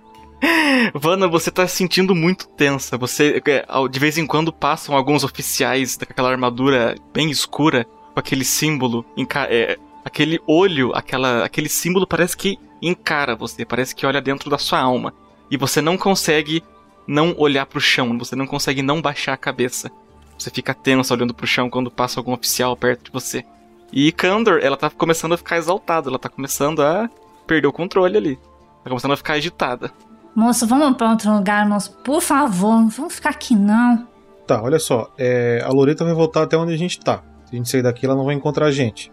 Vana, 0.95 1.27
você 1.27 1.51
tá 1.51 1.67
se 1.67 1.77
sentindo 1.77 2.15
muito 2.15 2.47
tensa. 2.49 2.99
Você, 2.99 3.43
é, 3.47 3.65
de 3.89 3.99
vez 3.99 4.19
em 4.19 4.27
quando, 4.27 4.53
passam 4.53 4.95
alguns 4.95 5.25
oficiais 5.25 5.97
daquela 5.97 6.31
armadura 6.31 6.95
bem 7.15 7.31
escura, 7.31 7.87
com 8.13 8.21
aquele 8.21 8.45
símbolo, 8.45 9.07
é, 9.49 9.79
aquele 10.05 10.39
olho, 10.47 10.93
aquela, 10.95 11.45
aquele 11.45 11.71
símbolo 11.71 12.07
parece 12.07 12.37
que 12.37 12.59
encara 12.83 13.35
você, 13.35 13.65
parece 13.65 13.95
que 13.95 14.05
olha 14.05 14.21
dentro 14.21 14.51
da 14.51 14.59
sua 14.59 14.81
alma. 14.81 15.15
E 15.51 15.57
você 15.57 15.81
não 15.81 15.97
consegue 15.97 16.63
não 17.07 17.35
olhar 17.39 17.67
pro 17.67 17.81
chão, 17.81 18.17
você 18.19 18.37
não 18.37 18.47
consegue 18.47 18.83
não 18.83 19.01
baixar 19.01 19.33
a 19.33 19.37
cabeça. 19.37 19.91
Você 20.39 20.51
fica 20.51 20.75
tenso 20.75 21.13
olhando 21.15 21.35
pro 21.35 21.47
chão 21.47 21.71
quando 21.71 21.91
passa 21.91 22.19
algum 22.19 22.33
oficial 22.33 22.77
perto 22.77 23.05
de 23.05 23.11
você. 23.13 23.45
E 23.93 24.11
Kandor, 24.11 24.61
ela 24.63 24.77
tá 24.77 24.89
começando 24.91 25.33
a 25.33 25.37
ficar 25.37 25.59
exaltada, 25.59 26.09
ela 26.09 26.19
tá 26.19 26.29
começando 26.29 26.83
a 26.83 27.09
perder 27.47 27.69
o 27.69 27.73
controle 27.73 28.17
ali. 28.17 28.37
Tá 28.83 28.89
começando 28.89 29.13
a 29.13 29.17
ficar 29.17 29.35
agitada. 29.35 29.93
Moço, 30.35 30.67
vamos 30.67 30.97
pra 30.97 31.11
outro 31.11 31.31
lugar, 31.33 31.69
moço. 31.69 31.93
Por 32.03 32.23
favor, 32.23 32.75
não 32.77 32.89
vamos 32.89 33.15
ficar 33.15 33.31
aqui 33.31 33.55
não. 33.55 34.09
Tá, 34.47 34.63
olha 34.63 34.79
só. 34.79 35.13
É, 35.19 35.63
a 35.65 35.69
Loreta 35.69 36.05
vai 36.05 36.15
voltar 36.15 36.43
até 36.43 36.57
onde 36.57 36.73
a 36.73 36.79
gente 36.79 36.99
tá. 36.99 37.23
Se 37.47 37.55
a 37.55 37.57
gente 37.57 37.69
sair 37.69 37.83
daqui, 37.83 38.07
ela 38.07 38.17
não 38.17 38.25
vai 38.25 38.35
encontrar 38.35 38.67
a 38.67 38.73
gente. 38.73 39.13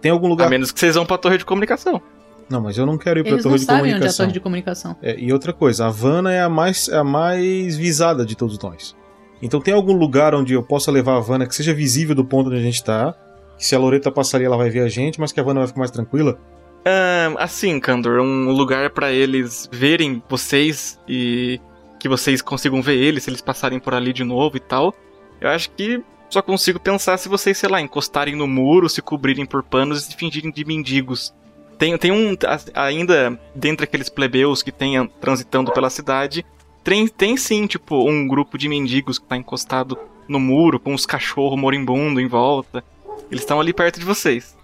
Tem 0.00 0.10
algum 0.10 0.26
lugar. 0.26 0.48
A 0.48 0.50
menos 0.50 0.72
que 0.72 0.80
vocês 0.80 0.96
vão 0.96 1.06
pra 1.06 1.16
torre 1.16 1.38
de 1.38 1.44
comunicação. 1.44 2.02
Não, 2.48 2.60
mas 2.60 2.78
eu 2.78 2.86
não 2.86 2.96
quero 2.96 3.18
ir 3.20 3.22
pra 3.24 3.32
Eles 3.32 3.42
torre 3.42 3.54
não 3.54 3.58
de 3.58 3.64
sabem 3.64 3.80
onde 3.82 3.88
é 3.88 3.90
a 3.90 3.94
comunicação. 3.96 4.24
torre 4.26 4.32
de 4.32 4.40
comunicação. 4.40 4.96
É, 5.02 5.18
e 5.18 5.32
outra 5.32 5.52
coisa, 5.52 5.84
a 5.84 5.88
Havana 5.88 6.32
é 6.32 6.40
a 6.40 6.48
mais, 6.48 6.88
é 6.88 6.96
a 6.96 7.04
mais 7.04 7.76
visada 7.76 8.24
de 8.24 8.36
todos 8.36 8.58
nós. 8.58 8.94
Então 9.42 9.60
tem 9.60 9.74
algum 9.74 9.92
lugar 9.92 10.34
onde 10.34 10.54
eu 10.54 10.62
possa 10.62 10.90
levar 10.90 11.14
a 11.14 11.16
Havana 11.16 11.46
que 11.46 11.54
seja 11.54 11.74
visível 11.74 12.14
do 12.14 12.24
ponto 12.24 12.48
onde 12.48 12.58
a 12.58 12.62
gente 12.62 12.82
tá? 12.82 13.14
Que 13.58 13.66
se 13.66 13.74
a 13.74 13.78
Loreta 13.78 14.10
passar 14.10 14.38
ali, 14.38 14.46
ela 14.46 14.56
vai 14.56 14.70
ver 14.70 14.80
a 14.80 14.88
gente, 14.88 15.20
mas 15.20 15.32
que 15.32 15.40
a 15.40 15.42
Havana 15.42 15.60
vai 15.60 15.66
ficar 15.66 15.80
mais 15.80 15.90
tranquila? 15.90 16.38
Ahn, 16.86 17.34
assim, 17.38 17.80
Kandor, 17.80 18.20
um 18.20 18.50
lugar 18.52 18.90
pra 18.90 19.10
eles 19.12 19.68
verem 19.72 20.22
vocês 20.28 21.00
e 21.08 21.60
que 21.98 22.08
vocês 22.08 22.40
consigam 22.40 22.80
ver 22.80 22.94
eles 22.96 23.24
se 23.24 23.30
eles 23.30 23.40
passarem 23.40 23.80
por 23.80 23.92
ali 23.92 24.12
de 24.12 24.22
novo 24.22 24.56
e 24.56 24.60
tal. 24.60 24.94
Eu 25.40 25.48
acho 25.48 25.70
que 25.70 26.00
só 26.30 26.40
consigo 26.40 26.78
pensar 26.78 27.16
se 27.18 27.28
vocês, 27.28 27.58
sei 27.58 27.68
lá, 27.68 27.80
encostarem 27.80 28.36
no 28.36 28.46
muro, 28.46 28.88
se 28.88 29.02
cobrirem 29.02 29.44
por 29.44 29.62
panos 29.62 30.02
e 30.02 30.06
se 30.06 30.16
fingirem 30.16 30.50
de 30.50 30.64
mendigos. 30.64 31.34
Tem, 31.78 31.96
tem 31.98 32.10
um. 32.10 32.34
Ainda 32.74 33.38
dentre 33.54 33.84
aqueles 33.84 34.08
plebeus 34.08 34.62
que 34.62 34.72
tem 34.72 35.06
transitando 35.20 35.70
pela 35.72 35.90
cidade, 35.90 36.44
tem, 36.82 37.06
tem 37.06 37.36
sim, 37.36 37.66
tipo, 37.66 38.08
um 38.08 38.26
grupo 38.26 38.56
de 38.56 38.68
mendigos 38.68 39.18
que 39.18 39.26
tá 39.26 39.36
encostado 39.36 39.98
no 40.28 40.40
muro, 40.40 40.80
com 40.80 40.94
os 40.94 41.04
cachorros 41.04 41.58
moribundos 41.58 42.22
em 42.22 42.26
volta. 42.26 42.82
Eles 43.30 43.42
estão 43.42 43.60
ali 43.60 43.72
perto 43.72 43.98
de 43.98 44.06
vocês. 44.06 44.56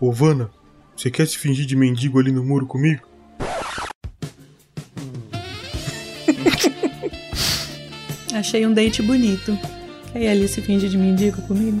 Ô, 0.00 0.12
Vana, 0.12 0.50
você 0.96 1.10
quer 1.10 1.26
se 1.26 1.38
fingir 1.38 1.66
de 1.66 1.76
mendigo 1.76 2.18
ali 2.18 2.32
no 2.32 2.44
muro 2.44 2.66
comigo? 2.66 3.02
Achei 8.34 8.66
um 8.66 8.72
date 8.72 9.02
bonito. 9.02 9.58
Quer 10.12 10.22
ir 10.22 10.28
ali 10.28 10.48
se 10.48 10.60
finge 10.60 10.88
de 10.88 10.98
mendigo 10.98 11.40
comigo? 11.42 11.80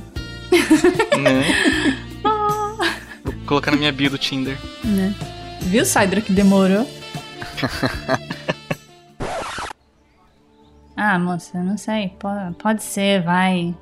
Né? 1.20 2.00
Vou 3.50 3.58
colocar 3.58 3.72
na 3.72 3.78
minha 3.78 3.90
bio 3.90 4.08
do 4.08 4.16
Tinder. 4.16 4.56
Né? 4.84 5.12
Viu, 5.62 5.84
Sidra, 5.84 6.20
que 6.20 6.32
demorou? 6.32 6.86
ah, 10.96 11.18
moça, 11.18 11.60
não 11.60 11.76
sei. 11.76 12.10
Pode, 12.16 12.54
pode 12.54 12.84
ser, 12.84 13.24
vai. 13.24 13.74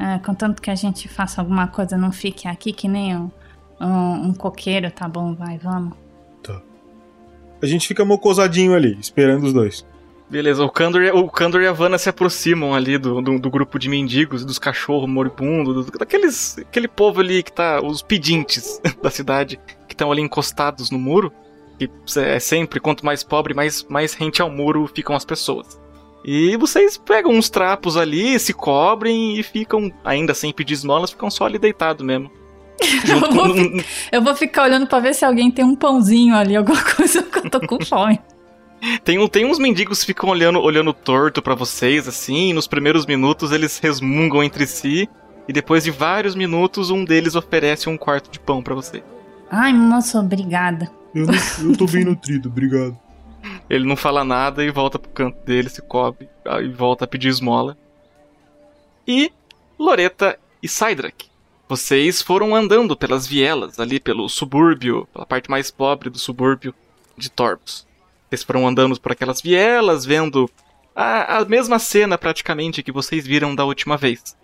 É, 0.00 0.18
contanto 0.18 0.60
que 0.60 0.72
a 0.72 0.74
gente 0.74 1.06
faça 1.06 1.40
alguma 1.40 1.68
coisa, 1.68 1.96
não 1.96 2.10
fique 2.10 2.48
aqui 2.48 2.72
que 2.72 2.88
nem 2.88 3.16
um, 3.16 3.30
um, 3.80 4.26
um 4.26 4.34
coqueiro, 4.34 4.90
tá 4.90 5.06
bom, 5.06 5.36
vai, 5.36 5.56
vamos. 5.56 6.02
A 7.62 7.66
gente 7.66 7.86
fica 7.86 8.04
mocosadinho 8.04 8.74
ali, 8.74 8.98
esperando 9.00 9.44
os 9.44 9.52
dois. 9.52 9.86
Beleza, 10.32 10.64
o 10.64 10.70
Kandor, 10.70 11.02
e- 11.02 11.10
o 11.10 11.28
Kandor 11.28 11.60
e 11.60 11.66
a 11.66 11.72
Vanna 11.72 11.98
se 11.98 12.08
aproximam 12.08 12.74
ali 12.74 12.96
do, 12.96 13.20
do, 13.20 13.38
do 13.38 13.50
grupo 13.50 13.78
de 13.78 13.86
mendigos, 13.90 14.46
dos 14.46 14.58
cachorros 14.58 15.06
moribundos, 15.06 15.84
do- 15.86 15.98
daqueles, 15.98 16.56
aquele 16.58 16.88
povo 16.88 17.20
ali 17.20 17.42
que 17.42 17.52
tá, 17.52 17.82
os 17.84 18.00
pedintes 18.00 18.80
da 19.02 19.10
cidade, 19.10 19.60
que 19.86 19.92
estão 19.92 20.10
ali 20.10 20.22
encostados 20.22 20.90
no 20.90 20.98
muro. 20.98 21.30
Que 21.78 21.90
é 22.18 22.38
sempre, 22.40 22.80
quanto 22.80 23.04
mais 23.04 23.22
pobre, 23.22 23.52
mais, 23.52 23.84
mais 23.90 24.14
rente 24.14 24.40
ao 24.40 24.50
muro 24.50 24.90
ficam 24.94 25.14
as 25.14 25.24
pessoas. 25.24 25.78
E 26.24 26.56
vocês 26.56 26.96
pegam 26.96 27.32
uns 27.32 27.50
trapos 27.50 27.98
ali, 27.98 28.38
se 28.38 28.54
cobrem 28.54 29.38
e 29.38 29.42
ficam, 29.42 29.92
ainda 30.02 30.32
sem 30.32 30.50
pedir 30.50 30.72
esmolas, 30.74 31.10
ficam 31.10 31.30
só 31.30 31.44
ali 31.44 31.58
deitados 31.58 32.06
mesmo. 32.06 32.30
Eu 33.06 33.32
vou, 33.32 33.46
eu 34.10 34.22
vou 34.22 34.34
ficar 34.34 34.62
olhando 34.64 34.86
pra 34.86 34.98
ver 34.98 35.14
se 35.14 35.24
alguém 35.26 35.50
tem 35.50 35.64
um 35.64 35.76
pãozinho 35.76 36.34
ali, 36.34 36.56
alguma 36.56 36.80
coisa, 36.96 37.22
que 37.22 37.38
eu 37.38 37.50
tô 37.50 37.60
com 37.60 37.84
fome. 37.84 38.18
Tem, 39.04 39.18
um- 39.18 39.28
tem 39.28 39.44
uns 39.44 39.58
mendigos 39.58 40.00
que 40.00 40.06
ficam 40.06 40.28
olhando, 40.28 40.60
olhando 40.60 40.92
torto 40.92 41.40
pra 41.40 41.54
vocês, 41.54 42.08
assim, 42.08 42.50
e 42.50 42.52
nos 42.52 42.66
primeiros 42.66 43.06
minutos 43.06 43.52
eles 43.52 43.78
resmungam 43.78 44.42
entre 44.42 44.66
si, 44.66 45.08
e 45.48 45.52
depois 45.52 45.84
de 45.84 45.90
vários 45.90 46.34
minutos 46.34 46.90
um 46.90 47.04
deles 47.04 47.34
oferece 47.34 47.88
um 47.88 47.96
quarto 47.96 48.30
de 48.30 48.40
pão 48.40 48.62
pra 48.62 48.74
você. 48.74 49.02
Ai, 49.50 49.72
moço, 49.72 50.18
obrigada. 50.18 50.90
Eu, 51.14 51.26
não- 51.26 51.34
eu 51.70 51.76
tô 51.76 51.86
bem 51.86 52.04
nutrido, 52.04 52.48
obrigado. 52.48 52.98
Ele 53.68 53.84
não 53.86 53.96
fala 53.96 54.24
nada 54.24 54.64
e 54.64 54.70
volta 54.70 54.98
pro 54.98 55.10
canto 55.10 55.44
dele, 55.44 55.68
se 55.68 55.82
cobre, 55.82 56.28
ah, 56.44 56.60
e 56.60 56.68
volta 56.68 57.04
a 57.04 57.08
pedir 57.08 57.28
esmola. 57.28 57.76
E 59.06 59.32
Loreta 59.78 60.38
e 60.62 60.68
Sidrak, 60.68 61.26
vocês 61.68 62.22
foram 62.22 62.54
andando 62.54 62.96
pelas 62.96 63.26
vielas, 63.26 63.78
ali 63.80 63.98
pelo 63.98 64.28
subúrbio, 64.28 65.06
pela 65.12 65.26
parte 65.26 65.50
mais 65.50 65.70
pobre 65.70 66.08
do 66.10 66.18
subúrbio 66.18 66.74
de 67.16 67.30
Torbos. 67.30 67.86
Vocês 68.32 68.42
foram 68.42 68.66
andando 68.66 68.98
por 68.98 69.12
aquelas 69.12 69.42
vielas, 69.42 70.06
vendo 70.06 70.50
a, 70.96 71.36
a 71.36 71.44
mesma 71.44 71.78
cena 71.78 72.16
praticamente 72.16 72.82
que 72.82 72.90
vocês 72.90 73.26
viram 73.26 73.54
da 73.54 73.62
última 73.62 73.94
vez. 73.94 74.34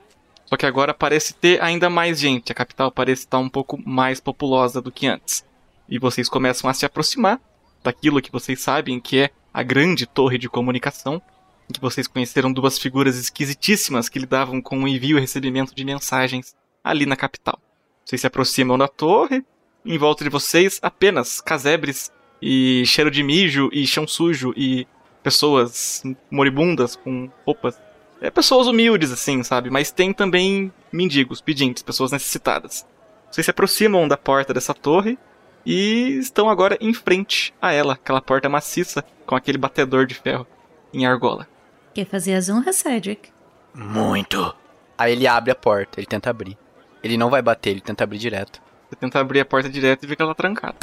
Só 0.45 0.59
que 0.59 0.66
agora 0.66 0.93
parece 0.93 1.32
ter 1.32 1.62
ainda 1.62 1.89
mais 1.89 2.20
gente, 2.20 2.53
a 2.53 2.55
capital 2.55 2.93
parece 2.93 3.22
estar 3.22 3.39
um 3.39 3.49
pouco 3.49 3.80
mais 3.89 4.20
populosa 4.20 4.82
do 4.82 4.93
que 4.93 5.07
antes. 5.07 5.43
E 5.89 5.99
vocês 5.99 6.28
começam 6.28 6.68
a 6.68 6.74
se 6.74 6.84
aproximar 6.84 7.41
daquilo 7.82 8.20
que 8.20 8.30
vocês 8.30 8.61
sabem 8.61 9.01
que 9.01 9.20
é 9.20 9.30
a 9.55 9.62
grande 9.62 10.05
torre 10.05 10.36
de 10.36 10.51
comunicação, 10.51 11.22
em 11.66 11.72
que 11.72 11.80
vocês 11.80 12.07
conheceram 12.07 12.53
duas 12.53 12.78
figuras 12.78 13.16
esquisitíssimas 13.16 14.11
que 14.11 14.18
lidavam 14.18 14.61
com 14.61 14.84
o 14.84 14.86
envio 14.86 15.16
e 15.16 15.20
recebimento 15.22 15.74
de 15.74 15.82
mensagens 15.82 16.55
ali 16.84 17.07
na 17.07 17.16
capital. 17.16 17.59
Vocês 18.05 18.20
se 18.20 18.26
aproximam 18.26 18.76
da 18.76 18.86
torre, 18.86 19.43
em 19.82 19.97
volta 19.97 20.24
de 20.24 20.28
vocês 20.28 20.78
apenas 20.82 21.41
casebres 21.41 22.12
e 22.41 22.84
cheiro 22.86 23.11
de 23.11 23.22
mijo 23.22 23.68
e 23.72 23.86
chão 23.86 24.07
sujo 24.07 24.53
e 24.57 24.86
pessoas 25.22 26.03
moribundas 26.30 26.97
com 26.97 27.30
roupas. 27.45 27.78
É 28.20 28.30
pessoas 28.30 28.66
humildes 28.66 29.12
assim, 29.12 29.43
sabe? 29.43 29.70
Mas 29.70 29.91
tem 29.91 30.12
também 30.12 30.72
mendigos, 30.93 31.41
pedintes, 31.41 31.82
pessoas 31.82 32.12
necessitadas. 32.12 32.86
Vocês 33.30 33.45
se 33.45 33.51
aproximam 33.51 34.09
da 34.09 34.16
porta 34.16 34.55
dessa 34.55 34.74
torre 34.74 35.18
e 35.64 36.16
estão 36.18 36.49
agora 36.49 36.78
em 36.80 36.95
frente 36.95 37.55
a 37.61 37.72
ela, 37.72 37.95
aquela 37.95 38.20
porta 38.20 38.49
maciça 38.49 39.05
com 39.26 39.36
aquele 39.36 39.59
batedor 39.59 40.07
de 40.07 40.14
ferro 40.14 40.47
em 40.93 41.07
argola. 41.07 41.47
Quer 41.95 42.07
fazer 42.07 42.34
as 42.34 42.49
honras, 42.49 42.76
Cedric? 42.76 43.30
Muito. 43.74 44.55
Aí 44.97 45.12
ele 45.12 45.26
abre 45.26 45.51
a 45.51 45.55
porta, 45.55 46.01
ele 46.01 46.07
tenta 46.07 46.30
abrir. 46.30 46.57
Ele 47.03 47.16
não 47.16 47.30
vai 47.30 47.43
bater, 47.43 47.70
ele 47.70 47.80
tenta 47.80 48.05
abrir 48.05 48.18
direto. 48.18 48.61
Você 48.89 48.97
tenta 48.97 49.20
abrir 49.20 49.41
a 49.41 49.45
porta 49.45 49.68
direto 49.68 50.05
e 50.05 50.07
vê 50.07 50.16
que 50.16 50.22
ela 50.22 50.34
tá 50.34 50.43
trancada. 50.43 50.76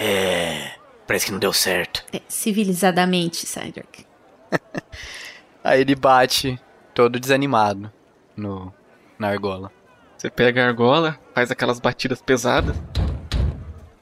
É. 0.00 0.72
Parece 1.06 1.26
que 1.26 1.32
não 1.32 1.38
deu 1.38 1.52
certo. 1.52 2.04
É, 2.12 2.20
civilizadamente, 2.28 3.46
Cedric. 3.46 4.06
Aí 5.62 5.80
ele 5.80 5.94
bate, 5.94 6.58
todo 6.94 7.20
desanimado, 7.20 7.92
no, 8.36 8.72
na 9.18 9.28
argola. 9.28 9.70
Você 10.16 10.30
pega 10.30 10.62
a 10.64 10.68
argola, 10.68 11.18
faz 11.34 11.50
aquelas 11.50 11.78
batidas 11.80 12.22
pesadas. 12.22 12.76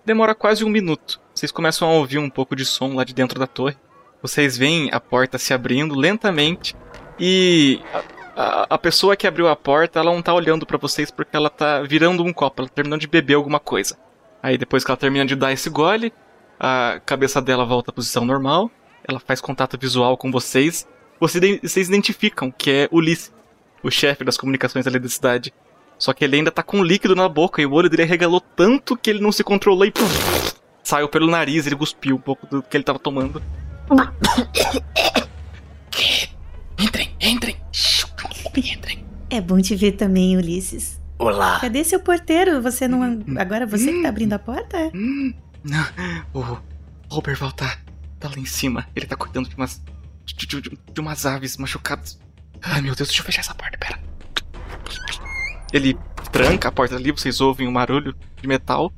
Demora 0.04 0.34
quase 0.34 0.64
um 0.64 0.68
minuto. 0.68 1.20
Vocês 1.34 1.50
começam 1.52 1.88
a 1.88 1.92
ouvir 1.92 2.18
um 2.18 2.30
pouco 2.30 2.54
de 2.56 2.64
som 2.64 2.94
lá 2.94 3.04
de 3.04 3.14
dentro 3.14 3.38
da 3.38 3.46
torre. 3.46 3.76
Vocês 4.22 4.56
veem 4.56 4.88
a 4.92 5.00
porta 5.00 5.38
se 5.38 5.52
abrindo 5.54 5.94
lentamente. 5.94 6.74
E 7.18 7.80
a, 8.36 8.42
a- 8.42 8.66
a 8.70 8.78
pessoa 8.78 9.16
que 9.16 9.26
abriu 9.26 9.48
a 9.48 9.56
porta, 9.56 9.98
ela 10.00 10.12
não 10.12 10.22
tá 10.22 10.32
olhando 10.34 10.64
pra 10.66 10.78
vocês 10.78 11.10
porque 11.10 11.36
ela 11.36 11.50
tá 11.50 11.82
virando 11.82 12.22
um 12.24 12.32
copo, 12.32 12.60
ela 12.62 12.68
tá 12.68 12.74
terminando 12.76 13.00
de 13.00 13.06
beber 13.08 13.34
alguma 13.34 13.58
coisa. 13.60 13.96
Aí 14.42 14.56
depois 14.56 14.84
que 14.84 14.90
ela 14.90 14.96
termina 14.96 15.26
de 15.26 15.34
dar 15.34 15.52
esse 15.52 15.68
gole, 15.68 16.12
a 16.58 17.00
cabeça 17.04 17.40
dela 17.40 17.64
volta 17.64 17.90
à 17.90 17.94
posição 17.94 18.24
normal. 18.24 18.70
Ela 19.06 19.20
faz 19.20 19.40
contato 19.40 19.78
visual 19.78 20.16
com 20.16 20.30
vocês. 20.30 20.86
Vocês, 21.20 21.60
vocês 21.60 21.88
identificam 21.88 22.50
que 22.50 22.70
é 22.70 22.88
Ulisses, 22.92 23.32
o 23.82 23.90
chefe 23.90 24.24
das 24.24 24.36
comunicações 24.36 24.86
ali 24.86 24.98
da 24.98 25.08
cidade. 25.08 25.52
Só 25.98 26.12
que 26.12 26.24
ele 26.24 26.36
ainda 26.36 26.50
tá 26.50 26.62
com 26.62 26.82
líquido 26.82 27.16
na 27.16 27.28
boca 27.28 27.60
e 27.60 27.66
o 27.66 27.72
olho 27.72 27.90
dele 27.90 28.04
arregalou 28.04 28.40
tanto 28.40 28.96
que 28.96 29.10
ele 29.10 29.20
não 29.20 29.32
se 29.32 29.42
controlou 29.42 29.84
e 29.84 29.90
puf, 29.90 30.54
saiu 30.84 31.08
pelo 31.08 31.28
nariz, 31.28 31.66
ele 31.66 31.74
cuspiu 31.74 32.14
um 32.14 32.20
pouco 32.20 32.46
do 32.46 32.62
que 32.62 32.76
ele 32.76 32.84
tava 32.84 32.98
tomando. 32.98 33.42
Entrem, 36.78 37.10
entrem. 37.20 37.56
Entrem. 38.54 39.04
É 39.28 39.40
bom 39.40 39.60
te 39.60 39.74
ver 39.74 39.92
também, 39.92 40.36
Ulisses. 40.36 41.00
Olá. 41.18 41.58
Cadê 41.60 41.82
seu 41.84 42.00
porteiro? 42.00 42.62
Você 42.62 42.86
não. 42.86 43.02
Agora 43.38 43.66
você 43.66 43.92
que 43.92 44.02
tá 44.02 44.08
abrindo 44.08 44.32
a 44.34 44.38
porta? 44.38 44.76
O 46.32 46.56
Roberval 47.10 47.52
tá, 47.52 47.78
tá 48.20 48.28
lá 48.28 48.36
em 48.38 48.44
cima. 48.44 48.86
Ele 48.94 49.06
tá 49.06 49.16
cuidando 49.16 49.48
de 49.48 49.56
umas. 49.56 49.82
De, 50.24 50.46
de- 50.46 50.60
de- 50.60 50.78
de 50.92 51.00
umas 51.00 51.24
aves 51.26 51.56
machucadas. 51.56 52.18
Ai 52.62 52.80
meu 52.82 52.94
Deus, 52.94 53.08
deixa 53.08 53.22
eu 53.22 53.26
fechar 53.26 53.40
essa 53.40 53.54
porta, 53.54 53.78
pera. 53.78 53.98
Ele 55.72 55.96
tranca 56.32 56.68
a 56.68 56.72
porta 56.72 56.96
ali, 56.96 57.10
vocês 57.10 57.40
ouvem 57.40 57.66
um 57.66 57.72
barulho 57.72 58.14
de 58.40 58.46
metal. 58.46 58.92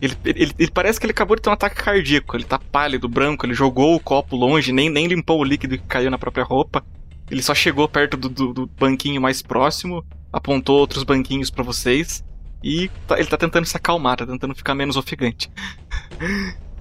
Ele, 0.00 0.16
ele, 0.24 0.52
ele, 0.58 0.70
parece 0.70 0.98
que 0.98 1.06
ele 1.06 1.12
acabou 1.12 1.36
de 1.36 1.42
ter 1.42 1.48
um 1.50 1.52
ataque 1.52 1.76
cardíaco. 1.76 2.36
Ele 2.36 2.44
tá 2.44 2.58
pálido, 2.58 3.08
branco, 3.08 3.46
ele 3.46 3.54
jogou 3.54 3.94
o 3.94 4.00
copo 4.00 4.36
longe, 4.36 4.72
nem, 4.72 4.90
nem 4.90 5.06
limpou 5.06 5.40
o 5.40 5.44
líquido 5.44 5.78
que 5.78 5.84
caiu 5.86 6.10
na 6.10 6.18
própria 6.18 6.44
roupa. 6.44 6.84
Ele 7.30 7.42
só 7.42 7.54
chegou 7.54 7.88
perto 7.88 8.16
do, 8.16 8.28
do, 8.28 8.52
do 8.52 8.66
banquinho 8.66 9.20
mais 9.20 9.40
próximo, 9.42 10.04
apontou 10.32 10.78
outros 10.78 11.04
banquinhos 11.04 11.50
para 11.50 11.62
vocês 11.62 12.24
e 12.62 12.88
tá, 13.06 13.18
ele 13.18 13.28
tá 13.28 13.36
tentando 13.36 13.66
se 13.66 13.76
acalmar, 13.76 14.16
tá 14.16 14.26
tentando 14.26 14.54
ficar 14.54 14.74
menos 14.74 14.96
ofegante. 14.96 15.50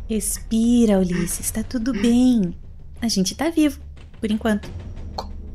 Respira, 0.07 0.99
Ulisses, 0.99 1.51
tá 1.51 1.63
tudo 1.63 1.93
bem. 1.93 2.55
A 3.01 3.07
gente 3.07 3.35
tá 3.35 3.49
vivo, 3.49 3.79
por 4.19 4.29
enquanto. 4.29 4.69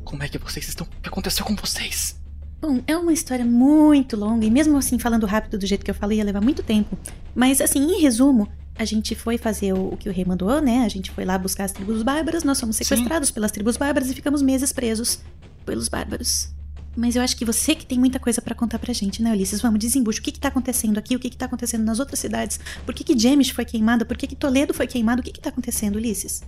Como 0.05 0.23
é 0.23 0.29
que 0.29 0.39
vocês 0.39 0.69
estão? 0.69 0.87
O 0.87 1.01
que 1.03 1.09
aconteceu 1.09 1.45
com 1.45 1.55
vocês? 1.57 2.21
Bom, 2.61 2.83
é 2.87 2.97
uma 2.97 3.13
história 3.13 3.45
muito 3.45 4.17
longa 4.17 4.47
e 4.47 4.51
mesmo 4.51 4.77
assim 4.77 4.99
falando 4.99 5.27
rápido 5.27 5.59
do 5.59 5.67
jeito 5.67 5.85
que 5.85 5.91
eu 5.91 5.95
falei 5.95 6.19
ia 6.19 6.25
levar 6.25 6.41
muito 6.41 6.63
tempo. 6.63 6.99
Mas 7.35 7.61
assim, 7.61 7.81
em 7.81 8.01
resumo, 8.01 8.49
a 8.75 8.85
gente 8.85 9.15
foi 9.15 9.37
fazer 9.37 9.73
o, 9.73 9.93
o 9.93 9.97
que 9.97 10.09
o 10.09 10.13
rei 10.13 10.25
mandou, 10.25 10.61
né? 10.61 10.85
A 10.85 10.89
gente 10.89 11.11
foi 11.11 11.25
lá 11.25 11.37
buscar 11.37 11.65
as 11.65 11.73
tribos 11.73 12.03
bárbaras, 12.03 12.45
nós 12.45 12.59
fomos 12.59 12.77
sequestrados 12.77 13.29
Sim. 13.29 13.35
pelas 13.35 13.53
tribos 13.53 13.77
bárbaras 13.77 14.11
e 14.11 14.15
ficamos 14.15 14.43
meses 14.43 14.73
presos 14.73 15.21
pelos 15.65 15.89
bárbaros. 15.89 16.56
Mas 16.97 17.15
eu 17.15 17.23
acho 17.23 17.37
que 17.37 17.45
você 17.45 17.75
que 17.75 17.85
tem 17.85 17.99
muita 17.99 18.19
coisa 18.19 18.41
para 18.41 18.55
contar 18.55 18.79
pra 18.79 18.93
gente, 18.93 19.23
né, 19.23 19.31
Ulisses? 19.33 19.61
Vamos, 19.61 19.79
desembucha. 19.79 20.19
O 20.19 20.23
que 20.23 20.33
que 20.33 20.41
tá 20.41 20.49
acontecendo 20.49 20.97
aqui? 20.97 21.15
O 21.15 21.19
que 21.19 21.29
que 21.29 21.37
tá 21.37 21.45
acontecendo 21.45 21.85
nas 21.85 22.01
outras 22.01 22.19
cidades? 22.19 22.59
Por 22.85 22.95
que 22.95 23.05
que 23.05 23.19
James 23.19 23.51
foi 23.51 23.65
queimada? 23.65 24.05
Por 24.05 24.17
que 24.17 24.27
que 24.27 24.35
Toledo 24.35 24.73
foi 24.73 24.87
queimado? 24.87 25.21
O 25.21 25.25
que 25.25 25.31
que 25.31 25.41
tá 25.41 25.51
acontecendo, 25.51 25.97
Ulisses? 25.97 26.43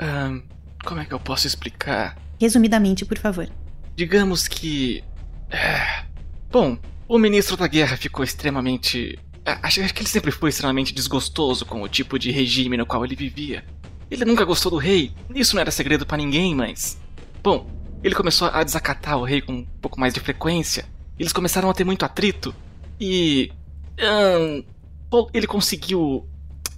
Um, 0.00 0.42
como 0.84 1.00
é 1.00 1.04
que 1.06 1.14
eu 1.14 1.20
posso 1.20 1.46
explicar? 1.46 2.18
Resumidamente, 2.38 3.06
por 3.06 3.16
favor. 3.16 3.48
Digamos 3.96 4.46
que 4.46 5.02
é... 5.50 6.04
Bom, 6.50 6.78
o 7.08 7.18
ministro 7.18 7.56
da 7.56 7.66
guerra 7.66 7.96
ficou 7.96 8.24
extremamente. 8.24 9.18
É, 9.44 9.58
acho 9.62 9.80
que 9.92 10.02
ele 10.02 10.08
sempre 10.08 10.30
foi 10.30 10.50
extremamente 10.50 10.92
desgostoso 10.92 11.64
com 11.64 11.82
o 11.82 11.88
tipo 11.88 12.18
de 12.18 12.30
regime 12.30 12.76
no 12.76 12.86
qual 12.86 13.04
ele 13.04 13.16
vivia. 13.16 13.64
Ele 14.10 14.24
nunca 14.24 14.44
gostou 14.44 14.70
do 14.70 14.78
rei, 14.78 15.12
isso 15.34 15.54
não 15.54 15.60
era 15.60 15.70
segredo 15.70 16.04
para 16.06 16.16
ninguém, 16.16 16.54
mas. 16.54 16.98
Bom, 17.42 17.66
ele 18.04 18.14
começou 18.14 18.48
a 18.48 18.62
desacatar 18.62 19.16
o 19.16 19.24
rei 19.24 19.40
com 19.40 19.52
um 19.52 19.64
pouco 19.80 19.98
mais 19.98 20.12
de 20.12 20.20
frequência. 20.20 20.84
Eles 21.18 21.32
começaram 21.32 21.70
a 21.70 21.74
ter 21.74 21.84
muito 21.84 22.04
atrito. 22.04 22.54
E. 23.00 23.50
Ele 25.32 25.46
conseguiu 25.46 26.28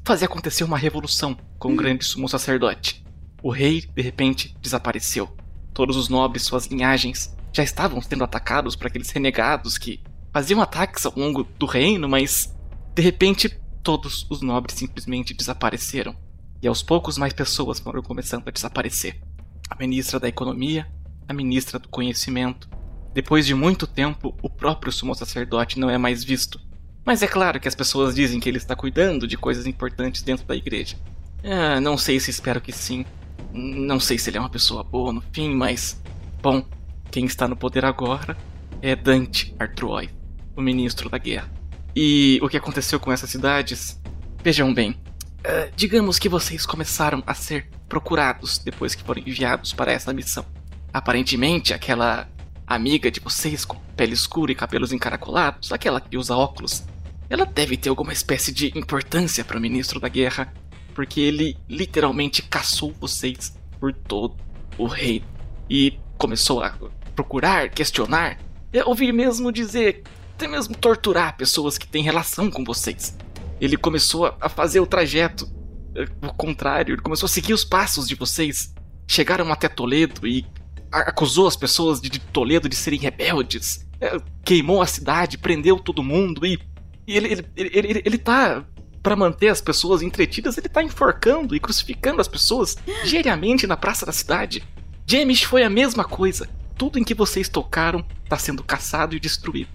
fazer 0.04 0.26
acontecer 0.26 0.62
uma 0.62 0.78
revolução 0.78 1.36
com 1.58 1.72
o 1.72 1.76
grande 1.76 2.04
sumo 2.04 2.28
sacerdote. 2.28 3.04
O 3.42 3.50
rei, 3.50 3.84
de 3.94 4.02
repente, 4.02 4.56
desapareceu. 4.60 5.28
Todos 5.74 5.96
os 5.96 6.08
nobres, 6.08 6.44
suas 6.44 6.66
linhagens, 6.66 7.34
já 7.52 7.64
estavam 7.64 8.00
sendo 8.00 8.22
atacados 8.22 8.76
por 8.76 8.86
aqueles 8.86 9.10
renegados 9.10 9.78
que 9.78 10.00
faziam 10.32 10.60
ataques 10.62 11.06
ao 11.06 11.14
longo 11.16 11.44
do 11.58 11.66
reino, 11.66 12.08
mas 12.08 12.54
de 12.94 13.02
repente 13.02 13.48
todos 13.82 14.26
os 14.30 14.42
nobres 14.42 14.76
simplesmente 14.76 15.34
desapareceram. 15.34 16.14
E 16.62 16.68
aos 16.68 16.82
poucos 16.82 17.18
mais 17.18 17.32
pessoas 17.32 17.80
foram 17.80 18.02
começando 18.02 18.46
a 18.46 18.50
desaparecer. 18.50 19.20
A 19.68 19.74
ministra 19.76 20.20
da 20.20 20.28
Economia, 20.28 20.86
a 21.28 21.32
ministra 21.32 21.78
do 21.78 21.88
Conhecimento. 21.88 22.68
Depois 23.12 23.46
de 23.46 23.54
muito 23.54 23.86
tempo, 23.86 24.36
o 24.42 24.50
próprio 24.50 24.92
sumo 24.92 25.14
sacerdote 25.14 25.78
não 25.78 25.88
é 25.88 25.96
mais 25.96 26.22
visto. 26.22 26.60
Mas 27.04 27.22
é 27.22 27.26
claro 27.26 27.60
que 27.60 27.68
as 27.68 27.74
pessoas 27.74 28.14
dizem 28.14 28.40
que 28.40 28.48
ele 28.48 28.58
está 28.58 28.74
cuidando 28.74 29.26
de 29.26 29.36
coisas 29.36 29.66
importantes 29.66 30.22
dentro 30.22 30.44
da 30.44 30.56
igreja. 30.56 30.96
Ah, 31.44 31.80
não 31.80 31.96
sei 31.96 32.18
se 32.18 32.30
espero 32.30 32.60
que 32.60 32.72
sim. 32.72 33.04
Não 33.52 34.00
sei 34.00 34.18
se 34.18 34.28
ele 34.28 34.36
é 34.36 34.40
uma 34.40 34.50
pessoa 34.50 34.82
boa 34.82 35.12
no 35.12 35.22
fim, 35.32 35.54
mas. 35.54 36.02
Bom, 36.42 36.64
quem 37.10 37.24
está 37.24 37.46
no 37.46 37.56
poder 37.56 37.84
agora 37.84 38.36
é 38.82 38.94
Dante 38.94 39.54
Artroy, 39.58 40.10
o 40.56 40.60
ministro 40.60 41.08
da 41.08 41.18
guerra. 41.18 41.50
E 41.94 42.38
o 42.42 42.48
que 42.48 42.56
aconteceu 42.56 43.00
com 43.00 43.10
essas 43.10 43.30
cidades? 43.30 44.00
Vejam 44.42 44.74
bem, 44.74 44.90
uh, 44.90 45.72
digamos 45.74 46.18
que 46.18 46.28
vocês 46.28 46.66
começaram 46.66 47.22
a 47.26 47.34
ser 47.34 47.70
procurados 47.88 48.58
depois 48.58 48.94
que 48.94 49.02
foram 49.02 49.22
enviados 49.24 49.72
para 49.72 49.92
essa 49.92 50.12
missão. 50.12 50.44
Aparentemente, 50.96 51.74
aquela 51.74 52.26
amiga 52.66 53.10
de 53.10 53.20
vocês 53.20 53.66
com 53.66 53.76
pele 53.94 54.14
escura 54.14 54.50
e 54.50 54.54
cabelos 54.54 54.94
encaracolados, 54.94 55.70
aquela 55.70 56.00
que 56.00 56.16
usa 56.16 56.34
óculos, 56.34 56.84
ela 57.28 57.44
deve 57.44 57.76
ter 57.76 57.90
alguma 57.90 58.14
espécie 58.14 58.50
de 58.50 58.72
importância 58.74 59.44
para 59.44 59.58
o 59.58 59.60
ministro 59.60 60.00
da 60.00 60.08
guerra, 60.08 60.50
porque 60.94 61.20
ele 61.20 61.54
literalmente 61.68 62.40
caçou 62.40 62.94
vocês 62.98 63.54
por 63.78 63.92
todo 63.92 64.36
o 64.78 64.86
reino 64.86 65.26
e 65.68 65.98
começou 66.16 66.62
a 66.62 66.74
procurar, 67.14 67.68
questionar, 67.68 68.38
é 68.72 68.82
ouvir 68.82 69.12
mesmo 69.12 69.52
dizer, 69.52 70.02
até 70.32 70.48
mesmo 70.48 70.74
torturar 70.74 71.36
pessoas 71.36 71.76
que 71.76 71.86
têm 71.86 72.02
relação 72.02 72.50
com 72.50 72.64
vocês. 72.64 73.14
Ele 73.60 73.76
começou 73.76 74.34
a 74.40 74.48
fazer 74.48 74.80
o 74.80 74.86
trajeto 74.86 75.46
é, 75.94 76.04
o 76.26 76.32
contrário, 76.32 76.94
ele 76.94 77.02
começou 77.02 77.26
a 77.26 77.30
seguir 77.30 77.52
os 77.52 77.66
passos 77.66 78.08
de 78.08 78.14
vocês. 78.14 78.74
Chegaram 79.06 79.52
até 79.52 79.68
Toledo 79.68 80.26
e 80.26 80.55
acusou 80.90 81.46
as 81.46 81.56
pessoas 81.56 82.00
de 82.00 82.18
Toledo 82.18 82.68
de 82.68 82.76
serem 82.76 82.98
rebeldes. 82.98 83.86
É, 84.00 84.20
queimou 84.44 84.82
a 84.82 84.86
cidade, 84.86 85.38
prendeu 85.38 85.78
todo 85.78 86.02
mundo 86.02 86.44
e, 86.44 86.58
e 87.06 87.16
ele, 87.16 87.32
ele, 87.32 87.50
ele, 87.56 87.70
ele, 87.72 88.02
ele 88.04 88.18
tá 88.18 88.64
para 89.02 89.16
manter 89.16 89.48
as 89.48 89.60
pessoas 89.60 90.02
entretidas, 90.02 90.58
ele 90.58 90.68
tá 90.68 90.82
enforcando 90.82 91.54
e 91.54 91.60
crucificando 91.60 92.20
as 92.20 92.28
pessoas 92.28 92.76
diariamente 93.04 93.66
na 93.66 93.76
praça 93.76 94.04
da 94.04 94.12
cidade. 94.12 94.64
James 95.06 95.42
foi 95.42 95.62
a 95.62 95.70
mesma 95.70 96.04
coisa 96.04 96.48
tudo 96.76 96.98
em 96.98 97.04
que 97.04 97.14
vocês 97.14 97.48
tocaram 97.48 98.04
está 98.24 98.36
sendo 98.36 98.62
caçado 98.62 99.14
e 99.14 99.20
destruído. 99.20 99.70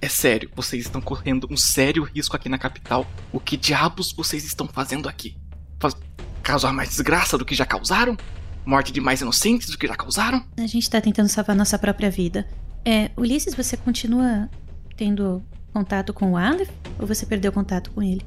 É 0.00 0.08
sério, 0.08 0.50
vocês 0.54 0.84
estão 0.84 1.00
correndo 1.00 1.48
um 1.50 1.56
sério 1.56 2.04
risco 2.04 2.36
aqui 2.36 2.48
na 2.48 2.58
capital. 2.58 3.06
O 3.32 3.40
que 3.40 3.56
diabos 3.56 4.12
vocês 4.12 4.44
estão 4.44 4.68
fazendo 4.68 5.08
aqui? 5.08 5.36
Faz... 5.80 5.96
Causar 6.42 6.72
mais 6.72 6.90
desgraça 6.90 7.36
do 7.36 7.44
que 7.44 7.54
já 7.54 7.66
causaram? 7.66 8.16
Morte 8.68 8.92
de 8.92 9.00
mais 9.00 9.22
inocentes 9.22 9.70
do 9.70 9.78
que 9.78 9.86
já 9.86 9.96
causaram? 9.96 10.44
A 10.58 10.66
gente 10.66 10.90
tá 10.90 11.00
tentando 11.00 11.26
salvar 11.26 11.56
nossa 11.56 11.78
própria 11.78 12.10
vida. 12.10 12.46
É, 12.84 13.10
Ulisses, 13.16 13.54
você 13.54 13.78
continua 13.78 14.46
tendo 14.94 15.42
contato 15.72 16.12
com 16.12 16.32
o 16.32 16.36
Aleph? 16.36 16.68
Ou 16.98 17.06
você 17.06 17.24
perdeu 17.24 17.50
contato 17.50 17.90
com 17.92 18.02
ele? 18.02 18.20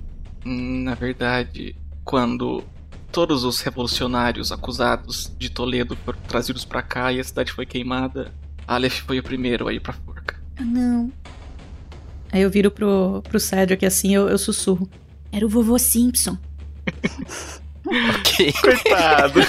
Na 0.43 0.95
verdade, 0.95 1.75
quando 2.03 2.63
todos 3.11 3.43
os 3.43 3.61
revolucionários 3.61 4.51
acusados 4.51 5.31
de 5.37 5.47
Toledo 5.47 5.95
foram 5.97 6.17
trazidos 6.27 6.65
para 6.65 6.81
cá 6.81 7.13
e 7.13 7.19
a 7.19 7.23
cidade 7.23 7.51
foi 7.51 7.67
queimada. 7.67 8.33
Aleph 8.67 9.01
foi 9.01 9.19
o 9.19 9.23
primeiro 9.23 9.67
a 9.67 9.73
ir 9.73 9.79
pra 9.79 9.93
forca. 9.93 10.41
Ah, 10.57 10.65
não. 10.65 11.13
Aí 12.31 12.41
eu 12.41 12.49
viro 12.49 12.71
pro, 12.71 13.21
pro 13.29 13.39
Cedric 13.39 13.85
assim, 13.85 14.15
eu, 14.15 14.27
eu 14.27 14.39
sussurro. 14.39 14.89
Era 15.31 15.45
o 15.45 15.49
vovô 15.49 15.77
Simpson. 15.77 16.35
ok. 17.85 18.53
Coitado. 18.61 19.41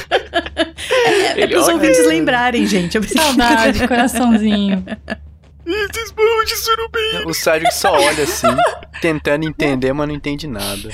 é, 1.06 1.40
é 1.40 1.46
pros 1.46 1.68
ouvintes 1.68 2.06
lembrarem, 2.06 2.66
gente. 2.66 2.96
Eu 2.96 3.02
Saudade, 3.02 3.86
coraçãozinho. 3.86 4.84
Esses 5.64 6.10
bons 6.10 6.44
de 6.46 6.56
surubim. 6.56 7.28
O 7.28 7.32
Cedric 7.32 7.72
só 7.74 7.92
olha 7.92 8.24
assim, 8.24 8.48
tentando 9.00 9.44
entender, 9.44 9.92
mas 9.92 10.08
não 10.08 10.14
entende 10.14 10.48
nada 10.48 10.88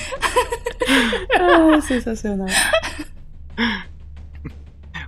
ah, 1.39 1.81
sensacional. 1.81 2.47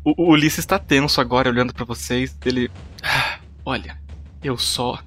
O, 0.03 0.23
o 0.23 0.31
Ulisses 0.31 0.59
está 0.59 0.79
tenso 0.79 1.21
agora, 1.21 1.49
olhando 1.49 1.73
para 1.73 1.85
vocês. 1.85 2.37
Ele. 2.45 2.71
Ah, 3.03 3.39
olha, 3.65 3.97
eu 4.43 4.57
só. 4.57 4.99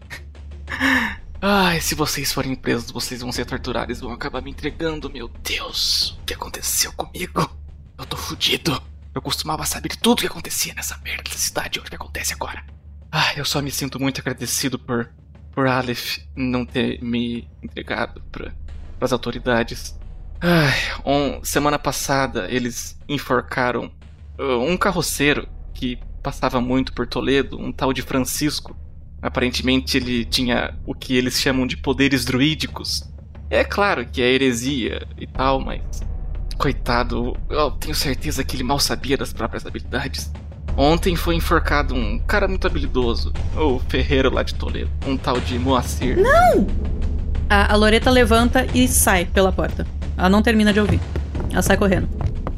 Ai, 1.47 1.79
se 1.79 1.95
vocês 1.95 2.33
forem 2.33 2.55
presos, 2.55 2.91
vocês 2.91 3.21
vão 3.21 3.31
ser 3.31 3.45
torturados, 3.45 4.01
vão 4.01 4.15
acabar 4.15 4.41
me 4.41 4.51
entregando. 4.51 5.11
Meu 5.11 5.29
Deus, 5.29 6.17
o 6.19 6.25
que 6.25 6.33
aconteceu 6.33 6.91
comigo? 6.95 7.55
Eu 7.99 8.07
tô 8.07 8.17
fudido. 8.17 8.83
Eu 9.15 9.21
costumava 9.21 9.67
saber 9.67 9.91
tudo 9.91 10.21
o 10.21 10.21
que 10.23 10.27
acontecia 10.27 10.73
nessa 10.73 10.97
merda 11.05 11.25
dessa 11.25 11.37
cidade. 11.37 11.79
Olha 11.79 11.87
o 11.87 11.91
que 11.91 11.97
acontece 11.97 12.33
agora. 12.33 12.65
Ai, 13.13 13.35
eu 13.39 13.45
só 13.45 13.61
me 13.61 13.71
sinto 13.71 14.01
muito 14.01 14.23
agradecido 14.23 14.79
por, 14.79 15.11
por 15.53 15.67
Aleph 15.67 16.17
não 16.35 16.65
ter 16.65 16.99
me 17.03 17.47
entregado 17.63 18.23
para 18.33 18.55
as 18.99 19.13
autoridades. 19.13 19.95
Ai, 20.41 20.73
um, 21.05 21.45
semana 21.45 21.79
passada 21.79 22.51
eles 22.51 22.99
enforcaram 23.07 23.93
uh, 24.39 24.61
um 24.61 24.79
carroceiro 24.79 25.47
que 25.75 25.99
passava 26.23 26.59
muito 26.59 26.95
por 26.95 27.07
Toledo, 27.07 27.61
um 27.61 27.71
tal 27.71 27.93
de 27.93 28.01
Francisco. 28.01 28.75
Aparentemente 29.25 29.97
ele 29.97 30.23
tinha 30.23 30.75
o 30.85 30.95
que 30.95 31.17
eles 31.17 31.41
chamam 31.41 31.67
de 31.67 31.79
poderes 31.79 32.27
druídicos. 32.27 33.11
É 33.49 33.65
claro 33.65 34.05
que 34.05 34.21
é 34.21 34.31
heresia 34.31 35.01
e 35.19 35.27
tal, 35.27 35.59
mas. 35.59 35.81
Coitado, 36.59 37.35
eu 37.49 37.71
tenho 37.71 37.95
certeza 37.95 38.45
que 38.45 38.55
ele 38.55 38.63
mal 38.63 38.79
sabia 38.79 39.17
das 39.17 39.33
próprias 39.33 39.65
habilidades. 39.65 40.31
Ontem 40.77 41.17
foi 41.17 41.37
enforcado 41.37 41.95
um 41.95 42.19
cara 42.19 42.47
muito 42.47 42.67
habilidoso, 42.67 43.33
o 43.57 43.79
ferreiro 43.89 44.31
lá 44.31 44.43
de 44.43 44.55
Toledo, 44.55 44.91
um 45.07 45.17
tal 45.17 45.41
de 45.41 45.59
Moacir. 45.59 46.19
Não! 46.19 46.67
A, 47.49 47.73
a 47.73 47.77
Loreta 47.77 48.11
levanta 48.11 48.67
e 48.75 48.87
sai 48.87 49.25
pela 49.25 49.51
porta. 49.51 49.87
Ela 50.19 50.29
não 50.29 50.43
termina 50.43 50.71
de 50.71 50.81
ouvir. 50.81 51.01
Ela 51.51 51.63
sai 51.63 51.79
correndo. 51.79 52.09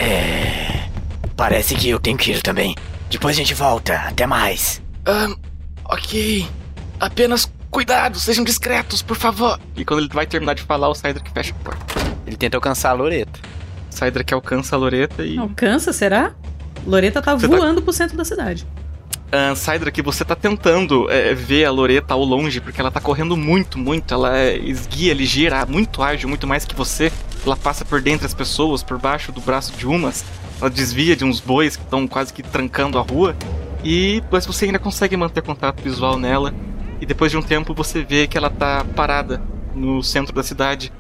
É. 0.01 0.89
Parece 1.37 1.77
que 1.77 1.89
eu 1.89 2.01
tenho 2.01 2.19
que 2.19 2.33
ir 2.33 2.43
também. 2.43 2.75
Depois 3.09 3.37
a 3.37 3.39
gente 3.39 3.55
volta. 3.55 3.95
Até 3.95 4.27
mais. 4.27 4.83
Um, 5.07 5.37
ok. 5.89 6.49
Apenas 6.99 7.51
Cuidado, 7.76 8.18
sejam 8.18 8.43
discretos, 8.43 9.03
por 9.03 9.16
favor. 9.16 9.61
E 9.76 9.84
quando 9.84 10.01
ele 10.01 10.09
vai 10.09 10.26
terminar 10.26 10.55
de 10.55 10.62
falar, 10.62 10.89
o 10.89 10.95
Cydrak 10.95 11.30
fecha 11.30 11.53
a 11.53 11.62
porta. 11.62 11.84
Ele 12.26 12.37
tenta 12.37 12.57
alcançar 12.57 12.89
a 12.89 12.93
Loreta. 12.95 13.39
Cydrak 13.91 14.32
alcança 14.32 14.74
a 14.74 14.78
Loreta 14.78 15.22
e. 15.24 15.37
Alcança, 15.37 15.93
será? 15.93 16.32
Loreta 16.87 17.20
tá 17.20 17.34
Você 17.34 17.47
tá- 17.47 17.55
voando 17.55 17.82
pro 17.82 17.93
centro 17.93 18.16
da 18.16 18.24
cidade. 18.24 18.66
Uh, 19.26 19.55
Cydrak, 19.55 20.01
você 20.01 20.24
tá 20.24 20.34
tentando 20.34 21.11
é, 21.11 21.34
ver 21.34 21.66
a 21.66 21.70
Loreta 21.70 22.14
ao 22.14 22.24
longe, 22.24 22.62
porque 22.62 22.80
ela 22.80 22.91
tá 22.91 23.01
correndo 23.01 23.37
muito, 23.37 23.76
muito. 23.76 24.14
Ela 24.14 24.39
é 24.39 24.57
esguia, 24.57 25.12
ligeira, 25.12 25.66
muito 25.66 26.03
ágil, 26.03 26.30
muito 26.30 26.47
mais 26.47 26.64
que 26.64 26.74
você. 26.74 27.12
Ela 27.45 27.57
passa 27.57 27.84
por 27.84 28.01
dentro 28.01 28.22
das 28.22 28.32
pessoas, 28.32 28.82
por 28.82 28.99
baixo 28.99 29.32
do 29.32 29.41
braço 29.43 29.72
de 29.76 29.87
umas. 29.87 30.24
Ela 30.61 30.70
desvia 30.70 31.14
de 31.14 31.24
uns 31.24 31.41
bois 31.41 31.76
que 31.76 31.82
estão 31.82 32.07
quase 32.07 32.32
que 32.32 32.43
trancando 32.43 32.99
a 32.99 33.03
rua. 33.03 33.37
E 33.89 34.20
mas 34.32 34.45
você 34.45 34.64
ainda 34.64 34.80
consegue 34.80 35.16
manter 35.16 35.43
contato 35.43 35.80
visual 35.80 36.18
nela. 36.18 36.53
E 37.01 37.07
depois 37.07 37.30
de 37.30 37.39
um 37.39 37.43
tempo 37.43 37.72
você 37.72 38.03
vê 38.03 38.26
que 38.26 38.37
ela 38.37 38.51
tá 38.51 38.84
parada 38.97 39.41
no 39.74 40.03
centro 40.03 40.34
da 40.34 40.43
cidade. 40.43 40.93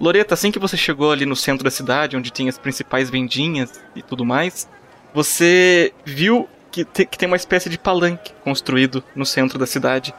Loreta, 0.00 0.34
assim 0.34 0.52
que 0.52 0.58
você 0.58 0.76
chegou 0.76 1.10
ali 1.10 1.26
no 1.26 1.34
centro 1.34 1.64
da 1.64 1.70
cidade, 1.70 2.16
onde 2.16 2.32
tem 2.32 2.48
as 2.48 2.58
principais 2.58 3.10
vendinhas 3.10 3.80
e 3.96 4.02
tudo 4.02 4.24
mais, 4.24 4.68
você 5.14 5.92
viu 6.04 6.48
que, 6.70 6.84
te- 6.84 7.06
que 7.06 7.18
tem 7.18 7.26
uma 7.26 7.36
espécie 7.36 7.68
de 7.68 7.78
palanque 7.78 8.32
construído 8.44 9.02
no 9.14 9.24
centro 9.26 9.58
da 9.58 9.66
cidade. 9.66 10.14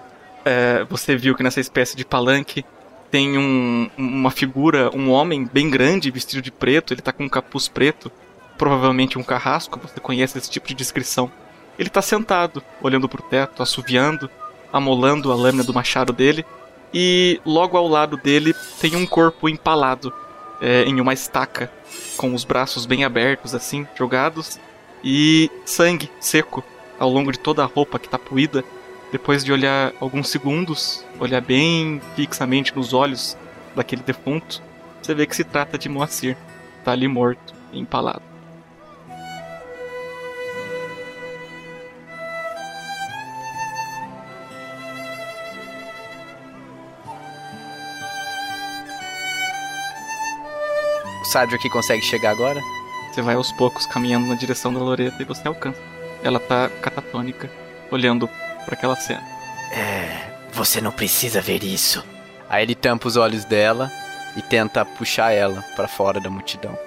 É, 0.45 0.85
você 0.89 1.15
viu 1.15 1.35
que 1.35 1.43
nessa 1.43 1.59
espécie 1.59 1.95
de 1.95 2.03
palanque 2.05 2.65
tem 3.11 3.37
um- 3.37 3.89
uma 3.97 4.31
figura, 4.31 4.89
um 4.95 5.09
homem 5.09 5.45
bem 5.51 5.69
grande, 5.69 6.11
vestido 6.11 6.41
de 6.41 6.51
preto, 6.51 6.93
ele 6.93 7.01
tá 7.01 7.11
com 7.11 7.23
um 7.25 7.29
capuz 7.29 7.67
preto, 7.67 8.11
provavelmente 8.63 9.19
um 9.19 9.23
carrasco, 9.23 9.77
você 9.77 9.99
conhece 9.99 10.37
esse 10.37 10.49
tipo 10.49 10.65
de 10.69 10.73
descrição. 10.73 11.29
Ele 11.77 11.89
tá 11.89 12.01
sentado, 12.01 12.63
olhando 12.81 13.09
pro 13.09 13.21
teto, 13.21 13.61
assoviando, 13.61 14.29
amolando 14.71 15.33
a 15.33 15.35
lâmina 15.35 15.65
do 15.65 15.73
machado 15.73 16.13
dele, 16.13 16.45
e 16.93 17.41
logo 17.45 17.75
ao 17.75 17.89
lado 17.89 18.15
dele 18.15 18.55
tem 18.79 18.95
um 18.95 19.05
corpo 19.05 19.49
empalado 19.49 20.13
é, 20.61 20.83
em 20.83 21.01
uma 21.01 21.11
estaca, 21.11 21.69
com 22.15 22.33
os 22.33 22.45
braços 22.45 22.85
bem 22.85 23.03
abertos, 23.03 23.53
assim, 23.53 23.85
jogados, 23.97 24.57
e 25.03 25.51
sangue 25.65 26.09
seco 26.21 26.63
ao 26.97 27.09
longo 27.09 27.33
de 27.33 27.39
toda 27.39 27.63
a 27.63 27.67
roupa 27.67 27.99
que 27.99 28.07
tá 28.07 28.17
puída. 28.17 28.63
Depois 29.11 29.43
de 29.43 29.51
olhar 29.51 29.91
alguns 29.99 30.29
segundos, 30.29 31.03
olhar 31.19 31.41
bem 31.41 32.01
fixamente 32.15 32.73
nos 32.73 32.93
olhos 32.93 33.37
daquele 33.75 34.03
defunto, 34.03 34.63
você 35.01 35.13
vê 35.13 35.27
que 35.27 35.35
se 35.35 35.43
trata 35.43 35.77
de 35.77 35.89
Moacir. 35.89 36.37
Tá 36.85 36.93
ali 36.93 37.09
morto, 37.09 37.53
empalado. 37.73 38.32
O 51.23 51.25
Cydrak 51.25 51.69
consegue 51.69 52.03
chegar 52.03 52.31
agora? 52.31 52.61
Você 53.09 53.21
vai 53.21 53.35
aos 53.35 53.49
poucos 53.53 53.85
caminhando 53.85 54.27
na 54.27 54.35
direção 54.35 54.73
da 54.73 54.79
Loreta 54.81 55.21
e 55.21 55.25
você 55.25 55.47
alcança. 55.47 55.79
Ela 56.21 56.37
tá 56.37 56.69
catatônica, 56.81 57.49
olhando 57.89 58.27
para 58.65 58.75
aquela 58.75 58.97
cena. 58.97 59.23
É, 59.71 60.33
você 60.51 60.81
não 60.81 60.91
precisa 60.91 61.39
ver 61.39 61.63
isso. 61.63 62.03
Aí 62.49 62.63
ele 62.63 62.75
tampa 62.75 63.07
os 63.07 63.15
olhos 63.15 63.45
dela 63.45 63.89
e 64.35 64.41
tenta 64.41 64.83
puxar 64.83 65.31
ela 65.31 65.63
pra 65.77 65.87
fora 65.87 66.19
da 66.19 66.29
multidão. 66.29 66.77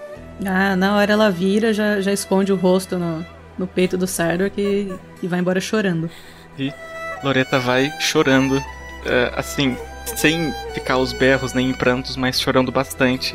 Ah, 0.45 0.77
na 0.77 0.97
hora 0.97 1.15
ela 1.15 1.31
vira, 1.31 1.73
já, 1.73 2.03
já 2.03 2.13
esconde 2.13 2.53
o 2.53 2.57
rosto 2.57 2.99
no, 2.99 3.25
no 3.57 3.67
peito 3.67 3.97
do 3.97 4.07
Sardor 4.07 4.51
e, 4.59 4.95
e 5.23 5.27
vai 5.27 5.41
embora 5.41 5.63
chorando. 5.63 6.11
E 6.59 6.71
Loreta 7.25 7.59
vai 7.59 7.91
chorando, 8.01 8.63
é, 9.07 9.33
assim, 9.35 9.79
sem 10.05 10.53
ficar 10.75 10.95
aos 10.95 11.15
berros 11.15 11.55
nem 11.55 11.71
em 11.71 11.73
prantos, 11.73 12.17
mas 12.17 12.39
chorando 12.39 12.71
bastante. 12.71 13.35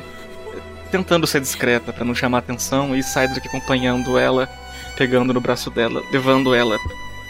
Tentando 0.92 1.26
ser 1.26 1.40
discreta 1.40 1.94
para 1.94 2.04
não 2.04 2.14
chamar 2.14 2.40
atenção 2.40 2.96
e 2.96 3.02
Cydrak 3.02 3.48
acompanhando 3.48 4.18
ela, 4.18 4.50
pegando 4.98 5.34
no 5.34 5.40
braço 5.40 5.70
dela, 5.70 6.04
levando 6.12 6.54
ela 6.54 6.78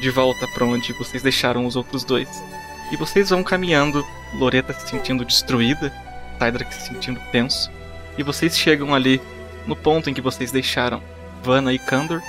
de 0.01 0.09
volta 0.09 0.47
para 0.47 0.65
onde 0.65 0.91
vocês 0.93 1.21
deixaram 1.21 1.67
os 1.67 1.75
outros 1.75 2.03
dois. 2.03 2.27
E 2.91 2.97
vocês 2.97 3.29
vão 3.29 3.43
caminhando, 3.43 4.05
Loreta 4.33 4.73
se 4.73 4.89
sentindo 4.89 5.23
destruída, 5.23 5.93
Cydrak 6.39 6.73
se 6.73 6.87
sentindo 6.87 7.21
tenso, 7.31 7.69
e 8.17 8.23
vocês 8.23 8.57
chegam 8.57 8.95
ali 8.95 9.21
no 9.67 9.75
ponto 9.75 10.09
em 10.09 10.13
que 10.13 10.21
vocês 10.21 10.51
deixaram 10.51 11.01
Vanna 11.43 11.71
e 11.71 11.77
Kandor, 11.77 12.19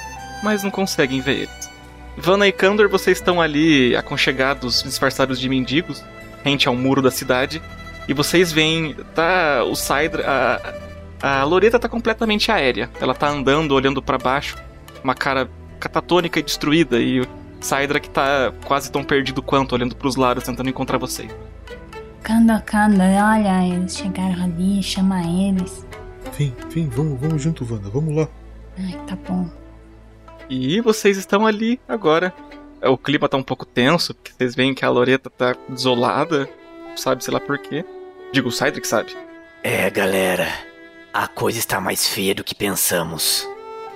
mas 0.43 0.63
não 0.63 0.71
conseguem 0.71 1.23
ver 1.23 1.49
eles. 1.49 1.71
Vanna 2.17 2.47
e 2.47 2.53
Kandor, 2.53 2.91
vocês 2.91 3.19
estão 3.19 3.41
ali 3.41 3.97
aconchegados, 3.97 4.83
disfarçados 4.83 5.41
de 5.41 5.49
mendigos, 5.49 6.05
rente 6.45 6.69
ao 6.69 6.77
muro 6.77 7.01
da 7.01 7.11
cidade, 7.11 7.63
e 8.07 8.13
vocês 8.13 8.53
veem, 8.53 8.95
tá, 9.15 9.65
o 9.65 9.75
Cydra, 9.75 10.25
a, 10.29 10.82
a 11.23 11.45
Loreta 11.45 11.79
tá 11.79 11.89
completamente 11.89 12.51
aérea. 12.51 12.91
Ela 13.01 13.15
tá 13.15 13.29
andando, 13.29 13.73
olhando 13.73 14.03
para 14.03 14.19
baixo, 14.19 14.57
uma 15.03 15.15
cara 15.15 15.49
catatônica 15.79 16.39
e 16.39 16.43
destruída, 16.43 16.99
e 17.01 17.21
o 17.21 17.27
Cydra 17.61 18.01
que 18.01 18.11
tá 18.11 18.53
quase 18.65 18.91
tão 18.91 19.05
perdido 19.05 19.43
quanto, 19.43 19.75
olhando 19.75 19.95
pros 19.97 20.17
lados, 20.17 20.45
tentando 20.45 20.69
encontrar 20.69 20.99
vocês. 20.99 21.31
Kanda, 22.23 22.61
Kanda, 22.61 23.05
olha, 23.05 23.67
eles 23.67 23.97
chegaram 23.97 24.45
ali, 24.45 24.83
chama 24.83 25.23
eles. 25.23 25.85
Vem, 26.37 26.55
vem, 26.71 26.89
vamos, 26.89 27.21
vamos 27.21 27.43
junto, 27.43 27.65
Wanda, 27.71 27.89
vamos 27.89 28.15
lá. 28.15 28.29
Ai, 28.79 28.99
tá 29.07 29.17
bom. 29.29 29.49
E 30.49 30.81
vocês 30.81 31.17
estão 31.17 31.47
ali 31.47 31.81
agora. 31.89 32.33
É, 32.81 32.89
O 32.89 32.97
clima 32.99 33.29
tá 33.29 33.37
um 33.37 33.43
pouco 33.43 33.65
tenso, 33.65 34.15
porque 34.15 34.33
vocês 34.33 34.55
veem 34.55 34.75
que 34.75 34.85
a 34.85 34.89
Loreta 34.91 35.31
tá 35.31 35.55
desolada, 35.69 36.49
sabe, 36.97 37.25
sei 37.25 37.33
lá 37.35 37.41
por 37.41 37.59
quê. 37.59 37.85
Digo, 38.33 38.49
o 38.49 38.53
Cydric 38.53 38.87
sabe. 38.87 39.17
É, 39.63 39.91
galera. 39.91 40.47
A 41.13 41.27
coisa 41.29 41.59
está 41.59 41.81
mais 41.81 42.07
feia 42.09 42.35
do 42.35 42.43
que 42.45 42.55
pensamos. 42.55 43.47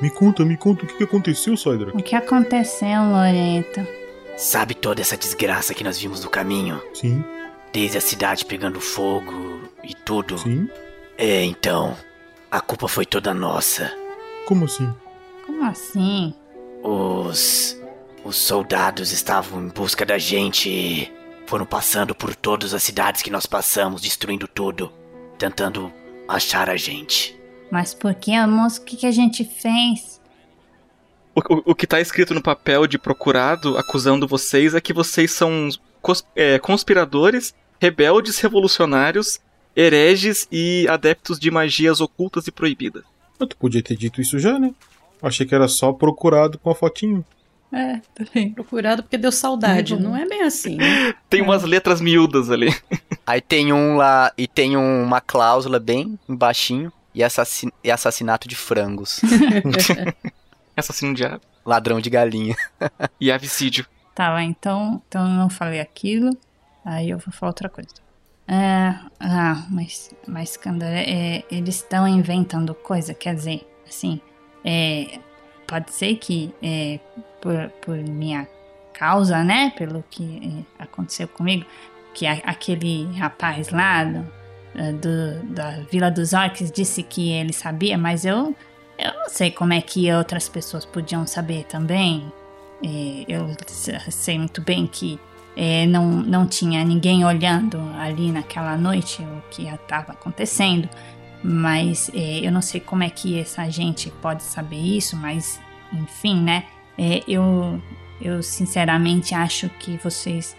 Me 0.01 0.11
conta, 0.11 0.45
me 0.45 0.57
conta 0.57 0.85
o 0.85 0.87
que 0.87 1.03
aconteceu, 1.05 1.57
Cydrak. 1.57 1.97
O 1.97 2.03
que 2.03 2.15
aconteceu, 2.15 3.03
Loreta? 3.05 3.87
Sabe 4.37 4.75
toda 4.75 5.01
essa 5.01 5.17
desgraça 5.17 5.73
que 5.73 5.83
nós 5.83 5.99
vimos 5.99 6.23
no 6.23 6.29
caminho? 6.31 6.81
Sim, 6.93 7.25
Desde 7.73 7.97
a 7.99 8.01
cidade 8.01 8.45
pegando 8.45 8.81
fogo 8.81 9.61
e 9.83 9.95
tudo. 9.95 10.37
sim. 10.39 10.69
É, 11.17 11.43
então. 11.45 11.97
A 12.51 12.61
culpa 12.61 12.87
foi 12.89 13.07
toda 13.07 13.33
nossa. 13.33 13.91
Como 14.47 14.67
assim? 14.67 14.93
Como 15.47 15.65
assim? 15.65 16.35
Os. 16.83 17.81
Os 18.23 18.37
soldados 18.37 19.13
estavam 19.13 19.63
em 19.63 19.69
busca 19.69 20.05
da 20.05 20.19
gente 20.19 20.69
e 20.69 21.13
foram 21.47 21.65
passando 21.65 22.15
por 22.15 22.35
todas 22.35 22.75
as 22.75 22.83
cidades 22.83 23.23
que 23.23 23.31
nós 23.31 23.47
passamos, 23.47 24.03
destruindo 24.03 24.49
tudo, 24.49 24.93
tentando 25.39 25.93
achar 26.29 26.69
a 26.69 26.77
gente. 26.77 27.39
Mas 27.71 27.95
por 27.95 28.15
que, 28.15 28.39
moço? 28.47 28.81
O 28.81 28.85
que, 28.85 28.97
que 28.97 29.07
a 29.07 29.11
gente 29.13 29.45
fez? 29.45 30.21
O, 31.35 31.41
o, 31.55 31.63
o 31.73 31.75
que 31.75 31.87
tá 31.87 32.01
escrito 32.01 32.33
no 32.33 32.43
papel 32.43 32.87
de 32.87 32.99
procurado 32.99 33.77
acusando 33.77 34.27
vocês 34.27 34.75
é 34.75 34.81
que 34.81 34.93
vocês 34.93 35.33
são 35.33 35.69
cons- 36.01 36.27
é, 36.35 36.59
conspiradores, 36.59 37.55
rebeldes 37.81 38.39
revolucionários, 38.39 39.41
hereges 39.77 40.49
e 40.51 40.87
adeptos 40.89 41.39
de 41.39 41.51
magias 41.51 42.01
ocultas 42.01 42.47
e 42.47 42.53
proibidas. 42.53 43.03
Mas 43.39 43.49
tu 43.51 43.57
podia 43.57 43.83
ter 43.83 43.97
dito 43.97 44.21
isso 44.21 44.39
já, 44.39 44.59
né? 44.59 44.73
Achei 45.23 45.45
que 45.45 45.55
era 45.55 45.69
só 45.69 45.93
procurado 45.93 46.59
com 46.59 46.71
a 46.71 46.75
fotinho. 46.75 47.25
É, 47.73 48.01
também. 48.15 48.53
Procurado 48.53 49.03
porque 49.03 49.19
deu 49.19 49.33
saudade. 49.33 49.99
Não 49.99 50.17
é 50.17 50.27
bem 50.27 50.43
assim, 50.43 50.77
né? 50.77 51.15
Tem 51.29 51.43
umas 51.43 51.63
letras 51.65 52.01
miúdas 52.01 52.51
ali. 52.51 52.69
Aí 53.27 53.41
tem 53.41 53.73
um 53.73 53.97
lá 53.97 54.33
e 54.39 54.47
tem 54.47 54.77
um- 54.77 55.03
uma 55.03 55.21
cláusula 55.21 55.81
bem 55.81 56.17
embaixinho 56.29 56.93
e, 57.13 57.25
assassin, 57.25 57.71
e 57.83 57.91
assassinato 57.91 58.47
de 58.47 58.55
frangos. 58.55 59.21
Assassino 60.77 61.15
de 61.15 61.25
ave. 61.25 61.41
Ladrão 61.65 62.01
de 62.01 62.09
galinha. 62.11 62.55
E 63.21 63.33
avicídio. 63.33 63.87
Tá, 64.15 64.41
então, 64.43 65.03
então 65.09 65.23
eu 65.27 65.33
não 65.35 65.51
falei 65.51 65.81
aquilo. 65.81 66.37
Aí 66.85 67.11
eu 67.11 67.19
vou 67.19 67.33
falar 67.33 67.51
outra 67.51 67.69
coisa. 67.69 67.89
É, 68.47 68.95
ah, 69.19 69.67
mas, 69.69 70.11
mas 70.29 70.57
Kanda, 70.57 70.87
é, 70.87 71.43
eles 71.51 71.77
estão 71.77 72.07
inventando 72.07 72.73
coisa, 72.75 73.13
quer 73.13 73.35
dizer, 73.35 73.67
assim, 73.89 74.21
é, 74.65 75.19
pode 75.67 75.93
ser 75.93 76.17
que 76.17 76.53
é, 76.63 76.99
por, 77.41 77.71
por 77.83 77.97
minha 77.97 78.47
causa, 78.93 79.43
né, 79.45 79.73
pelo 79.77 80.03
que 80.11 80.65
é, 80.79 80.83
aconteceu 80.85 81.29
comigo, 81.29 81.65
que 82.15 82.27
a- 82.27 82.41
aquele 82.45 83.05
rapaz 83.19 83.69
lá 83.71 84.05
do, 84.05 84.27
é, 84.75 84.93
do- 84.93 85.43
da 85.55 85.71
Vila 85.91 86.11
dos 86.11 86.33
Orcs 86.33 86.71
disse 86.71 87.03
que 87.03 87.31
ele 87.31 87.53
sabia, 87.53 87.99
mas 87.99 88.25
eu, 88.25 88.55
eu 88.99 89.13
não 89.15 89.29
sei 89.29 89.51
como 89.51 89.73
é 89.75 89.81
que 89.81 90.11
outras 90.13 90.49
pessoas 90.49 90.85
podiam 90.85 91.27
saber 91.27 91.65
também. 91.65 92.31
É, 92.85 93.25
eu 93.29 93.49
sei 94.11 94.39
muito 94.39 94.61
bem 94.61 94.87
que 94.87 95.19
é, 95.57 95.87
não, 95.87 96.07
não 96.11 96.47
tinha 96.47 96.85
ninguém 96.85 97.25
olhando 97.25 97.79
ali 97.99 98.31
naquela 98.31 98.77
noite 98.77 99.23
o 99.23 99.43
que 99.51 99.67
estava 99.67 100.13
acontecendo, 100.13 100.87
mas 101.43 102.11
é, 102.15 102.41
eu 102.47 102.51
não 102.51 102.63
sei 102.63 102.81
como 102.81 103.03
é 103.03 103.11
que 103.11 103.39
essa 103.39 103.69
gente 103.71 104.11
pode 104.23 104.43
saber 104.43 104.77
isso, 104.81 105.17
mas 105.17 105.61
enfim, 105.93 106.43
né? 106.43 106.65
É, 106.99 107.23
eu, 107.29 107.81
eu 108.21 108.43
sinceramente 108.43 109.35
acho 109.35 109.69
que 109.79 109.97
vocês 109.99 110.57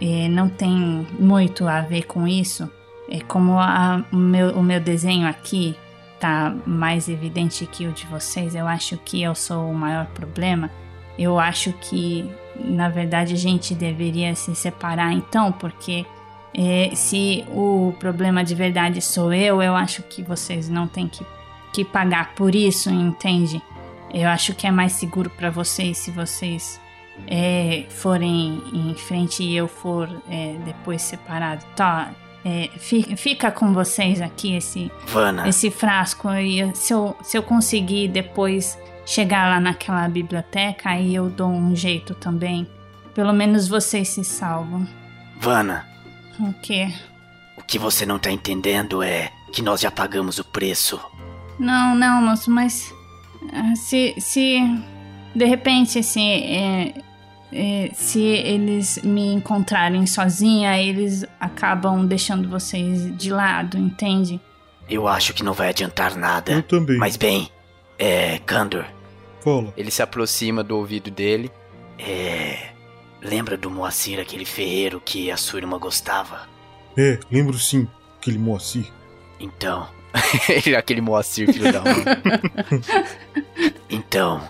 é, 0.00 0.28
não 0.28 0.48
tem 0.48 1.06
muito 1.18 1.66
a 1.66 1.80
ver 1.80 2.04
com 2.04 2.26
isso. 2.26 2.70
É 3.10 3.20
como 3.20 3.58
a, 3.58 4.04
o, 4.12 4.16
meu, 4.16 4.50
o 4.50 4.62
meu 4.62 4.80
desenho 4.80 5.26
aqui 5.26 5.74
tá 6.20 6.54
mais 6.66 7.08
evidente 7.08 7.66
que 7.66 7.86
o 7.86 7.92
de 7.92 8.06
vocês. 8.06 8.54
Eu 8.54 8.66
acho 8.66 8.96
que 8.98 9.22
eu 9.22 9.34
sou 9.34 9.70
o 9.70 9.74
maior 9.74 10.06
problema. 10.06 10.70
Eu 11.18 11.38
acho 11.38 11.72
que, 11.72 12.30
na 12.56 12.88
verdade, 12.88 13.34
a 13.34 13.36
gente 13.36 13.74
deveria 13.74 14.34
se 14.34 14.54
separar 14.54 15.12
então, 15.12 15.50
porque 15.50 16.06
é, 16.54 16.90
se 16.94 17.44
o 17.48 17.94
problema 17.98 18.42
de 18.42 18.54
verdade 18.54 19.00
sou 19.00 19.32
eu, 19.32 19.62
eu 19.62 19.74
acho 19.74 20.02
que 20.02 20.22
vocês 20.22 20.68
não 20.68 20.86
têm 20.86 21.08
que, 21.08 21.24
que 21.72 21.84
pagar 21.84 22.34
por 22.34 22.54
isso, 22.54 22.90
entende? 22.90 23.62
Eu 24.12 24.28
acho 24.28 24.54
que 24.54 24.66
é 24.66 24.70
mais 24.70 24.92
seguro 24.92 25.30
para 25.30 25.50
vocês 25.50 25.98
se 25.98 26.10
vocês 26.10 26.80
é, 27.26 27.84
forem 27.90 28.62
em 28.72 28.94
frente 28.94 29.42
e 29.42 29.56
eu 29.56 29.68
for 29.68 30.08
é, 30.30 30.56
depois 30.64 31.02
separado. 31.02 31.64
Tá, 31.76 32.12
é, 32.44 32.70
fica 32.78 33.50
com 33.50 33.72
vocês 33.72 34.20
aqui 34.20 34.56
esse, 34.56 34.90
Vana. 35.06 35.48
esse 35.48 35.70
frasco. 35.70 36.32
E 36.32 36.74
se 36.74 36.92
eu, 36.92 37.16
se 37.22 37.36
eu 37.36 37.42
conseguir 37.42 38.08
depois 38.08 38.78
chegar 39.04 39.48
lá 39.48 39.60
naquela 39.60 40.08
biblioteca, 40.08 40.90
aí 40.90 41.14
eu 41.14 41.28
dou 41.28 41.48
um 41.48 41.74
jeito 41.76 42.14
também. 42.14 42.66
Pelo 43.14 43.32
menos 43.32 43.68
vocês 43.68 44.08
se 44.08 44.24
salvam. 44.24 44.86
Vana. 45.40 45.86
O 46.40 46.52
quê? 46.54 46.92
O 47.56 47.62
que 47.62 47.78
você 47.78 48.06
não 48.06 48.18
tá 48.18 48.30
entendendo 48.30 49.02
é 49.02 49.30
que 49.52 49.62
nós 49.62 49.80
já 49.80 49.90
pagamos 49.90 50.38
o 50.38 50.44
preço. 50.44 51.00
Não, 51.58 51.94
não, 51.94 52.22
moço, 52.22 52.50
mas. 52.50 52.92
ah, 53.52 53.74
Se. 53.76 54.14
se 54.18 54.60
de 55.34 55.44
repente, 55.44 55.98
assim. 55.98 56.30
É, 56.30 56.94
é, 57.50 57.90
se 57.94 58.20
eles 58.20 59.00
me 59.02 59.32
encontrarem 59.32 60.06
sozinha, 60.06 60.80
eles 60.80 61.24
acabam 61.40 62.06
deixando 62.06 62.48
vocês 62.48 63.16
de 63.16 63.30
lado, 63.30 63.78
entende? 63.78 64.38
Eu 64.88 65.08
acho 65.08 65.32
que 65.32 65.42
não 65.42 65.52
vai 65.52 65.68
adiantar 65.68 66.14
nada. 66.16 66.52
Eu 66.52 66.62
também. 66.62 66.98
Mas 66.98 67.16
bem, 67.16 67.50
é. 67.98 68.38
Candor. 68.40 68.84
Fala. 69.42 69.72
Ele 69.76 69.90
se 69.90 70.02
aproxima 70.02 70.62
do 70.62 70.76
ouvido 70.76 71.10
dele. 71.10 71.50
É. 71.98 72.70
Lembra 73.20 73.56
do 73.56 73.70
Moacir, 73.70 74.20
aquele 74.20 74.44
ferreiro 74.44 75.00
que 75.04 75.30
a 75.30 75.36
sua 75.36 75.58
irmã 75.58 75.78
gostava? 75.78 76.48
É, 76.96 77.18
lembro 77.30 77.58
sim, 77.58 77.88
aquele 78.18 78.38
Moacir. 78.38 78.90
Então. 79.40 79.88
Aquele 80.76 81.00
Moacir, 81.00 81.52
filho 81.52 81.72
da 81.72 81.80
mãe. 81.80 81.94
Então. 83.88 84.48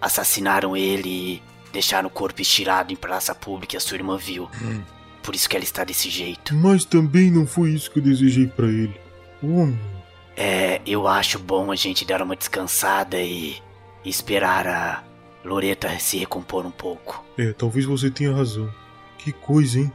Assassinaram 0.00 0.76
ele 0.76 1.08
e 1.08 1.42
deixaram 1.72 2.06
o 2.06 2.10
corpo 2.10 2.40
estirado 2.40 2.92
em 2.92 2.96
praça 2.96 3.34
pública 3.34 3.74
e 3.74 3.78
a 3.78 3.80
sua 3.80 3.96
irmã 3.96 4.16
viu. 4.16 4.48
Por 5.22 5.34
isso 5.34 5.48
que 5.48 5.56
ela 5.56 5.64
está 5.64 5.82
desse 5.82 6.08
jeito. 6.08 6.54
Mas 6.54 6.84
também 6.84 7.30
não 7.30 7.46
foi 7.46 7.70
isso 7.70 7.90
que 7.90 7.98
eu 7.98 8.02
desejei 8.02 8.46
pra 8.46 8.66
ele. 8.66 8.94
Homem. 9.42 9.78
É, 10.36 10.80
eu 10.86 11.08
acho 11.08 11.38
bom 11.38 11.72
a 11.72 11.76
gente 11.76 12.04
dar 12.04 12.22
uma 12.22 12.36
descansada 12.36 13.20
e 13.20 13.60
e 14.04 14.10
esperar 14.10 14.66
a 14.66 15.04
Loreta 15.48 15.88
se 15.98 16.18
recompor 16.18 16.64
um 16.66 16.70
pouco. 16.70 17.24
É, 17.36 17.52
talvez 17.52 17.84
você 17.86 18.10
tenha 18.10 18.32
razão. 18.34 18.72
Que 19.18 19.32
coisa, 19.32 19.78
hein? 19.80 19.92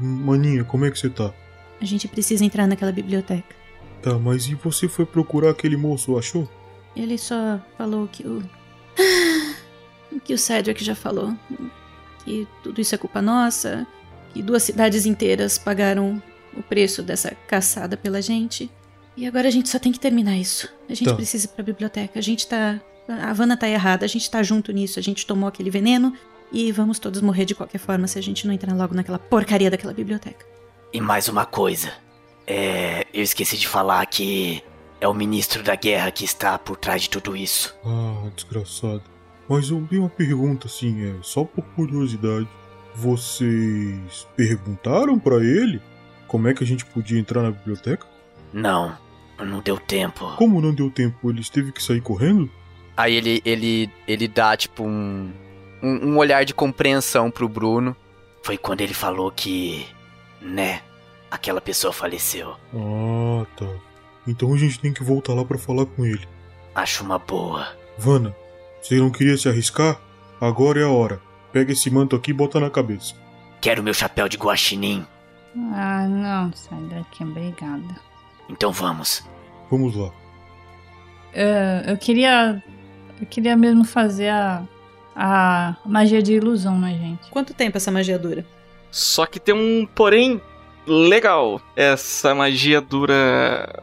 Maninha, 0.00 0.62
como 0.64 0.84
é 0.84 0.90
que 0.90 0.98
você 0.98 1.10
tá? 1.10 1.32
A 1.80 1.84
gente 1.84 2.06
precisa 2.06 2.44
entrar 2.44 2.66
naquela 2.66 2.92
biblioteca. 2.92 3.54
Tá, 4.00 4.18
mas 4.18 4.46
e 4.46 4.54
você 4.54 4.86
foi 4.86 5.04
procurar 5.04 5.50
aquele 5.50 5.76
moço, 5.76 6.16
achou? 6.16 6.48
Ele 6.94 7.18
só 7.18 7.60
falou 7.76 8.06
que 8.06 8.26
o. 8.26 8.42
O 10.12 10.20
que 10.20 10.32
o 10.32 10.38
Cedric 10.38 10.84
já 10.84 10.94
falou. 10.94 11.34
Que 12.24 12.46
tudo 12.62 12.80
isso 12.80 12.94
é 12.94 12.98
culpa 12.98 13.20
nossa. 13.20 13.84
Que 14.32 14.40
duas 14.42 14.62
cidades 14.62 15.06
inteiras 15.06 15.58
pagaram 15.58 16.22
o 16.56 16.62
preço 16.62 17.02
dessa 17.02 17.34
caçada 17.48 17.96
pela 17.96 18.22
gente. 18.22 18.70
E 19.16 19.26
agora 19.26 19.48
a 19.48 19.50
gente 19.50 19.68
só 19.68 19.78
tem 19.78 19.90
que 19.90 19.98
terminar 19.98 20.36
isso. 20.36 20.68
A 20.88 20.94
gente 20.94 21.08
Tá. 21.08 21.16
precisa 21.16 21.46
ir 21.46 21.48
pra 21.48 21.64
biblioteca. 21.64 22.16
A 22.16 22.22
gente 22.22 22.46
tá. 22.46 22.80
A 23.08 23.30
Havana 23.30 23.56
tá 23.56 23.68
errada. 23.68 24.04
A 24.04 24.08
gente 24.08 24.30
tá 24.30 24.42
junto 24.42 24.72
nisso. 24.72 24.98
A 24.98 25.02
gente 25.02 25.26
tomou 25.26 25.48
aquele 25.48 25.70
veneno. 25.70 26.14
E 26.52 26.70
vamos 26.70 26.98
todos 26.98 27.20
morrer 27.20 27.44
de 27.44 27.54
qualquer 27.54 27.78
forma 27.78 28.06
se 28.06 28.18
a 28.18 28.22
gente 28.22 28.46
não 28.46 28.54
entrar 28.54 28.74
logo 28.74 28.94
naquela 28.94 29.18
porcaria 29.18 29.70
daquela 29.70 29.92
biblioteca. 29.92 30.46
E 30.92 31.00
mais 31.00 31.28
uma 31.28 31.44
coisa. 31.44 31.92
É. 32.46 33.06
Eu 33.12 33.22
esqueci 33.22 33.56
de 33.56 33.66
falar 33.66 34.04
que 34.06 34.62
é 35.00 35.08
o 35.08 35.14
ministro 35.14 35.62
da 35.62 35.74
guerra 35.74 36.10
que 36.10 36.24
está 36.24 36.58
por 36.58 36.76
trás 36.76 37.02
de 37.02 37.10
tudo 37.10 37.36
isso. 37.36 37.74
Ah, 37.84 38.28
desgraçado. 38.34 39.02
Mas 39.48 39.68
eu 39.70 39.86
tenho 39.88 40.02
uma 40.02 40.08
pergunta 40.08 40.66
assim, 40.66 41.04
é 41.04 41.14
só 41.22 41.44
por 41.44 41.64
curiosidade. 41.74 42.48
Vocês 42.94 44.26
perguntaram 44.36 45.18
pra 45.18 45.36
ele 45.36 45.82
como 46.28 46.48
é 46.48 46.54
que 46.54 46.64
a 46.64 46.66
gente 46.66 46.84
podia 46.86 47.18
entrar 47.18 47.42
na 47.42 47.50
biblioteca? 47.50 48.06
Não, 48.52 48.96
não 49.38 49.60
deu 49.60 49.78
tempo. 49.78 50.34
Como 50.36 50.60
não 50.60 50.72
deu 50.72 50.90
tempo? 50.90 51.28
Eles 51.28 51.50
teve 51.50 51.72
que 51.72 51.82
sair 51.82 52.00
correndo? 52.00 52.50
Aí 52.96 53.14
ele, 53.14 53.42
ele, 53.44 53.90
ele 54.06 54.28
dá, 54.28 54.56
tipo, 54.56 54.84
um, 54.84 55.32
um, 55.82 56.08
um 56.10 56.16
olhar 56.18 56.44
de 56.44 56.54
compreensão 56.54 57.30
pro 57.30 57.48
Bruno. 57.48 57.96
Foi 58.42 58.56
quando 58.56 58.80
ele 58.82 58.94
falou 58.94 59.30
que. 59.30 59.86
né? 60.40 60.80
Aquela 61.30 61.60
pessoa 61.60 61.92
faleceu. 61.92 62.54
Ah, 62.72 63.44
tá. 63.56 63.66
Então 64.26 64.54
a 64.54 64.56
gente 64.56 64.78
tem 64.78 64.92
que 64.92 65.02
voltar 65.02 65.34
lá 65.34 65.44
pra 65.44 65.58
falar 65.58 65.84
com 65.86 66.04
ele. 66.06 66.26
Acho 66.74 67.02
uma 67.02 67.18
boa. 67.18 67.66
Vana, 67.98 68.34
você 68.80 68.96
não 68.96 69.10
queria 69.10 69.36
se 69.36 69.48
arriscar? 69.48 70.00
Agora 70.40 70.80
é 70.80 70.84
a 70.84 70.88
hora. 70.90 71.20
Pega 71.52 71.72
esse 71.72 71.90
manto 71.90 72.14
aqui 72.14 72.30
e 72.30 72.34
bota 72.34 72.60
na 72.60 72.70
cabeça. 72.70 73.14
Quero 73.60 73.82
meu 73.82 73.94
chapéu 73.94 74.28
de 74.28 74.36
guaxinim. 74.36 75.04
Ah, 75.72 76.06
não, 76.06 76.52
sai 76.52 76.80
daqui, 76.82 77.24
obrigada. 77.24 77.96
Então 78.48 78.70
vamos. 78.70 79.24
Vamos 79.70 79.94
lá. 79.96 80.10
É, 81.32 81.84
eu 81.88 81.96
queria. 81.96 82.62
Eu 83.20 83.26
queria 83.26 83.56
mesmo 83.56 83.84
fazer 83.84 84.28
a. 84.28 84.62
A 85.16 85.76
magia 85.86 86.20
de 86.20 86.32
ilusão 86.32 86.76
na 86.76 86.88
gente. 86.88 87.30
Quanto 87.30 87.54
tempo 87.54 87.76
essa 87.76 87.88
magia 87.88 88.18
dura? 88.18 88.44
Só 88.90 89.26
que 89.26 89.38
tem 89.38 89.54
um 89.54 89.86
porém 89.94 90.40
legal. 90.84 91.60
Essa 91.76 92.34
magia 92.34 92.80
dura 92.80 93.80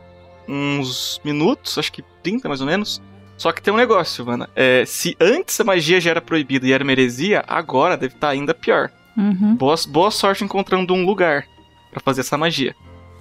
uns 0.47 1.21
minutos, 1.23 1.77
acho 1.77 1.91
que 1.91 2.03
30 2.21 2.49
mais 2.49 2.59
ou 2.59 2.67
menos. 2.67 3.01
Só 3.37 3.51
que 3.51 3.61
tem 3.61 3.73
um 3.73 3.77
negócio, 3.77 4.23
Vana. 4.23 4.49
É, 4.55 4.83
se 4.85 5.15
antes 5.19 5.59
a 5.59 5.63
magia 5.63 5.99
já 5.99 6.11
era 6.11 6.21
proibida 6.21 6.67
e 6.67 6.73
era 6.73 6.83
uma 6.83 6.91
heresia, 6.91 7.43
agora 7.47 7.97
deve 7.97 8.13
estar 8.13 8.29
ainda 8.29 8.53
pior. 8.53 8.91
Uhum. 9.17 9.55
Boa, 9.55 9.75
boa 9.87 10.11
sorte 10.11 10.43
encontrando 10.43 10.93
um 10.93 11.05
lugar 11.05 11.45
pra 11.91 11.99
fazer 12.01 12.21
essa 12.21 12.37
magia. 12.37 12.75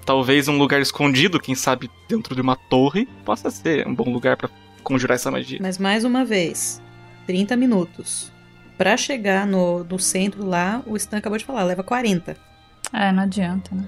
Talvez 0.04 0.48
um 0.48 0.58
lugar 0.58 0.80
escondido, 0.80 1.40
quem 1.40 1.54
sabe 1.54 1.90
dentro 2.08 2.34
de 2.34 2.40
uma 2.40 2.56
torre, 2.56 3.06
possa 3.24 3.50
ser 3.50 3.86
um 3.86 3.94
bom 3.94 4.12
lugar 4.12 4.36
pra 4.36 4.50
conjurar 4.80 5.16
essa 5.16 5.30
magia. 5.30 5.58
Mas 5.60 5.78
mais 5.78 6.04
uma 6.04 6.24
vez, 6.24 6.82
30 7.26 7.56
minutos. 7.56 8.32
Pra 8.76 8.96
chegar 8.96 9.46
no, 9.46 9.84
no 9.84 9.98
centro 9.98 10.44
lá, 10.44 10.82
o 10.86 10.96
Stan 10.96 11.18
acabou 11.18 11.38
de 11.38 11.44
falar, 11.44 11.64
leva 11.64 11.82
40. 11.82 12.36
É, 12.92 13.12
não 13.12 13.24
adianta, 13.24 13.74
né? 13.74 13.86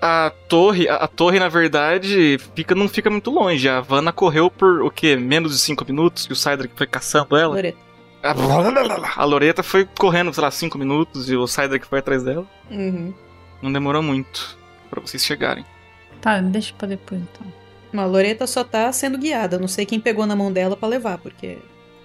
A 0.00 0.32
torre, 0.48 0.88
a, 0.88 0.96
a 0.96 1.06
torre 1.06 1.38
na 1.38 1.48
verdade, 1.48 2.38
fica 2.56 2.74
não 2.74 2.88
fica 2.88 3.08
muito 3.08 3.30
longe. 3.30 3.68
A 3.68 3.80
Vanna 3.80 4.12
correu 4.12 4.50
por 4.50 4.82
o 4.82 4.90
quê? 4.90 5.14
Menos 5.14 5.52
de 5.52 5.58
5 5.58 5.84
minutos 5.84 6.26
e 6.26 6.32
o 6.32 6.36
Cydric 6.36 6.74
foi 6.76 6.86
caçando 6.88 7.36
ela. 7.36 7.54
Loreta. 7.54 7.78
A, 8.20 9.22
a 9.22 9.24
Loreta 9.24 9.62
foi 9.62 9.84
correndo, 9.84 10.32
sei 10.34 10.42
lá, 10.42 10.50
5 10.50 10.76
minutos 10.76 11.30
e 11.30 11.36
o 11.36 11.46
Cydric 11.46 11.86
foi 11.86 12.00
atrás 12.00 12.24
dela. 12.24 12.46
Uhum. 12.68 13.14
Não 13.62 13.72
demorou 13.72 14.02
muito 14.02 14.58
pra 14.90 15.00
vocês 15.00 15.24
chegarem. 15.24 15.64
Tá, 16.20 16.40
deixa 16.40 16.74
pra 16.76 16.88
depois 16.88 17.20
então. 17.20 17.61
A 17.94 18.04
Loreta 18.04 18.46
só 18.46 18.64
tá 18.64 18.90
sendo 18.92 19.18
guiada. 19.18 19.58
Não 19.58 19.68
sei 19.68 19.84
quem 19.84 20.00
pegou 20.00 20.26
na 20.26 20.36
mão 20.36 20.52
dela 20.52 20.76
pra 20.76 20.88
levar, 20.88 21.18
porque. 21.18 21.58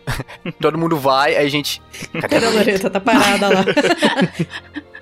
Todo 0.59 0.77
mundo 0.77 0.97
vai, 0.97 1.35
aí 1.35 1.45
a 1.45 1.49
gente. 1.49 1.81
Cadê 2.21 2.45
a 2.45 2.49
Loreta? 2.49 2.89
Tá 2.89 2.99
parada 2.99 3.49
lá. 3.49 3.65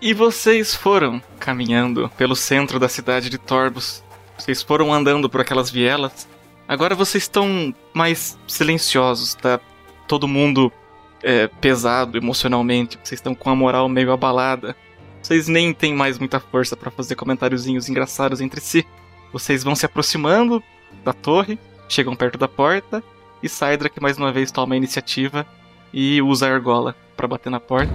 E 0.00 0.14
vocês 0.14 0.76
foram 0.76 1.20
caminhando 1.40 2.08
pelo 2.16 2.36
centro 2.36 2.78
da 2.78 2.88
cidade 2.88 3.28
de 3.28 3.36
Torbos. 3.36 4.04
Vocês 4.38 4.62
foram 4.62 4.94
andando 4.94 5.28
por 5.28 5.40
aquelas 5.40 5.70
vielas. 5.70 6.28
Agora 6.68 6.94
vocês 6.94 7.24
estão 7.24 7.74
mais 7.92 8.38
silenciosos, 8.46 9.34
tá? 9.34 9.58
Todo 10.06 10.28
mundo 10.28 10.72
é, 11.20 11.48
pesado 11.48 12.16
emocionalmente. 12.16 12.96
Vocês 13.02 13.18
estão 13.18 13.34
com 13.34 13.50
a 13.50 13.56
moral 13.56 13.88
meio 13.88 14.12
abalada. 14.12 14.76
Vocês 15.20 15.48
nem 15.48 15.74
têm 15.74 15.94
mais 15.94 16.16
muita 16.16 16.38
força 16.38 16.76
pra 16.76 16.92
fazer 16.92 17.16
comentáriozinhos 17.16 17.88
engraçados 17.88 18.40
entre 18.40 18.60
si. 18.60 18.86
Vocês 19.32 19.62
vão 19.62 19.74
se 19.74 19.86
aproximando 19.86 20.62
da 21.04 21.12
torre, 21.12 21.58
chegam 21.88 22.16
perto 22.16 22.38
da 22.38 22.48
porta 22.48 23.02
e 23.42 23.48
Cydrak 23.48 24.00
mais 24.00 24.16
uma 24.16 24.32
vez 24.32 24.50
toma 24.50 24.74
a 24.74 24.76
iniciativa 24.76 25.46
e 25.92 26.20
usa 26.22 26.46
a 26.46 26.52
argola 26.52 26.96
pra 27.16 27.28
bater 27.28 27.50
na 27.50 27.60
porta. 27.60 27.94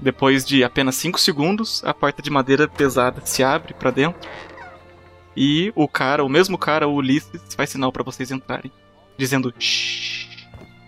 Depois 0.00 0.44
de 0.44 0.64
apenas 0.64 0.94
5 0.96 1.20
segundos, 1.20 1.82
a 1.84 1.92
porta 1.92 2.22
de 2.22 2.30
madeira 2.30 2.66
pesada 2.66 3.20
se 3.24 3.42
abre 3.42 3.74
pra 3.74 3.90
dentro. 3.90 4.28
E 5.36 5.72
o 5.76 5.86
cara, 5.86 6.24
o 6.24 6.28
mesmo 6.28 6.56
cara, 6.56 6.88
o 6.88 6.94
Ulisses, 6.94 7.54
faz 7.54 7.70
sinal 7.70 7.92
pra 7.92 8.02
vocês 8.02 8.30
entrarem, 8.30 8.72
dizendo: 9.16 9.52
Shh. 9.58 10.20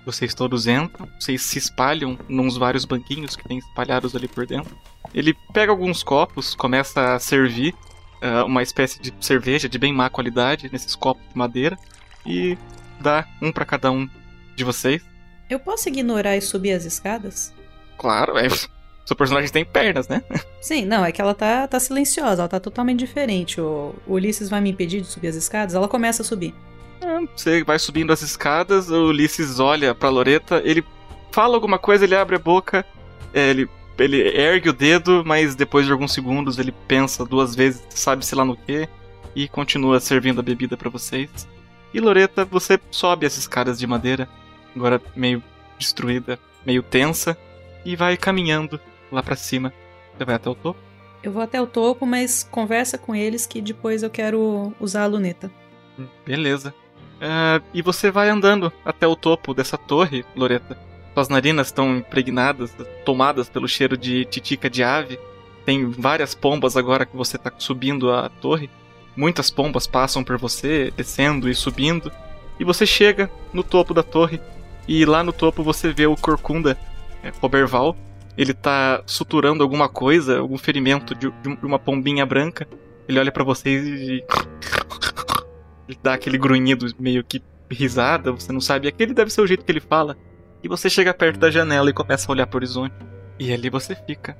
Vocês 0.04 0.34
todos 0.34 0.66
entram, 0.66 1.08
vocês 1.18 1.42
se 1.42 1.58
espalham 1.58 2.18
nos 2.28 2.56
vários 2.56 2.84
banquinhos 2.84 3.36
que 3.36 3.46
tem 3.46 3.58
espalhados 3.58 4.16
ali 4.16 4.26
por 4.26 4.46
dentro. 4.46 4.76
Ele 5.14 5.32
pega 5.52 5.70
alguns 5.70 6.02
copos, 6.02 6.56
começa 6.56 7.14
a 7.14 7.20
servir 7.20 7.72
uh, 8.22 8.46
uma 8.46 8.62
espécie 8.62 9.00
de 9.00 9.12
cerveja 9.20 9.68
de 9.68 9.78
bem 9.78 9.92
má 9.92 10.08
qualidade 10.08 10.70
nesses 10.72 10.94
copos 10.94 11.22
de 11.28 11.36
madeira 11.36 11.76
e 12.24 12.56
dá 13.00 13.26
um 13.40 13.50
para 13.50 13.64
cada 13.64 13.90
um 13.90 14.08
de 14.54 14.64
vocês. 14.64 15.02
Eu 15.50 15.58
posso 15.58 15.88
ignorar 15.88 16.36
e 16.36 16.40
subir 16.40 16.72
as 16.72 16.84
escadas? 16.84 17.52
Claro, 17.98 18.38
é. 18.38 18.48
Seu 19.04 19.16
personagem 19.16 19.50
tem 19.50 19.64
pernas, 19.64 20.06
né? 20.06 20.22
Sim, 20.62 20.84
não, 20.84 21.04
é 21.04 21.10
que 21.10 21.20
ela 21.20 21.34
tá, 21.34 21.66
tá 21.66 21.80
silenciosa, 21.80 22.42
ela 22.42 22.48
tá 22.48 22.60
totalmente 22.60 23.00
diferente. 23.00 23.60
O, 23.60 23.94
o 24.06 24.14
Ulisses 24.14 24.48
vai 24.48 24.60
me 24.60 24.70
impedir 24.70 25.00
de 25.00 25.08
subir 25.08 25.28
as 25.28 25.34
escadas, 25.34 25.74
ela 25.74 25.88
começa 25.88 26.22
a 26.22 26.24
subir. 26.24 26.54
É, 27.00 27.18
você 27.36 27.64
vai 27.64 27.80
subindo 27.80 28.12
as 28.12 28.22
escadas, 28.22 28.88
o 28.88 29.08
Ulisses 29.08 29.58
olha 29.58 29.92
pra 29.92 30.08
Loreta, 30.08 30.62
ele 30.64 30.84
fala 31.32 31.56
alguma 31.56 31.78
coisa, 31.78 32.04
ele 32.04 32.14
abre 32.14 32.36
a 32.36 32.38
boca, 32.38 32.86
é, 33.34 33.50
ele, 33.50 33.68
ele 33.98 34.20
ergue 34.20 34.70
o 34.70 34.72
dedo, 34.72 35.22
mas 35.24 35.54
depois 35.54 35.86
de 35.86 35.92
alguns 35.92 36.12
segundos 36.12 36.58
ele 36.58 36.72
pensa 36.86 37.24
duas 37.24 37.54
vezes, 37.54 37.82
sabe-se 37.90 38.34
lá 38.34 38.44
no 38.44 38.56
que, 38.56 38.88
e 39.34 39.48
continua 39.48 40.00
servindo 40.00 40.40
a 40.40 40.42
bebida 40.42 40.76
para 40.76 40.90
vocês. 40.90 41.48
E 41.92 42.00
Loreta, 42.00 42.44
você 42.44 42.78
sobe 42.90 43.26
as 43.26 43.36
escadas 43.36 43.78
de 43.78 43.86
madeira, 43.86 44.28
agora 44.74 45.00
meio 45.14 45.42
destruída, 45.78 46.38
meio 46.64 46.82
tensa, 46.82 47.36
e 47.84 47.96
vai 47.96 48.16
caminhando 48.16 48.80
lá 49.10 49.22
para 49.22 49.36
cima. 49.36 49.72
Você 50.16 50.24
vai 50.24 50.34
até 50.36 50.48
o 50.48 50.54
topo? 50.54 50.80
Eu 51.22 51.30
vou 51.30 51.42
até 51.42 51.60
o 51.60 51.66
topo, 51.66 52.04
mas 52.04 52.42
conversa 52.50 52.98
com 52.98 53.14
eles 53.14 53.46
que 53.46 53.60
depois 53.60 54.02
eu 54.02 54.10
quero 54.10 54.72
usar 54.80 55.04
a 55.04 55.06
luneta. 55.06 55.50
Beleza. 56.26 56.74
Uh, 57.18 57.62
e 57.72 57.82
você 57.82 58.10
vai 58.10 58.28
andando 58.28 58.72
até 58.84 59.06
o 59.06 59.14
topo 59.14 59.54
dessa 59.54 59.78
torre, 59.78 60.24
Loreta. 60.34 60.76
Suas 61.14 61.28
narinas 61.28 61.68
estão 61.68 61.98
impregnadas, 61.98 62.74
tomadas 63.04 63.48
pelo 63.48 63.68
cheiro 63.68 63.96
de 63.96 64.24
titica 64.24 64.70
de 64.70 64.82
ave. 64.82 65.18
Tem 65.64 65.88
várias 65.88 66.34
pombas 66.34 66.76
agora 66.76 67.04
que 67.04 67.16
você 67.16 67.36
está 67.36 67.52
subindo 67.58 68.10
a 68.10 68.28
torre. 68.28 68.70
Muitas 69.14 69.50
pombas 69.50 69.86
passam 69.86 70.24
por 70.24 70.38
você, 70.38 70.90
descendo 70.96 71.50
e 71.50 71.54
subindo. 71.54 72.10
E 72.58 72.64
você 72.64 72.86
chega 72.86 73.30
no 73.52 73.62
topo 73.62 73.92
da 73.92 74.02
torre. 74.02 74.40
E 74.88 75.04
lá 75.04 75.22
no 75.22 75.32
topo 75.32 75.62
você 75.62 75.92
vê 75.92 76.06
o 76.06 76.16
Corcunda, 76.16 76.78
é, 77.22 77.30
Roberval, 77.40 77.96
ele 78.36 78.54
tá 78.54 79.02
suturando 79.06 79.62
alguma 79.62 79.88
coisa, 79.88 80.38
algum 80.38 80.56
ferimento 80.56 81.14
de, 81.14 81.30
de 81.30 81.66
uma 81.66 81.78
pombinha 81.78 82.24
branca. 82.24 82.66
Ele 83.06 83.18
olha 83.18 83.30
para 83.30 83.44
vocês 83.44 83.84
e. 83.84 84.24
ele 85.88 85.98
dá 86.02 86.14
aquele 86.14 86.38
grunhido 86.38 86.86
meio 86.98 87.22
que 87.22 87.42
risada, 87.70 88.32
você 88.32 88.50
não 88.50 88.60
sabe. 88.60 88.88
Aquele 88.88 89.12
deve 89.12 89.30
ser 89.30 89.42
o 89.42 89.46
jeito 89.46 89.64
que 89.64 89.70
ele 89.70 89.80
fala. 89.80 90.16
E 90.62 90.68
você 90.68 90.88
chega 90.88 91.12
perto 91.12 91.40
da 91.40 91.50
janela 91.50 91.90
e 91.90 91.92
começa 91.92 92.30
a 92.30 92.32
olhar 92.32 92.46
pro 92.46 92.58
horizonte. 92.58 92.94
E 93.38 93.52
ali 93.52 93.68
você 93.68 93.96
fica, 93.96 94.36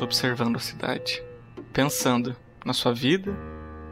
observando 0.00 0.56
a 0.56 0.60
cidade, 0.60 1.22
pensando 1.72 2.34
na 2.64 2.72
sua 2.72 2.94
vida, 2.94 3.36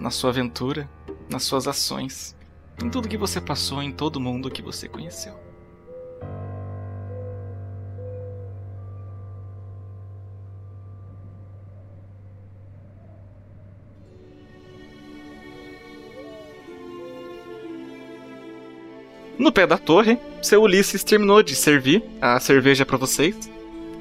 na 0.00 0.10
sua 0.10 0.30
aventura, 0.30 0.88
nas 1.28 1.42
suas 1.42 1.68
ações, 1.68 2.34
em 2.82 2.88
tudo 2.88 3.08
que 3.08 3.18
você 3.18 3.40
passou, 3.40 3.82
em 3.82 3.92
todo 3.92 4.18
mundo 4.18 4.50
que 4.50 4.62
você 4.62 4.88
conheceu. 4.88 5.43
No 19.38 19.50
pé 19.50 19.66
da 19.66 19.76
torre, 19.76 20.18
seu 20.40 20.62
Ulisses 20.62 21.02
terminou 21.02 21.42
de 21.42 21.54
servir 21.54 22.04
a 22.20 22.38
cerveja 22.38 22.86
para 22.86 22.96
vocês. 22.96 23.50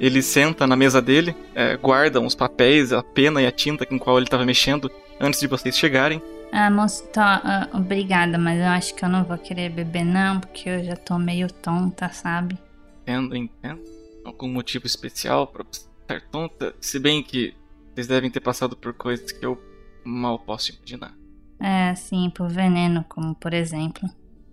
Ele 0.00 0.22
senta 0.22 0.66
na 0.66 0.76
mesa 0.76 1.00
dele, 1.00 1.34
é, 1.54 1.76
guarda 1.76 2.20
uns 2.20 2.34
papéis, 2.34 2.92
a 2.92 3.02
pena 3.02 3.42
e 3.42 3.46
a 3.46 3.52
tinta 3.52 3.86
com 3.86 3.98
qual 3.98 4.16
ele 4.16 4.26
estava 4.26 4.44
mexendo 4.44 4.90
antes 5.20 5.40
de 5.40 5.46
vocês 5.46 5.76
chegarem. 5.76 6.22
Ah, 6.52 6.70
moço, 6.70 7.04
tá, 7.08 7.68
uh, 7.72 7.76
obrigada, 7.76 8.38
mas 8.38 8.60
eu 8.60 8.66
acho 8.66 8.94
que 8.94 9.04
eu 9.04 9.08
não 9.08 9.24
vou 9.24 9.36
querer 9.36 9.70
beber 9.70 10.04
não, 10.04 10.38
porque 10.38 10.68
eu 10.68 10.84
já 10.84 10.94
tô 10.94 11.18
meio 11.18 11.48
tonta, 11.52 12.08
sabe? 12.10 12.56
Entendo, 13.02 13.36
entendo. 13.36 13.82
Algum 14.24 14.48
motivo 14.48 14.86
especial 14.86 15.48
pra 15.48 15.64
estar 15.70 16.20
tonta? 16.30 16.74
Se 16.80 16.98
bem 16.98 17.22
que 17.22 17.54
vocês 17.92 18.06
devem 18.06 18.30
ter 18.30 18.40
passado 18.40 18.76
por 18.76 18.94
coisas 18.94 19.32
que 19.32 19.44
eu 19.44 19.60
mal 20.04 20.38
posso 20.38 20.72
imaginar. 20.72 21.12
É, 21.58 21.94
sim, 21.94 22.30
por 22.30 22.48
veneno, 22.48 23.04
como 23.08 23.34
por 23.34 23.52
exemplo. 23.52 24.08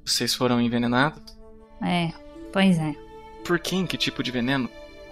Vocês 0.06 0.34
foram 0.34 0.60
envenenados? 0.62 1.22
É, 1.82 2.12
pois 2.52 2.78
é. 2.78 2.94
Por 3.46 3.60
quem? 3.60 3.86
Que 3.86 3.98
tipo 3.98 4.22
de 4.22 4.32
veneno? 4.32 4.70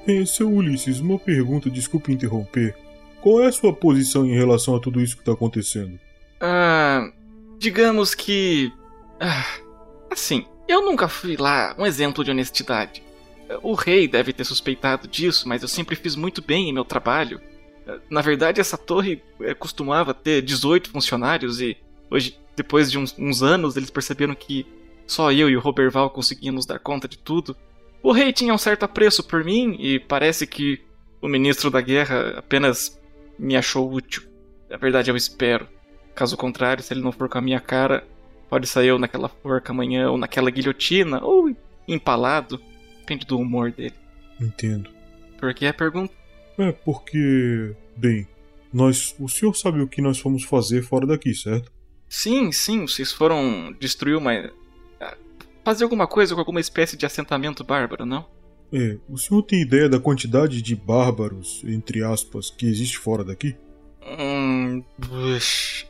É, 0.08 0.26
seu 0.26 0.50
Ulisses, 0.50 1.00
uma 1.00 1.20
pergunta, 1.20 1.70
desculpe 1.70 2.12
interromper. 2.12 2.76
Qual 3.22 3.42
é 3.42 3.48
a 3.48 3.52
sua 3.52 3.74
posição 3.74 4.26
em 4.26 4.34
relação 4.34 4.76
a 4.76 4.80
tudo 4.80 5.02
isso 5.02 5.18
que 5.18 5.24
tá 5.24 5.34
acontecendo? 5.34 6.00
Ah. 6.40 7.12
Digamos 7.60 8.16
que. 8.16 8.72
Ah, 9.20 9.46
assim, 10.10 10.46
eu 10.66 10.82
nunca 10.82 11.10
fui 11.10 11.36
lá 11.36 11.76
um 11.78 11.86
exemplo 11.86 12.24
de 12.24 12.32
honestidade. 12.32 13.04
O 13.62 13.74
rei 13.74 14.08
deve 14.08 14.32
ter 14.32 14.46
suspeitado 14.46 15.08
disso, 15.08 15.48
mas 15.48 15.62
eu 15.62 15.68
sempre 15.68 15.96
fiz 15.96 16.16
muito 16.16 16.42
bem 16.42 16.70
em 16.70 16.74
meu 16.74 16.86
trabalho. 16.86 17.42
Na 18.10 18.22
verdade, 18.22 18.62
essa 18.62 18.78
torre 18.78 19.22
eh, 19.42 19.54
costumava 19.54 20.14
ter 20.14 20.42
18 20.42 20.90
funcionários 20.90 21.60
e 21.60 21.76
hoje, 22.10 22.40
depois 22.56 22.90
de 22.90 22.98
uns, 22.98 23.14
uns 23.18 23.44
anos, 23.44 23.76
eles 23.76 23.90
perceberam 23.90 24.36
que 24.36 24.66
só 25.10 25.32
eu 25.32 25.49
e 25.49 25.57
o 25.57 25.60
Roberval 25.60 26.12
conseguíamos 26.12 26.66
dar 26.68 26.78
conta 26.78 27.07
de 27.07 27.18
tudo. 27.18 27.57
O 28.03 28.12
rei 28.12 28.32
tinha 28.32 28.53
um 28.53 28.57
certo 28.57 28.84
apreço 28.84 29.24
por 29.24 29.43
mim 29.43 29.76
e 29.80 29.99
parece 29.99 30.45
que 30.45 30.80
o 31.20 31.28
ministro 31.28 31.72
da 31.72 31.82
guerra 31.82 32.38
apenas 32.38 33.01
me 33.38 33.57
achou 33.57 33.91
útil. 33.91 34.24
Na 34.70 34.78
verdade, 34.78 35.10
eu 35.10 35.18
espero. 35.18 35.68
Caso 36.14 36.38
contrário, 36.38 36.84
se 36.84 36.93
ele 36.93 37.01
não 37.01 37.12
for 37.12 37.28
com 37.28 37.39
a 37.39 37.41
minha 37.41 37.60
cara, 37.60 38.07
pode 38.49 38.68
sair 38.68 38.89
eu 38.89 38.99
naquela 38.99 39.28
forca 39.28 39.72
amanhã 39.72 40.12
ou 40.12 40.18
naquela 40.18 40.51
guilhotina 40.51 41.24
ou 41.24 41.53
empalado. 41.88 42.62
Depende 42.99 43.26
do 43.26 43.39
humor 43.39 43.72
dele. 43.72 43.95
Entendo. 44.39 44.91
Por 45.39 45.51
que 45.55 45.66
a 45.66 45.74
pergunta? 45.74 46.14
É 46.57 46.72
porque, 46.72 47.74
bem, 47.97 48.28
nós, 48.72 49.16
o 49.20 49.28
senhor 49.28 49.55
sabe 49.55 49.82
o 49.82 49.88
que 49.88 50.01
nós 50.01 50.20
fomos 50.20 50.43
fazer 50.43 50.84
fora 50.84 51.07
daqui, 51.07 51.34
certo? 51.34 51.72
Sim, 52.07 52.51
sim, 52.51 52.88
vocês 52.88 53.12
foram 53.12 53.74
destruir 53.80 54.16
uma 54.16 54.34
fazer 55.64 55.84
alguma 55.84 56.07
coisa 56.07 56.34
com 56.34 56.39
alguma 56.41 56.60
espécie 56.60 56.97
de 56.97 57.05
assentamento 57.05 57.64
bárbaro, 57.64 58.05
não? 58.05 58.26
É, 58.72 58.97
o 59.10 59.18
senhor 59.18 59.41
tem 59.43 59.62
ideia 59.62 59.89
da 59.89 59.99
quantidade 59.99 60.62
de 60.62 60.76
bárbaros, 60.76 61.64
entre 61.66 62.03
aspas, 62.03 62.51
que 62.51 62.68
existe 62.68 62.97
fora 62.97 63.24
daqui? 63.24 63.55
Hum. 64.01 64.84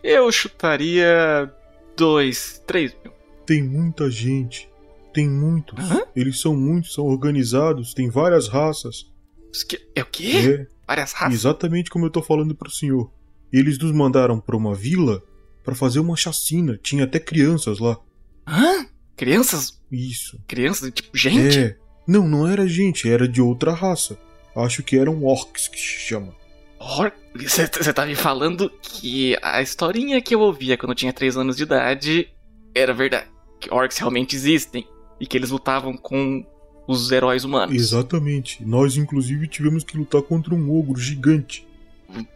Eu 0.04 0.32
chutaria. 0.32 1.54
dois, 1.98 2.64
três 2.66 2.96
mil. 3.04 3.14
Tem 3.46 3.62
muita 3.62 4.10
gente. 4.10 4.70
Tem 5.14 5.28
muitos. 5.30 5.92
Hã? 5.92 6.04
Eles 6.16 6.40
são 6.40 6.56
muitos, 6.56 6.94
são 6.94 7.06
organizados, 7.06 7.94
tem 7.94 8.10
várias 8.10 8.48
raças. 8.48 9.12
É 9.96 10.02
o 10.02 10.06
quê? 10.06 10.32
É. 10.36 10.68
Várias 10.88 11.14
raças? 11.14 11.34
Exatamente 11.34 11.90
como 11.90 12.06
eu 12.06 12.10
tô 12.10 12.22
falando 12.22 12.56
pro 12.56 12.72
senhor. 12.72 13.12
Eles 13.52 13.78
nos 13.78 13.92
mandaram 13.92 14.40
pra 14.40 14.56
uma 14.56 14.76
vila 14.76 15.22
para 15.64 15.76
fazer 15.76 16.00
uma 16.00 16.16
chacina. 16.16 16.80
Tinha 16.82 17.04
até 17.04 17.20
crianças 17.20 17.80
lá. 17.80 17.98
Hã? 18.48 18.86
Crianças? 19.20 19.78
Isso. 19.92 20.40
Crianças, 20.48 20.90
tipo, 20.94 21.16
gente? 21.16 21.60
É. 21.60 21.76
Não, 22.08 22.26
não 22.26 22.48
era 22.48 22.66
gente, 22.66 23.10
era 23.12 23.28
de 23.28 23.42
outra 23.42 23.74
raça. 23.74 24.18
Acho 24.56 24.82
que 24.82 24.98
eram 24.98 25.26
orcs 25.26 25.68
que 25.68 25.78
se 25.78 26.00
chama. 26.08 26.34
Você 27.36 27.94
tá 27.94 28.06
me 28.06 28.16
falando 28.16 28.72
que 28.82 29.38
a 29.42 29.62
historinha 29.62 30.22
que 30.22 30.34
eu 30.34 30.40
ouvia 30.40 30.78
quando 30.78 30.92
eu 30.92 30.96
tinha 30.96 31.12
3 31.12 31.36
anos 31.36 31.58
de 31.58 31.64
idade 31.64 32.30
era 32.74 32.94
verdade. 32.94 33.28
Que 33.60 33.74
orcs 33.74 33.98
realmente 33.98 34.38
existem. 34.38 34.88
E 35.20 35.28
que 35.28 35.38
eles 35.38 35.50
lutavam 35.50 35.98
com 35.98 36.46
os 36.88 37.12
heróis 37.12 37.44
humanos. 37.44 37.76
Exatamente. 37.76 38.64
Nós, 38.64 38.96
inclusive, 38.96 39.50
tivemos 39.50 39.84
que 39.84 39.98
lutar 39.98 40.22
contra 40.22 40.56
um 40.56 40.80
ogro 40.80 40.98
gigante. 40.98 41.68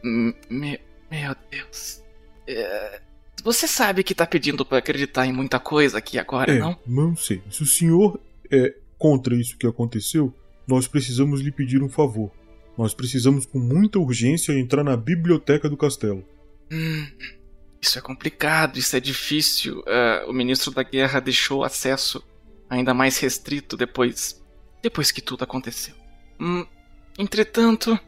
Meu, 0.03 0.79
meu 1.09 1.35
Deus. 1.49 2.03
É, 2.45 2.99
você 3.43 3.67
sabe 3.67 4.03
que 4.03 4.15
tá 4.15 4.25
pedindo 4.25 4.65
para 4.65 4.77
acreditar 4.77 5.25
em 5.25 5.33
muita 5.33 5.59
coisa 5.59 5.97
aqui 5.97 6.17
agora, 6.17 6.51
é, 6.51 6.59
não? 6.59 6.79
Não 6.87 7.15
sei. 7.15 7.41
Se 7.49 7.61
o 7.61 7.65
senhor 7.65 8.19
é 8.49 8.73
contra 8.97 9.35
isso 9.35 9.57
que 9.57 9.67
aconteceu, 9.67 10.33
nós 10.67 10.87
precisamos 10.87 11.41
lhe 11.41 11.51
pedir 11.51 11.83
um 11.83 11.89
favor. 11.89 12.31
Nós 12.77 12.93
precisamos 12.93 13.45
com 13.45 13.59
muita 13.59 13.99
urgência 13.99 14.53
entrar 14.53 14.83
na 14.83 14.95
biblioteca 14.95 15.69
do 15.69 15.77
castelo. 15.77 16.23
Hum, 16.71 17.05
isso 17.81 17.99
é 17.99 18.01
complicado, 18.01 18.77
isso 18.77 18.95
é 18.95 18.99
difícil. 18.99 19.79
Uh, 19.79 20.29
o 20.29 20.33
ministro 20.33 20.71
da 20.71 20.81
guerra 20.81 21.19
deixou 21.19 21.63
acesso 21.63 22.23
ainda 22.69 22.93
mais 22.93 23.17
restrito 23.19 23.75
depois. 23.75 24.41
depois 24.81 25.11
que 25.11 25.21
tudo 25.21 25.43
aconteceu. 25.43 25.93
Hum, 26.39 26.65
entretanto, 27.19 27.99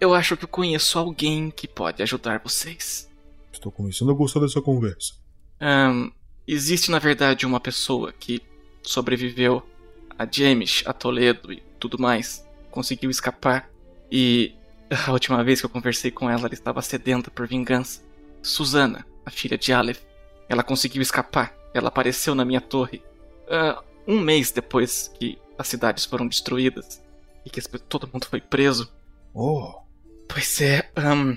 eu 0.00 0.14
acho 0.14 0.36
que 0.36 0.46
conheço 0.46 0.98
alguém 0.98 1.50
que 1.50 1.66
pode 1.66 2.02
ajudar 2.02 2.40
vocês. 2.42 3.10
Estou 3.54 3.70
começando 3.70 4.10
a 4.10 4.14
gostar 4.14 4.40
dessa 4.40 4.60
conversa. 4.60 5.14
Um, 5.60 6.10
existe, 6.46 6.90
na 6.90 6.98
verdade, 6.98 7.46
uma 7.46 7.60
pessoa 7.60 8.12
que 8.12 8.42
sobreviveu 8.82 9.62
a 10.18 10.26
James, 10.30 10.82
a 10.84 10.92
Toledo 10.92 11.52
e 11.52 11.62
tudo 11.78 11.98
mais 11.98 12.44
conseguiu 12.70 13.10
escapar. 13.10 13.70
E 14.10 14.52
a 15.06 15.12
última 15.12 15.42
vez 15.44 15.60
que 15.60 15.66
eu 15.66 15.70
conversei 15.70 16.10
com 16.10 16.28
ela, 16.28 16.46
ela 16.46 16.54
estava 16.54 16.82
sedenta 16.82 17.30
por 17.30 17.46
vingança. 17.46 18.02
Susana, 18.42 19.06
a 19.24 19.30
filha 19.30 19.56
de 19.56 19.72
Aleph, 19.72 20.02
ela 20.48 20.64
conseguiu 20.64 21.00
escapar. 21.00 21.54
Ela 21.72 21.88
apareceu 21.88 22.34
na 22.34 22.44
minha 22.44 22.60
torre 22.60 23.02
uh, 23.46 23.82
um 24.06 24.18
mês 24.20 24.50
depois 24.50 25.08
que 25.14 25.38
as 25.56 25.68
cidades 25.68 26.04
foram 26.04 26.26
destruídas 26.26 27.00
e 27.46 27.50
que 27.50 27.60
todo 27.78 28.10
mundo 28.12 28.26
foi 28.26 28.40
preso. 28.40 28.92
Oh. 29.32 29.80
Pois 30.28 30.60
é, 30.60 30.90
um, 30.98 31.36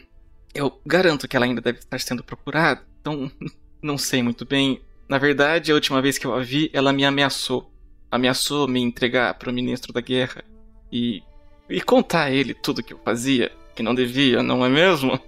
eu 0.58 0.82
garanto 0.86 1.28
que 1.28 1.38
ela 1.38 1.46
ainda 1.46 1.62
deve 1.62 1.80
estar 1.80 2.00
sendo 2.00 2.24
procurada, 2.24 2.82
então 3.00 3.32
não 3.82 3.98
sei 3.98 4.24
muito 4.24 4.44
bem. 4.44 4.82
Na 5.08 5.18
verdade, 5.18 5.72
a 5.72 5.76
última 5.76 6.02
vez 6.02 6.18
que 6.18 6.26
eu 6.26 6.34
a 6.34 6.42
vi, 6.42 6.70
ela 6.74 6.92
me 6.92 7.06
ameaçou. 7.06 7.72
Ameaçou 8.10 8.68
me 8.68 8.82
entregar 8.82 9.34
para 9.36 9.50
o 9.50 9.54
ministro 9.54 9.94
da 9.94 10.02
guerra 10.02 10.44
e, 10.92 11.22
e 11.70 11.80
contar 11.82 12.24
a 12.24 12.32
ele 12.32 12.54
tudo 12.54 12.82
que 12.82 12.94
eu 12.94 13.00
fazia, 13.06 13.52
que 13.76 13.84
não 13.84 13.94
devia, 13.94 14.42
não 14.42 14.66
é 14.66 14.70
mesmo? 14.70 15.20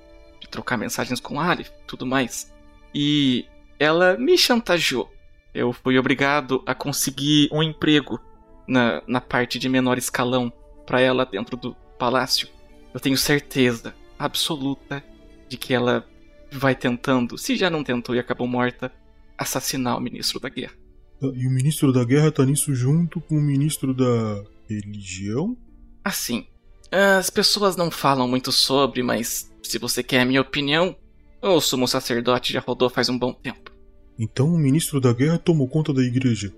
De 0.42 0.48
trocar 0.50 0.78
mensagens 0.78 1.20
com 1.20 1.40
Aleph, 1.40 1.70
tudo 1.86 2.06
mais. 2.06 2.52
E 2.94 3.46
ela 3.78 4.18
me 4.18 4.38
chantageou. 4.38 5.12
Eu 5.54 5.72
fui 5.72 5.98
obrigado 5.98 6.64
a 6.66 6.74
conseguir 6.74 7.50
um 7.52 7.62
emprego 7.62 8.20
na, 8.68 9.04
na 9.08 9.22
parte 9.22 9.60
de 9.60 9.70
menor 9.70 9.98
escalão 9.98 10.52
para 10.86 11.02
ela 11.02 11.26
dentro 11.26 11.56
do 11.56 11.76
palácio. 11.98 12.48
Eu 12.94 13.00
tenho 13.00 13.18
certeza 13.18 13.94
absoluta 14.18 15.04
de 15.50 15.58
que 15.58 15.74
ela 15.74 16.06
vai 16.52 16.76
tentando, 16.76 17.38
se 17.38 17.56
já 17.56 17.70
não 17.70 17.84
tentou 17.84 18.16
e 18.16 18.20
acabou 18.20 18.48
morta, 18.48 18.92
assassinar 19.38 19.98
o 19.98 20.02
ministro 20.02 20.40
da 20.40 20.50
guerra. 20.50 20.74
E 21.22 21.48
o 21.48 21.52
ministro 21.52 21.92
da 21.92 22.04
guerra 22.04 22.32
tá 22.32 22.46
nisso 22.46 22.74
junto 22.74 23.20
com 23.20 23.36
o 23.36 23.42
ministro 23.42 23.94
da 23.94 24.44
religião? 24.70 25.58
Assim, 26.04 26.48
as 26.92 27.30
pessoas 27.30 27.76
não 27.76 27.92
falam 27.92 28.28
muito 28.28 28.52
sobre, 28.52 29.04
mas 29.04 29.52
se 29.62 29.78
você 29.78 30.02
quer 30.02 30.22
a 30.22 30.26
minha 30.26 30.42
opinião, 30.42 30.96
o 31.42 31.60
sumo 31.60 31.88
sacerdote 31.88 32.54
já 32.54 32.60
rodou 32.60 32.90
faz 32.90 33.10
um 33.10 33.18
bom 33.18 33.34
tempo. 33.34 33.72
Então 34.18 34.54
o 34.54 34.58
ministro 34.58 35.00
da 35.00 35.14
guerra 35.14 35.38
tomou 35.38 35.68
conta 35.68 35.94
da 35.94 36.02
igreja? 36.02 36.54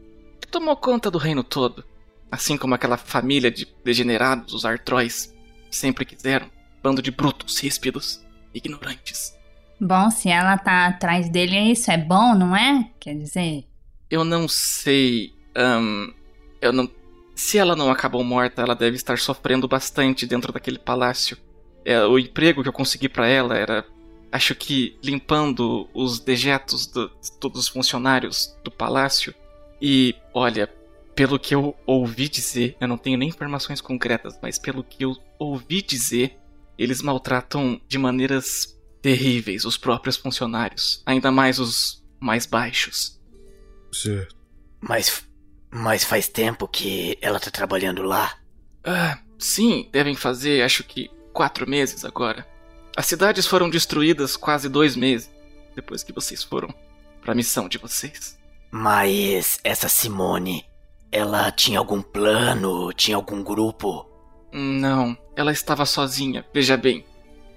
Tomou 0.49 0.75
conta 0.75 1.09
do 1.09 1.17
reino 1.17 1.43
todo. 1.43 1.83
Assim 2.31 2.57
como 2.57 2.73
aquela 2.73 2.97
família 2.97 3.51
de 3.51 3.67
degenerados, 3.83 4.53
os 4.53 4.65
Artróis, 4.65 5.33
sempre 5.69 6.05
quiseram. 6.05 6.49
Bando 6.81 7.01
de 7.01 7.11
brutos, 7.11 7.59
ríspidos, 7.59 8.23
ignorantes. 8.53 9.35
Bom, 9.79 10.11
se 10.11 10.29
ela 10.29 10.57
tá 10.57 10.85
atrás 10.85 11.27
dele, 11.29 11.57
isso 11.71 11.89
é 11.89 11.97
bom, 11.97 12.35
não 12.35 12.55
é? 12.55 12.89
Quer 12.99 13.15
dizer. 13.15 13.65
Eu 14.09 14.23
não 14.23 14.47
sei. 14.47 15.33
Um, 15.57 16.13
eu 16.61 16.71
não. 16.71 16.89
Se 17.35 17.57
ela 17.57 17.75
não 17.75 17.89
acabou 17.89 18.23
morta, 18.23 18.61
ela 18.61 18.75
deve 18.75 18.95
estar 18.95 19.17
sofrendo 19.17 19.67
bastante 19.67 20.27
dentro 20.27 20.53
daquele 20.53 20.77
palácio. 20.77 21.35
É, 21.83 22.03
o 22.03 22.19
emprego 22.19 22.61
que 22.61 22.69
eu 22.69 22.73
consegui 22.73 23.09
para 23.09 23.27
ela 23.27 23.57
era. 23.57 23.85
Acho 24.31 24.53
que 24.53 24.97
limpando 25.03 25.89
os 25.93 26.19
dejetos 26.19 26.87
de 26.87 27.09
todos 27.39 27.61
os 27.61 27.67
funcionários 27.67 28.55
do 28.63 28.69
palácio. 28.69 29.33
E, 29.81 30.15
olha, 30.33 30.69
pelo 31.15 31.39
que 31.39 31.53
eu 31.55 31.75
ouvi 31.85 32.29
dizer, 32.29 32.77
eu 32.79 32.87
não 32.87 32.97
tenho 32.97 33.17
nem 33.17 33.29
informações 33.29 33.81
concretas, 33.81 34.37
mas 34.41 34.57
pelo 34.57 34.83
que 34.83 35.03
eu 35.03 35.17
ouvi 35.37 35.81
dizer, 35.81 36.37
eles 36.81 37.01
maltratam 37.01 37.79
de 37.87 37.97
maneiras 37.97 38.75
terríveis 39.01 39.65
os 39.65 39.77
próprios 39.77 40.17
funcionários, 40.17 41.03
ainda 41.05 41.31
mais 41.31 41.59
os 41.59 42.03
mais 42.19 42.45
baixos. 42.45 43.19
Certo. 43.91 44.35
Mas, 44.79 45.23
mas 45.69 46.03
faz 46.03 46.27
tempo 46.27 46.67
que 46.67 47.17
ela 47.21 47.39
tá 47.39 47.51
trabalhando 47.51 48.01
lá? 48.01 48.35
Ah, 48.83 49.19
sim, 49.37 49.89
devem 49.91 50.15
fazer 50.15 50.63
acho 50.63 50.83
que 50.83 51.09
quatro 51.31 51.69
meses 51.69 52.03
agora. 52.03 52.47
As 52.97 53.05
cidades 53.05 53.45
foram 53.45 53.69
destruídas 53.69 54.35
quase 54.35 54.67
dois 54.67 54.95
meses 54.95 55.29
depois 55.75 56.03
que 56.03 56.11
vocês 56.11 56.43
foram 56.43 56.73
para 57.21 57.31
a 57.31 57.35
missão 57.35 57.69
de 57.69 57.77
vocês. 57.77 58.39
Mas 58.71 59.59
essa 59.63 59.87
Simone, 59.87 60.65
ela 61.11 61.51
tinha 61.51 61.77
algum 61.77 62.01
plano? 62.01 62.91
Tinha 62.93 63.17
algum 63.17 63.43
grupo? 63.43 64.09
Não, 64.51 65.17
ela 65.35 65.51
estava 65.51 65.85
sozinha, 65.85 66.45
veja 66.53 66.77
bem. 66.77 67.05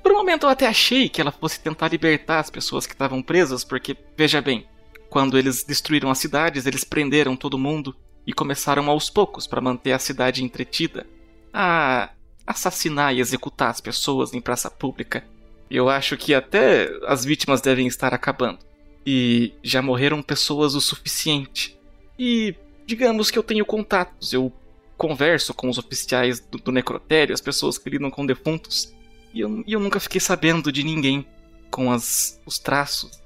Por 0.02 0.12
um 0.12 0.16
momento 0.16 0.44
eu 0.44 0.50
até 0.50 0.66
achei 0.66 1.08
que 1.08 1.20
ela 1.20 1.32
fosse 1.32 1.60
tentar 1.60 1.88
libertar 1.88 2.38
as 2.38 2.50
pessoas 2.50 2.86
que 2.86 2.92
estavam 2.92 3.22
presas, 3.22 3.64
porque, 3.64 3.96
veja 4.16 4.40
bem, 4.40 4.66
quando 5.08 5.38
eles 5.38 5.64
destruíram 5.64 6.10
as 6.10 6.18
cidades, 6.18 6.66
eles 6.66 6.84
prenderam 6.84 7.36
todo 7.36 7.58
mundo 7.58 7.96
e 8.26 8.32
começaram 8.32 8.90
aos 8.90 9.08
poucos 9.08 9.46
para 9.46 9.60
manter 9.60 9.92
a 9.92 9.98
cidade 9.98 10.42
entretida 10.42 11.06
a 11.52 12.10
assassinar 12.46 13.14
e 13.14 13.20
executar 13.20 13.70
as 13.70 13.80
pessoas 13.80 14.34
em 14.34 14.40
praça 14.40 14.70
pública. 14.70 15.24
Eu 15.70 15.88
acho 15.88 16.16
que 16.16 16.34
até 16.34 16.90
as 17.06 17.24
vítimas 17.24 17.60
devem 17.60 17.86
estar 17.86 18.12
acabando. 18.12 18.58
E 19.06 19.52
já 19.62 19.80
morreram 19.80 20.22
pessoas 20.22 20.74
o 20.74 20.80
suficiente. 20.80 21.78
E 22.18 22.54
digamos 22.86 23.30
que 23.30 23.38
eu 23.38 23.42
tenho 23.42 23.64
contatos, 23.64 24.32
eu 24.32 24.52
converso 24.96 25.52
com 25.52 25.68
os 25.68 25.78
oficiais 25.78 26.40
do, 26.40 26.58
do 26.58 26.72
necrotério, 26.72 27.34
as 27.34 27.40
pessoas 27.40 27.78
que 27.78 27.90
lidam 27.90 28.10
com 28.10 28.24
defuntos, 28.24 28.92
e 29.32 29.40
eu, 29.40 29.64
e 29.66 29.72
eu 29.72 29.80
nunca 29.80 29.98
fiquei 29.98 30.20
sabendo 30.20 30.70
de 30.70 30.84
ninguém 30.84 31.26
com 31.70 31.90
as, 31.90 32.40
os 32.46 32.58
traços, 32.58 33.20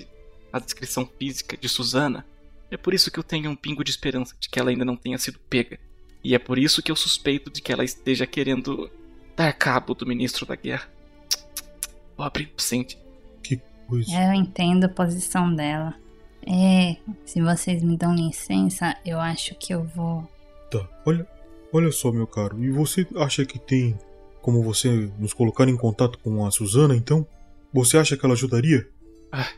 a 0.53 0.59
descrição 0.59 1.09
física 1.19 1.57
de 1.57 1.69
Susana. 1.69 2.25
É 2.71 2.77
por 2.77 2.95
isso 2.95 3.11
que 3.11 3.19
eu 3.19 3.23
tenho 3.23 3.51
um 3.51 3.57
pingo 3.57 3.85
de 3.85 3.91
esperança 3.91 4.35
de 4.41 4.49
que 4.49 4.59
ela 4.59 4.71
ainda 4.71 4.85
não 4.85 4.97
tenha 4.97 5.19
sido 5.19 5.39
pega. 5.51 5.79
E 6.25 6.35
é 6.35 6.39
por 6.39 6.59
isso 6.59 6.83
que 6.83 6.91
eu 6.91 6.97
suspeito 6.97 7.51
de 7.51 7.61
que 7.61 7.73
ela 7.73 7.85
esteja 7.85 8.27
querendo 8.27 8.91
dar 9.37 9.53
cabo 9.53 9.95
do 9.95 10.07
ministro 10.07 10.45
da 10.45 10.57
guerra. 10.57 10.89
Pobre 12.17 12.45
inocente. 12.45 12.99
Que 13.43 13.61
coisa. 13.87 14.11
Eu 14.11 14.33
entendo 14.33 14.85
a 14.85 14.89
posição 14.89 15.55
dela. 15.55 15.95
É, 16.47 16.97
se 17.25 17.41
vocês 17.41 17.83
me 17.83 17.97
dão 17.97 18.15
licença, 18.15 18.97
eu 19.05 19.21
acho 19.21 19.55
que 19.55 19.73
eu 19.73 19.85
vou. 19.85 20.29
Tá, 20.71 20.89
olha, 21.05 21.27
olha 21.73 21.91
só, 21.93 22.13
meu 22.13 22.27
caro. 22.27 22.63
E 22.63 22.71
você 22.71 23.07
acha 23.17 23.45
que 23.45 23.59
tem 23.59 23.99
como 24.41 24.63
você 24.63 24.89
nos 25.19 25.33
colocar 25.33 25.69
em 25.69 25.77
contato 25.77 26.19
com 26.19 26.47
a 26.47 26.51
Susana, 26.51 26.97
então? 26.97 27.27
Você 27.73 27.99
acha 27.99 28.17
que 28.17 28.25
ela 28.25 28.35
ajudaria? 28.35 28.89
Ah, 29.31 29.53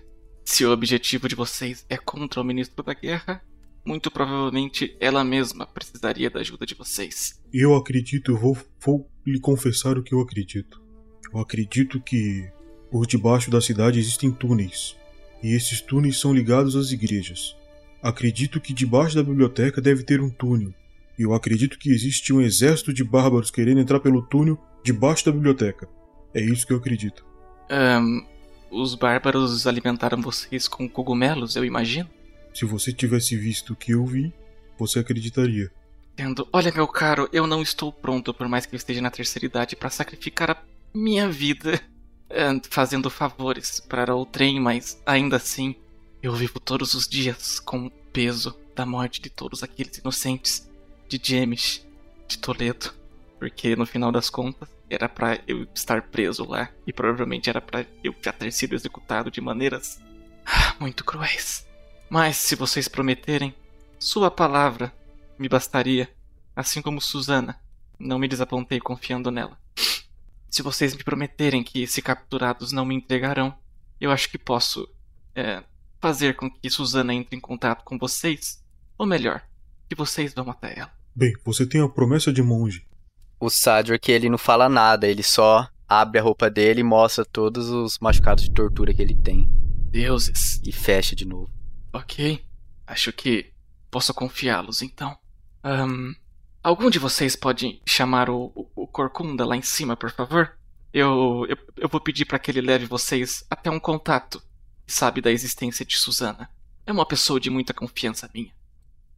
se 0.44 0.64
o 0.64 0.72
objetivo 0.72 1.28
de 1.28 1.34
vocês 1.34 1.86
é 1.88 1.96
contra 1.96 2.40
o 2.40 2.44
ministro 2.44 2.82
da 2.82 2.92
guerra, 2.92 3.42
muito 3.84 4.11
provavelmente 4.11 4.96
ela 5.00 5.24
mesma 5.24 5.66
precisaria 5.66 6.28
da 6.28 6.40
ajuda 6.40 6.66
de 6.66 6.74
vocês. 6.74 7.40
Eu 7.52 7.74
acredito, 7.74 8.32
eu 8.32 8.36
vou, 8.36 8.58
vou 8.80 9.08
lhe 9.26 9.38
confessar 9.38 9.96
o 9.96 10.02
que 10.02 10.14
eu 10.14 10.20
acredito. 10.20 10.82
Eu 11.32 11.40
acredito 11.40 12.00
que 12.00 12.50
por 12.90 13.06
debaixo 13.06 13.50
da 13.50 13.61
cidade 13.61 13.98
existem 13.98 14.32
túneis 14.32 14.96
e 15.43 15.55
esses 15.55 15.80
túneis 15.80 16.18
são 16.18 16.35
ligados 16.35 16.74
às 16.74 16.90
igrejas. 16.90 17.56
Acredito 18.02 18.60
que 18.60 18.72
debaixo 18.74 19.14
da 19.14 19.22
biblioteca 19.22 19.80
deve 19.80 20.02
ter 20.02 20.20
um 20.20 20.30
túnel, 20.30 20.74
eu 21.22 21.34
acredito 21.34 21.78
que 21.78 21.90
existe 21.90 22.32
um 22.32 22.40
exército 22.40 22.92
de 22.92 23.05
bárbaros 23.05 23.51
querendo 23.51 23.80
entrar 23.80 24.01
pelo 24.01 24.22
túnel 24.22 24.59
debaixo 24.82 25.24
da 25.24 25.32
biblioteca. 25.32 25.88
É 26.34 26.40
isso 26.40 26.66
que 26.66 26.72
eu 26.72 26.76
acredito. 26.76 27.24
Um, 27.70 28.24
os 28.70 28.94
bárbaros 28.94 29.66
alimentaram 29.66 30.20
vocês 30.20 30.68
com 30.68 30.88
cogumelos, 30.88 31.56
eu 31.56 31.64
imagino? 31.64 32.09
Se 32.55 32.64
você 32.64 32.92
tivesse 32.92 33.36
visto 33.36 33.72
o 33.72 33.76
que 33.76 33.92
eu 33.92 34.05
vi, 34.05 34.32
você 34.78 34.98
acreditaria. 34.98 35.70
Entendo. 36.12 36.48
Olha, 36.52 36.72
meu 36.72 36.86
caro, 36.86 37.28
eu 37.32 37.47
não 37.47 37.62
estou 37.62 37.92
pronto, 37.92 38.34
por 38.34 38.48
mais 38.48 38.66
que 38.66 38.74
eu 38.74 38.76
esteja 38.76 39.01
na 39.01 39.10
terceira 39.10 39.47
idade, 39.47 39.76
para 39.76 39.90
sacrificar 39.90 40.51
a 40.51 40.62
minha 40.94 41.28
vida 41.28 41.80
fazendo 42.70 43.10
favores 43.10 43.80
para 43.80 44.14
o 44.14 44.24
trem, 44.24 44.60
mas 44.60 45.01
ainda 45.05 45.36
assim 45.36 45.74
eu 46.22 46.32
vivo 46.34 46.60
todos 46.60 46.94
os 46.94 47.09
dias 47.09 47.59
com 47.59 47.86
o 47.86 47.90
peso 47.90 48.56
da 48.74 48.84
morte 48.84 49.20
de 49.20 49.30
todos 49.30 49.62
aqueles 49.62 49.98
inocentes, 49.98 50.69
de 51.19 51.20
James, 51.23 51.85
de 52.28 52.39
Toledo, 52.39 52.95
porque 53.39 53.74
no 53.74 53.85
final 53.85 54.12
das 54.12 54.31
contas 54.31 54.69
era 54.89 55.09
para 55.09 55.41
eu 55.47 55.66
estar 55.74 56.03
preso 56.03 56.45
lá 56.45 56.70
e 56.87 56.93
provavelmente 56.93 57.51
era 57.51 57.61
para 57.61 57.85
eu 58.03 58.15
já 58.23 58.32
ter 58.32 58.53
sido 58.53 58.74
executado 58.74 59.31
de 59.31 59.41
maneiras 59.41 60.01
ah, 60.47 60.74
muito 60.78 61.05
cruéis. 61.05 61.66
Mas 62.09 62.37
se 62.37 62.55
vocês 62.55 62.89
prometerem, 62.89 63.55
sua 63.99 64.31
palavra 64.31 64.93
me 65.39 65.49
bastaria, 65.49 66.12
assim 66.55 66.81
como 66.81 67.01
Susana. 67.01 67.61
Não 67.99 68.19
me 68.19 68.28
desapontei 68.28 68.81
confiando 68.81 69.31
nela. 69.31 69.59
Se 70.49 70.62
vocês 70.62 70.95
me 70.95 71.05
prometerem 71.05 71.62
que, 71.62 71.87
se 71.87 72.03
capturados, 72.03 72.73
não 72.73 72.85
me 72.85 72.95
entregarão, 72.95 73.57
eu 74.01 74.11
acho 74.11 74.28
que 74.28 74.39
posso 74.39 74.89
é, 75.35 75.62
fazer 76.01 76.35
com 76.35 76.51
que 76.51 76.70
Susana 76.70 77.15
entre 77.15 77.37
em 77.37 77.41
contato 77.41 77.85
com 77.85 77.99
vocês. 77.99 78.65
Ou 78.99 79.07
melhor, 79.07 79.43
que 79.89 79.95
vocês 79.95 80.32
vão 80.32 80.51
até 80.51 80.78
ela. 80.78 80.99
Bem, 81.15 81.32
você 81.45 81.66
tem 81.66 81.81
a 81.81 81.89
promessa 81.89 82.32
de 82.32 82.43
monge. 82.43 82.87
O 83.39 83.49
Sadric, 83.51 84.11
ele 84.11 84.28
não 84.28 84.39
fala 84.39 84.69
nada, 84.69 85.07
ele 85.07 85.23
só 85.23 85.69
abre 85.89 86.19
a 86.19 86.23
roupa 86.23 86.49
dele 86.51 86.81
e 86.81 86.85
mostra 86.85 87.24
todos 87.24 87.69
os 87.69 87.99
machucados 87.99 88.45
de 88.45 88.51
tortura 88.51 88.95
que 88.95 89.03
ele 89.03 89.15
tem. 89.15 89.49
Deuses. 89.91 90.61
E 90.65 90.70
fecha 90.70 91.16
de 91.16 91.24
novo. 91.24 91.51
Ok. 91.93 92.45
Acho 92.87 93.12
que 93.12 93.53
posso 93.91 94.15
confiá-los, 94.15 94.82
então. 94.82 95.16
Um, 95.65 96.15
Algum 96.62 96.91
de 96.91 96.99
vocês 96.99 97.35
pode 97.35 97.81
chamar 97.87 98.28
o, 98.28 98.53
o, 98.55 98.82
o 98.82 98.87
Corcunda 98.87 99.47
lá 99.47 99.57
em 99.57 99.62
cima, 99.62 99.97
por 99.97 100.11
favor? 100.11 100.53
Eu, 100.93 101.47
eu, 101.49 101.57
eu 101.77 101.89
vou 101.89 102.01
pedir 102.01 102.27
para 102.27 102.39
que 102.39 102.51
ele 102.51 102.61
leve 102.61 102.85
vocês 102.85 103.47
até 103.49 103.70
um 103.70 103.81
contato 103.81 104.43
que 104.87 104.93
sabe 104.93 105.23
da 105.23 105.32
existência 105.32 105.87
de 105.87 105.97
Susana. 105.97 106.51
É 106.85 106.93
uma 106.93 107.07
pessoa 107.07 107.41
de 107.41 107.49
muita 107.49 107.73
confiança 107.73 108.28
minha. 108.35 108.53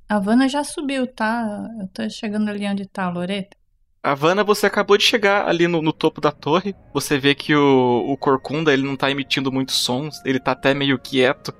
A 0.09 0.19
Vanna 0.19 0.49
já 0.49 0.63
subiu, 0.63 1.07
tá? 1.07 1.69
Eu 1.81 1.89
tô 1.89 2.09
chegando 2.11 2.49
ali 2.49 2.67
onde 2.67 2.87
tá 2.87 3.05
a 3.05 3.11
Loreta. 3.11 3.57
A 4.03 4.15
Vanna, 4.15 4.43
você 4.43 4.67
acabou 4.67 4.99
de 4.99 5.05
chegar 5.05 5.49
ali 5.49 5.69
no, 5.69 5.81
no 5.81 5.93
topo 5.93 6.21
da 6.21 6.33
torre. 6.33 6.75
Você 6.93 7.19
vê 7.19 7.35
que 7.35 7.55
o, 7.55 8.05
o 8.09 8.17
Corcunda 8.17 8.73
ele 8.73 8.83
não 8.83 8.97
tá 8.97 9.11
emitindo 9.11 9.53
muitos 9.53 9.77
sons, 9.77 10.21
ele 10.25 10.41
tá 10.41 10.53
até 10.53 10.75
meio 10.75 10.99
quieto. 10.99 11.55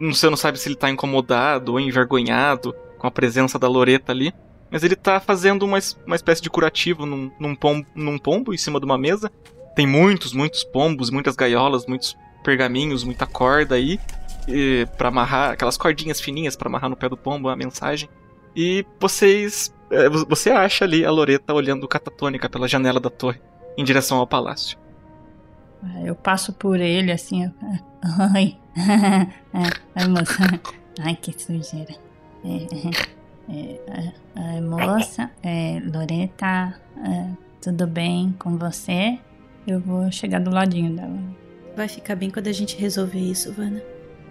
Você 0.00 0.30
não 0.30 0.36
sabe 0.36 0.58
se 0.58 0.68
ele 0.68 0.76
tá 0.76 0.88
incomodado 0.88 1.72
ou 1.72 1.80
envergonhado 1.80 2.72
com 2.96 3.08
a 3.08 3.10
presença 3.10 3.58
da 3.58 3.66
Loreta 3.66 4.12
ali. 4.12 4.32
Mas 4.70 4.82
ele 4.84 4.96
tá 4.96 5.18
fazendo 5.18 5.64
uma, 5.64 5.78
uma 6.06 6.16
espécie 6.16 6.42
de 6.42 6.48
curativo 6.48 7.04
num, 7.04 7.30
num, 7.40 7.54
pombo, 7.56 7.86
num 7.94 8.18
pombo 8.18 8.54
em 8.54 8.56
cima 8.56 8.78
de 8.78 8.86
uma 8.86 8.96
mesa. 8.96 9.30
Tem 9.74 9.86
muitos, 9.86 10.32
muitos 10.32 10.62
pombos, 10.62 11.10
muitas 11.10 11.34
gaiolas, 11.34 11.86
muitos 11.86 12.16
pergaminhos, 12.44 13.02
muita 13.02 13.26
corda 13.26 13.74
aí. 13.74 13.98
Para 14.96 15.08
amarrar, 15.08 15.52
aquelas 15.52 15.76
cordinhas 15.76 16.20
fininhas 16.20 16.56
para 16.56 16.68
amarrar 16.68 16.90
no 16.90 16.96
pé 16.96 17.08
do 17.08 17.16
pombo 17.16 17.48
a 17.48 17.56
mensagem. 17.56 18.08
E 18.54 18.84
vocês. 19.00 19.74
É, 19.90 20.08
você 20.08 20.50
acha 20.50 20.84
ali 20.84 21.04
a 21.04 21.10
Loreta 21.10 21.52
olhando 21.52 21.86
catatônica 21.86 22.48
pela 22.48 22.66
janela 22.66 23.00
da 23.00 23.10
torre, 23.10 23.40
em 23.76 23.84
direção 23.84 24.18
ao 24.18 24.26
palácio. 24.26 24.78
Eu 26.04 26.14
passo 26.14 26.52
por 26.52 26.80
ele 26.80 27.12
assim. 27.12 27.44
Oi. 28.34 28.56
Ai, 29.94 30.08
moça. 30.08 30.60
Ai, 31.00 31.16
que 31.16 31.32
sujeira. 31.32 31.94
É, 32.44 32.48
é. 32.48 33.24
É, 33.46 33.78
é, 34.36 34.60
moça, 34.60 35.30
é, 35.42 35.78
Loreta, 35.84 36.80
é, 37.04 37.28
tudo 37.60 37.86
bem 37.86 38.34
com 38.38 38.56
você? 38.56 39.18
Eu 39.66 39.80
vou 39.80 40.10
chegar 40.10 40.40
do 40.40 40.50
ladinho 40.50 40.96
dela. 40.96 41.18
Vai 41.76 41.88
ficar 41.88 42.16
bem 42.16 42.30
quando 42.30 42.48
a 42.48 42.52
gente 42.52 42.76
resolver 42.76 43.18
isso, 43.18 43.52
Vana. 43.52 43.82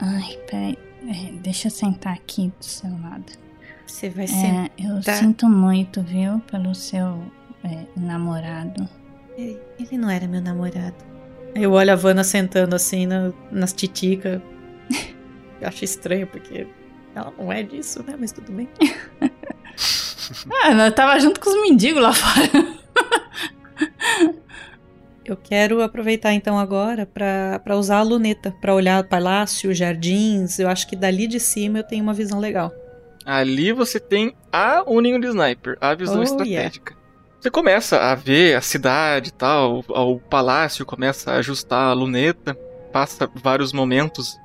Ai, 0.03 0.37
peraí. 0.49 0.77
É, 1.07 1.31
deixa 1.33 1.67
eu 1.67 1.71
sentar 1.71 2.13
aqui 2.13 2.51
do 2.59 2.65
seu 2.65 2.91
lado. 3.01 3.31
Você 3.87 4.09
vai 4.09 4.27
sentar. 4.27 4.69
Eu 4.77 5.01
sinto 5.01 5.47
muito, 5.47 6.01
viu, 6.01 6.39
pelo 6.51 6.75
seu 6.75 7.23
namorado. 7.95 8.87
Ele, 9.37 9.59
ele 9.79 9.97
não 9.97 10.09
era 10.09 10.27
meu 10.27 10.41
namorado. 10.41 10.95
Eu 11.55 11.71
olho 11.71 11.93
a 11.93 11.95
Vanna 11.95 12.23
sentando 12.23 12.75
assim 12.75 13.05
na, 13.05 13.31
nas 13.49 13.71
titicas. 13.71 14.41
acho 15.61 15.85
estranho, 15.85 16.27
porque 16.27 16.67
ela 17.15 17.33
não 17.37 17.51
é 17.51 17.63
disso, 17.63 18.03
né? 18.03 18.15
Mas 18.19 18.33
tudo 18.33 18.51
bem. 18.51 18.67
ah, 20.51 20.69
ela 20.69 20.91
tava 20.91 21.17
junto 21.19 21.39
com 21.39 21.49
os 21.49 21.61
mendigos 21.61 22.01
lá 22.01 22.13
fora. 22.13 22.49
Eu 25.25 25.37
quero 25.37 25.81
aproveitar 25.81 26.33
então 26.33 26.59
agora 26.59 27.05
para 27.05 27.77
usar 27.77 27.99
a 27.99 28.03
luneta, 28.03 28.53
para 28.59 28.73
olhar 28.73 29.03
palácio, 29.05 29.73
jardins. 29.73 30.59
Eu 30.59 30.67
acho 30.67 30.87
que 30.87 30.95
dali 30.95 31.27
de 31.27 31.39
cima 31.39 31.79
eu 31.79 31.83
tenho 31.83 32.03
uma 32.03 32.13
visão 32.13 32.39
legal. 32.39 32.73
Ali 33.25 33.71
você 33.71 33.99
tem 33.99 34.35
a 34.51 34.83
Uninho 34.85 35.19
de 35.19 35.27
Sniper, 35.27 35.77
a 35.79 35.93
visão 35.95 36.19
oh, 36.19 36.23
estratégica. 36.23 36.91
Yeah. 36.91 37.03
Você 37.39 37.49
começa 37.49 37.97
a 37.97 38.15
ver 38.15 38.55
a 38.55 38.61
cidade 38.61 39.29
e 39.29 39.33
tal, 39.33 39.83
o, 39.87 40.13
o 40.13 40.19
palácio 40.19 40.85
começa 40.85 41.31
a 41.31 41.35
ajustar 41.35 41.89
a 41.89 41.93
luneta, 41.93 42.53
passa 42.91 43.29
vários 43.35 43.71
momentos 43.71 44.37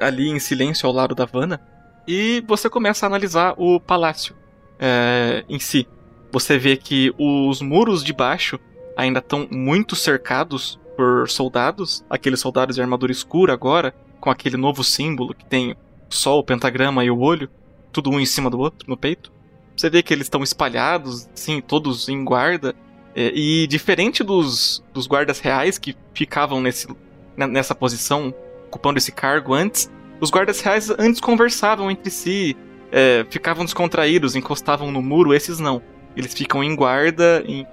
ali 0.00 0.28
em 0.28 0.38
silêncio 0.40 0.86
ao 0.86 0.92
lado 0.92 1.14
da 1.14 1.24
Vanna 1.24 1.60
e 2.06 2.44
você 2.46 2.68
começa 2.68 3.06
a 3.06 3.08
analisar 3.08 3.54
o 3.56 3.80
palácio 3.80 4.34
é, 4.78 5.44
em 5.48 5.58
si. 5.58 5.86
Você 6.32 6.58
vê 6.58 6.76
que 6.76 7.14
os 7.18 7.62
muros 7.62 8.02
de 8.02 8.12
baixo 8.12 8.58
ainda 8.96 9.18
estão 9.18 9.48
muito 9.50 9.96
cercados 9.96 10.78
por 10.96 11.28
soldados, 11.28 12.04
aqueles 12.08 12.40
soldados 12.40 12.76
de 12.76 12.82
armadura 12.82 13.12
escura 13.12 13.52
agora, 13.52 13.94
com 14.20 14.30
aquele 14.30 14.56
novo 14.56 14.82
símbolo 14.82 15.34
que 15.34 15.44
tem 15.44 15.72
o 15.72 15.76
sol, 16.08 16.38
o 16.38 16.44
pentagrama 16.44 17.04
e 17.04 17.10
o 17.10 17.18
olho, 17.18 17.50
tudo 17.92 18.10
um 18.10 18.20
em 18.20 18.26
cima 18.26 18.48
do 18.48 18.58
outro 18.58 18.88
no 18.88 18.96
peito. 18.96 19.32
Você 19.76 19.90
vê 19.90 20.02
que 20.02 20.14
eles 20.14 20.26
estão 20.26 20.42
espalhados, 20.42 21.28
sim, 21.34 21.60
todos 21.60 22.08
em 22.08 22.24
guarda. 22.24 22.74
É, 23.14 23.32
e 23.34 23.66
diferente 23.66 24.24
dos, 24.24 24.82
dos 24.92 25.06
guardas 25.06 25.40
reais 25.40 25.78
que 25.78 25.96
ficavam 26.12 26.60
nesse, 26.60 26.88
nessa 27.36 27.74
posição, 27.74 28.34
ocupando 28.66 28.98
esse 28.98 29.12
cargo 29.12 29.54
antes, 29.54 29.90
os 30.20 30.30
guardas 30.30 30.60
reais 30.60 30.90
antes 30.90 31.20
conversavam 31.20 31.90
entre 31.90 32.10
si, 32.10 32.56
é, 32.90 33.26
ficavam 33.28 33.64
descontraídos, 33.64 34.36
encostavam 34.36 34.90
no 34.90 35.02
muro, 35.02 35.34
esses 35.34 35.58
não. 35.58 35.82
Eles 36.16 36.32
ficam 36.32 36.62
em 36.62 36.74
guarda, 36.74 37.44
em, 37.46 37.66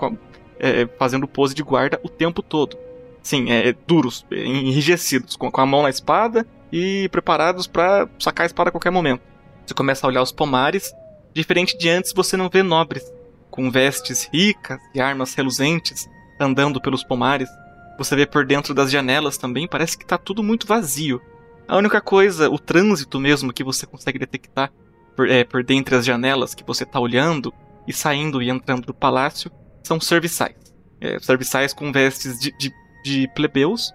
é, 0.61 0.87
fazendo 0.99 1.27
pose 1.27 1.55
de 1.55 1.63
guarda 1.63 1.99
o 2.03 2.07
tempo 2.07 2.43
todo. 2.43 2.77
Sim, 3.23 3.51
é, 3.51 3.75
duros, 3.85 4.25
enrijecidos, 4.31 5.35
com, 5.35 5.51
com 5.51 5.61
a 5.61 5.65
mão 5.65 5.81
na 5.81 5.89
espada 5.89 6.45
e 6.71 7.09
preparados 7.09 7.65
para 7.67 8.07
sacar 8.19 8.43
a 8.43 8.47
espada 8.47 8.69
a 8.69 8.71
qualquer 8.71 8.91
momento. 8.91 9.21
Você 9.65 9.73
começa 9.73 10.05
a 10.05 10.09
olhar 10.09 10.21
os 10.21 10.31
pomares, 10.31 10.93
diferente 11.33 11.77
de 11.77 11.89
antes 11.89 12.13
você 12.13 12.37
não 12.37 12.49
vê 12.49 12.61
nobres, 12.61 13.03
com 13.49 13.69
vestes 13.69 14.29
ricas 14.31 14.79
e 14.93 15.01
armas 15.01 15.33
reluzentes, 15.33 16.07
andando 16.39 16.79
pelos 16.79 17.03
pomares. 17.03 17.49
Você 17.97 18.15
vê 18.15 18.25
por 18.25 18.45
dentro 18.45 18.73
das 18.73 18.91
janelas 18.91 19.37
também, 19.37 19.67
parece 19.67 19.97
que 19.97 20.03
está 20.03 20.17
tudo 20.17 20.43
muito 20.43 20.65
vazio. 20.67 21.21
A 21.67 21.77
única 21.77 22.01
coisa, 22.01 22.49
o 22.49 22.57
trânsito 22.57 23.19
mesmo 23.19 23.53
que 23.53 23.63
você 23.63 23.85
consegue 23.85 24.19
detectar 24.19 24.71
por, 25.15 25.29
é, 25.29 25.43
por 25.43 25.63
dentre 25.63 25.95
as 25.95 26.05
janelas 26.05 26.55
que 26.55 26.63
você 26.63 26.83
está 26.83 26.99
olhando 26.99 27.53
e 27.87 27.93
saindo 27.93 28.41
e 28.41 28.49
entrando 28.49 28.85
do 28.85 28.93
palácio 28.93 29.51
são 29.83 29.99
serviçais. 29.99 30.55
É, 30.99 31.19
serviçais 31.19 31.73
com 31.73 31.91
vestes 31.91 32.39
de, 32.39 32.51
de, 32.57 32.71
de 33.03 33.27
plebeus, 33.33 33.91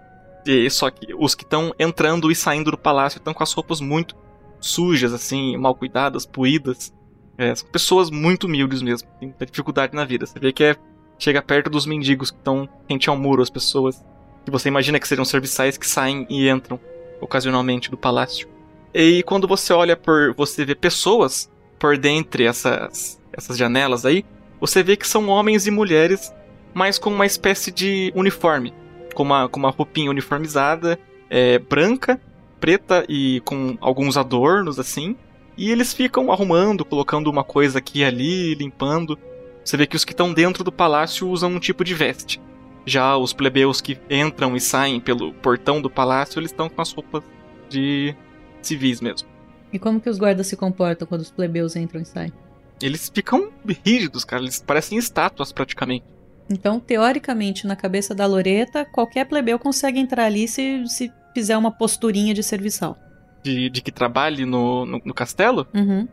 e, 0.47 0.69
só 0.71 0.91
que 0.91 1.15
os 1.15 1.35
que 1.35 1.45
estão 1.45 1.75
entrando 1.79 2.31
e 2.31 2.35
saindo 2.35 2.71
do 2.71 2.79
palácio 2.79 3.19
estão 3.19 3.35
com 3.35 3.43
as 3.43 3.53
roupas 3.53 3.81
muito 3.81 4.17
sujas, 4.61 5.13
assim, 5.13 5.57
mal 5.57 5.75
cuidadas, 5.75 6.25
poídas. 6.25 6.93
É, 7.39 7.55
são 7.55 7.69
pessoas 7.69 8.11
muito 8.11 8.45
humildes 8.45 8.81
mesmo, 8.83 9.09
tem 9.21 9.35
dificuldade 9.47 9.95
na 9.95 10.05
vida. 10.05 10.27
Você 10.27 10.39
vê 10.39 10.53
que 10.53 10.65
é, 10.65 10.77
chega 11.19 11.43
perto 11.43 11.69
dos 11.69 11.87
mendigos 11.87 12.31
que 12.31 12.39
estão 12.39 12.69
rente 12.89 13.09
ao 13.09 13.17
muro, 13.17 13.43
as 13.43 13.51
pessoas 13.51 14.03
que 14.45 14.51
você 14.51 14.69
imagina 14.69 15.01
que 15.01 15.09
seriam 15.09 15.25
serviçais 15.25 15.77
que 15.77 15.87
saem 15.87 16.27
e 16.31 16.49
entram 16.49 16.79
ocasionalmente 17.21 17.91
do 17.91 17.97
palácio. 17.97 18.49
E 18.95 19.23
quando 19.25 19.47
você 19.47 19.73
olha 19.73 19.97
por. 19.97 20.33
você 20.35 20.65
vê 20.65 20.75
pessoas 20.75 21.51
por 21.79 21.99
dentre 21.99 22.45
essas, 22.45 23.21
essas 23.33 23.59
janelas 23.59 24.07
aí, 24.07 24.25
você 24.61 24.83
vê 24.83 24.97
que 24.97 25.07
são 25.07 25.29
homens 25.29 25.67
e 25.67 25.71
mulheres, 25.71 26.33
mas 26.75 26.99
com 26.99 27.11
uma 27.11 27.27
espécie 27.27 27.71
de 27.71 28.13
uniforme. 28.15 28.73
Com 29.15 29.23
uma, 29.23 29.49
com 29.49 29.59
uma 29.59 29.71
roupinha 29.71 30.11
uniformizada, 30.11 30.99
é, 31.31 31.59
branca, 31.59 32.21
preta 32.61 33.05
e 33.09 33.41
com 33.45 33.77
alguns 33.81 34.17
adornos 34.17 34.79
assim. 34.79 35.17
E 35.57 35.71
eles 35.71 35.95
ficam 35.95 36.31
arrumando, 36.31 36.85
colocando 36.85 37.31
uma 37.31 37.43
coisa 37.43 37.79
aqui 37.79 38.01
e 38.01 38.05
ali, 38.05 38.55
limpando. 38.55 39.19
Você 39.65 39.77
vê 39.77 39.87
que 39.87 39.97
os 39.97 40.05
que 40.05 40.13
estão 40.13 40.33
dentro 40.33 40.63
do 40.63 40.71
palácio 40.71 41.29
usam 41.29 41.51
um 41.51 41.59
tipo 41.59 41.83
de 41.83 41.95
veste. 41.95 42.41
Já 42.85 43.17
os 43.17 43.33
plebeus 43.33 43.81
que 43.81 43.99
entram 44.09 44.55
e 44.55 44.61
saem 44.61 45.01
pelo 45.01 45.33
portão 45.35 45.81
do 45.81 45.91
palácio, 45.91 46.39
eles 46.39 46.51
estão 46.51 46.69
com 46.69 46.81
as 46.81 46.93
roupas 46.93 47.23
de 47.69 48.15
civis 48.63 49.01
mesmo. 49.01 49.29
E 49.73 49.79
como 49.79 50.01
que 50.01 50.09
os 50.09 50.19
guardas 50.19 50.47
se 50.47 50.57
comportam 50.57 51.07
quando 51.07 51.23
os 51.23 51.31
plebeus 51.31 51.75
entram 51.75 52.01
e 52.01 52.05
saem? 52.05 52.33
Eles 52.81 53.11
ficam 53.13 53.51
rígidos, 53.85 54.25
cara. 54.25 54.43
Eles 54.43 54.63
parecem 54.63 54.99
estátuas 54.99 55.53
praticamente. 55.53 56.05
Então, 56.49 56.79
teoricamente, 56.79 57.67
na 57.67 57.75
cabeça 57.75 58.15
da 58.15 58.27
Loreta, 58.27 58.85
qualquer 58.85 59.27
plebeu 59.27 59.59
consegue 59.59 59.99
entrar 59.99 60.25
ali 60.25 60.47
se, 60.47 60.87
se 60.87 61.13
fizer 61.35 61.57
uma 61.57 61.71
posturinha 61.71 62.33
de 62.33 62.43
serviçal. 62.43 62.97
De, 63.43 63.69
de 63.69 63.83
que 63.83 63.91
trabalhe 63.91 64.45
no, 64.45 64.87
no, 64.87 65.03
no 65.05 65.15
castelo? 65.15 65.67
Uhum. 65.75 66.07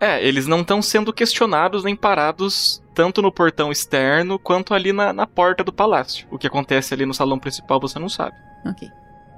É, 0.00 0.24
eles 0.26 0.46
não 0.46 0.62
estão 0.62 0.80
sendo 0.80 1.12
questionados 1.12 1.84
nem 1.84 1.94
parados 1.94 2.82
tanto 2.94 3.20
no 3.20 3.30
portão 3.30 3.70
externo 3.70 4.38
quanto 4.38 4.72
ali 4.72 4.92
na, 4.92 5.12
na 5.12 5.26
porta 5.26 5.62
do 5.62 5.72
palácio. 5.72 6.26
O 6.30 6.38
que 6.38 6.46
acontece 6.46 6.94
ali 6.94 7.04
no 7.04 7.12
salão 7.12 7.38
principal 7.38 7.78
você 7.78 7.98
não 7.98 8.08
sabe. 8.08 8.34
Ok. 8.64 8.88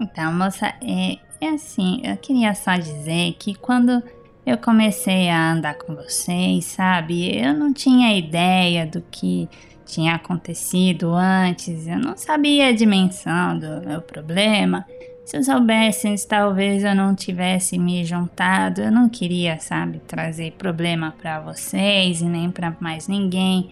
Então, 0.01 0.33
moça, 0.33 0.73
é, 0.81 1.17
é 1.41 1.49
assim, 1.49 2.01
eu 2.05 2.17
queria 2.17 2.55
só 2.55 2.77
dizer 2.77 3.35
que 3.39 3.55
quando 3.55 4.03
eu 4.45 4.59
comecei 4.59 5.29
a 5.29 5.53
andar 5.53 5.75
com 5.75 5.95
vocês, 5.95 6.65
sabe, 6.65 7.39
eu 7.39 7.55
não 7.55 7.73
tinha 7.73 8.17
ideia 8.17 8.85
do 8.87 9.03
que 9.11 9.49
tinha 9.87 10.15
acontecido 10.15 11.13
antes, 11.13 11.87
eu 11.87 11.99
não 11.99 12.17
sabia 12.17 12.69
a 12.69 12.73
dimensão 12.73 13.59
do 13.59 13.87
meu 13.87 14.01
problema. 14.01 14.85
Se 15.25 15.37
eu 15.37 15.45
soubesse, 15.45 16.27
talvez 16.27 16.83
eu 16.83 16.95
não 16.95 17.15
tivesse 17.15 17.79
me 17.79 18.05
juntado. 18.05 18.81
Eu 18.81 18.91
não 18.91 19.09
queria, 19.09 19.59
sabe, 19.61 20.01
trazer 20.01 20.53
problema 20.53 21.15
para 21.17 21.41
vocês 21.41 22.21
e 22.21 22.25
nem 22.25 22.51
para 22.51 22.77
mais 22.81 23.07
ninguém. 23.07 23.71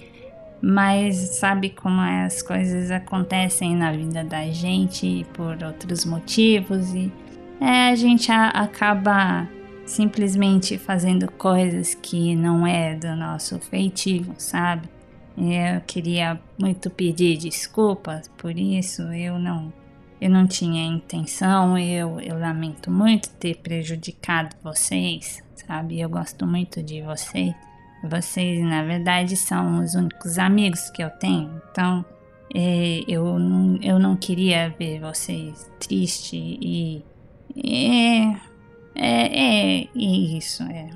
Mas 0.62 1.16
sabe 1.16 1.70
como 1.70 2.01
as 2.01 2.40
coisas 2.40 2.90
acontecem 2.90 3.74
na 3.74 3.92
vida 3.92 4.22
da 4.22 4.47
gente 4.47 5.26
por 5.32 5.62
outros 5.62 6.05
motivos 6.05 6.94
e 6.94 7.10
é, 7.60 7.88
a 7.88 7.94
gente 7.94 8.30
a, 8.30 8.48
acaba 8.48 9.48
simplesmente 9.90 10.78
fazendo 10.78 11.30
coisas 11.32 11.94
que 11.94 12.36
não 12.36 12.64
é 12.64 12.94
do 12.94 13.14
nosso 13.16 13.58
feitio, 13.58 14.32
sabe? 14.38 14.88
Eu 15.36 15.80
queria 15.86 16.40
muito 16.58 16.88
pedir 16.88 17.36
desculpas 17.36 18.28
por 18.38 18.56
isso. 18.56 19.02
Eu 19.02 19.38
não, 19.38 19.72
eu 20.20 20.30
não 20.30 20.46
tinha 20.46 20.86
intenção. 20.86 21.76
Eu, 21.76 22.20
eu 22.20 22.38
lamento 22.38 22.90
muito 22.90 23.30
ter 23.30 23.56
prejudicado 23.56 24.54
vocês, 24.62 25.42
sabe? 25.66 26.00
Eu 26.00 26.08
gosto 26.08 26.46
muito 26.46 26.82
de 26.82 27.02
vocês. 27.02 27.52
Vocês, 28.04 28.62
na 28.62 28.84
verdade, 28.84 29.36
são 29.36 29.82
os 29.82 29.94
únicos 29.94 30.38
amigos 30.38 30.88
que 30.90 31.02
eu 31.02 31.10
tenho. 31.10 31.60
Então, 31.70 32.04
é, 32.54 33.02
eu, 33.08 33.38
não, 33.38 33.76
eu 33.82 33.98
não 33.98 34.16
queria 34.16 34.72
ver 34.78 35.00
vocês 35.00 35.68
tristes 35.80 36.58
e. 36.60 37.04
É, 37.64 38.49
é, 39.01 39.82
é 39.82 39.89
isso. 39.94 40.62
É. 40.64 40.90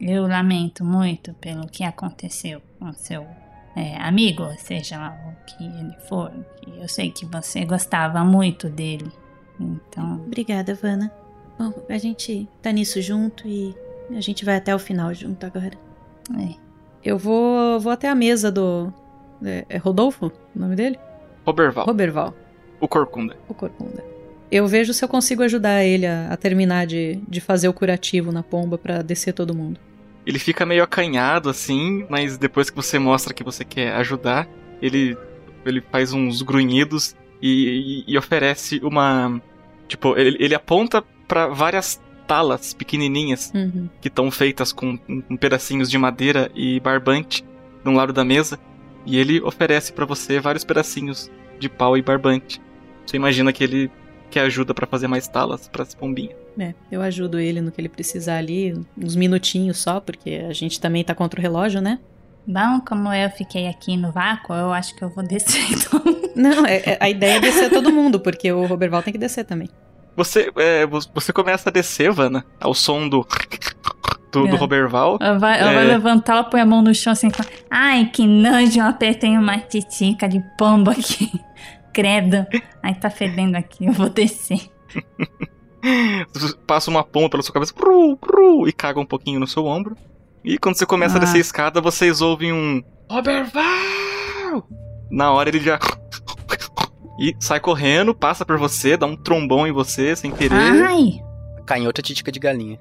Eu 0.00 0.26
lamento 0.26 0.84
muito 0.84 1.34
pelo 1.34 1.66
que 1.66 1.84
aconteceu 1.84 2.62
com 2.78 2.92
seu 2.94 3.26
é, 3.76 3.96
amigo, 3.98 4.44
seja 4.56 4.98
lá 4.98 5.16
o 5.26 5.44
que 5.44 5.64
ele 5.64 5.94
for. 6.08 6.32
Eu 6.78 6.88
sei 6.88 7.10
que 7.10 7.26
você 7.26 7.64
gostava 7.64 8.24
muito 8.24 8.68
dele. 8.68 9.12
Então. 9.60 10.22
Obrigada, 10.26 10.74
Vanna. 10.74 11.12
Bom, 11.58 11.72
a 11.88 11.98
gente 11.98 12.48
tá 12.62 12.72
nisso 12.72 13.02
junto 13.02 13.46
e 13.46 13.76
a 14.10 14.20
gente 14.20 14.44
vai 14.44 14.56
até 14.56 14.74
o 14.74 14.78
final 14.78 15.12
junto 15.12 15.44
agora. 15.44 15.76
É. 16.38 16.54
Eu 17.04 17.18
vou, 17.18 17.78
vou 17.78 17.92
até 17.92 18.08
a 18.08 18.14
mesa 18.14 18.50
do. 18.50 18.92
É, 19.44 19.66
é 19.68 19.76
Rodolfo 19.76 20.32
o 20.54 20.58
nome 20.58 20.76
dele? 20.76 20.98
Roberval. 21.46 21.84
Roberval. 21.84 22.34
O 22.80 22.88
Corcunda. 22.88 23.36
O 23.48 23.54
Corcunda. 23.54 24.02
Eu 24.50 24.66
vejo 24.66 24.92
se 24.92 25.04
eu 25.04 25.08
consigo 25.08 25.42
ajudar 25.42 25.84
ele 25.84 26.06
a, 26.06 26.28
a 26.32 26.36
terminar 26.36 26.86
de, 26.86 27.20
de 27.28 27.40
fazer 27.40 27.68
o 27.68 27.72
curativo 27.72 28.32
na 28.32 28.42
pomba 28.42 28.76
para 28.76 29.02
descer 29.02 29.32
todo 29.32 29.54
mundo. 29.54 29.78
Ele 30.26 30.38
fica 30.38 30.66
meio 30.66 30.82
acanhado 30.82 31.48
assim, 31.48 32.04
mas 32.10 32.36
depois 32.36 32.68
que 32.68 32.76
você 32.76 32.98
mostra 32.98 33.32
que 33.32 33.44
você 33.44 33.64
quer 33.64 33.92
ajudar, 33.94 34.48
ele, 34.82 35.16
ele 35.64 35.80
faz 35.80 36.12
uns 36.12 36.42
grunhidos 36.42 37.14
e, 37.40 38.04
e, 38.06 38.12
e 38.12 38.18
oferece 38.18 38.80
uma. 38.82 39.40
Tipo, 39.88 40.16
ele, 40.16 40.36
ele 40.40 40.54
aponta 40.54 41.02
para 41.26 41.46
várias 41.48 42.00
talas 42.26 42.72
pequenininhas 42.74 43.50
Uhum. 43.54 43.88
que 44.00 44.08
estão 44.08 44.30
feitas 44.30 44.72
com, 44.72 44.96
com 44.96 45.36
pedacinhos 45.36 45.90
de 45.90 45.98
madeira 45.98 46.50
e 46.54 46.78
barbante 46.78 47.44
de 47.82 47.88
um 47.90 47.94
lado 47.94 48.12
da 48.12 48.24
mesa. 48.24 48.58
E 49.06 49.16
ele 49.16 49.40
oferece 49.40 49.92
para 49.92 50.04
você 50.04 50.38
vários 50.38 50.62
pedacinhos 50.64 51.30
de 51.58 51.68
pau 51.68 51.96
e 51.96 52.02
barbante. 52.02 52.60
Você 53.06 53.16
imagina 53.16 53.52
que 53.52 53.64
ele 53.64 53.90
quer 54.30 54.40
ajuda 54.40 54.72
para 54.72 54.86
fazer 54.86 55.06
mais 55.08 55.28
talas 55.28 55.68
para 55.68 55.82
as 55.82 55.94
pombinhas. 55.94 56.34
É, 56.58 56.72
eu 56.90 57.02
ajudo 57.02 57.38
ele 57.38 57.60
no 57.60 57.70
que 57.70 57.80
ele 57.80 57.88
precisar 57.88 58.36
ali, 58.38 58.74
uns 58.96 59.14
minutinhos 59.16 59.78
só, 59.78 60.00
porque 60.00 60.44
a 60.48 60.52
gente 60.52 60.80
também 60.80 61.04
tá 61.04 61.14
contra 61.14 61.38
o 61.38 61.42
relógio, 61.42 61.80
né? 61.80 61.98
Bom, 62.46 62.80
como 62.86 63.12
eu 63.12 63.28
fiquei 63.30 63.66
aqui 63.68 63.96
no 63.96 64.10
vácuo, 64.12 64.54
eu 64.54 64.72
acho 64.72 64.94
que 64.96 65.02
eu 65.04 65.10
vou 65.10 65.22
descer 65.26 65.60
então. 65.70 66.00
Não, 66.34 66.64
é, 66.66 66.76
é- 66.92 66.98
a 67.00 67.08
ideia 67.10 67.36
é 67.36 67.40
descer 67.40 67.68
todo 67.70 67.92
mundo, 67.92 68.18
porque 68.18 68.50
o 68.50 68.64
Roberval 68.66 69.02
tem 69.02 69.12
que 69.12 69.18
descer 69.18 69.44
também. 69.44 69.68
Você, 70.16 70.50
é, 70.56 70.86
vo- 70.86 70.98
você 71.14 71.32
começa 71.32 71.68
a 71.68 71.72
descer, 71.72 72.10
Vanna, 72.10 72.44
ao 72.60 72.74
som 72.74 73.08
do. 73.08 73.26
do, 74.32 74.46
do 74.46 74.54
É. 74.54 74.58
Roberval. 74.58 75.18
Ela 75.20 75.38
vai, 75.38 75.60
ela 75.60 75.72
vai 75.72 75.84
É. 75.84 75.88
levantar, 75.88 76.32
ela 76.34 76.44
põe 76.44 76.60
a 76.60 76.66
mão 76.66 76.82
no 76.82 76.94
chão 76.94 77.12
assim. 77.12 77.28
e 77.28 77.30
fala, 77.30 77.48
Ai, 77.70 78.06
que 78.12 78.26
nojo, 78.26 78.78
eu 78.78 78.84
apertei 78.86 79.30
uma 79.36 79.58
titica 79.58 80.28
de 80.28 80.40
pombo 80.58 80.90
aqui. 80.90 81.30
Credo. 81.92 82.46
Ai, 82.82 82.94
tá 82.94 83.10
fedendo 83.10 83.56
aqui, 83.56 83.86
eu 83.86 83.92
vou 83.92 84.08
descer. 84.08 84.70
Passa 86.66 86.90
uma 86.90 87.02
pomba 87.02 87.30
pela 87.30 87.42
sua 87.42 87.54
cabeça 87.54 87.72
pru, 87.74 88.16
pru, 88.16 88.68
e 88.68 88.72
caga 88.72 89.00
um 89.00 89.06
pouquinho 89.06 89.40
no 89.40 89.46
seu 89.46 89.64
ombro. 89.66 89.96
E 90.44 90.58
quando 90.58 90.76
você 90.76 90.86
começa 90.86 91.14
a 91.14 91.16
Ah. 91.18 91.20
descer 91.20 91.38
a 91.38 91.40
escada, 91.40 91.80
vocês 91.80 92.20
ouvem 92.20 92.52
um. 92.52 92.82
Roberval! 93.10 94.66
Na 95.10 95.32
hora 95.32 95.48
ele 95.48 95.60
já. 95.60 95.78
E 97.22 97.36
sai 97.38 97.60
correndo, 97.60 98.14
passa 98.14 98.46
por 98.46 98.56
você, 98.56 98.96
dá 98.96 99.04
um 99.04 99.14
trombão 99.14 99.66
em 99.66 99.72
você 99.72 100.16
sem 100.16 100.30
querer. 100.30 100.54
Ai! 100.54 101.20
Canhota 101.66 102.00
titica 102.00 102.32
de 102.32 102.40
galinha. 102.40 102.80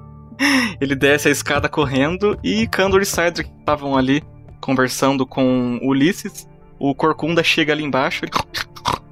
Ele 0.80 0.94
desce 0.94 1.28
a 1.28 1.30
escada 1.30 1.68
correndo 1.68 2.38
e 2.42 2.66
Candor 2.66 3.02
e 3.02 3.04
Cedric 3.04 3.50
estavam 3.58 3.94
ali 3.94 4.22
conversando 4.58 5.26
com 5.26 5.78
o 5.82 5.88
Ulisses. 5.88 6.48
O 6.78 6.94
Corcunda 6.94 7.42
chega 7.42 7.72
ali 7.72 7.82
embaixo. 7.84 8.24
ele- 8.24 8.32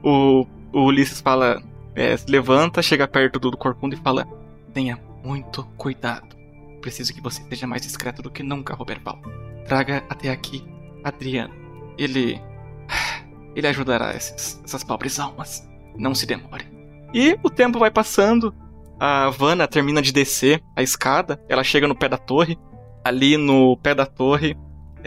O, 0.03 0.47
o 0.73 0.85
Ulisses 0.85 1.21
fala, 1.21 1.61
é, 1.95 2.17
se 2.17 2.31
levanta, 2.31 2.81
chega 2.81 3.09
perto 3.09 3.41
do, 3.41 3.57
Corcunda 3.57 3.97
e 3.97 3.99
fala: 3.99 4.25
Tenha 4.73 5.01
muito 5.25 5.65
cuidado. 5.77 6.37
Preciso 6.81 7.13
que 7.13 7.21
você 7.21 7.43
seja 7.49 7.67
mais 7.67 7.83
discreto 7.83 8.23
do 8.23 8.31
que 8.31 8.43
nunca, 8.43 8.73
Roberval. 8.75 9.19
Traga 9.67 10.05
até 10.09 10.31
aqui 10.31 10.65
Adriano. 11.03 11.53
Ele. 11.99 12.41
Ele 13.57 13.67
ajudará 13.67 14.15
esses- 14.15 14.61
essas 14.65 14.85
pobres 14.85 15.19
almas. 15.19 15.67
Não 15.97 16.15
se 16.15 16.27
demore. 16.27 16.67
E 17.13 17.37
o 17.43 17.51
tempo 17.51 17.79
vai 17.79 17.91
passando. 17.91 18.55
A 19.01 19.29
Vanna 19.31 19.67
termina 19.67 20.01
de 20.01 20.13
descer 20.13 20.63
a 20.77 20.83
escada, 20.83 21.43
ela 21.49 21.65
chega 21.65 21.89
no 21.89 21.95
pé 21.97 22.09
da 22.09 22.17
torre. 22.19 22.57
Ali 23.05 23.37
no 23.37 23.77
pé 23.77 23.95
da 23.95 24.07
torre, 24.07 24.57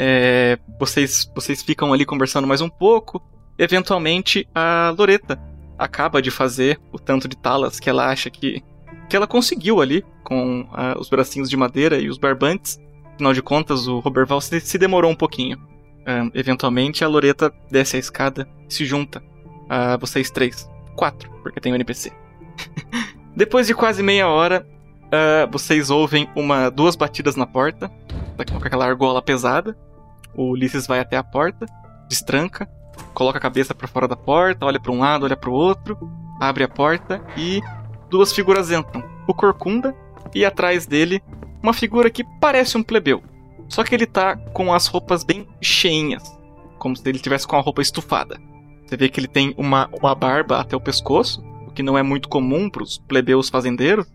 é, 0.01 0.57
vocês, 0.79 1.29
vocês 1.35 1.61
ficam 1.61 1.91
ali 1.91 2.05
conversando 2.05 2.47
mais 2.47 2.61
um 2.61 2.69
pouco. 2.69 3.21
Eventualmente, 3.57 4.47
a 4.55 4.95
Loreta 4.97 5.37
acaba 5.77 6.21
de 6.21 6.31
fazer 6.31 6.79
o 6.89 6.97
tanto 6.97 7.27
de 7.27 7.35
talas 7.35 7.81
que 7.81 7.89
ela 7.89 8.07
acha 8.07 8.29
que, 8.29 8.63
que 9.09 9.15
ela 9.17 9.27
conseguiu 9.27 9.81
ali 9.81 10.05
com 10.23 10.65
ah, 10.71 10.95
os 10.97 11.09
bracinhos 11.09 11.49
de 11.49 11.57
madeira 11.57 11.99
e 11.99 12.07
os 12.07 12.17
barbantes. 12.17 12.79
Afinal 13.15 13.33
de 13.33 13.41
contas, 13.41 13.89
o 13.89 13.99
Roberval 13.99 14.39
se, 14.39 14.61
se 14.61 14.77
demorou 14.77 15.11
um 15.11 15.15
pouquinho. 15.15 15.59
Ah, 16.05 16.29
eventualmente, 16.33 17.03
a 17.03 17.07
Loreta 17.09 17.51
desce 17.69 17.97
a 17.97 17.99
escada 17.99 18.47
e 18.69 18.73
se 18.73 18.85
junta 18.85 19.21
a 19.67 19.97
vocês 19.97 20.31
três. 20.31 20.69
Quatro, 20.95 21.29
porque 21.43 21.59
tem 21.59 21.73
o 21.73 21.75
NPC. 21.75 22.13
Depois 23.35 23.67
de 23.67 23.75
quase 23.75 24.01
meia 24.01 24.29
hora, 24.29 24.65
ah, 25.11 25.45
vocês 25.51 25.89
ouvem 25.89 26.29
uma 26.37 26.69
duas 26.69 26.95
batidas 26.95 27.35
na 27.35 27.45
porta, 27.45 27.91
com 28.49 28.65
aquela 28.65 28.85
argola 28.85 29.21
pesada. 29.21 29.75
O 30.35 30.51
Ulisses 30.51 30.87
vai 30.87 30.99
até 30.99 31.17
a 31.17 31.23
porta, 31.23 31.65
destranca, 32.07 32.67
coloca 33.13 33.37
a 33.37 33.41
cabeça 33.41 33.73
para 33.75 33.87
fora 33.87 34.07
da 34.07 34.15
porta, 34.15 34.65
olha 34.65 34.79
para 34.79 34.91
um 34.91 34.99
lado, 34.99 35.23
olha 35.25 35.35
para 35.37 35.49
o 35.49 35.53
outro, 35.53 35.97
abre 36.39 36.63
a 36.63 36.67
porta 36.67 37.21
e 37.35 37.61
duas 38.09 38.31
figuras 38.33 38.71
entram. 38.71 39.03
O 39.27 39.33
Corcunda 39.33 39.95
e 40.33 40.45
atrás 40.45 40.85
dele 40.85 41.21
uma 41.61 41.73
figura 41.73 42.09
que 42.09 42.23
parece 42.39 42.77
um 42.77 42.83
plebeu. 42.83 43.21
Só 43.67 43.83
que 43.83 43.93
ele 43.93 44.05
tá 44.05 44.35
com 44.53 44.73
as 44.73 44.87
roupas 44.87 45.23
bem 45.23 45.47
cheinhas, 45.61 46.23
como 46.77 46.95
se 46.95 47.07
ele 47.07 47.19
tivesse 47.19 47.47
com 47.47 47.55
a 47.55 47.61
roupa 47.61 47.81
estufada. 47.81 48.39
Você 48.87 48.97
vê 48.97 49.09
que 49.09 49.19
ele 49.19 49.27
tem 49.27 49.53
uma, 49.57 49.87
uma 50.01 50.15
barba 50.15 50.59
até 50.59 50.75
o 50.75 50.81
pescoço, 50.81 51.43
o 51.67 51.71
que 51.71 51.83
não 51.83 51.95
é 51.97 52.01
muito 52.01 52.27
comum 52.27 52.69
para 52.69 52.81
os 52.81 52.97
plebeus 52.97 53.49
fazendeiros. 53.49 54.07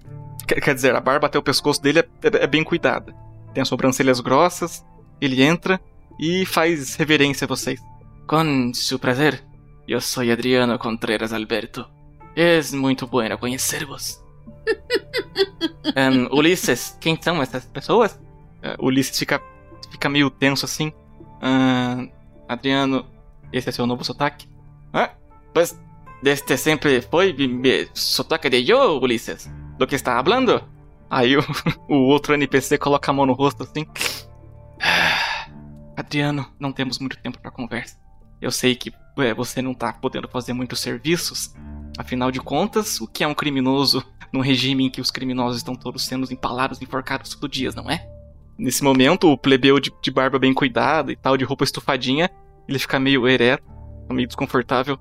Quer, 0.48 0.60
quer 0.60 0.74
dizer, 0.74 0.96
a 0.96 1.00
barba 1.00 1.26
até 1.28 1.38
o 1.38 1.42
pescoço 1.42 1.80
dele 1.80 2.00
é, 2.00 2.02
é- 2.22 2.44
é 2.44 2.46
bem 2.46 2.64
cuidada. 2.64 3.14
Tem 3.52 3.62
as 3.62 3.68
sobrancelhas 3.68 4.18
grossas, 4.20 4.84
ele 5.20 5.40
entra 5.42 5.80
e 6.18 6.44
faz 6.46 6.96
reverência 6.96 7.44
a 7.44 7.48
vocês. 7.48 7.80
Com 8.26 8.72
su 8.74 8.98
prazer, 8.98 9.44
eu 9.86 10.00
sou 10.00 10.22
Adriano 10.22 10.78
Contreras 10.78 11.32
Alberto. 11.32 11.84
É 12.34 12.60
muito 12.72 13.06
bueno 13.06 13.38
conhecer-vos. 13.38 14.22
Em, 15.94 16.26
Ulisses, 16.32 16.96
quem 17.00 17.20
são 17.20 17.42
essas 17.42 17.66
pessoas? 17.66 18.18
O 18.78 18.86
Ulisses 18.86 19.18
fica, 19.18 19.40
fica 19.90 20.08
meio 20.08 20.30
tenso 20.30 20.64
assim. 20.64 20.92
Ah, 21.40 22.06
Adriano, 22.48 23.06
esse 23.52 23.68
é 23.68 23.72
seu 23.72 23.86
novo 23.86 24.02
sotaque? 24.02 24.48
Ah, 24.92 25.10
pues, 25.52 25.78
desde 26.22 26.56
sempre 26.56 27.02
foi 27.02 27.36
sotaque 27.92 28.48
de 28.48 28.68
eu, 28.70 28.98
Ulisses. 29.00 29.50
Do 29.78 29.86
que 29.86 29.94
está 29.94 30.18
hablando? 30.18 30.62
Aí 31.10 31.36
o, 31.36 31.44
o 31.88 32.08
outro 32.08 32.34
NPC 32.34 32.78
coloca 32.78 33.10
a 33.10 33.14
mão 33.14 33.26
no 33.26 33.34
rosto 33.34 33.62
assim. 33.62 33.86
Adriano, 35.96 36.46
não 36.58 36.72
temos 36.72 36.98
muito 36.98 37.18
tempo 37.18 37.38
para 37.38 37.50
conversa. 37.50 37.98
Eu 38.40 38.50
sei 38.50 38.74
que 38.74 38.92
é, 39.18 39.32
você 39.32 39.62
não 39.62 39.74
tá 39.74 39.92
podendo 39.92 40.28
fazer 40.28 40.52
muitos 40.52 40.80
serviços. 40.80 41.54
Afinal 41.96 42.30
de 42.30 42.40
contas, 42.40 43.00
o 43.00 43.06
que 43.06 43.22
é 43.22 43.26
um 43.26 43.34
criminoso 43.34 44.04
num 44.32 44.40
regime 44.40 44.84
em 44.84 44.90
que 44.90 45.00
os 45.00 45.10
criminosos 45.10 45.58
estão 45.58 45.76
todos 45.76 46.04
sendo 46.04 46.30
empalados, 46.32 46.82
enforcados 46.82 47.30
todo 47.34 47.48
dia, 47.48 47.70
não 47.70 47.88
é? 47.88 48.04
Nesse 48.58 48.82
momento, 48.82 49.30
o 49.30 49.38
plebeu 49.38 49.78
de, 49.78 49.92
de 50.02 50.10
barba 50.10 50.38
bem 50.38 50.52
cuidada 50.52 51.12
e 51.12 51.16
tal, 51.16 51.36
de 51.36 51.44
roupa 51.44 51.64
estufadinha, 51.64 52.28
ele 52.68 52.78
fica 52.78 52.98
meio 52.98 53.28
ereto, 53.28 53.64
meio 54.10 54.26
desconfortável. 54.26 54.98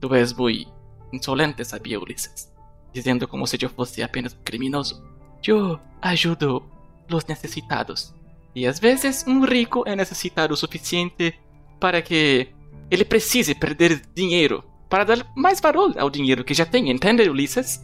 Tu 0.00 0.14
és 0.14 0.32
muito 0.32 0.72
insolente, 1.12 1.64
sabia, 1.64 2.00
Ulisses? 2.00 2.50
Dizendo 2.92 3.28
como 3.28 3.46
se 3.46 3.58
eu 3.60 3.68
fosse 3.68 4.02
apenas 4.02 4.32
um 4.32 4.42
criminoso. 4.42 5.02
Eu 5.46 5.78
ajudo 6.00 6.62
os 7.12 7.24
necessitados. 7.26 8.14
E 8.54 8.66
às 8.66 8.78
vezes 8.78 9.24
um 9.26 9.44
rico 9.44 9.84
é 9.86 9.94
necessitado 9.94 10.54
o 10.54 10.56
suficiente 10.56 11.34
para 11.78 12.02
que 12.02 12.48
ele 12.90 13.04
precise 13.04 13.54
perder 13.54 14.02
dinheiro 14.14 14.64
para 14.88 15.04
dar 15.04 15.26
mais 15.36 15.60
valor 15.60 15.96
ao 15.98 16.10
dinheiro 16.10 16.44
que 16.44 16.52
já 16.52 16.66
tem, 16.66 16.90
entende, 16.90 17.28
Ulisses? 17.28 17.80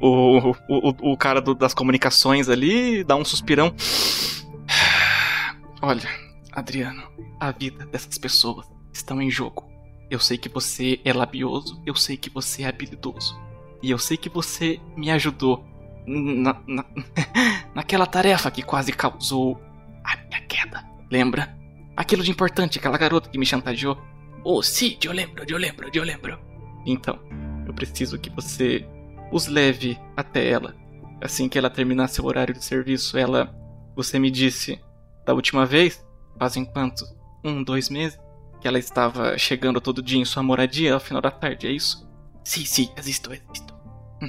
O, 0.00 0.50
o, 0.68 1.12
o, 1.12 1.16
cara 1.16 1.40
do- 1.40 1.54
das 1.54 1.74
comunicações 1.74 2.48
ali 2.48 3.04
dá 3.04 3.16
um 3.16 3.24
suspirão. 3.24 3.74
Olha, 5.82 6.08
Adriano, 6.52 7.02
a 7.38 7.50
vida 7.50 7.86
dessas 7.86 8.16
pessoas 8.18 8.66
estão 8.92 9.20
em 9.20 9.30
jogo. 9.30 9.64
Eu 10.10 10.18
sei 10.20 10.38
que 10.38 10.48
você 10.48 11.00
é 11.04 11.12
labioso, 11.12 11.80
eu 11.84 11.94
sei 11.94 12.16
que 12.16 12.30
você 12.30 12.62
é 12.62 12.66
habilidoso. 12.68 13.38
E 13.82 13.90
eu 13.90 13.98
sei 13.98 14.16
que 14.16 14.28
você 14.28 14.80
me 14.96 15.10
ajudou 15.10 15.64
na, 16.06 16.56
na- 16.66 16.84
naquela 17.74 18.06
tarefa 18.06 18.50
que 18.50 18.62
quase 18.62 18.92
causou 18.92 19.60
a 20.06 20.16
minha 20.16 20.40
queda. 20.42 20.84
Lembra? 21.10 21.56
Aquilo 21.96 22.22
de 22.22 22.30
importante, 22.30 22.78
aquela 22.78 22.98
garota 22.98 23.28
que 23.28 23.38
me 23.38 23.46
chantageou. 23.46 23.98
Oh, 24.44 24.62
sim, 24.62 24.96
eu 25.02 25.12
lembro, 25.12 25.44
eu 25.48 25.58
lembro, 25.58 25.90
eu 25.92 26.04
lembro. 26.04 26.38
Então, 26.84 27.18
eu 27.66 27.74
preciso 27.74 28.18
que 28.18 28.30
você 28.30 28.86
os 29.32 29.46
leve 29.46 29.98
até 30.16 30.48
ela. 30.48 30.74
Assim 31.20 31.48
que 31.48 31.58
ela 31.58 31.70
terminar 31.70 32.08
seu 32.08 32.24
horário 32.24 32.54
de 32.54 32.64
serviço, 32.64 33.18
ela. 33.18 33.54
Você 33.96 34.18
me 34.18 34.30
disse 34.30 34.78
da 35.24 35.32
última 35.32 35.64
vez, 35.64 36.04
fazem 36.38 36.64
quanto? 36.64 37.04
Um, 37.42 37.62
dois 37.62 37.88
meses? 37.88 38.18
Que 38.60 38.68
ela 38.68 38.78
estava 38.78 39.36
chegando 39.38 39.80
todo 39.80 40.02
dia 40.02 40.20
em 40.20 40.24
sua 40.24 40.42
moradia 40.42 40.94
ao 40.94 41.00
final 41.00 41.22
da 41.22 41.30
tarde, 41.30 41.66
é 41.66 41.70
isso? 41.70 42.06
Sim, 42.44 42.64
sim, 42.64 42.90
existo, 42.96 43.32
existo. 43.32 43.74
Hum, 44.22 44.28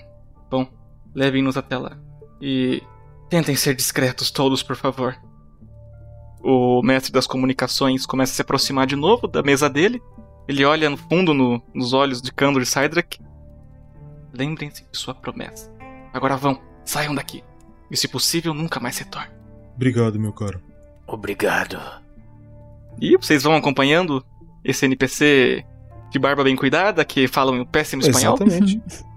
bom, 0.50 0.68
levem-nos 1.14 1.58
até 1.58 1.78
lá. 1.78 1.98
E 2.42 2.82
tentem 3.30 3.56
ser 3.56 3.76
discretos 3.76 4.32
todos, 4.32 4.64
por 4.64 4.76
favor. 4.76 5.16
O 6.44 6.82
mestre 6.84 7.12
das 7.12 7.28
comunicações 7.28 8.06
começa 8.06 8.32
a 8.34 8.36
se 8.36 8.42
aproximar 8.42 8.86
de 8.88 8.96
novo 8.96 9.28
da 9.28 9.42
mesa 9.44 9.70
dele. 9.70 10.02
Ele 10.48 10.64
olha 10.64 10.90
no 10.90 10.96
fundo 10.98 11.34
no- 11.34 11.62
nos 11.74 11.94
olhos 11.94 12.22
de 12.22 12.32
Kandor 12.32 12.62
e 12.62 12.66
Sidrak. 12.66 13.20
Lembrem-se 14.34 14.84
de 14.90 14.98
sua 14.98 15.14
promessa. 15.16 15.72
Agora 16.14 16.38
vão, 16.38 16.60
saiam 16.86 17.14
daqui. 17.16 17.44
E 17.92 17.98
se 17.98 18.08
possível, 18.08 18.54
nunca 18.54 18.80
mais 18.80 18.98
retornem. 18.98 19.30
Obrigado, 19.76 20.20
meu 20.20 20.32
caro. 20.34 20.62
Obrigado. 21.06 21.80
E 23.00 23.16
vocês 23.18 23.44
vão 23.44 23.56
acompanhando 23.56 24.24
esse 24.64 24.86
NPC 24.86 25.66
de 26.10 26.20
barba 26.20 26.44
bem 26.44 26.56
cuidada, 26.56 27.04
que 27.06 27.28
fala 27.28 27.52
um 27.52 27.66
péssimo 27.66 28.02
espanhol. 28.02 28.36
Exatamente. 28.42 28.82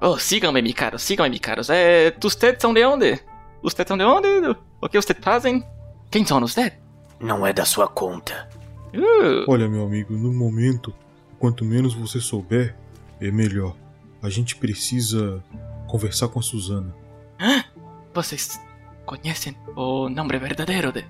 Oh, 0.00 0.16
síganme, 0.16 0.62
mi 0.62 0.72
caros, 0.72 1.02
síganme, 1.02 1.30
mi 1.30 1.40
caros. 1.40 1.68
Eh, 1.70 2.14
¿Ustedes 2.24 2.62
son 2.62 2.72
de 2.72 2.84
onde? 2.86 3.20
¿Ustedes 3.64 3.88
son 3.88 3.98
de 3.98 4.04
onde? 4.04 4.56
O 4.80 4.88
que 4.88 4.96
ustedes 4.96 5.20
fazem? 5.24 5.64
Quem 6.10 6.24
são 6.24 6.42
ustedes? 6.42 6.78
Não 7.20 7.46
é 7.46 7.52
da 7.52 7.64
sua 7.64 7.88
conta. 7.88 8.48
Uh, 8.94 9.44
Olha, 9.50 9.68
meu 9.68 9.84
amigo, 9.84 10.14
no 10.14 10.32
momento, 10.32 10.94
quanto 11.38 11.64
menos 11.64 11.94
você 11.94 12.20
souber, 12.20 12.74
é 13.20 13.30
melhor. 13.30 13.76
A 14.22 14.30
gente 14.30 14.56
precisa 14.56 15.42
conversar 15.86 16.28
com 16.28 16.38
a 16.38 16.42
Suzana. 16.42 16.94
vocês 18.14 18.60
conhecem 19.04 19.54
o 19.76 20.08
nome 20.08 20.38
verdadeiro 20.38 20.92
de 20.92 21.04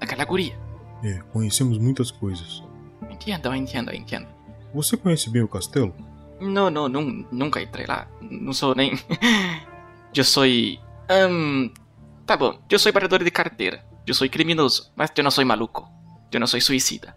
daquela 0.00 0.24
guria? 0.24 0.56
É, 1.02 1.18
conhecemos 1.32 1.78
muitas 1.78 2.10
coisas. 2.10 2.62
Entendo, 3.10 3.54
entendo, 3.54 3.94
entendo. 3.94 4.26
Você 4.72 4.96
conhece 4.96 5.28
bem 5.30 5.42
o 5.42 5.48
castelo? 5.48 5.94
No, 6.40 6.70
no, 6.70 6.88
nun- 6.88 7.24
nunca 7.30 7.60
entrei 7.62 7.86
lá. 7.86 8.06
Não 8.20 8.52
sou 8.52 8.74
nem. 8.74 8.98
eu 10.14 10.24
sou. 10.24 10.44
ahn, 11.08 11.70
tá 12.26 12.36
bom, 12.36 12.58
eu 12.70 12.78
sou 12.78 12.92
batedor 12.92 13.22
de 13.22 13.30
carteira. 13.30 13.84
Eu 14.06 14.14
sou 14.14 14.28
criminoso, 14.28 14.92
mas 14.94 15.10
eu 15.16 15.24
não 15.24 15.30
sou 15.30 15.44
maluco. 15.44 15.88
Eu 16.30 16.40
não 16.40 16.46
sou 16.46 16.60
suicida. 16.60 17.14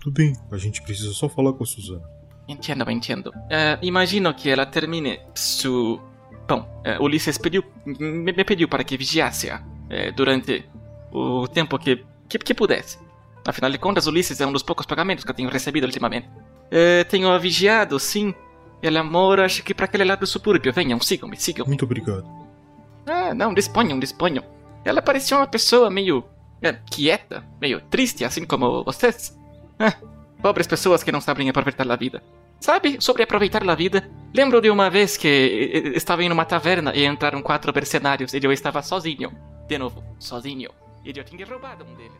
Tudo 0.00 0.14
bem, 0.14 0.32
a 0.50 0.56
gente 0.56 0.82
precisa 0.82 1.12
só 1.12 1.28
falar 1.28 1.52
com 1.52 1.62
a 1.62 1.66
Suzana. 1.66 2.02
Entendo, 2.48 2.90
entendo. 2.90 3.32
Eh, 3.50 3.78
imagino 3.82 4.34
que 4.34 4.50
ela 4.50 4.66
termine 4.66 5.20
su. 5.34 6.00
Bom, 6.48 6.82
eh, 6.84 6.98
Ulisses 7.00 7.38
pediu, 7.38 7.62
me, 7.86 8.32
me 8.32 8.44
pediu 8.44 8.68
para 8.68 8.82
que 8.82 8.96
vigiasse-a 8.96 9.62
eh, 9.88 10.10
durante 10.12 10.68
o 11.12 11.46
tempo 11.46 11.78
que, 11.78 12.04
que, 12.28 12.38
que 12.38 12.54
pudesse. 12.54 12.98
Afinal 13.46 13.70
de 13.70 13.78
contas, 13.78 14.06
Ulisses 14.06 14.40
é 14.40 14.46
um 14.46 14.52
dos 14.52 14.62
poucos 14.62 14.86
pagamentos 14.86 15.24
que 15.24 15.30
eu 15.30 15.34
tenho 15.34 15.50
recebido 15.50 15.84
ultimamente. 15.84 16.28
Tenho-a 17.10 17.36
vigiado, 17.38 17.98
sim. 17.98 18.34
Ela 18.80 19.02
mora, 19.02 19.44
acho 19.44 19.62
que 19.62 19.74
para 19.74 19.84
aquele 19.84 20.04
lado 20.04 20.20
do 20.20 20.26
subúrbio. 20.26 20.72
Venham, 20.72 20.98
sigam-me, 21.00 21.36
sigam-me. 21.36 21.68
Muito 21.68 21.84
obrigado. 21.84 22.24
Ah, 23.06 23.34
não, 23.34 23.52
disponham, 23.52 23.98
disponham. 23.98 24.44
Ela 24.84 25.02
parecia 25.02 25.36
uma 25.36 25.46
pessoa 25.46 25.90
meio. 25.90 26.24
é, 26.60 26.72
quieta, 26.90 27.44
meio 27.60 27.80
triste, 27.80 28.24
assim 28.24 28.44
como 28.44 28.84
vocês. 28.84 29.36
Ah, 29.78 29.94
pobres 30.40 30.66
pessoas 30.66 31.02
que 31.02 31.12
não 31.12 31.20
sabem 31.20 31.48
aproveitar 31.48 31.90
a 31.90 31.96
vida. 31.96 32.22
Sabe, 32.60 32.98
sobre 33.00 33.24
aproveitar 33.24 33.68
a 33.68 33.74
vida, 33.74 34.08
lembro 34.32 34.60
de 34.60 34.70
uma 34.70 34.88
vez 34.88 35.16
que 35.16 35.92
estava 35.96 36.22
em 36.22 36.30
uma 36.30 36.44
taverna 36.44 36.94
e 36.94 37.04
entraram 37.04 37.42
quatro 37.42 37.72
mercenários 37.74 38.32
e 38.32 38.40
eu 38.40 38.52
estava 38.52 38.80
sozinho. 38.82 39.32
De 39.66 39.76
novo, 39.76 40.04
sozinho. 40.20 40.70
E 41.04 41.12
eu 41.16 41.24
tinha 41.24 41.44
roubado 41.44 41.84
um 41.84 41.94
deles. 41.96 42.12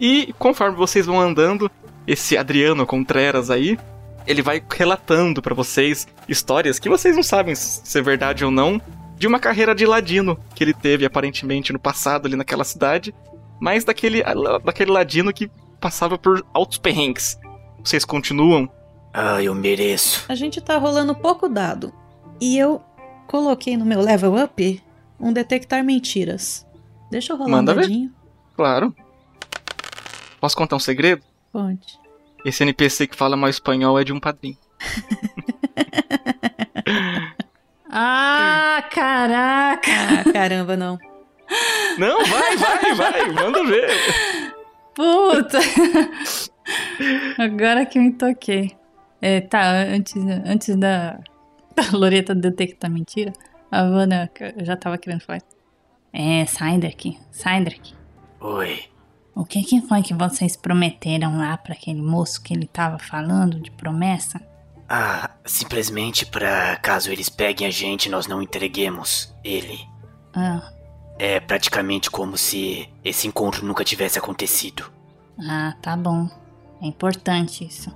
E 0.00 0.34
conforme 0.38 0.76
vocês 0.76 1.06
vão 1.06 1.20
andando, 1.20 1.70
esse 2.06 2.36
Adriano 2.36 2.84
Contreras 2.84 3.48
aí, 3.48 3.78
ele 4.26 4.42
vai 4.42 4.60
relatando 4.68 5.40
pra 5.40 5.54
vocês 5.54 6.08
histórias 6.28 6.80
que 6.80 6.88
vocês 6.88 7.14
não 7.14 7.22
sabem 7.22 7.54
se 7.54 7.96
é 7.96 8.02
verdade 8.02 8.44
ou 8.44 8.50
não, 8.50 8.80
de 9.16 9.26
uma 9.26 9.38
carreira 9.40 9.74
de 9.74 9.86
ladino 9.86 10.38
que 10.54 10.62
ele 10.62 10.74
teve 10.74 11.04
aparentemente 11.04 11.72
no 11.72 11.78
passado 11.78 12.26
ali 12.26 12.36
naquela 12.36 12.64
cidade, 12.64 13.14
mas 13.60 13.84
daquele, 13.84 14.22
daquele 14.64 14.90
ladino 14.90 15.32
que 15.32 15.50
passava 15.80 16.18
por 16.18 16.44
altos 16.52 16.78
perrengues. 16.78 17.38
Vocês 17.82 18.04
continuam? 18.04 18.68
Ah, 19.12 19.42
eu 19.42 19.54
mereço. 19.54 20.26
A 20.28 20.34
gente 20.34 20.60
tá 20.60 20.76
rolando 20.76 21.14
pouco 21.14 21.48
dado. 21.48 21.92
E 22.40 22.58
eu 22.58 22.82
coloquei 23.26 23.76
no 23.76 23.84
meu 23.86 24.00
level 24.00 24.34
up 24.36 24.82
um 25.18 25.32
detectar 25.32 25.82
mentiras. 25.82 26.66
Deixa 27.10 27.32
eu 27.32 27.36
rolar 27.38 27.50
Manda 27.50 27.72
um 27.72 27.74
ver. 27.76 27.80
dadinho. 27.82 28.12
Claro. 28.54 28.94
Posso 30.38 30.56
contar 30.56 30.76
um 30.76 30.80
segredo? 30.80 31.22
Pode. 31.50 31.98
Esse 32.44 32.62
NPC 32.62 33.06
que 33.06 33.16
fala 33.16 33.36
mal 33.36 33.48
espanhol 33.48 33.98
é 33.98 34.04
de 34.04 34.12
um 34.12 34.20
padrinho. 34.20 34.58
Ah, 37.98 38.86
caraca! 38.90 39.90
Ah, 39.90 40.30
caramba, 40.30 40.76
não. 40.76 40.98
Não, 41.96 42.26
vai, 42.26 42.54
vai, 42.58 42.94
vai, 42.94 43.32
manda 43.32 43.64
ver. 43.64 43.88
Puta! 44.94 45.58
Agora 47.38 47.86
que 47.86 47.98
eu 47.98 48.02
me 48.02 48.12
toquei. 48.12 48.76
É, 49.22 49.40
tá, 49.40 49.62
antes, 49.70 50.14
antes 50.44 50.76
da, 50.76 51.18
da 51.74 51.96
Loreta 51.96 52.34
detectar 52.34 52.90
mentira, 52.90 53.32
a 53.72 53.84
Vanna 53.84 54.30
já 54.58 54.76
tava 54.76 54.98
querendo 54.98 55.22
falar. 55.22 55.40
É, 56.12 56.44
sai 56.44 56.76
daqui, 56.76 57.18
sai 57.30 57.64
daqui. 57.64 57.94
Oi. 58.42 58.78
O 59.34 59.42
que 59.42 59.62
que 59.62 59.80
foi 59.80 60.02
que 60.02 60.12
vocês 60.12 60.54
prometeram 60.54 61.38
lá 61.38 61.56
pra 61.56 61.72
aquele 61.72 62.02
moço 62.02 62.42
que 62.42 62.52
ele 62.52 62.66
tava 62.66 62.98
falando 62.98 63.58
de 63.58 63.70
promessa? 63.70 64.38
Ah, 64.88 65.30
simplesmente 65.44 66.24
pra 66.26 66.76
caso 66.76 67.10
eles 67.10 67.28
peguem 67.28 67.66
a 67.66 67.70
gente, 67.70 68.08
nós 68.08 68.26
não 68.26 68.40
entreguemos 68.40 69.34
ele. 69.42 69.80
Ah, 70.34 70.72
É 71.18 71.40
praticamente 71.40 72.10
como 72.10 72.36
se 72.36 72.88
esse 73.04 73.26
encontro 73.26 73.64
nunca 73.66 73.82
tivesse 73.84 74.18
acontecido. 74.18 74.84
ah, 75.48 75.74
tá 75.82 75.96
bom. 75.96 76.28
É 76.82 76.86
importante 76.86 77.64
isso. 77.64 77.90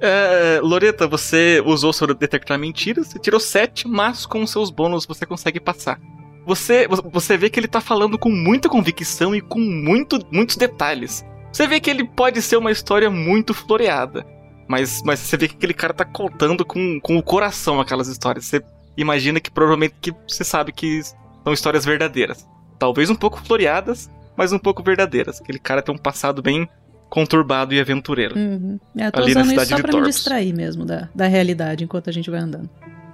É, 0.00 0.60
Loreta, 0.60 1.06
você 1.06 1.62
usou 1.64 1.92
seu 1.92 2.12
detectar 2.12 2.58
mentiras, 2.58 3.06
você 3.06 3.18
tirou 3.18 3.38
7, 3.38 3.86
mas 3.86 4.26
com 4.26 4.44
seus 4.46 4.68
bônus 4.70 5.06
você 5.06 5.24
consegue 5.24 5.60
passar. 5.60 6.00
Você, 6.44 6.86
você 6.88 7.36
vê 7.38 7.48
que 7.48 7.58
ele 7.58 7.68
tá 7.68 7.80
falando 7.80 8.18
com 8.18 8.28
muita 8.28 8.68
convicção 8.68 9.34
e 9.34 9.40
com 9.40 9.60
muito, 9.60 10.18
muitos 10.30 10.56
detalhes. 10.56 11.24
Você 11.52 11.66
vê 11.66 11.80
que 11.80 11.88
ele 11.88 12.04
pode 12.04 12.42
ser 12.42 12.56
uma 12.56 12.72
história 12.72 13.08
muito 13.08 13.54
floreada. 13.54 14.26
Mas, 14.66 15.02
mas 15.04 15.20
você 15.20 15.36
vê 15.36 15.48
que 15.48 15.56
aquele 15.56 15.74
cara 15.74 15.92
tá 15.92 16.04
contando 16.04 16.64
com, 16.64 16.98
com 17.00 17.16
o 17.16 17.22
coração 17.22 17.80
aquelas 17.80 18.08
histórias. 18.08 18.46
Você 18.46 18.62
imagina 18.96 19.40
que 19.40 19.50
provavelmente 19.50 19.94
que 20.00 20.12
você 20.26 20.44
sabe 20.44 20.72
que 20.72 21.02
são 21.02 21.52
histórias 21.52 21.84
verdadeiras. 21.84 22.46
Talvez 22.78 23.10
um 23.10 23.14
pouco 23.14 23.42
floreadas, 23.42 24.10
mas 24.36 24.52
um 24.52 24.58
pouco 24.58 24.82
verdadeiras. 24.82 25.40
Aquele 25.40 25.58
cara 25.58 25.82
tem 25.82 25.94
um 25.94 25.98
passado 25.98 26.42
bem 26.42 26.68
conturbado 27.08 27.74
e 27.74 27.80
aventureiro. 27.80 28.36
Uhum. 28.36 28.80
É, 28.96 29.10
tô 29.10 29.20
Ali 29.20 29.34
na 29.34 29.42
usando 29.42 29.52
isso 29.52 29.64
cidade 29.64 29.68
só 29.70 29.76
de 29.76 29.82
pra 29.82 30.00
me 30.00 30.06
distrair 30.06 30.52
mesmo 30.52 30.84
da, 30.84 31.08
da 31.14 31.26
realidade 31.26 31.84
enquanto 31.84 32.10
a 32.10 32.12
gente 32.12 32.30
vai 32.30 32.40
andando. 32.40 32.68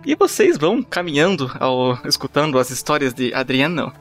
E 0.06 0.14
vocês 0.14 0.56
vão 0.56 0.82
caminhando, 0.82 1.50
ao, 1.60 1.98
escutando 2.06 2.58
as 2.58 2.70
histórias 2.70 3.12
de 3.12 3.34
Adriano, 3.34 3.92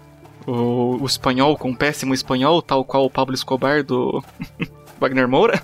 o, 0.48 0.98
o 1.02 1.06
espanhol 1.06 1.58
com 1.58 1.76
péssimo 1.76 2.14
espanhol, 2.14 2.62
tal 2.62 2.86
qual 2.86 3.06
o 3.06 3.10
Pablo 3.10 3.36
Escobar 3.36 3.84
do 3.84 4.24
Wagner 5.00 5.28
Moura. 5.28 5.62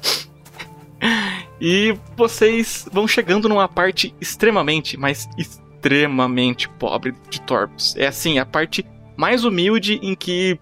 E 1.60 1.98
vocês 2.18 2.88
vão 2.92 3.08
chegando 3.08 3.48
numa 3.48 3.68
parte 3.68 4.14
extremamente, 4.20 4.98
mas 4.98 5.28
extremamente 5.38 6.68
pobre 6.70 7.14
de 7.30 7.40
Torpos. 7.42 7.96
É 7.96 8.08
assim, 8.08 8.40
a 8.40 8.46
parte 8.46 8.86
mais 9.16 9.46
humilde 9.46 10.00
em 10.02 10.16
que, 10.16 10.60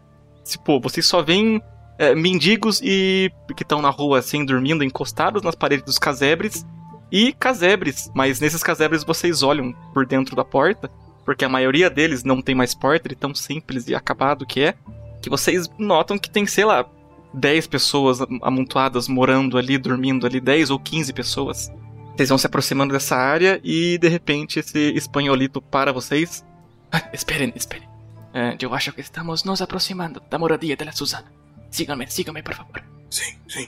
pô, 0.64 0.80
vocês 0.80 1.06
só 1.06 1.22
veem 1.22 1.61
é, 1.98 2.14
mendigos 2.14 2.82
e 2.84 3.32
que 3.56 3.64
estão 3.64 3.82
na 3.82 3.90
rua 3.90 4.20
assim, 4.20 4.45
dormindo, 4.45 4.84
encostados 4.84 5.41
nas 5.41 5.56
paredes 5.56 5.86
dos 5.86 5.98
casebres. 5.98 6.65
e 7.11 7.32
casebres, 7.32 8.11
mas 8.15 8.40
nesses 8.40 8.64
casebres 8.64 9.03
vocês 9.03 9.44
olham 9.44 9.72
por 9.94 10.03
dentro 10.06 10.36
da 10.36 10.44
porta, 10.44 10.90
porque 11.24 11.45
a 11.45 11.49
maioria 11.49 11.88
deles 11.90 12.24
não 12.24 12.41
tem 12.41 12.56
mais 12.56 12.74
porta, 12.74 13.07
de 13.07 13.15
tão 13.15 13.36
simples 13.36 13.88
e 13.88 13.94
acabado 13.94 14.48
que 14.48 14.61
é, 14.61 14.74
que 15.22 15.30
vocês 15.30 15.70
notam 15.78 16.18
que 16.18 16.30
tem, 16.30 16.45
sei 16.48 16.65
lá, 16.65 16.86
10 17.34 17.68
pessoas 17.68 18.19
amontoadas 18.41 19.07
morando 19.07 19.57
ali, 19.57 19.77
dormindo 19.77 20.26
ali, 20.26 20.39
10 20.39 20.69
ou 20.69 20.80
15 20.80 21.14
pessoas. 21.14 21.72
Vocês 22.15 22.30
vão 22.30 22.38
se 22.38 22.45
aproximando 22.45 22.93
dessa 22.93 23.15
área 23.15 23.60
e 23.64 23.97
de 23.97 24.07
repente 24.07 24.60
esse 24.60 24.93
espanholito 24.93 25.61
para 25.61 25.91
vocês. 25.91 26.45
Ah, 26.91 27.10
esperem, 27.11 27.51
esperem. 27.55 27.88
Uh, 27.88 28.57
eu 28.60 28.73
acho 28.73 28.91
que 28.91 29.01
estamos 29.01 29.43
nos 29.43 29.61
aproximando 29.61 30.22
da 30.30 30.38
moradia 30.38 30.77
da 30.77 30.91
Susana. 30.91 31.26
Sigam-me, 31.72 32.07
sigam-me, 32.07 32.43
por 32.43 32.53
favor. 32.53 32.84
Sim, 33.10 33.35
sim. 33.47 33.68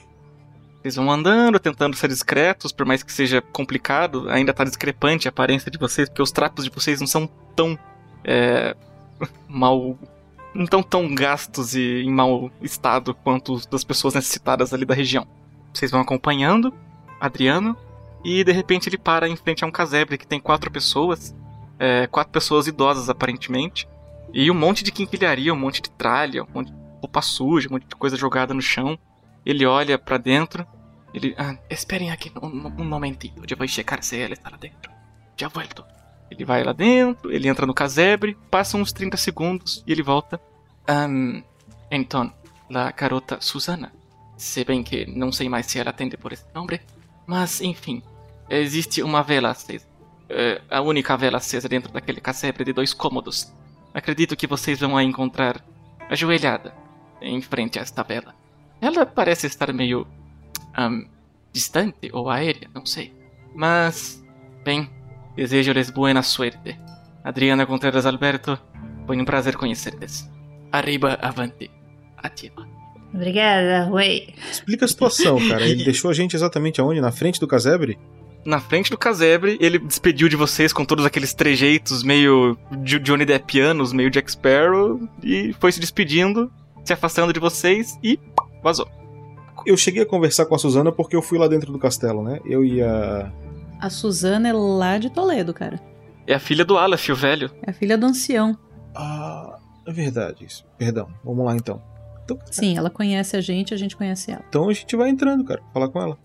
Vocês 0.80 0.94
vão 0.94 1.10
andando, 1.10 1.58
tentando 1.58 1.96
ser 1.96 2.06
discretos, 2.06 2.70
por 2.70 2.86
mais 2.86 3.02
que 3.02 3.12
seja 3.12 3.42
complicado, 3.42 4.28
ainda 4.28 4.54
tá 4.54 4.62
discrepante 4.62 5.26
a 5.26 5.30
aparência 5.30 5.68
de 5.68 5.78
vocês, 5.78 6.08
porque 6.08 6.22
os 6.22 6.30
trapos 6.30 6.64
de 6.64 6.70
vocês 6.70 7.00
não 7.00 7.06
são 7.08 7.28
tão. 7.56 7.76
É, 8.24 8.76
mal. 9.48 9.98
Não 10.56 10.82
tão 10.82 11.14
gastos 11.14 11.74
e 11.74 12.02
em 12.02 12.10
mau 12.10 12.50
estado 12.60 13.14
quanto 13.14 13.60
das 13.68 13.84
pessoas 13.84 14.14
necessitadas 14.14 14.72
ali 14.72 14.84
da 14.84 14.94
região. 14.94 15.26
Vocês 15.72 15.90
vão 15.90 16.00
acompanhando 16.00 16.72
Adriano, 17.20 17.76
e 18.24 18.42
de 18.44 18.52
repente 18.52 18.88
ele 18.88 18.98
para 18.98 19.28
em 19.28 19.36
frente 19.36 19.64
a 19.64 19.66
um 19.66 19.70
casebre 19.70 20.18
que 20.18 20.26
tem 20.26 20.40
quatro 20.40 20.70
pessoas, 20.70 21.34
é, 21.78 22.06
quatro 22.06 22.32
pessoas 22.32 22.66
idosas 22.66 23.08
aparentemente, 23.08 23.88
e 24.32 24.50
um 24.50 24.54
monte 24.54 24.82
de 24.82 24.92
quinquilharia, 24.92 25.52
um 25.52 25.58
monte 25.58 25.80
de 25.80 25.90
tralha, 25.90 26.42
um 26.42 26.48
monte 26.52 26.70
de 26.70 26.76
roupa 27.00 27.22
suja, 27.22 27.68
um 27.68 27.72
monte 27.72 27.86
de 27.86 27.94
coisa 27.94 28.16
jogada 28.16 28.52
no 28.52 28.60
chão. 28.60 28.98
Ele 29.44 29.64
olha 29.64 29.98
para 29.98 30.18
dentro, 30.18 30.66
ele. 31.14 31.34
Ah, 31.38 31.56
esperem 31.70 32.10
aqui 32.10 32.32
um, 32.42 32.82
um 32.82 32.84
momentinho, 32.84 33.34
eu 33.48 33.56
vou 33.56 33.68
checar 33.68 34.02
se 34.02 34.18
ela 34.18 34.34
está 34.34 34.50
lá 34.50 34.56
dentro. 34.56 34.90
Já 35.36 35.48
volto. 35.48 35.84
Ele 36.30 36.44
vai 36.44 36.64
lá 36.64 36.72
dentro, 36.72 37.32
ele 37.32 37.48
entra 37.48 37.66
no 37.66 37.74
casebre, 37.74 38.36
passa 38.50 38.76
uns 38.76 38.92
30 38.92 39.16
segundos 39.16 39.82
e 39.86 39.92
ele 39.92 40.02
volta. 40.02 40.40
Um, 40.88 41.42
então, 41.90 42.32
a 42.74 42.90
garota 42.90 43.38
Susana. 43.40 43.92
Se 44.36 44.64
bem 44.64 44.82
que 44.82 45.06
não 45.06 45.32
sei 45.32 45.48
mais 45.48 45.66
se 45.66 45.78
ela 45.78 45.90
atende 45.90 46.16
por 46.16 46.32
esse 46.32 46.44
nome, 46.54 46.80
mas 47.26 47.60
enfim, 47.60 48.02
existe 48.50 49.02
uma 49.02 49.22
vela 49.22 49.50
acesa. 49.50 49.86
É 50.28 50.60
a 50.68 50.80
única 50.80 51.16
vela 51.16 51.38
acesa 51.38 51.68
dentro 51.68 51.92
daquele 51.92 52.20
casebre 52.20 52.64
de 52.64 52.72
dois 52.72 52.92
cômodos. 52.92 53.52
Acredito 53.94 54.36
que 54.36 54.46
vocês 54.46 54.80
vão 54.80 54.96
a 54.96 55.02
encontrar 55.02 55.64
ajoelhada 56.10 56.74
em 57.20 57.40
frente 57.40 57.78
a 57.78 57.82
esta 57.82 58.02
vela. 58.02 58.34
Ela 58.80 59.06
parece 59.06 59.46
estar 59.46 59.72
meio 59.72 60.06
um, 60.78 61.08
distante 61.52 62.10
ou 62.12 62.28
aérea, 62.28 62.68
não 62.74 62.84
sei. 62.84 63.14
Mas, 63.54 64.22
bem, 64.62 64.90
desejo-lhes 65.36 65.90
boa 65.90 66.22
suerte. 66.22 66.78
Adriana 67.22 67.66
Contreras 67.66 68.06
Alberto, 68.06 68.58
foi 69.06 69.20
um 69.20 69.24
prazer 69.24 69.56
conhecer-lhes. 69.56 70.28
Arriba, 70.72 71.18
avante, 71.20 71.70
ativa. 72.16 72.66
Obrigada, 73.12 73.84
Rui. 73.84 74.28
Explica 74.50 74.84
a 74.84 74.88
situação, 74.88 75.38
cara. 75.48 75.66
Ele 75.66 75.82
deixou 75.84 76.10
a 76.10 76.14
gente 76.14 76.34
exatamente 76.36 76.80
aonde? 76.80 77.00
Na 77.00 77.12
frente 77.12 77.40
do 77.40 77.46
casebre? 77.46 77.98
Na 78.44 78.60
frente 78.60 78.90
do 78.90 78.98
casebre, 78.98 79.58
ele 79.60 79.78
despediu 79.78 80.28
de 80.28 80.36
vocês 80.36 80.72
com 80.72 80.84
todos 80.84 81.04
aqueles 81.04 81.34
trejeitos 81.34 82.02
meio 82.04 82.56
Johnny 83.02 83.24
Deppianos, 83.24 83.92
meio 83.92 84.10
Jack 84.10 84.30
Sparrow, 84.30 85.00
e 85.22 85.52
foi 85.58 85.72
se 85.72 85.80
despedindo, 85.80 86.50
se 86.84 86.92
afastando 86.92 87.32
de 87.32 87.40
vocês 87.40 87.98
e 88.04 88.20
vazou. 88.62 88.88
Eu 89.64 89.76
cheguei 89.76 90.02
a 90.02 90.06
conversar 90.06 90.46
com 90.46 90.54
a 90.54 90.58
Suzana 90.58 90.92
porque 90.92 91.16
eu 91.16 91.22
fui 91.22 91.38
lá 91.38 91.48
dentro 91.48 91.72
do 91.72 91.78
castelo, 91.78 92.22
né? 92.22 92.38
Eu 92.44 92.64
e 92.64 92.80
a. 92.80 93.32
A 93.80 93.90
Suzana 93.90 94.48
é 94.48 94.52
lá 94.52 94.98
de 94.98 95.10
Toledo, 95.10 95.52
cara. 95.52 95.80
É 96.26 96.34
a 96.34 96.40
filha 96.40 96.64
do 96.64 96.76
Aleph, 96.76 97.08
o 97.10 97.14
velho. 97.14 97.50
É 97.62 97.70
a 97.70 97.74
filha 97.74 97.96
do 97.96 98.06
ancião. 98.06 98.58
Ah, 98.94 99.58
é 99.86 99.92
verdade 99.92 100.44
isso. 100.44 100.64
Perdão. 100.76 101.08
Vamos 101.24 101.44
lá 101.44 101.54
então. 101.54 101.82
então 102.24 102.38
Sim, 102.50 102.76
ela 102.76 102.90
conhece 102.90 103.36
a 103.36 103.40
gente, 103.40 103.72
a 103.72 103.76
gente 103.76 103.96
conhece 103.96 104.32
ela. 104.32 104.44
Então 104.48 104.68
a 104.68 104.72
gente 104.72 104.96
vai 104.96 105.08
entrando, 105.08 105.44
cara, 105.44 105.62
falar 105.72 105.88
com 105.88 106.00
ela. 106.00 106.18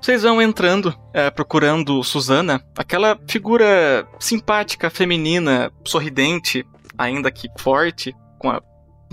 Vocês 0.00 0.22
vão 0.22 0.40
entrando, 0.40 0.94
é, 1.12 1.30
procurando 1.30 2.02
Susana, 2.02 2.64
aquela 2.76 3.18
figura 3.28 4.08
simpática, 4.18 4.88
feminina, 4.88 5.70
sorridente, 5.84 6.64
ainda 6.96 7.30
que 7.30 7.50
forte, 7.58 8.16
com 8.38 8.48
a 8.48 8.62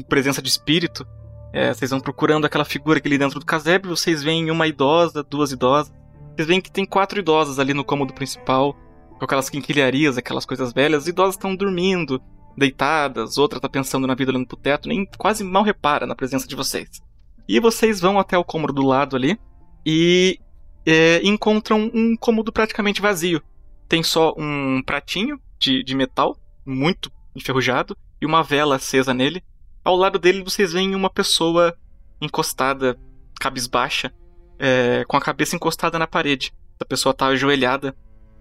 presença 0.07 0.41
de 0.41 0.47
espírito. 0.47 1.05
É, 1.51 1.73
vocês 1.73 1.91
vão 1.91 1.99
procurando 1.99 2.45
aquela 2.45 2.63
figura 2.63 3.01
ali 3.03 3.17
dentro 3.17 3.39
do 3.39 3.45
casebre, 3.45 3.89
vocês 3.89 4.23
veem 4.23 4.49
uma 4.49 4.65
idosa, 4.65 5.23
duas 5.23 5.51
idosas. 5.51 5.91
Vocês 6.37 6.47
veem 6.47 6.61
que 6.61 6.71
tem 6.71 6.85
quatro 6.85 7.17
idosas 7.17 7.57
ali 7.57 7.73
no 7.73 7.83
cômodo 7.83 8.13
principal, 8.13 8.77
com 9.17 9.25
aquelas 9.25 9.49
quinquilharias, 9.49 10.19
aquelas 10.19 10.45
coisas 10.45 10.71
velhas. 10.71 11.01
As 11.03 11.07
idosas 11.07 11.33
estão 11.33 11.55
dormindo, 11.55 12.21
deitadas, 12.55 13.39
outra 13.39 13.59
tá 13.59 13.67
pensando 13.67 14.05
na 14.05 14.13
vida 14.13 14.29
olhando 14.31 14.47
pro 14.47 14.55
teto, 14.55 14.87
nem 14.87 15.03
quase 15.17 15.43
mal 15.43 15.63
repara 15.63 16.05
na 16.05 16.15
presença 16.15 16.47
de 16.47 16.55
vocês. 16.55 17.01
E 17.47 17.59
vocês 17.59 17.99
vão 17.99 18.19
até 18.19 18.37
o 18.37 18.43
cômodo 18.43 18.71
do 18.71 18.85
lado 18.85 19.15
ali 19.15 19.39
e 19.83 20.39
é, 20.85 21.21
encontram 21.23 21.89
um 21.91 22.15
cômodo 22.15 22.51
praticamente 22.51 23.01
vazio. 23.01 23.41
Tem 23.89 24.03
só 24.03 24.35
um 24.37 24.83
pratinho 24.85 25.39
de, 25.57 25.83
de 25.83 25.95
metal, 25.95 26.37
muito 26.63 27.11
enferrujado, 27.35 27.97
e 28.21 28.27
uma 28.27 28.43
vela 28.43 28.75
acesa 28.75 29.11
nele. 29.11 29.43
Ao 29.83 29.95
lado 29.95 30.19
dele 30.19 30.43
vocês 30.43 30.71
veem 30.71 30.93
uma 30.93 31.09
pessoa 31.09 31.75
encostada, 32.21 32.95
cabisbaixa, 33.39 34.13
é, 34.59 35.05
com 35.07 35.17
a 35.17 35.21
cabeça 35.21 35.55
encostada 35.55 35.97
na 35.97 36.07
parede. 36.07 36.53
A 36.79 36.85
pessoa 36.85 37.13
tá 37.13 37.27
ajoelhada. 37.27 37.95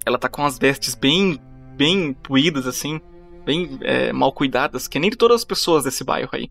Ela 0.05 0.19
tá 0.19 0.29
com 0.29 0.45
as 0.45 0.59
vestes 0.59 0.95
bem, 0.95 1.41
bem 1.77 2.13
puídas, 2.13 2.67
assim, 2.67 3.01
bem 3.45 3.79
é, 3.83 4.13
mal 4.13 4.33
cuidadas, 4.33 4.87
que 4.87 4.99
nem 4.99 5.11
de 5.11 5.17
todas 5.17 5.37
as 5.37 5.45
pessoas 5.45 5.85
desse 5.85 6.05
bairro 6.05 6.31
aí. 6.33 6.51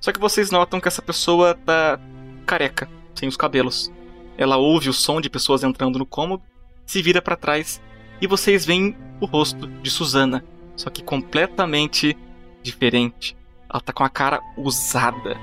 Só 0.00 0.12
que 0.12 0.20
vocês 0.20 0.50
notam 0.50 0.80
que 0.80 0.88
essa 0.88 1.02
pessoa 1.02 1.54
tá 1.54 2.00
careca, 2.44 2.88
sem 3.14 3.28
os 3.28 3.36
cabelos. 3.36 3.92
Ela 4.36 4.56
ouve 4.56 4.88
o 4.88 4.92
som 4.92 5.20
de 5.20 5.30
pessoas 5.30 5.62
entrando 5.62 5.98
no 5.98 6.06
cômodo, 6.06 6.42
se 6.84 7.00
vira 7.02 7.22
para 7.22 7.36
trás 7.36 7.80
e 8.20 8.26
vocês 8.26 8.64
veem 8.64 8.96
o 9.20 9.26
rosto 9.26 9.66
de 9.66 9.90
Susana, 9.90 10.44
só 10.76 10.90
que 10.90 11.02
completamente 11.02 12.16
diferente. 12.62 13.36
Ela 13.68 13.80
tá 13.80 13.92
com 13.92 14.04
a 14.04 14.08
cara 14.08 14.40
usada. 14.56 15.36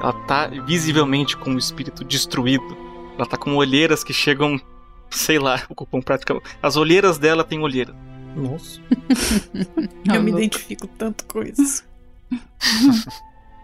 Ela 0.00 0.12
tá 0.26 0.46
visivelmente 0.46 1.36
com 1.36 1.54
o 1.54 1.58
espírito 1.58 2.04
destruído. 2.04 2.76
Ela 3.18 3.26
tá 3.26 3.36
com 3.36 3.56
olheiras 3.56 4.04
que 4.04 4.12
chegam, 4.12 4.60
sei 5.10 5.40
lá, 5.40 5.60
ocupam 5.68 6.00
praticamente. 6.00 6.46
As 6.62 6.76
olheiras 6.76 7.18
dela 7.18 7.42
têm 7.42 7.60
olheiras. 7.60 7.94
Nossa. 8.36 8.80
Eu 10.14 10.22
me 10.22 10.30
identifico 10.30 10.86
tanto 10.86 11.24
com 11.24 11.42
isso. 11.42 11.84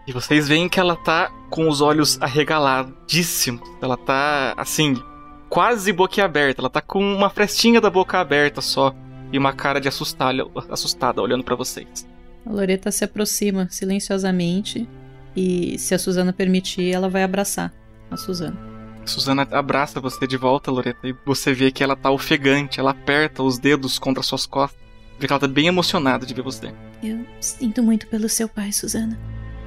E 0.05 0.11
vocês 0.11 0.47
veem 0.47 0.67
que 0.67 0.79
ela 0.79 0.97
tá 0.97 1.31
com 1.49 1.69
os 1.69 1.79
olhos 1.79 2.21
arregaladíssimos. 2.21 3.67
Ela 3.81 3.95
tá, 3.95 4.53
assim, 4.57 5.01
quase 5.49 5.93
boquiaberta. 5.93 6.61
Ela 6.61 6.69
tá 6.69 6.81
com 6.81 7.01
uma 7.01 7.29
frestinha 7.29 7.79
da 7.79 7.89
boca 7.89 8.19
aberta 8.19 8.59
só. 8.59 8.93
E 9.31 9.37
uma 9.37 9.53
cara 9.53 9.79
de 9.79 9.87
assustada, 9.87 10.45
assustada 10.69 11.21
olhando 11.21 11.45
para 11.45 11.55
vocês. 11.55 12.05
A 12.45 12.51
Loreta 12.51 12.91
se 12.91 13.05
aproxima 13.05 13.67
silenciosamente. 13.71 14.87
E 15.35 15.79
se 15.79 15.95
a 15.95 15.99
Suzana 15.99 16.33
permitir, 16.33 16.91
ela 16.91 17.09
vai 17.09 17.23
abraçar 17.23 17.73
a 18.11 18.17
Suzana. 18.17 18.74
Suzana 19.05 19.47
abraça 19.51 19.99
você 19.99 20.25
de 20.25 20.37
volta, 20.37 20.71
Loreta. 20.71 21.07
E 21.07 21.15
você 21.25 21.53
vê 21.53 21.71
que 21.71 21.83
ela 21.83 21.95
tá 21.95 22.11
ofegante. 22.11 22.79
Ela 22.79 22.91
aperta 22.91 23.43
os 23.43 23.57
dedos 23.57 23.99
contra 23.99 24.23
suas 24.23 24.45
costas. 24.45 24.79
Vê 25.19 25.27
que 25.27 25.33
ela 25.33 25.39
tá 25.39 25.47
bem 25.47 25.67
emocionada 25.67 26.25
de 26.25 26.33
ver 26.33 26.41
você. 26.41 26.73
Eu 27.01 27.25
sinto 27.39 27.81
muito 27.81 28.07
pelo 28.07 28.27
seu 28.27 28.49
pai, 28.49 28.71
Suzana. 28.71 29.17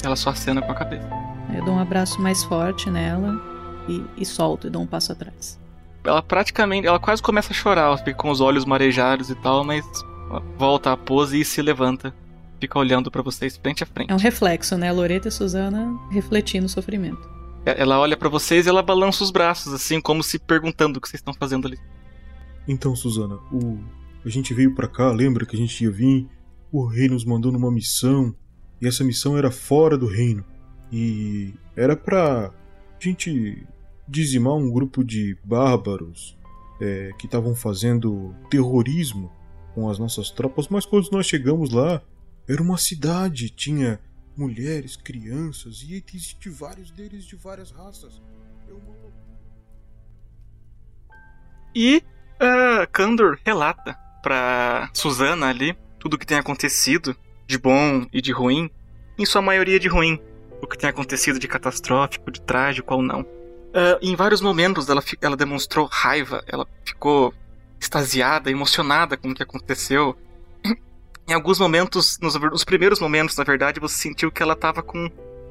Ela 0.03 0.17
só 0.17 0.31
acena 0.31 0.61
com 0.61 0.73
a 0.73 0.75
cabeça. 0.75 1.09
Eu 1.55 1.65
dou 1.65 1.75
um 1.75 1.79
abraço 1.79 2.21
mais 2.21 2.45
forte 2.45 2.91
nela 2.91 3.41
e, 3.89 4.05
e 4.19 4.25
solto 4.25 4.67
e 4.67 4.71
dou 4.71 4.83
um 4.83 4.87
passo 4.87 5.13
atrás. 5.13 5.59
Ela 6.05 6.23
praticamente, 6.23 6.87
ela 6.87 6.99
quase 6.99 7.23
começa 7.23 7.53
a 7.53 7.55
chorar, 7.55 7.83
ela 7.83 7.99
fica 7.99 8.15
com 8.15 8.31
os 8.31 8.41
olhos 8.41 8.65
marejados 8.65 9.31
e 9.31 9.35
tal, 9.35 9.65
mas 9.65 9.85
volta 10.57 10.93
à 10.93 10.97
pose 10.97 11.41
e 11.41 11.45
se 11.45 11.61
levanta. 11.63 12.15
Fica 12.61 12.79
olhando 12.79 13.11
para 13.11 13.23
vocês 13.23 13.57
frente 13.57 13.83
a 13.83 13.87
frente. 13.87 14.11
É 14.11 14.15
um 14.15 14.19
reflexo, 14.19 14.77
né? 14.77 14.91
Loreta 14.91 15.29
e 15.29 15.31
a 15.31 15.33
Suzana 15.33 15.97
refletindo 16.11 16.67
o 16.67 16.69
sofrimento. 16.69 17.38
Ela 17.65 17.99
olha 17.99 18.17
para 18.17 18.29
vocês 18.29 18.67
e 18.67 18.69
ela 18.69 18.83
balança 18.83 19.23
os 19.23 19.31
braços, 19.31 19.73
assim, 19.73 20.01
como 20.01 20.23
se 20.23 20.39
perguntando 20.39 20.99
o 20.99 21.01
que 21.01 21.09
vocês 21.09 21.21
estão 21.21 21.35
fazendo 21.35 21.67
ali. 21.67 21.79
Então, 22.67 22.95
Suzana, 22.97 23.37
o... 23.53 23.79
a 24.25 24.29
gente 24.29 24.55
veio 24.55 24.75
para 24.75 24.89
cá, 24.89 25.11
lembra 25.11 25.45
que 25.45 25.57
a 25.57 25.59
gente 25.59 25.85
ia 25.85 25.91
vir? 25.91 26.27
O 26.73 26.87
rei 26.87 27.09
nos 27.09 27.25
mandou 27.25 27.51
numa 27.51 27.71
missão 27.71 28.35
e 28.81 28.87
essa 28.87 29.05
missão 29.05 29.37
era 29.37 29.51
fora 29.51 29.97
do 29.97 30.07
reino. 30.07 30.45
E 30.93 31.53
era 31.77 31.97
pra 31.97 32.53
gente 32.99 33.67
dizimar 34.07 34.55
um 34.55 34.71
grupo 34.71 35.05
de 35.05 35.37
bárbaros 35.45 36.39
é, 36.81 37.11
que 37.19 37.27
estavam 37.27 37.55
fazendo 37.55 38.35
terrorismo 38.51 39.31
com 39.75 39.89
as 39.89 39.99
nossas 39.99 40.31
tropas, 40.31 40.69
mas 40.69 40.87
quando 40.87 41.09
nós 41.11 41.27
chegamos 41.27 41.71
lá, 41.71 42.03
era 42.49 42.63
uma 42.63 42.79
cidade, 42.79 43.51
tinha 43.51 44.01
mulheres, 44.39 44.97
crianças 44.97 45.83
e 45.83 46.03
existem 46.07 46.53
vários 46.53 46.91
deles 46.93 47.25
de 47.25 47.35
várias 47.35 47.73
raças. 47.73 48.23
É 48.69 48.73
uma... 48.73 48.95
E 51.75 52.03
uh, 52.41 52.89
Kandor 52.93 53.39
relata 53.45 53.95
pra 54.23 54.89
Susana 54.95 55.49
ali 55.49 55.77
tudo 55.99 56.15
o 56.15 56.19
que 56.19 56.27
tem 56.27 56.39
acontecido, 56.39 57.17
de 57.47 57.59
bom 57.59 58.07
e 58.13 58.23
de 58.23 58.31
ruim, 58.31 58.71
em 59.19 59.27
sua 59.27 59.43
maioria 59.43 59.81
de 59.81 59.89
ruim. 59.89 60.21
O 60.63 60.67
que 60.67 60.79
tem 60.79 60.89
acontecido 60.89 61.39
de 61.39 61.49
catastrófico, 61.49 62.31
de 62.31 62.41
trágico 62.41 62.95
ou 62.95 63.03
não. 63.03 63.23
Uh, 63.23 63.99
em 64.01 64.15
vários 64.15 64.41
momentos 64.41 64.89
ela, 64.89 65.03
ela 65.21 65.37
demonstrou 65.37 65.87
raiva, 65.87 66.43
ela 66.47 66.67
ficou 66.85 67.35
extasiada, 67.81 68.51
emocionada 68.51 69.17
com 69.17 69.31
o 69.31 69.35
que 69.35 69.43
aconteceu. 69.43 70.17
Em 71.29 71.35
alguns 71.35 71.59
momentos, 71.59 72.19
nos, 72.23 72.35
nos 72.37 72.65
primeiros 72.65 73.01
momentos, 73.01 73.37
na 73.37 73.45
verdade, 73.45 73.79
você 73.79 73.95
sentiu 73.97 74.33
que 74.33 74.43
ela 74.43 74.55
estava 74.55 74.83
com 74.83 75.11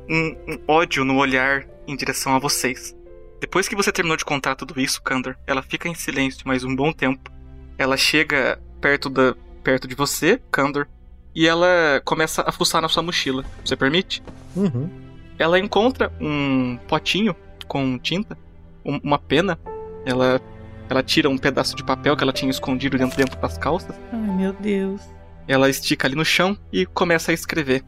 um, 0.10 0.38
um, 0.48 0.60
ódio 0.68 1.06
no 1.06 1.18
olhar 1.18 1.68
em 1.88 1.96
direção 1.96 2.36
a 2.36 2.40
vocês. 2.40 2.96
Depois 3.40 3.68
que 3.68 3.76
você 3.76 3.92
terminou 3.92 4.18
de 4.18 4.26
contar 4.26 4.56
tudo 4.56 4.82
isso, 4.82 5.00
Kandor, 5.04 5.36
ela 5.46 5.62
fica 5.62 5.88
em 5.88 5.94
silêncio 5.94 6.48
mais 6.48 6.64
um 6.64 6.76
bom 6.76 6.92
tempo. 6.92 7.32
Ela 7.78 7.96
chega 7.96 8.60
perto, 8.82 9.08
da, 9.08 9.36
perto 9.64 9.88
de 9.88 9.94
você, 9.94 10.42
Kandor, 10.50 10.88
e 11.36 11.48
ela 11.48 12.02
começa 12.04 12.44
a 12.48 12.52
fuçar 12.52 12.82
na 12.82 12.90
sua 12.90 13.04
mochila. 13.04 13.46
Você 13.64 13.76
permite? 13.76 14.24
Uhum. 14.56 14.90
Ela 15.38 15.60
encontra 15.60 16.12
um 16.20 16.80
potinho 16.88 17.36
com 17.68 18.00
tinta, 18.00 18.36
um, 18.84 19.00
uma 19.04 19.20
pena. 19.20 19.60
Ela, 20.08 20.42
ela 20.90 21.04
tira 21.04 21.30
um 21.30 21.38
pedaço 21.38 21.76
de 21.76 21.84
papel 21.84 22.18
que 22.18 22.24
ela 22.24 22.34
tinha 22.34 22.50
escondido 22.50 22.98
dentro, 22.98 23.16
dentro 23.16 23.40
das 23.40 23.60
calças. 23.60 23.96
Ai, 24.12 24.36
meu 24.36 24.54
Deus. 24.54 25.17
Ela 25.48 25.70
estica 25.70 26.08
ali 26.08 26.16
no 26.16 26.26
chão 26.26 26.58
e 26.72 26.86
começa 26.86 27.32
a 27.32 27.34
escrever. 27.34 27.84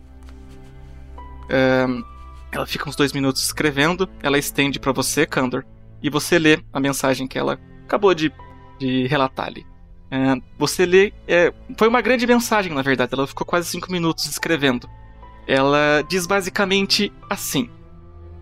Um, 1.50 2.04
ela 2.52 2.66
fica 2.66 2.90
uns 2.90 2.96
dois 2.96 3.12
minutos 3.12 3.44
escrevendo, 3.44 4.10
ela 4.22 4.38
estende 4.38 4.80
para 4.80 4.92
você, 4.92 5.26
Kandor, 5.26 5.64
e 6.02 6.10
você 6.10 6.40
lê 6.40 6.60
a 6.72 6.80
mensagem 6.80 7.28
que 7.28 7.38
ela 7.38 7.60
acabou 7.84 8.14
de, 8.14 8.32
de 8.80 9.08
relatar 9.08 9.48
ali. 9.48 9.66
Uh, 10.12 10.42
você 10.58 10.86
lê. 10.86 11.14
É, 11.28 11.54
foi 11.78 11.88
uma 11.88 12.02
grande 12.02 12.26
mensagem, 12.26 12.74
na 12.74 12.82
verdade, 12.82 13.14
ela 13.14 13.28
ficou 13.28 13.46
quase 13.46 13.68
cinco 13.70 13.92
minutos 13.92 14.26
escrevendo. 14.26 14.90
Ela 15.48 16.04
diz 16.08 16.26
basicamente 16.26 17.12
assim: 17.30 17.70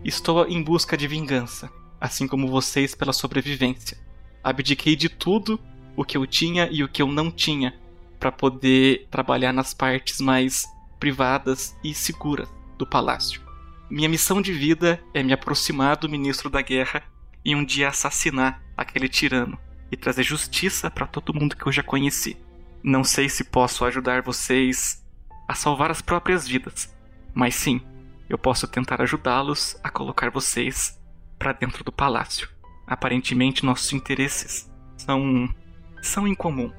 Estou 0.04 0.48
em 0.48 0.62
busca 0.62 0.96
de 0.96 1.08
vingança, 1.08 1.70
assim 2.00 2.28
como 2.28 2.48
vocês 2.48 2.96
pela 2.96 3.12
sobrevivência. 3.12 3.98
Abdiquei 4.44 4.96
de 4.96 5.10
tudo 5.10 5.60
o 5.96 6.06
que 6.06 6.16
eu 6.16 6.26
tinha 6.26 6.70
e 6.72 6.84
o 6.84 6.88
que 6.88 7.02
eu 7.02 7.08
não 7.08 7.30
tinha 7.30 7.74
para 8.20 8.32
poder 8.32 9.08
trabalhar 9.10 9.54
nas 9.54 9.74
partes 9.74 10.20
mais 10.20 10.66
privadas 11.00 11.76
e 11.84 11.94
seguras 11.94 12.50
do 12.78 12.86
palácio. 12.86 13.42
Minha 13.90 14.10
missão 14.10 14.42
de 14.42 14.52
vida 14.52 15.02
é 15.14 15.24
me 15.24 15.34
aproximar 15.34 15.98
do 15.98 16.10
ministro 16.10 16.50
da 16.50 16.62
guerra 16.62 17.04
e 17.44 17.56
um 17.56 17.64
dia 17.64 17.88
assassinar 17.88 18.62
aquele 18.76 19.08
tirano 19.08 19.58
e 19.92 19.96
trazer 19.96 20.24
justiça 20.24 20.92
para 20.92 21.08
todo 21.08 21.34
mundo 21.34 21.56
que 21.56 21.66
eu 21.66 21.72
já 21.72 21.84
conheci. 21.84 22.38
Não 22.84 23.04
sei 23.04 23.30
se 23.30 23.44
posso 23.44 23.86
ajudar 23.86 24.22
vocês 24.22 25.04
a 25.48 25.56
salvar 25.56 25.90
as 25.90 26.02
próprias 26.02 26.48
vidas, 26.48 26.94
mas 27.34 27.56
sim, 27.56 27.82
eu 28.30 28.38
posso 28.38 28.68
tentar 28.68 29.02
ajudá-los 29.02 29.78
a 29.84 29.90
colocar 29.90 30.30
vocês 30.30 31.00
para 31.40 31.54
dentro 31.54 31.84
do 31.84 31.92
palácio. 31.92 32.50
Aparentemente 32.86 33.66
nossos 33.66 33.94
interesses 33.94 34.70
são 34.98 35.50
são 36.02 36.28
em 36.28 36.36
comum. 36.36 36.72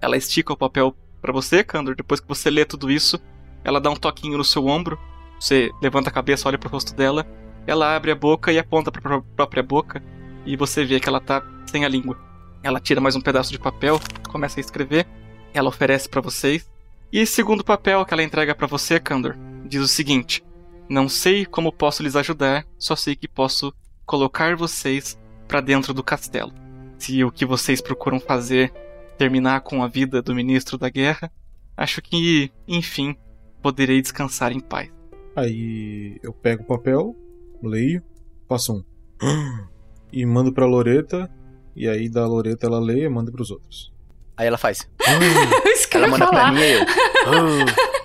Ela 0.00 0.16
estica 0.16 0.52
o 0.52 0.56
papel 0.56 0.94
para 1.20 1.32
você, 1.32 1.64
Kandor. 1.64 1.94
Depois 1.94 2.20
que 2.20 2.28
você 2.28 2.50
lê 2.50 2.64
tudo 2.64 2.90
isso, 2.90 3.20
ela 3.64 3.80
dá 3.80 3.90
um 3.90 3.96
toquinho 3.96 4.38
no 4.38 4.44
seu 4.44 4.66
ombro. 4.66 4.98
Você 5.40 5.70
levanta 5.82 6.08
a 6.08 6.12
cabeça, 6.12 6.48
olha 6.48 6.58
pro 6.58 6.70
rosto 6.70 6.94
dela. 6.94 7.26
Ela 7.66 7.96
abre 7.96 8.10
a 8.10 8.14
boca 8.14 8.52
e 8.52 8.58
aponta 8.58 8.92
para 8.92 9.16
a 9.16 9.20
própria 9.20 9.62
boca. 9.62 10.02
E 10.44 10.56
você 10.56 10.84
vê 10.84 11.00
que 11.00 11.08
ela 11.08 11.20
tá 11.20 11.42
sem 11.66 11.84
a 11.84 11.88
língua. 11.88 12.18
Ela 12.62 12.80
tira 12.80 13.00
mais 13.00 13.16
um 13.16 13.20
pedaço 13.20 13.50
de 13.50 13.58
papel, 13.58 14.00
começa 14.28 14.58
a 14.58 14.62
escrever. 14.62 15.06
Ela 15.52 15.68
oferece 15.68 16.08
para 16.08 16.20
vocês. 16.20 16.68
E 17.12 17.24
segundo 17.26 17.64
papel 17.64 18.04
que 18.04 18.14
ela 18.14 18.22
entrega 18.22 18.54
para 18.54 18.66
você, 18.66 19.00
Kandor, 19.00 19.36
diz 19.64 19.82
o 19.82 19.88
seguinte: 19.88 20.44
Não 20.88 21.08
sei 21.08 21.44
como 21.44 21.72
posso 21.72 22.02
lhes 22.02 22.16
ajudar, 22.16 22.64
só 22.78 22.94
sei 22.94 23.16
que 23.16 23.28
posso 23.28 23.72
colocar 24.04 24.56
vocês 24.56 25.18
para 25.48 25.60
dentro 25.60 25.92
do 25.92 26.02
castelo. 26.02 26.52
Se 26.98 27.22
o 27.24 27.30
que 27.30 27.44
vocês 27.44 27.80
procuram 27.80 28.20
fazer 28.20 28.72
terminar 29.16 29.60
com 29.62 29.82
a 29.82 29.88
vida 29.88 30.20
do 30.22 30.34
ministro 30.34 30.76
da 30.78 30.88
guerra, 30.88 31.30
acho 31.76 32.00
que, 32.02 32.50
enfim, 32.68 33.16
poderei 33.62 34.00
descansar 34.00 34.52
em 34.52 34.60
paz. 34.60 34.90
Aí 35.34 36.18
eu 36.22 36.32
pego 36.32 36.62
o 36.62 36.66
papel, 36.66 37.14
leio, 37.62 38.02
faço 38.48 38.72
um 38.74 38.84
e 40.12 40.24
mando 40.24 40.52
pra 40.52 40.64
Loreta, 40.66 41.30
e 41.74 41.88
aí 41.88 42.08
da 42.08 42.26
Loreta 42.26 42.66
ela 42.66 42.78
lê 42.80 43.04
e 43.04 43.08
manda 43.08 43.30
pros 43.30 43.50
outros. 43.50 43.92
Aí 44.36 44.46
ela 44.46 44.58
faz. 44.58 44.88
Eu 45.96 45.98
ela 46.02 46.08
manda 46.08 46.26
falar. 46.26 46.42
pra 46.42 46.52
mim 46.52 46.60
e 46.60 46.72
eu. 46.72 46.84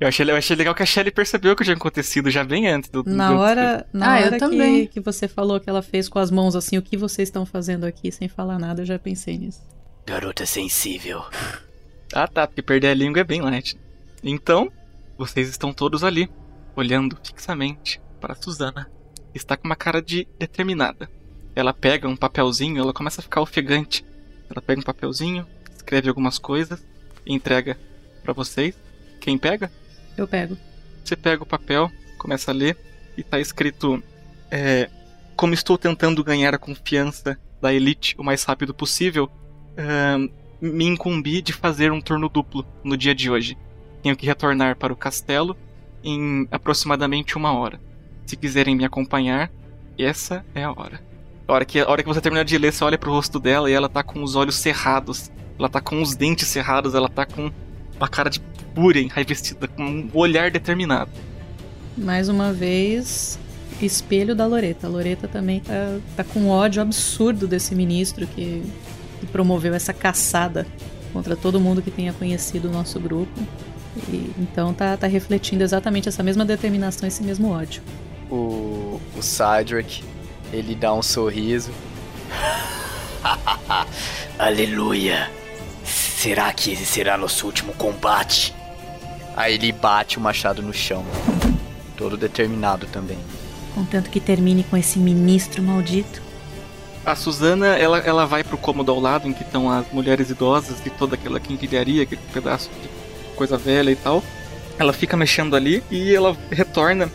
Eu 0.00 0.08
achei, 0.08 0.28
eu 0.28 0.36
achei 0.36 0.56
legal 0.56 0.74
que 0.74 0.82
a 0.82 0.86
Shelly 0.86 1.10
percebeu 1.12 1.52
o 1.52 1.56
que 1.56 1.62
tinha 1.62 1.76
acontecido 1.76 2.28
já 2.28 2.42
bem 2.42 2.66
antes 2.68 2.90
do. 2.90 3.04
Na 3.06 3.30
do- 3.30 3.38
hora, 3.38 3.86
na 3.92 4.12
Ah, 4.14 4.20
eu 4.20 4.26
hora 4.26 4.38
que, 4.50 4.86
que 4.88 5.00
você 5.00 5.28
falou 5.28 5.60
que 5.60 5.70
ela 5.70 5.80
fez 5.82 6.08
com 6.08 6.18
as 6.18 6.32
mãos 6.32 6.56
assim, 6.56 6.76
o 6.76 6.82
que 6.82 6.96
vocês 6.96 7.28
estão 7.28 7.46
fazendo 7.46 7.84
aqui 7.84 8.10
sem 8.10 8.28
falar 8.28 8.58
nada, 8.58 8.82
eu 8.82 8.86
já 8.86 8.98
pensei 8.98 9.38
nisso. 9.38 9.62
Garota 10.06 10.46
sensível. 10.46 11.24
Ah 12.16 12.28
tá, 12.28 12.46
porque 12.46 12.62
perder 12.62 12.88
a 12.88 12.94
língua 12.94 13.22
é 13.22 13.24
bem 13.24 13.40
light. 13.40 13.76
Então, 14.22 14.70
vocês 15.18 15.48
estão 15.48 15.72
todos 15.72 16.04
ali, 16.04 16.30
olhando 16.76 17.18
fixamente 17.24 18.00
para 18.20 18.36
Susana. 18.36 18.88
Está 19.34 19.56
com 19.56 19.66
uma 19.66 19.74
cara 19.74 20.00
de 20.00 20.28
determinada. 20.38 21.10
Ela 21.56 21.72
pega 21.72 22.06
um 22.06 22.14
papelzinho, 22.14 22.80
ela 22.80 22.92
começa 22.92 23.20
a 23.20 23.24
ficar 23.24 23.40
ofegante. 23.40 24.04
Ela 24.48 24.62
pega 24.62 24.80
um 24.80 24.84
papelzinho, 24.84 25.44
escreve 25.74 26.08
algumas 26.08 26.38
coisas 26.38 26.86
e 27.26 27.34
entrega 27.34 27.76
para 28.22 28.32
vocês. 28.32 28.76
Quem 29.20 29.36
pega? 29.36 29.72
Eu 30.16 30.28
pego. 30.28 30.56
Você 31.04 31.16
pega 31.16 31.42
o 31.42 31.46
papel, 31.46 31.90
começa 32.16 32.52
a 32.52 32.54
ler 32.54 32.76
e 33.16 33.22
tá 33.24 33.40
escrito: 33.40 34.00
é, 34.50 34.88
Como 35.34 35.52
estou 35.52 35.76
tentando 35.76 36.22
ganhar 36.22 36.54
a 36.54 36.58
confiança 36.58 37.36
da 37.60 37.74
elite 37.74 38.14
o 38.18 38.22
mais 38.22 38.44
rápido 38.44 38.72
possível, 38.72 39.28
ahn, 39.76 40.28
me 40.60 40.84
incumbi 40.84 41.42
de 41.42 41.52
fazer 41.52 41.92
um 41.92 42.00
turno 42.00 42.28
duplo 42.28 42.64
no 42.82 42.96
dia 42.96 43.14
de 43.14 43.30
hoje. 43.30 43.56
Tenho 44.02 44.16
que 44.16 44.26
retornar 44.26 44.76
para 44.76 44.92
o 44.92 44.96
castelo 44.96 45.56
em 46.02 46.46
aproximadamente 46.50 47.36
uma 47.36 47.52
hora. 47.52 47.80
Se 48.26 48.36
quiserem 48.36 48.76
me 48.76 48.84
acompanhar, 48.84 49.50
essa 49.98 50.44
é 50.54 50.64
a 50.64 50.70
hora. 50.70 51.00
A 51.46 51.52
hora 51.52 51.64
que, 51.64 51.78
a 51.80 51.88
hora 51.88 52.02
que 52.02 52.08
você 52.08 52.20
terminar 52.20 52.44
de 52.44 52.56
ler, 52.56 52.72
você 52.72 52.84
olha 52.84 52.98
pro 52.98 53.12
rosto 53.12 53.38
dela 53.38 53.70
e 53.70 53.74
ela 53.74 53.88
tá 53.88 54.02
com 54.02 54.22
os 54.22 54.34
olhos 54.34 54.56
cerrados. 54.56 55.30
Ela 55.58 55.68
tá 55.68 55.80
com 55.80 56.00
os 56.00 56.14
dentes 56.14 56.48
cerrados, 56.48 56.94
ela 56.94 57.08
tá 57.08 57.26
com 57.26 57.50
uma 57.96 58.08
cara 58.08 58.28
de 58.28 58.42
fúria 58.74 59.00
enraivecida, 59.00 59.68
com 59.68 59.82
um 59.82 60.10
olhar 60.14 60.50
determinado. 60.50 61.10
Mais 61.96 62.28
uma 62.28 62.52
vez, 62.52 63.38
espelho 63.80 64.34
da 64.34 64.46
Loreta. 64.46 64.86
A 64.86 64.90
Loreta 64.90 65.28
também 65.28 65.60
tá, 65.60 65.98
tá 66.16 66.24
com 66.24 66.48
ódio 66.48 66.82
absurdo 66.82 67.46
desse 67.46 67.74
ministro 67.74 68.26
que, 68.26 68.62
que 69.24 69.32
promoveu 69.32 69.74
essa 69.74 69.92
caçada 69.92 70.66
contra 71.12 71.34
todo 71.34 71.60
mundo 71.60 71.80
que 71.80 71.90
tenha 71.90 72.12
conhecido 72.12 72.68
o 72.68 72.72
nosso 72.72 73.00
grupo. 73.00 73.32
E, 74.08 74.30
então 74.38 74.74
tá, 74.74 74.96
tá 74.96 75.06
refletindo 75.06 75.64
exatamente 75.64 76.08
essa 76.08 76.22
mesma 76.22 76.44
determinação, 76.44 77.08
esse 77.08 77.22
mesmo 77.22 77.50
ódio. 77.50 77.82
O, 78.30 79.00
o 79.16 79.22
Cydric, 79.22 80.02
ele 80.52 80.74
dá 80.74 80.92
um 80.92 81.02
sorriso. 81.02 81.70
Aleluia. 84.38 85.30
Será 85.84 86.52
que 86.52 86.72
esse 86.72 86.84
será 86.84 87.16
nosso 87.16 87.46
último 87.46 87.72
combate? 87.74 88.54
Aí 89.36 89.54
ele 89.54 89.72
bate 89.72 90.18
o 90.18 90.20
machado 90.20 90.62
no 90.62 90.72
chão. 90.72 91.04
Todo 91.96 92.16
determinado 92.16 92.86
também. 92.86 93.18
Contanto 93.74 94.10
que 94.10 94.20
termine 94.20 94.64
com 94.64 94.76
esse 94.76 94.98
ministro 94.98 95.62
maldito. 95.62 96.23
A 97.04 97.14
Susana, 97.14 97.76
ela, 97.76 97.98
ela 97.98 98.24
vai 98.26 98.42
pro 98.42 98.56
cômodo 98.56 98.90
ao 98.90 98.98
lado 98.98 99.28
em 99.28 99.32
que 99.32 99.42
estão 99.42 99.70
as 99.70 99.84
mulheres 99.92 100.30
idosas 100.30 100.84
e 100.86 100.90
toda 100.90 101.16
aquela 101.16 101.38
quinquilharia, 101.38 102.02
aquele 102.02 102.20
pedaço 102.32 102.70
de 102.82 102.88
coisa 103.36 103.58
velha 103.58 103.90
e 103.90 103.96
tal. 103.96 104.22
Ela 104.78 104.92
fica 104.92 105.16
mexendo 105.16 105.54
ali 105.54 105.82
e 105.90 106.14
ela 106.14 106.34
retorna 106.50 107.10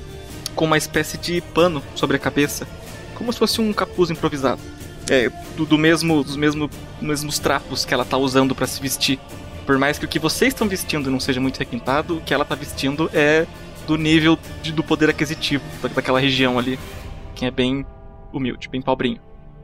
com 0.55 0.65
uma 0.65 0.77
espécie 0.77 1.17
de 1.17 1.41
pano 1.41 1.81
sobre 1.95 2.17
a 2.17 2.19
cabeça, 2.19 2.67
como 3.15 3.33
se 3.33 3.39
fosse 3.39 3.59
um 3.61 3.73
capuz 3.73 4.11
improvisado. 4.11 4.61
É, 5.09 5.27
do, 5.57 5.65
do 5.65 5.77
mesmo, 5.77 6.23
dos 6.23 6.35
mesmo, 6.35 6.69
mesmos 7.01 7.39
trapos 7.39 7.83
que 7.83 7.93
ela 7.93 8.05
tá 8.05 8.15
usando 8.17 8.53
para 8.53 8.67
se 8.67 8.79
vestir. 8.79 9.19
Por 9.65 9.77
mais 9.79 9.97
que 9.97 10.05
o 10.05 10.07
que 10.07 10.19
vocês 10.19 10.53
estão 10.53 10.67
vestindo 10.67 11.09
não 11.09 11.19
seja 11.19 11.41
muito 11.41 11.57
requintado, 11.57 12.17
o 12.17 12.21
que 12.21 12.33
ela 12.33 12.45
tá 12.45 12.53
vestindo 12.53 13.09
é 13.11 13.47
do 13.87 13.97
nível 13.97 14.37
de- 14.61 14.71
do 14.71 14.83
poder 14.83 15.09
aquisitivo 15.09 15.63
da- 15.81 15.89
daquela 15.89 16.19
região 16.19 16.59
ali, 16.59 16.77
que 17.33 17.43
é 17.45 17.49
bem 17.51 17.83
humilde, 18.31 18.69
bem 18.69 18.81
pobrinho. 18.83 19.19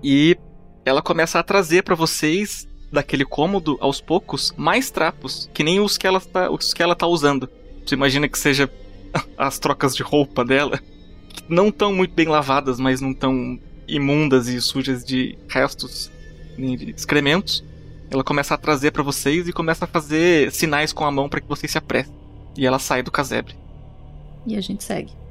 E 0.07 0.37
ela 0.85 1.01
começa 1.01 1.39
a 1.39 1.43
trazer 1.43 1.81
pra 1.81 1.95
vocês 1.95 2.67
daquele 2.91 3.25
cômodo 3.25 3.75
aos 3.81 3.99
poucos 3.99 4.53
mais 4.55 4.91
trapos, 4.91 5.49
que 5.51 5.63
nem 5.63 5.79
os 5.79 5.97
que 5.97 6.05
ela 6.05 6.21
tá, 6.21 6.51
os 6.51 6.75
que 6.75 6.83
ela 6.83 6.95
tá 6.95 7.07
usando. 7.07 7.49
Você 7.83 7.95
imagina 7.95 8.29
que 8.29 8.37
seja 8.37 8.71
as 9.35 9.57
trocas 9.57 9.95
de 9.95 10.03
roupa 10.03 10.45
dela, 10.45 10.79
que 11.27 11.43
não 11.49 11.71
tão 11.71 11.91
muito 11.91 12.13
bem 12.13 12.27
lavadas, 12.27 12.79
mas 12.79 13.01
não 13.01 13.15
tão 13.15 13.59
imundas 13.87 14.47
e 14.47 14.61
sujas 14.61 15.03
de 15.03 15.35
restos 15.49 16.11
de 16.55 16.93
excrementos. 16.95 17.63
Ela 18.11 18.23
começa 18.23 18.53
a 18.53 18.59
trazer 18.59 18.91
para 18.91 19.01
vocês 19.01 19.47
e 19.47 19.51
começa 19.51 19.85
a 19.85 19.87
fazer 19.87 20.51
sinais 20.51 20.93
com 20.93 21.03
a 21.03 21.09
mão 21.09 21.27
para 21.27 21.41
que 21.41 21.47
vocês 21.47 21.71
se 21.71 21.79
apressem. 21.79 22.13
E 22.55 22.63
ela 22.63 22.77
sai 22.77 23.01
do 23.01 23.09
casebre. 23.09 23.55
E 24.45 24.55
a 24.55 24.61
gente 24.61 24.83
segue. 24.83 25.24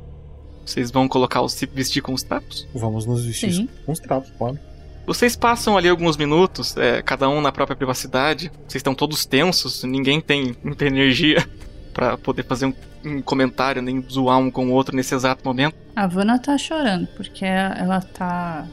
Vocês 0.65 0.91
vão 0.91 1.07
colocar 1.09 1.43
os 1.43 1.53
se 1.53 1.67
vestir 1.67 2.01
com 2.03 2.13
os 2.15 2.23
trapos? 2.23 2.67
Vamos 2.75 3.07
nos 3.07 3.25
vestir 3.25 3.53
Sim. 3.53 3.69
com 3.85 3.93
os 3.93 3.99
trapos, 4.01 4.31
pode. 4.39 4.59
Vocês 5.07 5.37
passam 5.37 5.77
ali 5.77 5.89
alguns 5.89 6.17
minutos, 6.17 6.77
é, 6.79 7.03
cada 7.03 7.29
um 7.29 7.41
na 7.43 7.53
própria 7.53 7.77
privacidade. 7.77 8.51
Vocês 8.67 8.77
estão 8.77 8.95
todos 8.95 9.27
tensos, 9.27 9.85
ninguém 9.85 10.21
tem 10.21 10.57
muita 10.65 10.87
energia 10.87 11.47
pra 11.93 12.17
poder 12.17 12.45
fazer 12.45 12.67
um, 12.67 12.75
um 13.05 13.21
comentário, 13.21 13.83
nem 13.83 14.01
zoar 14.11 14.39
um 14.39 14.51
com 14.51 14.67
o 14.69 14.73
outro 14.73 14.97
nesse 14.97 15.15
exato 15.15 15.45
momento. 15.45 15.77
A 15.95 16.07
Vanna 16.07 16.39
tá 16.39 16.57
chorando, 16.57 17.07
porque 17.17 17.45
ela 17.45 18.01
tá 18.01 18.67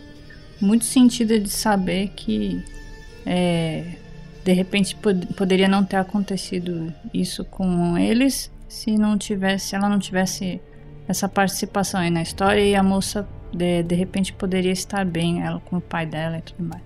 muito 0.61 0.85
sentida 0.85 1.37
de 1.37 1.49
saber 1.49 2.09
que 2.15 2.63
é, 3.25 3.83
de 4.43 4.53
repente 4.53 4.95
pod- 4.95 5.25
poderia 5.35 5.67
não 5.67 5.83
ter 5.83 5.97
acontecido 5.97 6.93
isso 7.13 7.43
com 7.43 7.97
eles 7.97 8.49
se 8.69 8.91
não 8.97 9.17
tivesse, 9.17 9.75
ela 9.75 9.89
não 9.89 9.99
tivesse 9.99 10.61
essa 11.11 11.27
participação 11.27 11.99
aí 11.99 12.09
na 12.09 12.21
história 12.21 12.61
e 12.61 12.73
a 12.73 12.81
moça 12.81 13.27
de, 13.53 13.83
de 13.83 13.95
repente 13.95 14.31
poderia 14.33 14.71
estar 14.71 15.05
bem, 15.05 15.43
ela 15.43 15.59
com 15.59 15.77
o 15.77 15.81
pai 15.81 16.05
dela 16.05 16.37
e 16.37 16.41
tudo 16.41 16.63
mais. 16.63 16.81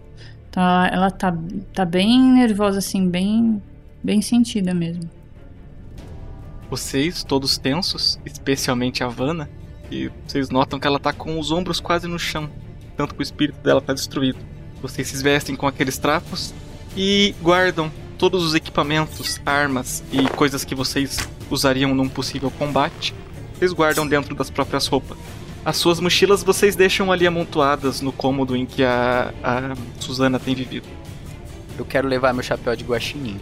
Então 0.50 0.64
ela, 0.64 1.12
tá, 1.12 1.36
tá 1.74 1.86
bem 1.86 2.20
nervosa, 2.20 2.80
assim, 2.80 3.08
bem, 3.08 3.62
bem 4.04 4.22
sentida 4.22 4.74
mesmo. 4.74 5.10
Vocês, 6.70 7.24
todos 7.24 7.58
tensos, 7.58 8.20
especialmente 8.26 9.04
a 9.04 9.08
Vanna, 9.08 9.50
e 9.92 10.10
vocês 10.26 10.50
notam 10.50 10.80
que 10.80 10.88
ela 10.88 11.00
tá 11.00 11.14
com 11.14 11.40
os 11.40 11.52
ombros 11.52 11.80
quase 11.80 12.08
no 12.08 12.18
chão, 12.18 12.50
tanto 12.98 13.14
que 13.14 13.22
o 13.22 13.24
espírito 13.24 13.60
dela 13.60 13.80
tá 13.80 13.94
destruído. 13.94 14.40
Vocês 14.82 15.08
se 15.08 15.22
vestem 15.22 15.56
com 15.56 15.68
aqueles 15.68 15.98
trapos 15.98 16.54
e 16.98 17.36
guardam 17.42 17.92
todos 18.18 18.44
os 18.44 18.56
equipamentos, 18.56 19.40
armas 19.46 20.04
e 20.12 20.28
coisas 20.30 20.66
que 20.66 20.74
vocês 20.74 21.18
usariam 21.52 21.94
num 21.94 22.10
possível 22.10 22.50
combate. 22.50 23.14
Vocês 23.58 23.74
guardam 23.74 24.08
dentro 24.08 24.36
das 24.36 24.50
próprias 24.50 24.88
roupas. 24.88 25.18
As 25.64 25.78
suas 25.78 26.00
mochilas 26.00 26.44
vocês 26.44 26.76
deixam 26.76 27.12
ali 27.12 27.26
amontoadas 27.26 28.02
no 28.02 28.12
cômodo 28.12 28.56
em 28.56 28.66
que 28.66 28.84
a, 28.84 29.34
a 29.44 29.76
Suzana 30.00 30.40
tem 30.40 30.54
vivido. 30.54 30.88
Eu 31.78 31.86
quero 31.86 32.08
levar 32.08 32.34
meu 32.34 32.44
chapéu 32.44 32.76
de 32.76 32.84
guaxinim. 32.84 33.40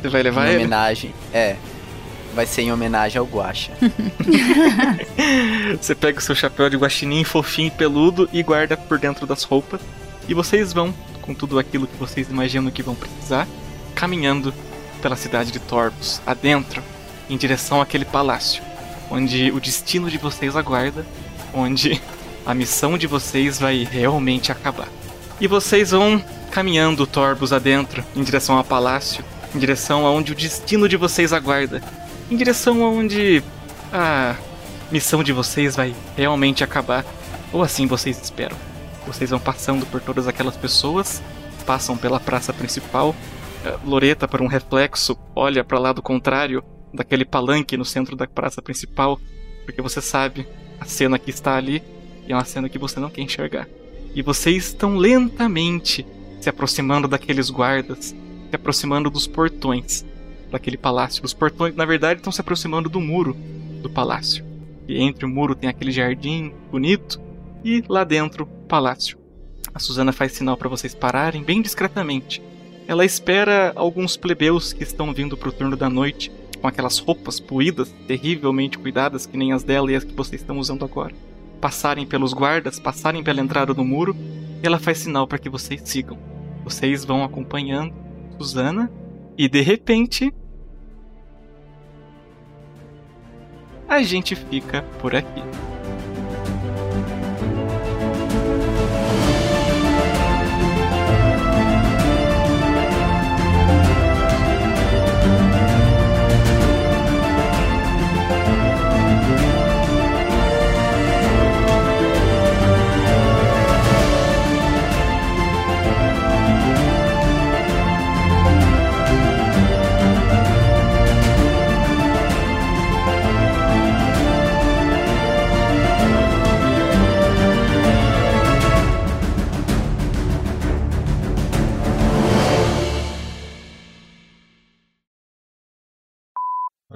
Você 0.00 0.08
vai 0.08 0.22
levar 0.22 0.46
em 0.46 0.50
ele? 0.50 0.58
homenagem. 0.58 1.14
É. 1.32 1.56
Vai 2.34 2.46
ser 2.46 2.62
em 2.62 2.72
homenagem 2.72 3.18
ao 3.18 3.26
Guaxa. 3.26 3.72
Você 5.80 5.94
pega 5.94 6.18
o 6.18 6.22
seu 6.22 6.34
chapéu 6.34 6.68
de 6.68 6.76
guaxinim 6.76 7.24
fofinho 7.24 7.68
e 7.68 7.70
peludo 7.70 8.28
e 8.32 8.42
guarda 8.42 8.76
por 8.76 8.98
dentro 8.98 9.26
das 9.26 9.42
roupas. 9.42 9.80
E 10.28 10.34
vocês 10.34 10.72
vão, 10.72 10.94
com 11.20 11.34
tudo 11.34 11.58
aquilo 11.58 11.86
que 11.86 11.96
vocês 11.96 12.28
imaginam 12.30 12.70
que 12.70 12.82
vão 12.82 12.94
precisar, 12.94 13.46
caminhando 13.94 14.54
pela 15.02 15.16
cidade 15.16 15.50
de 15.50 15.58
Torbos, 15.58 16.22
adentro, 16.24 16.82
em 17.28 17.36
direção 17.36 17.82
àquele 17.82 18.04
palácio, 18.04 18.62
onde 19.12 19.52
o 19.52 19.60
destino 19.60 20.10
de 20.10 20.16
vocês 20.16 20.56
aguarda, 20.56 21.04
onde 21.52 22.00
a 22.46 22.54
missão 22.54 22.96
de 22.96 23.06
vocês 23.06 23.58
vai 23.58 23.86
realmente 23.88 24.50
acabar. 24.50 24.88
E 25.38 25.46
vocês 25.46 25.90
vão 25.90 26.24
caminhando 26.50 27.06
Torbos 27.06 27.52
adentro, 27.52 28.02
em 28.16 28.22
direção 28.22 28.56
ao 28.56 28.64
palácio, 28.64 29.22
em 29.54 29.58
direção 29.58 30.06
aonde 30.06 30.32
o 30.32 30.34
destino 30.34 30.88
de 30.88 30.96
vocês 30.96 31.30
aguarda, 31.30 31.82
em 32.30 32.36
direção 32.36 32.82
aonde 32.82 33.44
a 33.92 34.34
missão 34.90 35.22
de 35.22 35.32
vocês 35.32 35.76
vai 35.76 35.94
realmente 36.16 36.64
acabar, 36.64 37.04
ou 37.52 37.62
assim 37.62 37.86
vocês 37.86 38.18
esperam. 38.18 38.56
Vocês 39.06 39.28
vão 39.28 39.38
passando 39.38 39.84
por 39.84 40.00
todas 40.00 40.26
aquelas 40.26 40.56
pessoas, 40.56 41.20
passam 41.66 41.98
pela 41.98 42.18
praça 42.18 42.50
principal. 42.50 43.14
eh, 43.64 43.76
Loreta, 43.84 44.26
por 44.26 44.40
um 44.40 44.46
reflexo, 44.46 45.18
olha 45.36 45.62
para 45.62 45.78
lado 45.78 46.00
contrário 46.00 46.64
daquele 46.92 47.24
palanque 47.24 47.76
no 47.76 47.84
centro 47.84 48.16
da 48.16 48.26
praça 48.26 48.60
principal, 48.60 49.20
porque 49.64 49.80
você 49.80 50.00
sabe 50.00 50.46
a 50.80 50.84
cena 50.84 51.18
que 51.18 51.30
está 51.30 51.56
ali 51.56 51.82
e 52.26 52.32
é 52.32 52.36
uma 52.36 52.44
cena 52.44 52.68
que 52.68 52.78
você 52.78 53.00
não 53.00 53.10
quer 53.10 53.22
enxergar. 53.22 53.68
E 54.14 54.22
vocês 54.22 54.66
estão 54.66 54.96
lentamente 54.96 56.06
se 56.40 56.48
aproximando 56.48 57.08
daqueles 57.08 57.50
guardas, 57.50 58.06
se 58.50 58.56
aproximando 58.56 59.08
dos 59.08 59.26
portões 59.26 60.04
daquele 60.50 60.76
palácio. 60.76 61.24
Os 61.24 61.32
portões, 61.32 61.74
na 61.74 61.84
verdade, 61.84 62.20
estão 62.20 62.32
se 62.32 62.40
aproximando 62.40 62.88
do 62.88 63.00
muro 63.00 63.36
do 63.80 63.88
palácio. 63.88 64.44
E 64.86 65.00
entre 65.00 65.24
o 65.24 65.28
muro 65.28 65.54
tem 65.54 65.70
aquele 65.70 65.90
jardim 65.90 66.52
bonito 66.70 67.20
e 67.64 67.82
lá 67.88 68.04
dentro 68.04 68.44
o 68.44 68.66
palácio. 68.66 69.18
A 69.74 69.78
Susana 69.78 70.12
faz 70.12 70.32
sinal 70.32 70.56
para 70.56 70.68
vocês 70.68 70.94
pararem 70.94 71.42
bem 71.42 71.62
discretamente. 71.62 72.42
Ela 72.86 73.04
espera 73.04 73.72
alguns 73.74 74.16
plebeus 74.16 74.72
que 74.72 74.82
estão 74.82 75.14
vindo 75.14 75.36
pro 75.36 75.52
turno 75.52 75.76
da 75.76 75.88
noite 75.88 76.30
com 76.62 76.68
aquelas 76.68 76.98
roupas 77.00 77.40
puídas, 77.40 77.92
terrivelmente 78.06 78.78
cuidadas, 78.78 79.26
que 79.26 79.36
nem 79.36 79.52
as 79.52 79.64
dela 79.64 79.90
e 79.90 79.96
as 79.96 80.04
que 80.04 80.14
vocês 80.14 80.40
estão 80.40 80.58
usando 80.58 80.84
agora. 80.84 81.12
Passarem 81.60 82.06
pelos 82.06 82.32
guardas, 82.32 82.78
passarem 82.78 83.22
pela 83.22 83.40
entrada 83.40 83.74
do 83.74 83.84
muro, 83.84 84.16
e 84.62 84.66
ela 84.66 84.78
faz 84.78 84.98
sinal 84.98 85.26
para 85.26 85.38
que 85.38 85.50
vocês 85.50 85.82
sigam. 85.84 86.16
Vocês 86.64 87.04
vão 87.04 87.24
acompanhando 87.24 87.92
Susana 88.38 88.90
e 89.36 89.48
de 89.48 89.60
repente 89.60 90.32
a 93.88 94.00
gente 94.02 94.36
fica 94.36 94.82
por 95.00 95.16
aqui. 95.16 95.42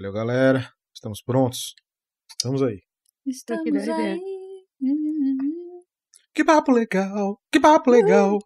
Valeu, 0.07 0.13
galera. 0.13 0.71
Estamos 0.95 1.21
prontos. 1.21 1.75
Estamos 2.31 2.63
aí. 2.63 2.81
Estamos 3.27 3.89
aí. 3.89 4.21
Que 6.33 6.45
papo 6.45 6.71
legal, 6.71 7.41
que 7.51 7.59
papo 7.59 7.91
legal. 7.91 8.39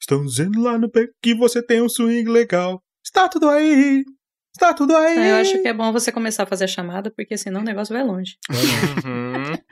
Estão 0.00 0.24
dizendo 0.24 0.60
lá 0.60 0.76
no 0.76 0.90
pé 0.90 1.06
que 1.22 1.32
você 1.32 1.62
tem 1.64 1.80
um 1.80 1.88
swing 1.88 2.28
legal. 2.28 2.82
Está 3.04 3.28
tudo 3.28 3.48
aí. 3.48 4.04
Está 4.52 4.74
tudo 4.74 4.96
aí. 4.96 5.30
Eu 5.30 5.36
acho 5.36 5.62
que 5.62 5.68
é 5.68 5.72
bom 5.72 5.92
você 5.92 6.10
começar 6.10 6.42
a 6.42 6.46
fazer 6.46 6.64
a 6.64 6.68
chamada, 6.68 7.08
porque 7.14 7.38
senão 7.38 7.60
o 7.60 7.64
negócio 7.64 7.94
vai 7.94 8.02
longe. 8.02 8.36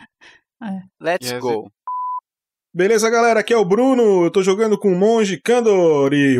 Let's 1.01 1.31
Yes. 1.32 1.40
go. 1.40 1.69
Beleza, 2.73 3.11
galera? 3.11 3.40
Aqui 3.40 3.52
é 3.52 3.56
o 3.56 3.65
Bruno. 3.65 4.24
Eu 4.24 4.31
tô 4.31 4.40
jogando 4.43 4.78
com 4.78 4.93
o 4.93 4.97
Monge 4.97 5.40
Kandor 5.40 6.12
e. 6.12 6.39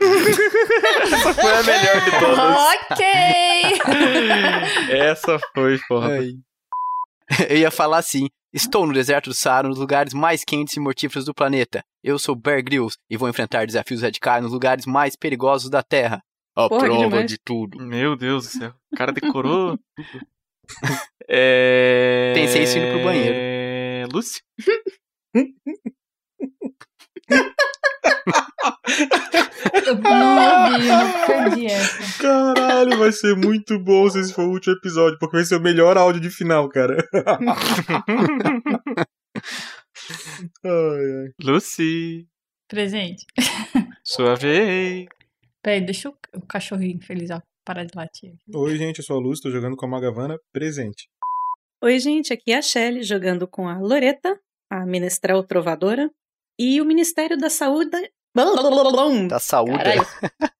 Essa 0.00 1.34
foi 1.34 1.52
a 1.52 1.62
melhor 1.62 2.04
de 2.04 2.10
todas. 2.18 2.38
ok! 2.74 3.04
Essa 4.90 5.38
foi 5.54 5.78
foda. 5.78 6.18
Ai. 6.18 6.30
Eu 7.48 7.58
ia 7.58 7.70
falar 7.70 7.98
assim: 7.98 8.28
estou 8.52 8.86
no 8.86 8.92
deserto 8.92 9.30
do 9.30 9.34
Saara, 9.34 9.68
nos 9.68 9.78
lugares 9.78 10.12
mais 10.14 10.44
quentes 10.44 10.76
e 10.76 10.80
mortíferos 10.80 11.24
do 11.24 11.34
planeta. 11.34 11.82
Eu 12.02 12.18
sou 12.18 12.34
Bear 12.34 12.62
Grylls 12.62 12.96
e 13.08 13.16
vou 13.16 13.28
enfrentar 13.28 13.66
desafios 13.66 14.02
radicais 14.02 14.42
nos 14.42 14.52
lugares 14.52 14.86
mais 14.86 15.14
perigosos 15.16 15.70
da 15.70 15.82
Terra. 15.82 16.22
A 16.56 16.68
Porra, 16.68 16.80
prova 16.80 17.24
de 17.24 17.38
tudo. 17.38 17.78
Meu 17.78 18.16
Deus 18.16 18.44
do 18.46 18.58
céu. 18.58 18.74
O 18.92 18.96
cara 18.96 19.12
decorou 19.12 19.76
tudo. 19.76 20.26
É... 21.32 22.32
Pensei 22.34 22.64
isso 22.64 22.76
indo 22.76 22.92
pro 22.92 23.04
banheiro. 23.04 23.36
É... 23.36 24.04
Lúcio? 24.12 24.40
Eu 29.86 29.96
não 29.96 30.72
ouvi, 30.72 30.86
não 30.86 31.26
perdi 31.26 31.66
essa. 31.66 32.22
Caralho, 32.22 32.98
vai 32.98 33.12
ser 33.12 33.36
muito 33.36 33.78
bom 33.78 34.08
se 34.08 34.20
esse 34.20 34.32
for 34.32 34.44
o 34.44 34.50
último 34.50 34.76
episódio, 34.76 35.18
porque 35.18 35.36
vai 35.36 35.44
ser 35.44 35.56
o 35.56 35.62
melhor 35.62 35.96
áudio 35.96 36.20
de 36.20 36.30
final, 36.30 36.68
cara. 36.68 36.96
ai, 40.64 40.64
ai. 40.64 41.28
Lucy, 41.42 42.28
Presente. 42.70 43.26
sua 44.04 44.36
vez. 44.36 45.06
Peraí, 45.60 45.84
deixa 45.84 46.08
o, 46.08 46.16
o 46.36 46.46
cachorrinho 46.46 47.02
feliz 47.02 47.28
ó, 47.30 47.42
parar 47.64 47.84
de 47.84 47.96
latir. 47.96 48.34
Oi, 48.54 48.76
gente, 48.76 48.98
eu 48.98 49.04
sou 49.04 49.16
a 49.16 49.20
Luz, 49.20 49.40
tô 49.40 49.50
jogando 49.50 49.76
com 49.76 49.86
a 49.86 49.88
Magavana 49.88 50.38
presente. 50.52 51.08
Oi, 51.82 51.98
gente, 51.98 52.32
aqui 52.32 52.52
é 52.52 52.58
a 52.58 52.62
Shelly 52.62 53.02
jogando 53.02 53.48
com 53.48 53.68
a 53.68 53.76
Loreta, 53.76 54.38
a 54.70 54.86
Menestrel 54.86 55.42
Trovadora, 55.42 56.08
e 56.56 56.80
o 56.80 56.84
Ministério 56.84 57.36
da 57.36 57.50
Saúde. 57.50 57.96
Da 59.28 59.38
saúde. 59.38 59.72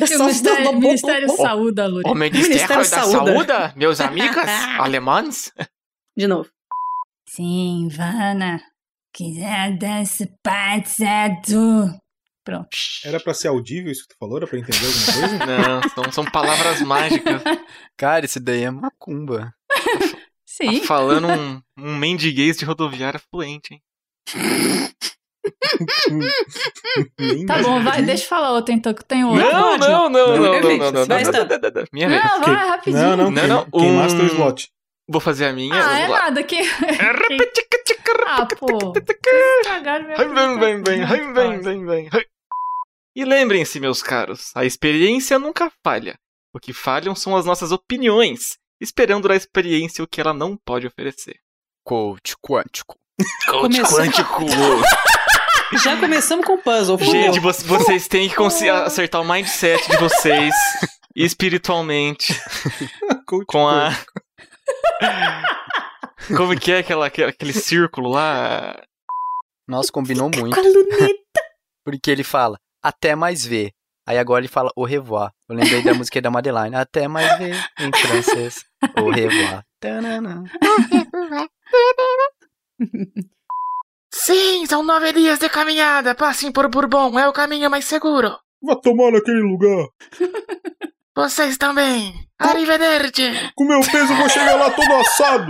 O 0.00 0.04
Ministério, 0.24 0.64
saúde- 0.64 0.78
Ministério 0.80 1.26
da 1.28 1.36
Saúde, 1.36 1.80
O 1.82 1.86
Lorena. 1.88 2.14
Ministério, 2.14 2.48
Ministério 2.48 2.76
da 2.78 2.84
Saúde. 2.84 3.12
Saúde, 3.46 3.78
meus 3.78 4.00
amigos 4.00 4.36
alemães. 4.80 5.52
De 6.16 6.26
novo. 6.26 6.48
Sim, 7.28 7.88
Vana. 7.92 8.60
Quiser 9.12 9.76
desse 9.76 10.26
passado. 10.42 11.94
Pronto. 12.44 12.68
Era 13.04 13.20
pra 13.20 13.34
ser 13.34 13.48
audível 13.48 13.92
isso 13.92 14.02
que 14.08 14.14
tu 14.14 14.18
falou? 14.18 14.38
Era 14.38 14.46
pra 14.46 14.58
entender 14.58 14.86
alguma 14.86 15.04
coisa? 15.28 15.46
Não, 15.46 15.88
são, 15.90 16.12
são 16.12 16.24
palavras 16.24 16.80
mágicas. 16.80 17.42
Cara, 17.96 18.24
isso 18.24 18.40
daí 18.40 18.62
é 18.64 18.70
macumba. 18.70 19.52
Sim. 20.46 20.80
Tá 20.80 20.86
falando 20.86 21.28
um, 21.28 21.60
um 21.78 21.96
mendiguês 21.96 22.56
de 22.56 22.64
rodoviária 22.64 23.20
fluente, 23.30 23.74
hein? 23.74 23.82
Tá 27.46 27.62
bom, 27.62 27.82
vai, 27.82 28.02
deixa 28.02 28.24
eu 28.24 28.28
falar 28.28 28.52
outra 28.52 28.74
então, 28.74 28.92
que 28.94 29.04
tem 29.04 29.24
outra. 29.24 29.44
Não, 29.52 29.78
não, 29.78 29.78
não, 29.78 30.10
não, 30.10 30.10
não, 30.10 30.60
não, 30.60 30.76
não, 30.78 30.92
não, 30.92 31.06
Vai, 31.06 31.22
não, 31.24 31.30
Stan. 31.30 31.44
não, 31.46 31.58
não, 31.58 31.70
não. 31.74 31.84
Minha 31.92 32.08
vez. 32.08 32.24
Não, 32.24 32.40
vai, 32.40 32.68
rapidinho. 32.68 33.02
Não, 33.02 33.16
não, 33.16 33.30
Não, 33.30 33.46
não, 33.48 33.70
quem 33.70 33.90
um- 33.90 33.96
master 33.96 34.20
o 34.22 34.26
slot. 34.26 34.68
Vou 35.08 35.20
fazer 35.20 35.46
a 35.46 35.52
minha. 35.52 35.74
Ah, 35.74 35.98
é 35.98 36.08
nada, 36.08 36.42
que... 36.44 36.56
Ah, 38.26 38.46
pô. 38.56 38.66
Minha 38.68 40.26
Ai, 40.26 40.58
Vem, 40.58 40.82
vem, 40.82 41.04
vem, 41.04 41.32
vem, 41.32 41.60
vem, 41.60 41.84
vem. 41.86 42.08
ai. 42.12 42.24
E 43.16 43.24
lembrem-se, 43.24 43.80
meus 43.80 44.02
caros, 44.02 44.52
a 44.54 44.64
experiência 44.64 45.36
nunca 45.38 45.70
falha. 45.84 46.16
O 46.54 46.60
que 46.60 46.72
falham 46.72 47.14
são 47.16 47.36
as 47.36 47.44
nossas 47.44 47.72
opiniões, 47.72 48.56
esperando 48.80 49.26
da 49.26 49.34
experiência 49.34 50.02
o 50.04 50.06
que 50.06 50.20
ela 50.20 50.32
não 50.32 50.56
pode 50.64 50.86
oferecer. 50.86 51.36
Coach 51.84 52.36
quântico. 52.40 52.94
Começou. 53.50 53.98
Quântico. 53.98 54.44
Já 55.82 55.98
começamos 55.98 56.44
com 56.44 56.54
o 56.54 56.58
puzzle. 56.58 56.98
Gente, 56.98 57.38
vo- 57.40 57.52
vocês 57.52 58.08
têm 58.08 58.28
que 58.28 58.42
acertar 58.68 59.20
o 59.20 59.24
mindset 59.24 59.88
de 59.90 59.96
vocês 59.98 60.54
espiritualmente 61.14 62.34
com 63.46 63.68
a. 63.68 63.90
Como 66.36 66.58
que 66.58 66.72
é 66.72 66.78
aquela, 66.78 67.06
aquele 67.06 67.52
círculo 67.52 68.10
lá? 68.10 68.80
Nossa, 69.68 69.90
combinou 69.92 70.28
muito. 70.28 70.54
Com 70.54 70.60
a 70.60 70.64
luneta. 70.64 71.40
Porque 71.84 72.10
ele 72.10 72.24
fala, 72.24 72.58
até 72.82 73.14
mais 73.14 73.44
ver. 73.44 73.70
Aí 74.06 74.18
agora 74.18 74.40
ele 74.40 74.48
fala 74.48 74.70
au 74.76 74.84
revoir. 74.84 75.30
Eu 75.48 75.54
lembrei 75.56 75.82
da 75.82 75.94
música 75.94 76.20
da 76.20 76.30
Madeline. 76.30 76.74
Até 76.74 77.06
mais 77.06 77.38
ver 77.38 77.54
em 77.78 77.90
francês. 77.96 78.64
Au 78.96 79.04
revoir. 79.06 79.62
Tanana. 79.78 80.42
Sim, 84.24 84.66
são 84.66 84.82
nove 84.82 85.12
dias 85.14 85.38
de 85.38 85.48
caminhada. 85.48 86.14
Passem 86.14 86.52
por 86.52 86.68
Bourbon, 86.68 87.18
é 87.18 87.26
o 87.26 87.32
caminho 87.32 87.70
mais 87.70 87.86
seguro. 87.86 88.36
Vá 88.62 88.76
tomar 88.76 89.12
naquele 89.12 89.40
lugar. 89.40 89.86
Vocês 91.16 91.56
também. 91.56 92.12
Arrivederci. 92.38 93.32
Com 93.54 93.64
meu 93.64 93.80
peso 93.80 94.12
eu 94.12 94.16
vou 94.16 94.28
chegar 94.28 94.56
lá 94.56 94.70
todo 94.70 94.92
assado. 94.94 95.48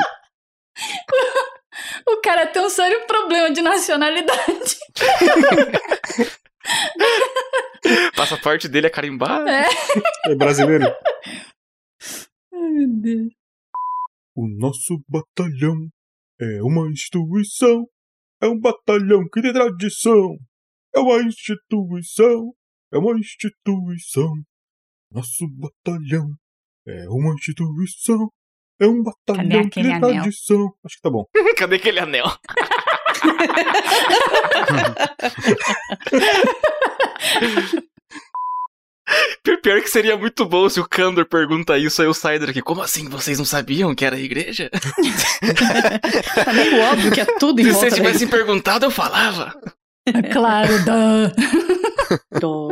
O 2.06 2.20
cara 2.20 2.46
tem 2.46 2.62
um 2.62 2.68
sério 2.68 3.06
problema 3.06 3.50
de 3.50 3.62
nacionalidade. 3.62 4.76
Passaporte 8.16 8.68
dele 8.68 8.88
é 8.88 8.90
carimbado. 8.90 9.48
É. 9.48 9.66
É 10.26 10.34
brasileiro. 10.34 10.84
Ai, 12.52 12.68
meu 12.70 12.88
Deus. 12.88 13.32
O 14.34 14.46
nosso 14.48 15.00
batalhão 15.08 15.88
é 16.40 16.60
uma 16.62 16.88
instituição. 16.90 17.86
É 18.42 18.48
um 18.48 18.58
batalhão 18.58 19.28
que 19.32 19.42
tem 19.42 19.52
tradição. 19.52 20.36
É 20.94 21.00
uma 21.00 21.22
instituição. 21.22 22.52
É 22.92 22.98
uma 22.98 23.18
instituição. 23.18 24.32
Nosso 25.12 25.48
batalhão 25.48 26.28
é 26.86 27.08
uma 27.08 27.34
instituição. 27.34 28.30
É 28.80 28.86
um 28.86 29.02
batalhão 29.02 29.68
que 29.68 29.82
tem 29.82 29.92
anel? 29.92 30.00
tradição. 30.00 30.72
Acho 30.84 30.96
que 30.96 31.02
tá 31.02 31.10
bom. 31.10 31.24
Cadê 31.56 31.76
aquele 31.76 31.98
anel? 31.98 32.24
Pior 39.62 39.80
que 39.82 39.88
seria 39.90 40.16
muito 40.16 40.44
bom 40.46 40.68
se 40.68 40.80
o 40.80 40.88
Kandor 40.88 41.26
pergunta 41.26 41.76
isso 41.78 42.00
aí 42.00 42.08
o 42.08 42.14
Sider 42.14 42.50
aqui. 42.50 42.62
Como 42.62 42.82
assim? 42.82 43.08
Vocês 43.08 43.38
não 43.38 43.44
sabiam 43.44 43.94
que 43.94 44.04
era 44.04 44.16
a 44.16 44.20
igreja? 44.20 44.70
Tá 46.44 46.52
meio 46.52 46.80
óbvio 46.82 47.12
que 47.12 47.20
é 47.20 47.24
tudo 47.38 47.60
em 47.60 47.64
Se 47.64 47.72
vocês 47.72 47.94
tivessem 47.94 48.28
perguntado, 48.28 48.84
eu 48.86 48.90
falava. 48.90 49.52
Claro, 50.32 50.84
da. 50.84 51.32
do... 52.40 52.70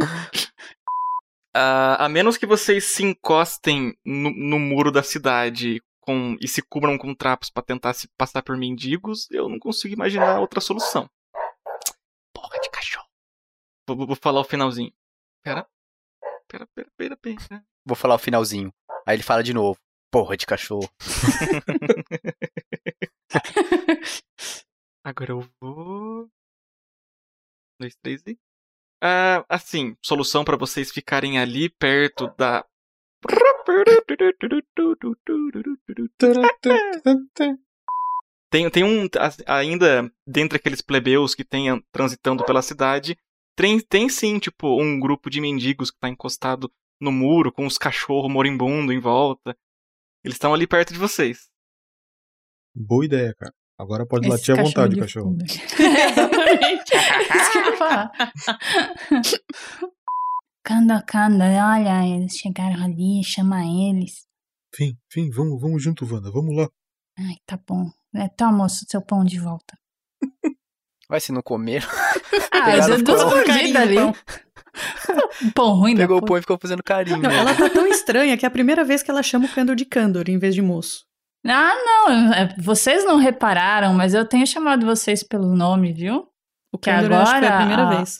Ah, 1.54 2.04
a 2.04 2.08
menos 2.08 2.36
que 2.36 2.46
vocês 2.46 2.84
se 2.84 3.02
encostem 3.02 3.94
no, 4.04 4.30
no 4.30 4.58
muro 4.58 4.90
da 4.92 5.02
cidade 5.02 5.82
com, 6.00 6.36
e 6.40 6.46
se 6.48 6.62
cubram 6.62 6.96
com 6.96 7.14
trapos 7.14 7.50
pra 7.50 7.62
tentar 7.62 7.94
se 7.94 8.08
passar 8.16 8.42
por 8.42 8.56
mendigos, 8.56 9.28
eu 9.30 9.48
não 9.48 9.58
consigo 9.58 9.94
imaginar 9.94 10.40
outra 10.40 10.60
solução. 10.60 11.08
Porra 12.34 12.58
de 12.62 12.70
cachorro. 12.70 13.06
Vou, 13.86 13.96
vou- 13.96 14.06
vou 14.06 14.16
falar 14.16 14.40
o 14.40 14.44
finalzinho. 14.44 14.92
Pera. 15.42 15.66
Pera, 16.48 16.66
pera, 16.74 16.88
pera, 16.96 17.16
pera. 17.16 17.64
Vou 17.86 17.96
falar 17.96 18.14
o 18.14 18.18
finalzinho. 18.18 18.72
Aí 19.06 19.16
ele 19.16 19.22
fala 19.22 19.42
de 19.42 19.52
novo. 19.52 19.78
Porra 20.10 20.36
de 20.36 20.46
cachorro. 20.46 20.88
Agora 25.04 25.32
eu 25.32 25.48
vou. 25.60 26.24
Um, 26.24 26.28
Dois, 27.80 27.94
três 28.02 28.22
e. 28.26 28.38
Ah, 29.02 29.44
assim, 29.48 29.96
solução 30.04 30.44
pra 30.44 30.56
vocês 30.56 30.90
ficarem 30.90 31.38
ali 31.38 31.68
perto 31.68 32.28
da. 32.36 32.64
Tem, 38.50 38.70
tem 38.70 38.82
um. 38.84 39.06
Ainda 39.46 40.10
dentre 40.26 40.56
aqueles 40.56 40.80
plebeus 40.80 41.34
que 41.34 41.44
tem 41.44 41.68
an- 41.68 41.82
transitando 41.92 42.44
pela 42.44 42.62
cidade, 42.62 43.16
tem, 43.58 43.80
tem 43.80 44.08
sim, 44.08 44.38
tipo, 44.38 44.80
um 44.80 45.00
grupo 45.00 45.28
de 45.28 45.40
mendigos 45.40 45.90
que 45.90 45.98
tá 45.98 46.08
encostado 46.08 46.72
no 47.00 47.10
muro, 47.10 47.52
com 47.52 47.66
os 47.66 47.76
cachorros 47.76 48.32
moribundo 48.32 48.92
em 48.92 49.00
volta. 49.00 49.56
Eles 50.24 50.36
estão 50.36 50.54
ali 50.54 50.64
perto 50.64 50.92
de 50.92 50.98
vocês. 50.98 51.48
Boa 52.72 53.04
ideia, 53.04 53.34
cara. 53.34 53.52
Agora 53.76 54.06
pode 54.06 54.28
Esse 54.28 54.50
latir 54.50 54.58
à 54.58 54.62
vontade, 54.62 54.94
de 54.94 55.00
cachorro. 55.00 55.36
Exatamente. 55.42 56.92
Isso 56.94 57.52
que 57.52 57.58
eu 57.58 57.64
ia 57.64 57.76
falar. 57.76 58.12
Canda, 60.64 61.02
canda, 61.02 61.44
olha, 61.44 62.06
eles 62.06 62.36
chegaram 62.36 62.84
ali, 62.84 63.24
chama 63.24 63.64
eles. 63.64 64.26
Vem, 64.78 64.98
vem, 65.14 65.30
vamos, 65.30 65.58
vamos 65.58 65.82
junto, 65.82 66.04
Wanda. 66.04 66.30
Vamos 66.30 66.54
lá. 66.54 66.68
Ai, 67.18 67.36
tá 67.46 67.58
bom. 67.66 67.90
É, 68.14 68.28
toma, 68.28 68.58
moço, 68.58 68.84
seu 68.86 69.00
pão 69.00 69.24
de 69.24 69.40
volta. 69.40 69.78
Vai 71.08 71.20
se 71.20 71.32
não 71.32 71.42
comer. 71.42 71.86
Ah, 72.50 72.64
Pegaram 72.64 72.94
eu 72.94 73.02
dou 73.02 73.14
o 73.14 73.18
pão. 73.18 73.26
uma 73.28 73.36
mordida 73.36 73.80
ali. 73.80 73.94
Pão. 73.96 74.14
Pão 75.54 75.70
ruim 75.74 75.94
da 75.94 76.02
Pegou 76.02 76.18
o 76.18 76.24
pão 76.24 76.36
e 76.38 76.40
ficou 76.40 76.58
fazendo 76.60 76.82
carinho. 76.82 77.18
Não, 77.18 77.30
ela 77.30 77.54
tá 77.54 77.68
tão 77.70 77.86
estranha 77.86 78.36
que 78.36 78.44
é 78.44 78.48
a 78.48 78.50
primeira 78.50 78.84
vez 78.84 79.02
que 79.02 79.10
ela 79.10 79.22
chama 79.22 79.46
o 79.46 79.48
Candor 79.48 79.76
de 79.76 79.84
Candor 79.84 80.24
em 80.28 80.38
vez 80.38 80.54
de 80.54 80.62
moço. 80.62 81.04
Ah, 81.46 81.72
não, 81.74 82.32
é, 82.34 82.54
vocês 82.58 83.04
não 83.04 83.16
repararam, 83.16 83.92
mas 83.94 84.12
eu 84.14 84.24
tenho 84.26 84.46
chamado 84.46 84.84
vocês 84.86 85.22
pelo 85.22 85.54
nome, 85.54 85.92
viu? 85.92 86.26
O 86.72 86.78
Que 86.78 86.90
Candor 86.90 87.12
eu 87.12 87.16
acho 87.18 87.32
que 87.34 87.38
foi 87.38 87.46
a 87.46 87.50
agora, 87.50 87.58
primeira 87.60 87.82
a- 87.84 87.96
vez. 87.96 88.16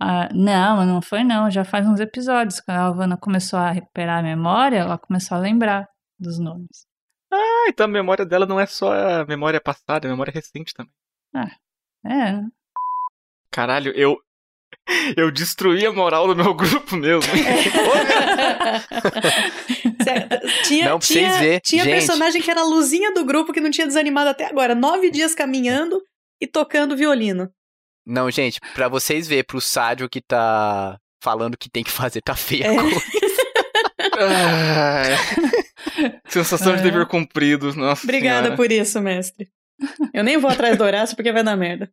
Ah, 0.00 0.28
não, 0.32 0.86
não 0.86 1.02
foi 1.02 1.22
não, 1.22 1.50
já 1.50 1.64
faz 1.64 1.86
uns 1.86 2.00
episódios. 2.00 2.60
Quando 2.60 2.76
a 2.78 2.86
Havana 2.86 3.16
começou 3.16 3.58
a 3.58 3.70
recuperar 3.70 4.18
a 4.20 4.22
memória, 4.22 4.78
ela 4.78 4.98
começou 4.98 5.36
a 5.36 5.40
lembrar 5.40 5.86
dos 6.18 6.38
nomes. 6.38 6.86
Ah, 7.32 7.66
então 7.68 7.84
a 7.84 7.88
memória 7.88 8.24
dela 8.26 8.46
não 8.46 8.58
é 8.58 8.66
só 8.66 8.92
a 8.92 9.24
memória 9.26 9.60
passada, 9.60 10.06
é 10.06 10.08
a 10.08 10.12
memória 10.12 10.32
recente 10.32 10.72
também. 10.74 10.92
É, 12.06 12.40
Caralho, 13.50 13.92
eu. 13.96 14.16
Eu 15.16 15.30
destruí 15.30 15.86
a 15.86 15.92
moral 15.92 16.26
do 16.26 16.34
meu 16.34 16.54
grupo 16.54 16.96
mesmo. 16.96 17.30
tinha 20.64 20.88
Não, 20.88 20.98
pra 20.98 21.06
vocês 21.06 21.26
tinha, 21.26 21.38
ver, 21.38 21.60
tinha 21.60 21.84
gente. 21.84 21.92
personagem 21.92 22.42
que 22.42 22.50
era 22.50 22.60
a 22.62 22.64
luzinha 22.64 23.12
do 23.12 23.24
grupo 23.24 23.52
que 23.52 23.60
não 23.60 23.70
tinha 23.70 23.86
desanimado 23.86 24.30
até 24.30 24.46
agora. 24.46 24.74
Nove 24.74 25.10
dias 25.10 25.34
caminhando 25.34 26.00
e 26.40 26.46
tocando 26.46 26.96
violino. 26.96 27.50
Não, 28.04 28.28
gente, 28.30 28.58
pra 28.74 28.88
vocês 28.88 29.28
verem, 29.28 29.44
pro 29.44 29.60
Sádio 29.60 30.08
que 30.08 30.20
tá 30.20 30.98
falando 31.22 31.56
que 31.56 31.70
tem 31.70 31.84
que 31.84 31.90
fazer, 31.90 32.20
tá 32.20 32.34
feio. 32.34 32.64
a 32.64 32.74
É. 32.74 32.76
coisa. 32.76 33.00
Ai. 34.18 35.16
Sensação 36.28 36.74
de 36.74 36.80
É. 36.80 36.82
dever 36.82 37.06
cumprido, 37.06 37.72
nossa 37.76 38.04
Obrigada 38.04 38.42
senhora. 38.44 38.56
por 38.56 38.72
isso, 38.72 39.00
mestre. 39.00 39.48
Eu 40.14 40.22
nem 40.24 40.38
vou 40.38 40.50
atrás 40.50 40.76
do 40.78 40.84
Horácio 40.84 41.14
porque 41.16 41.32
vai 41.32 41.42
dar 41.44 41.56
merda. 41.56 41.92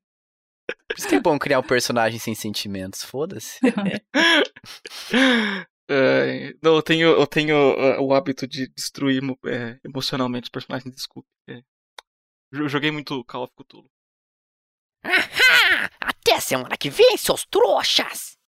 Por 0.87 0.97
isso 0.97 1.07
que 1.07 1.15
é 1.15 1.19
bom 1.19 1.37
criar 1.39 1.59
um 1.59 1.63
personagem 1.63 2.19
sem 2.19 2.35
sentimentos. 2.35 3.03
Foda-se. 3.03 3.59
Ai, 5.91 6.53
não, 6.61 6.75
eu 6.75 6.83
tenho, 6.83 7.07
eu 7.09 7.27
tenho 7.27 7.55
ah, 7.55 8.01
o 8.01 8.13
hábito 8.13 8.47
de 8.47 8.67
destruir 8.69 9.21
é, 9.47 9.79
emocionalmente 9.83 10.45
os 10.45 10.49
personagens, 10.49 10.93
desculpe. 10.93 11.27
É, 11.47 11.61
Jo- 12.53 12.67
Joguei 12.67 12.91
muito 12.91 13.23
Call 13.25 13.43
of 13.43 13.53
Cthulhu. 13.55 13.89
Ahá! 15.03 15.89
Até 15.99 16.39
semana 16.39 16.77
que 16.77 16.89
vem, 16.89 17.17
seus 17.17 17.45
trouxas! 17.45 18.37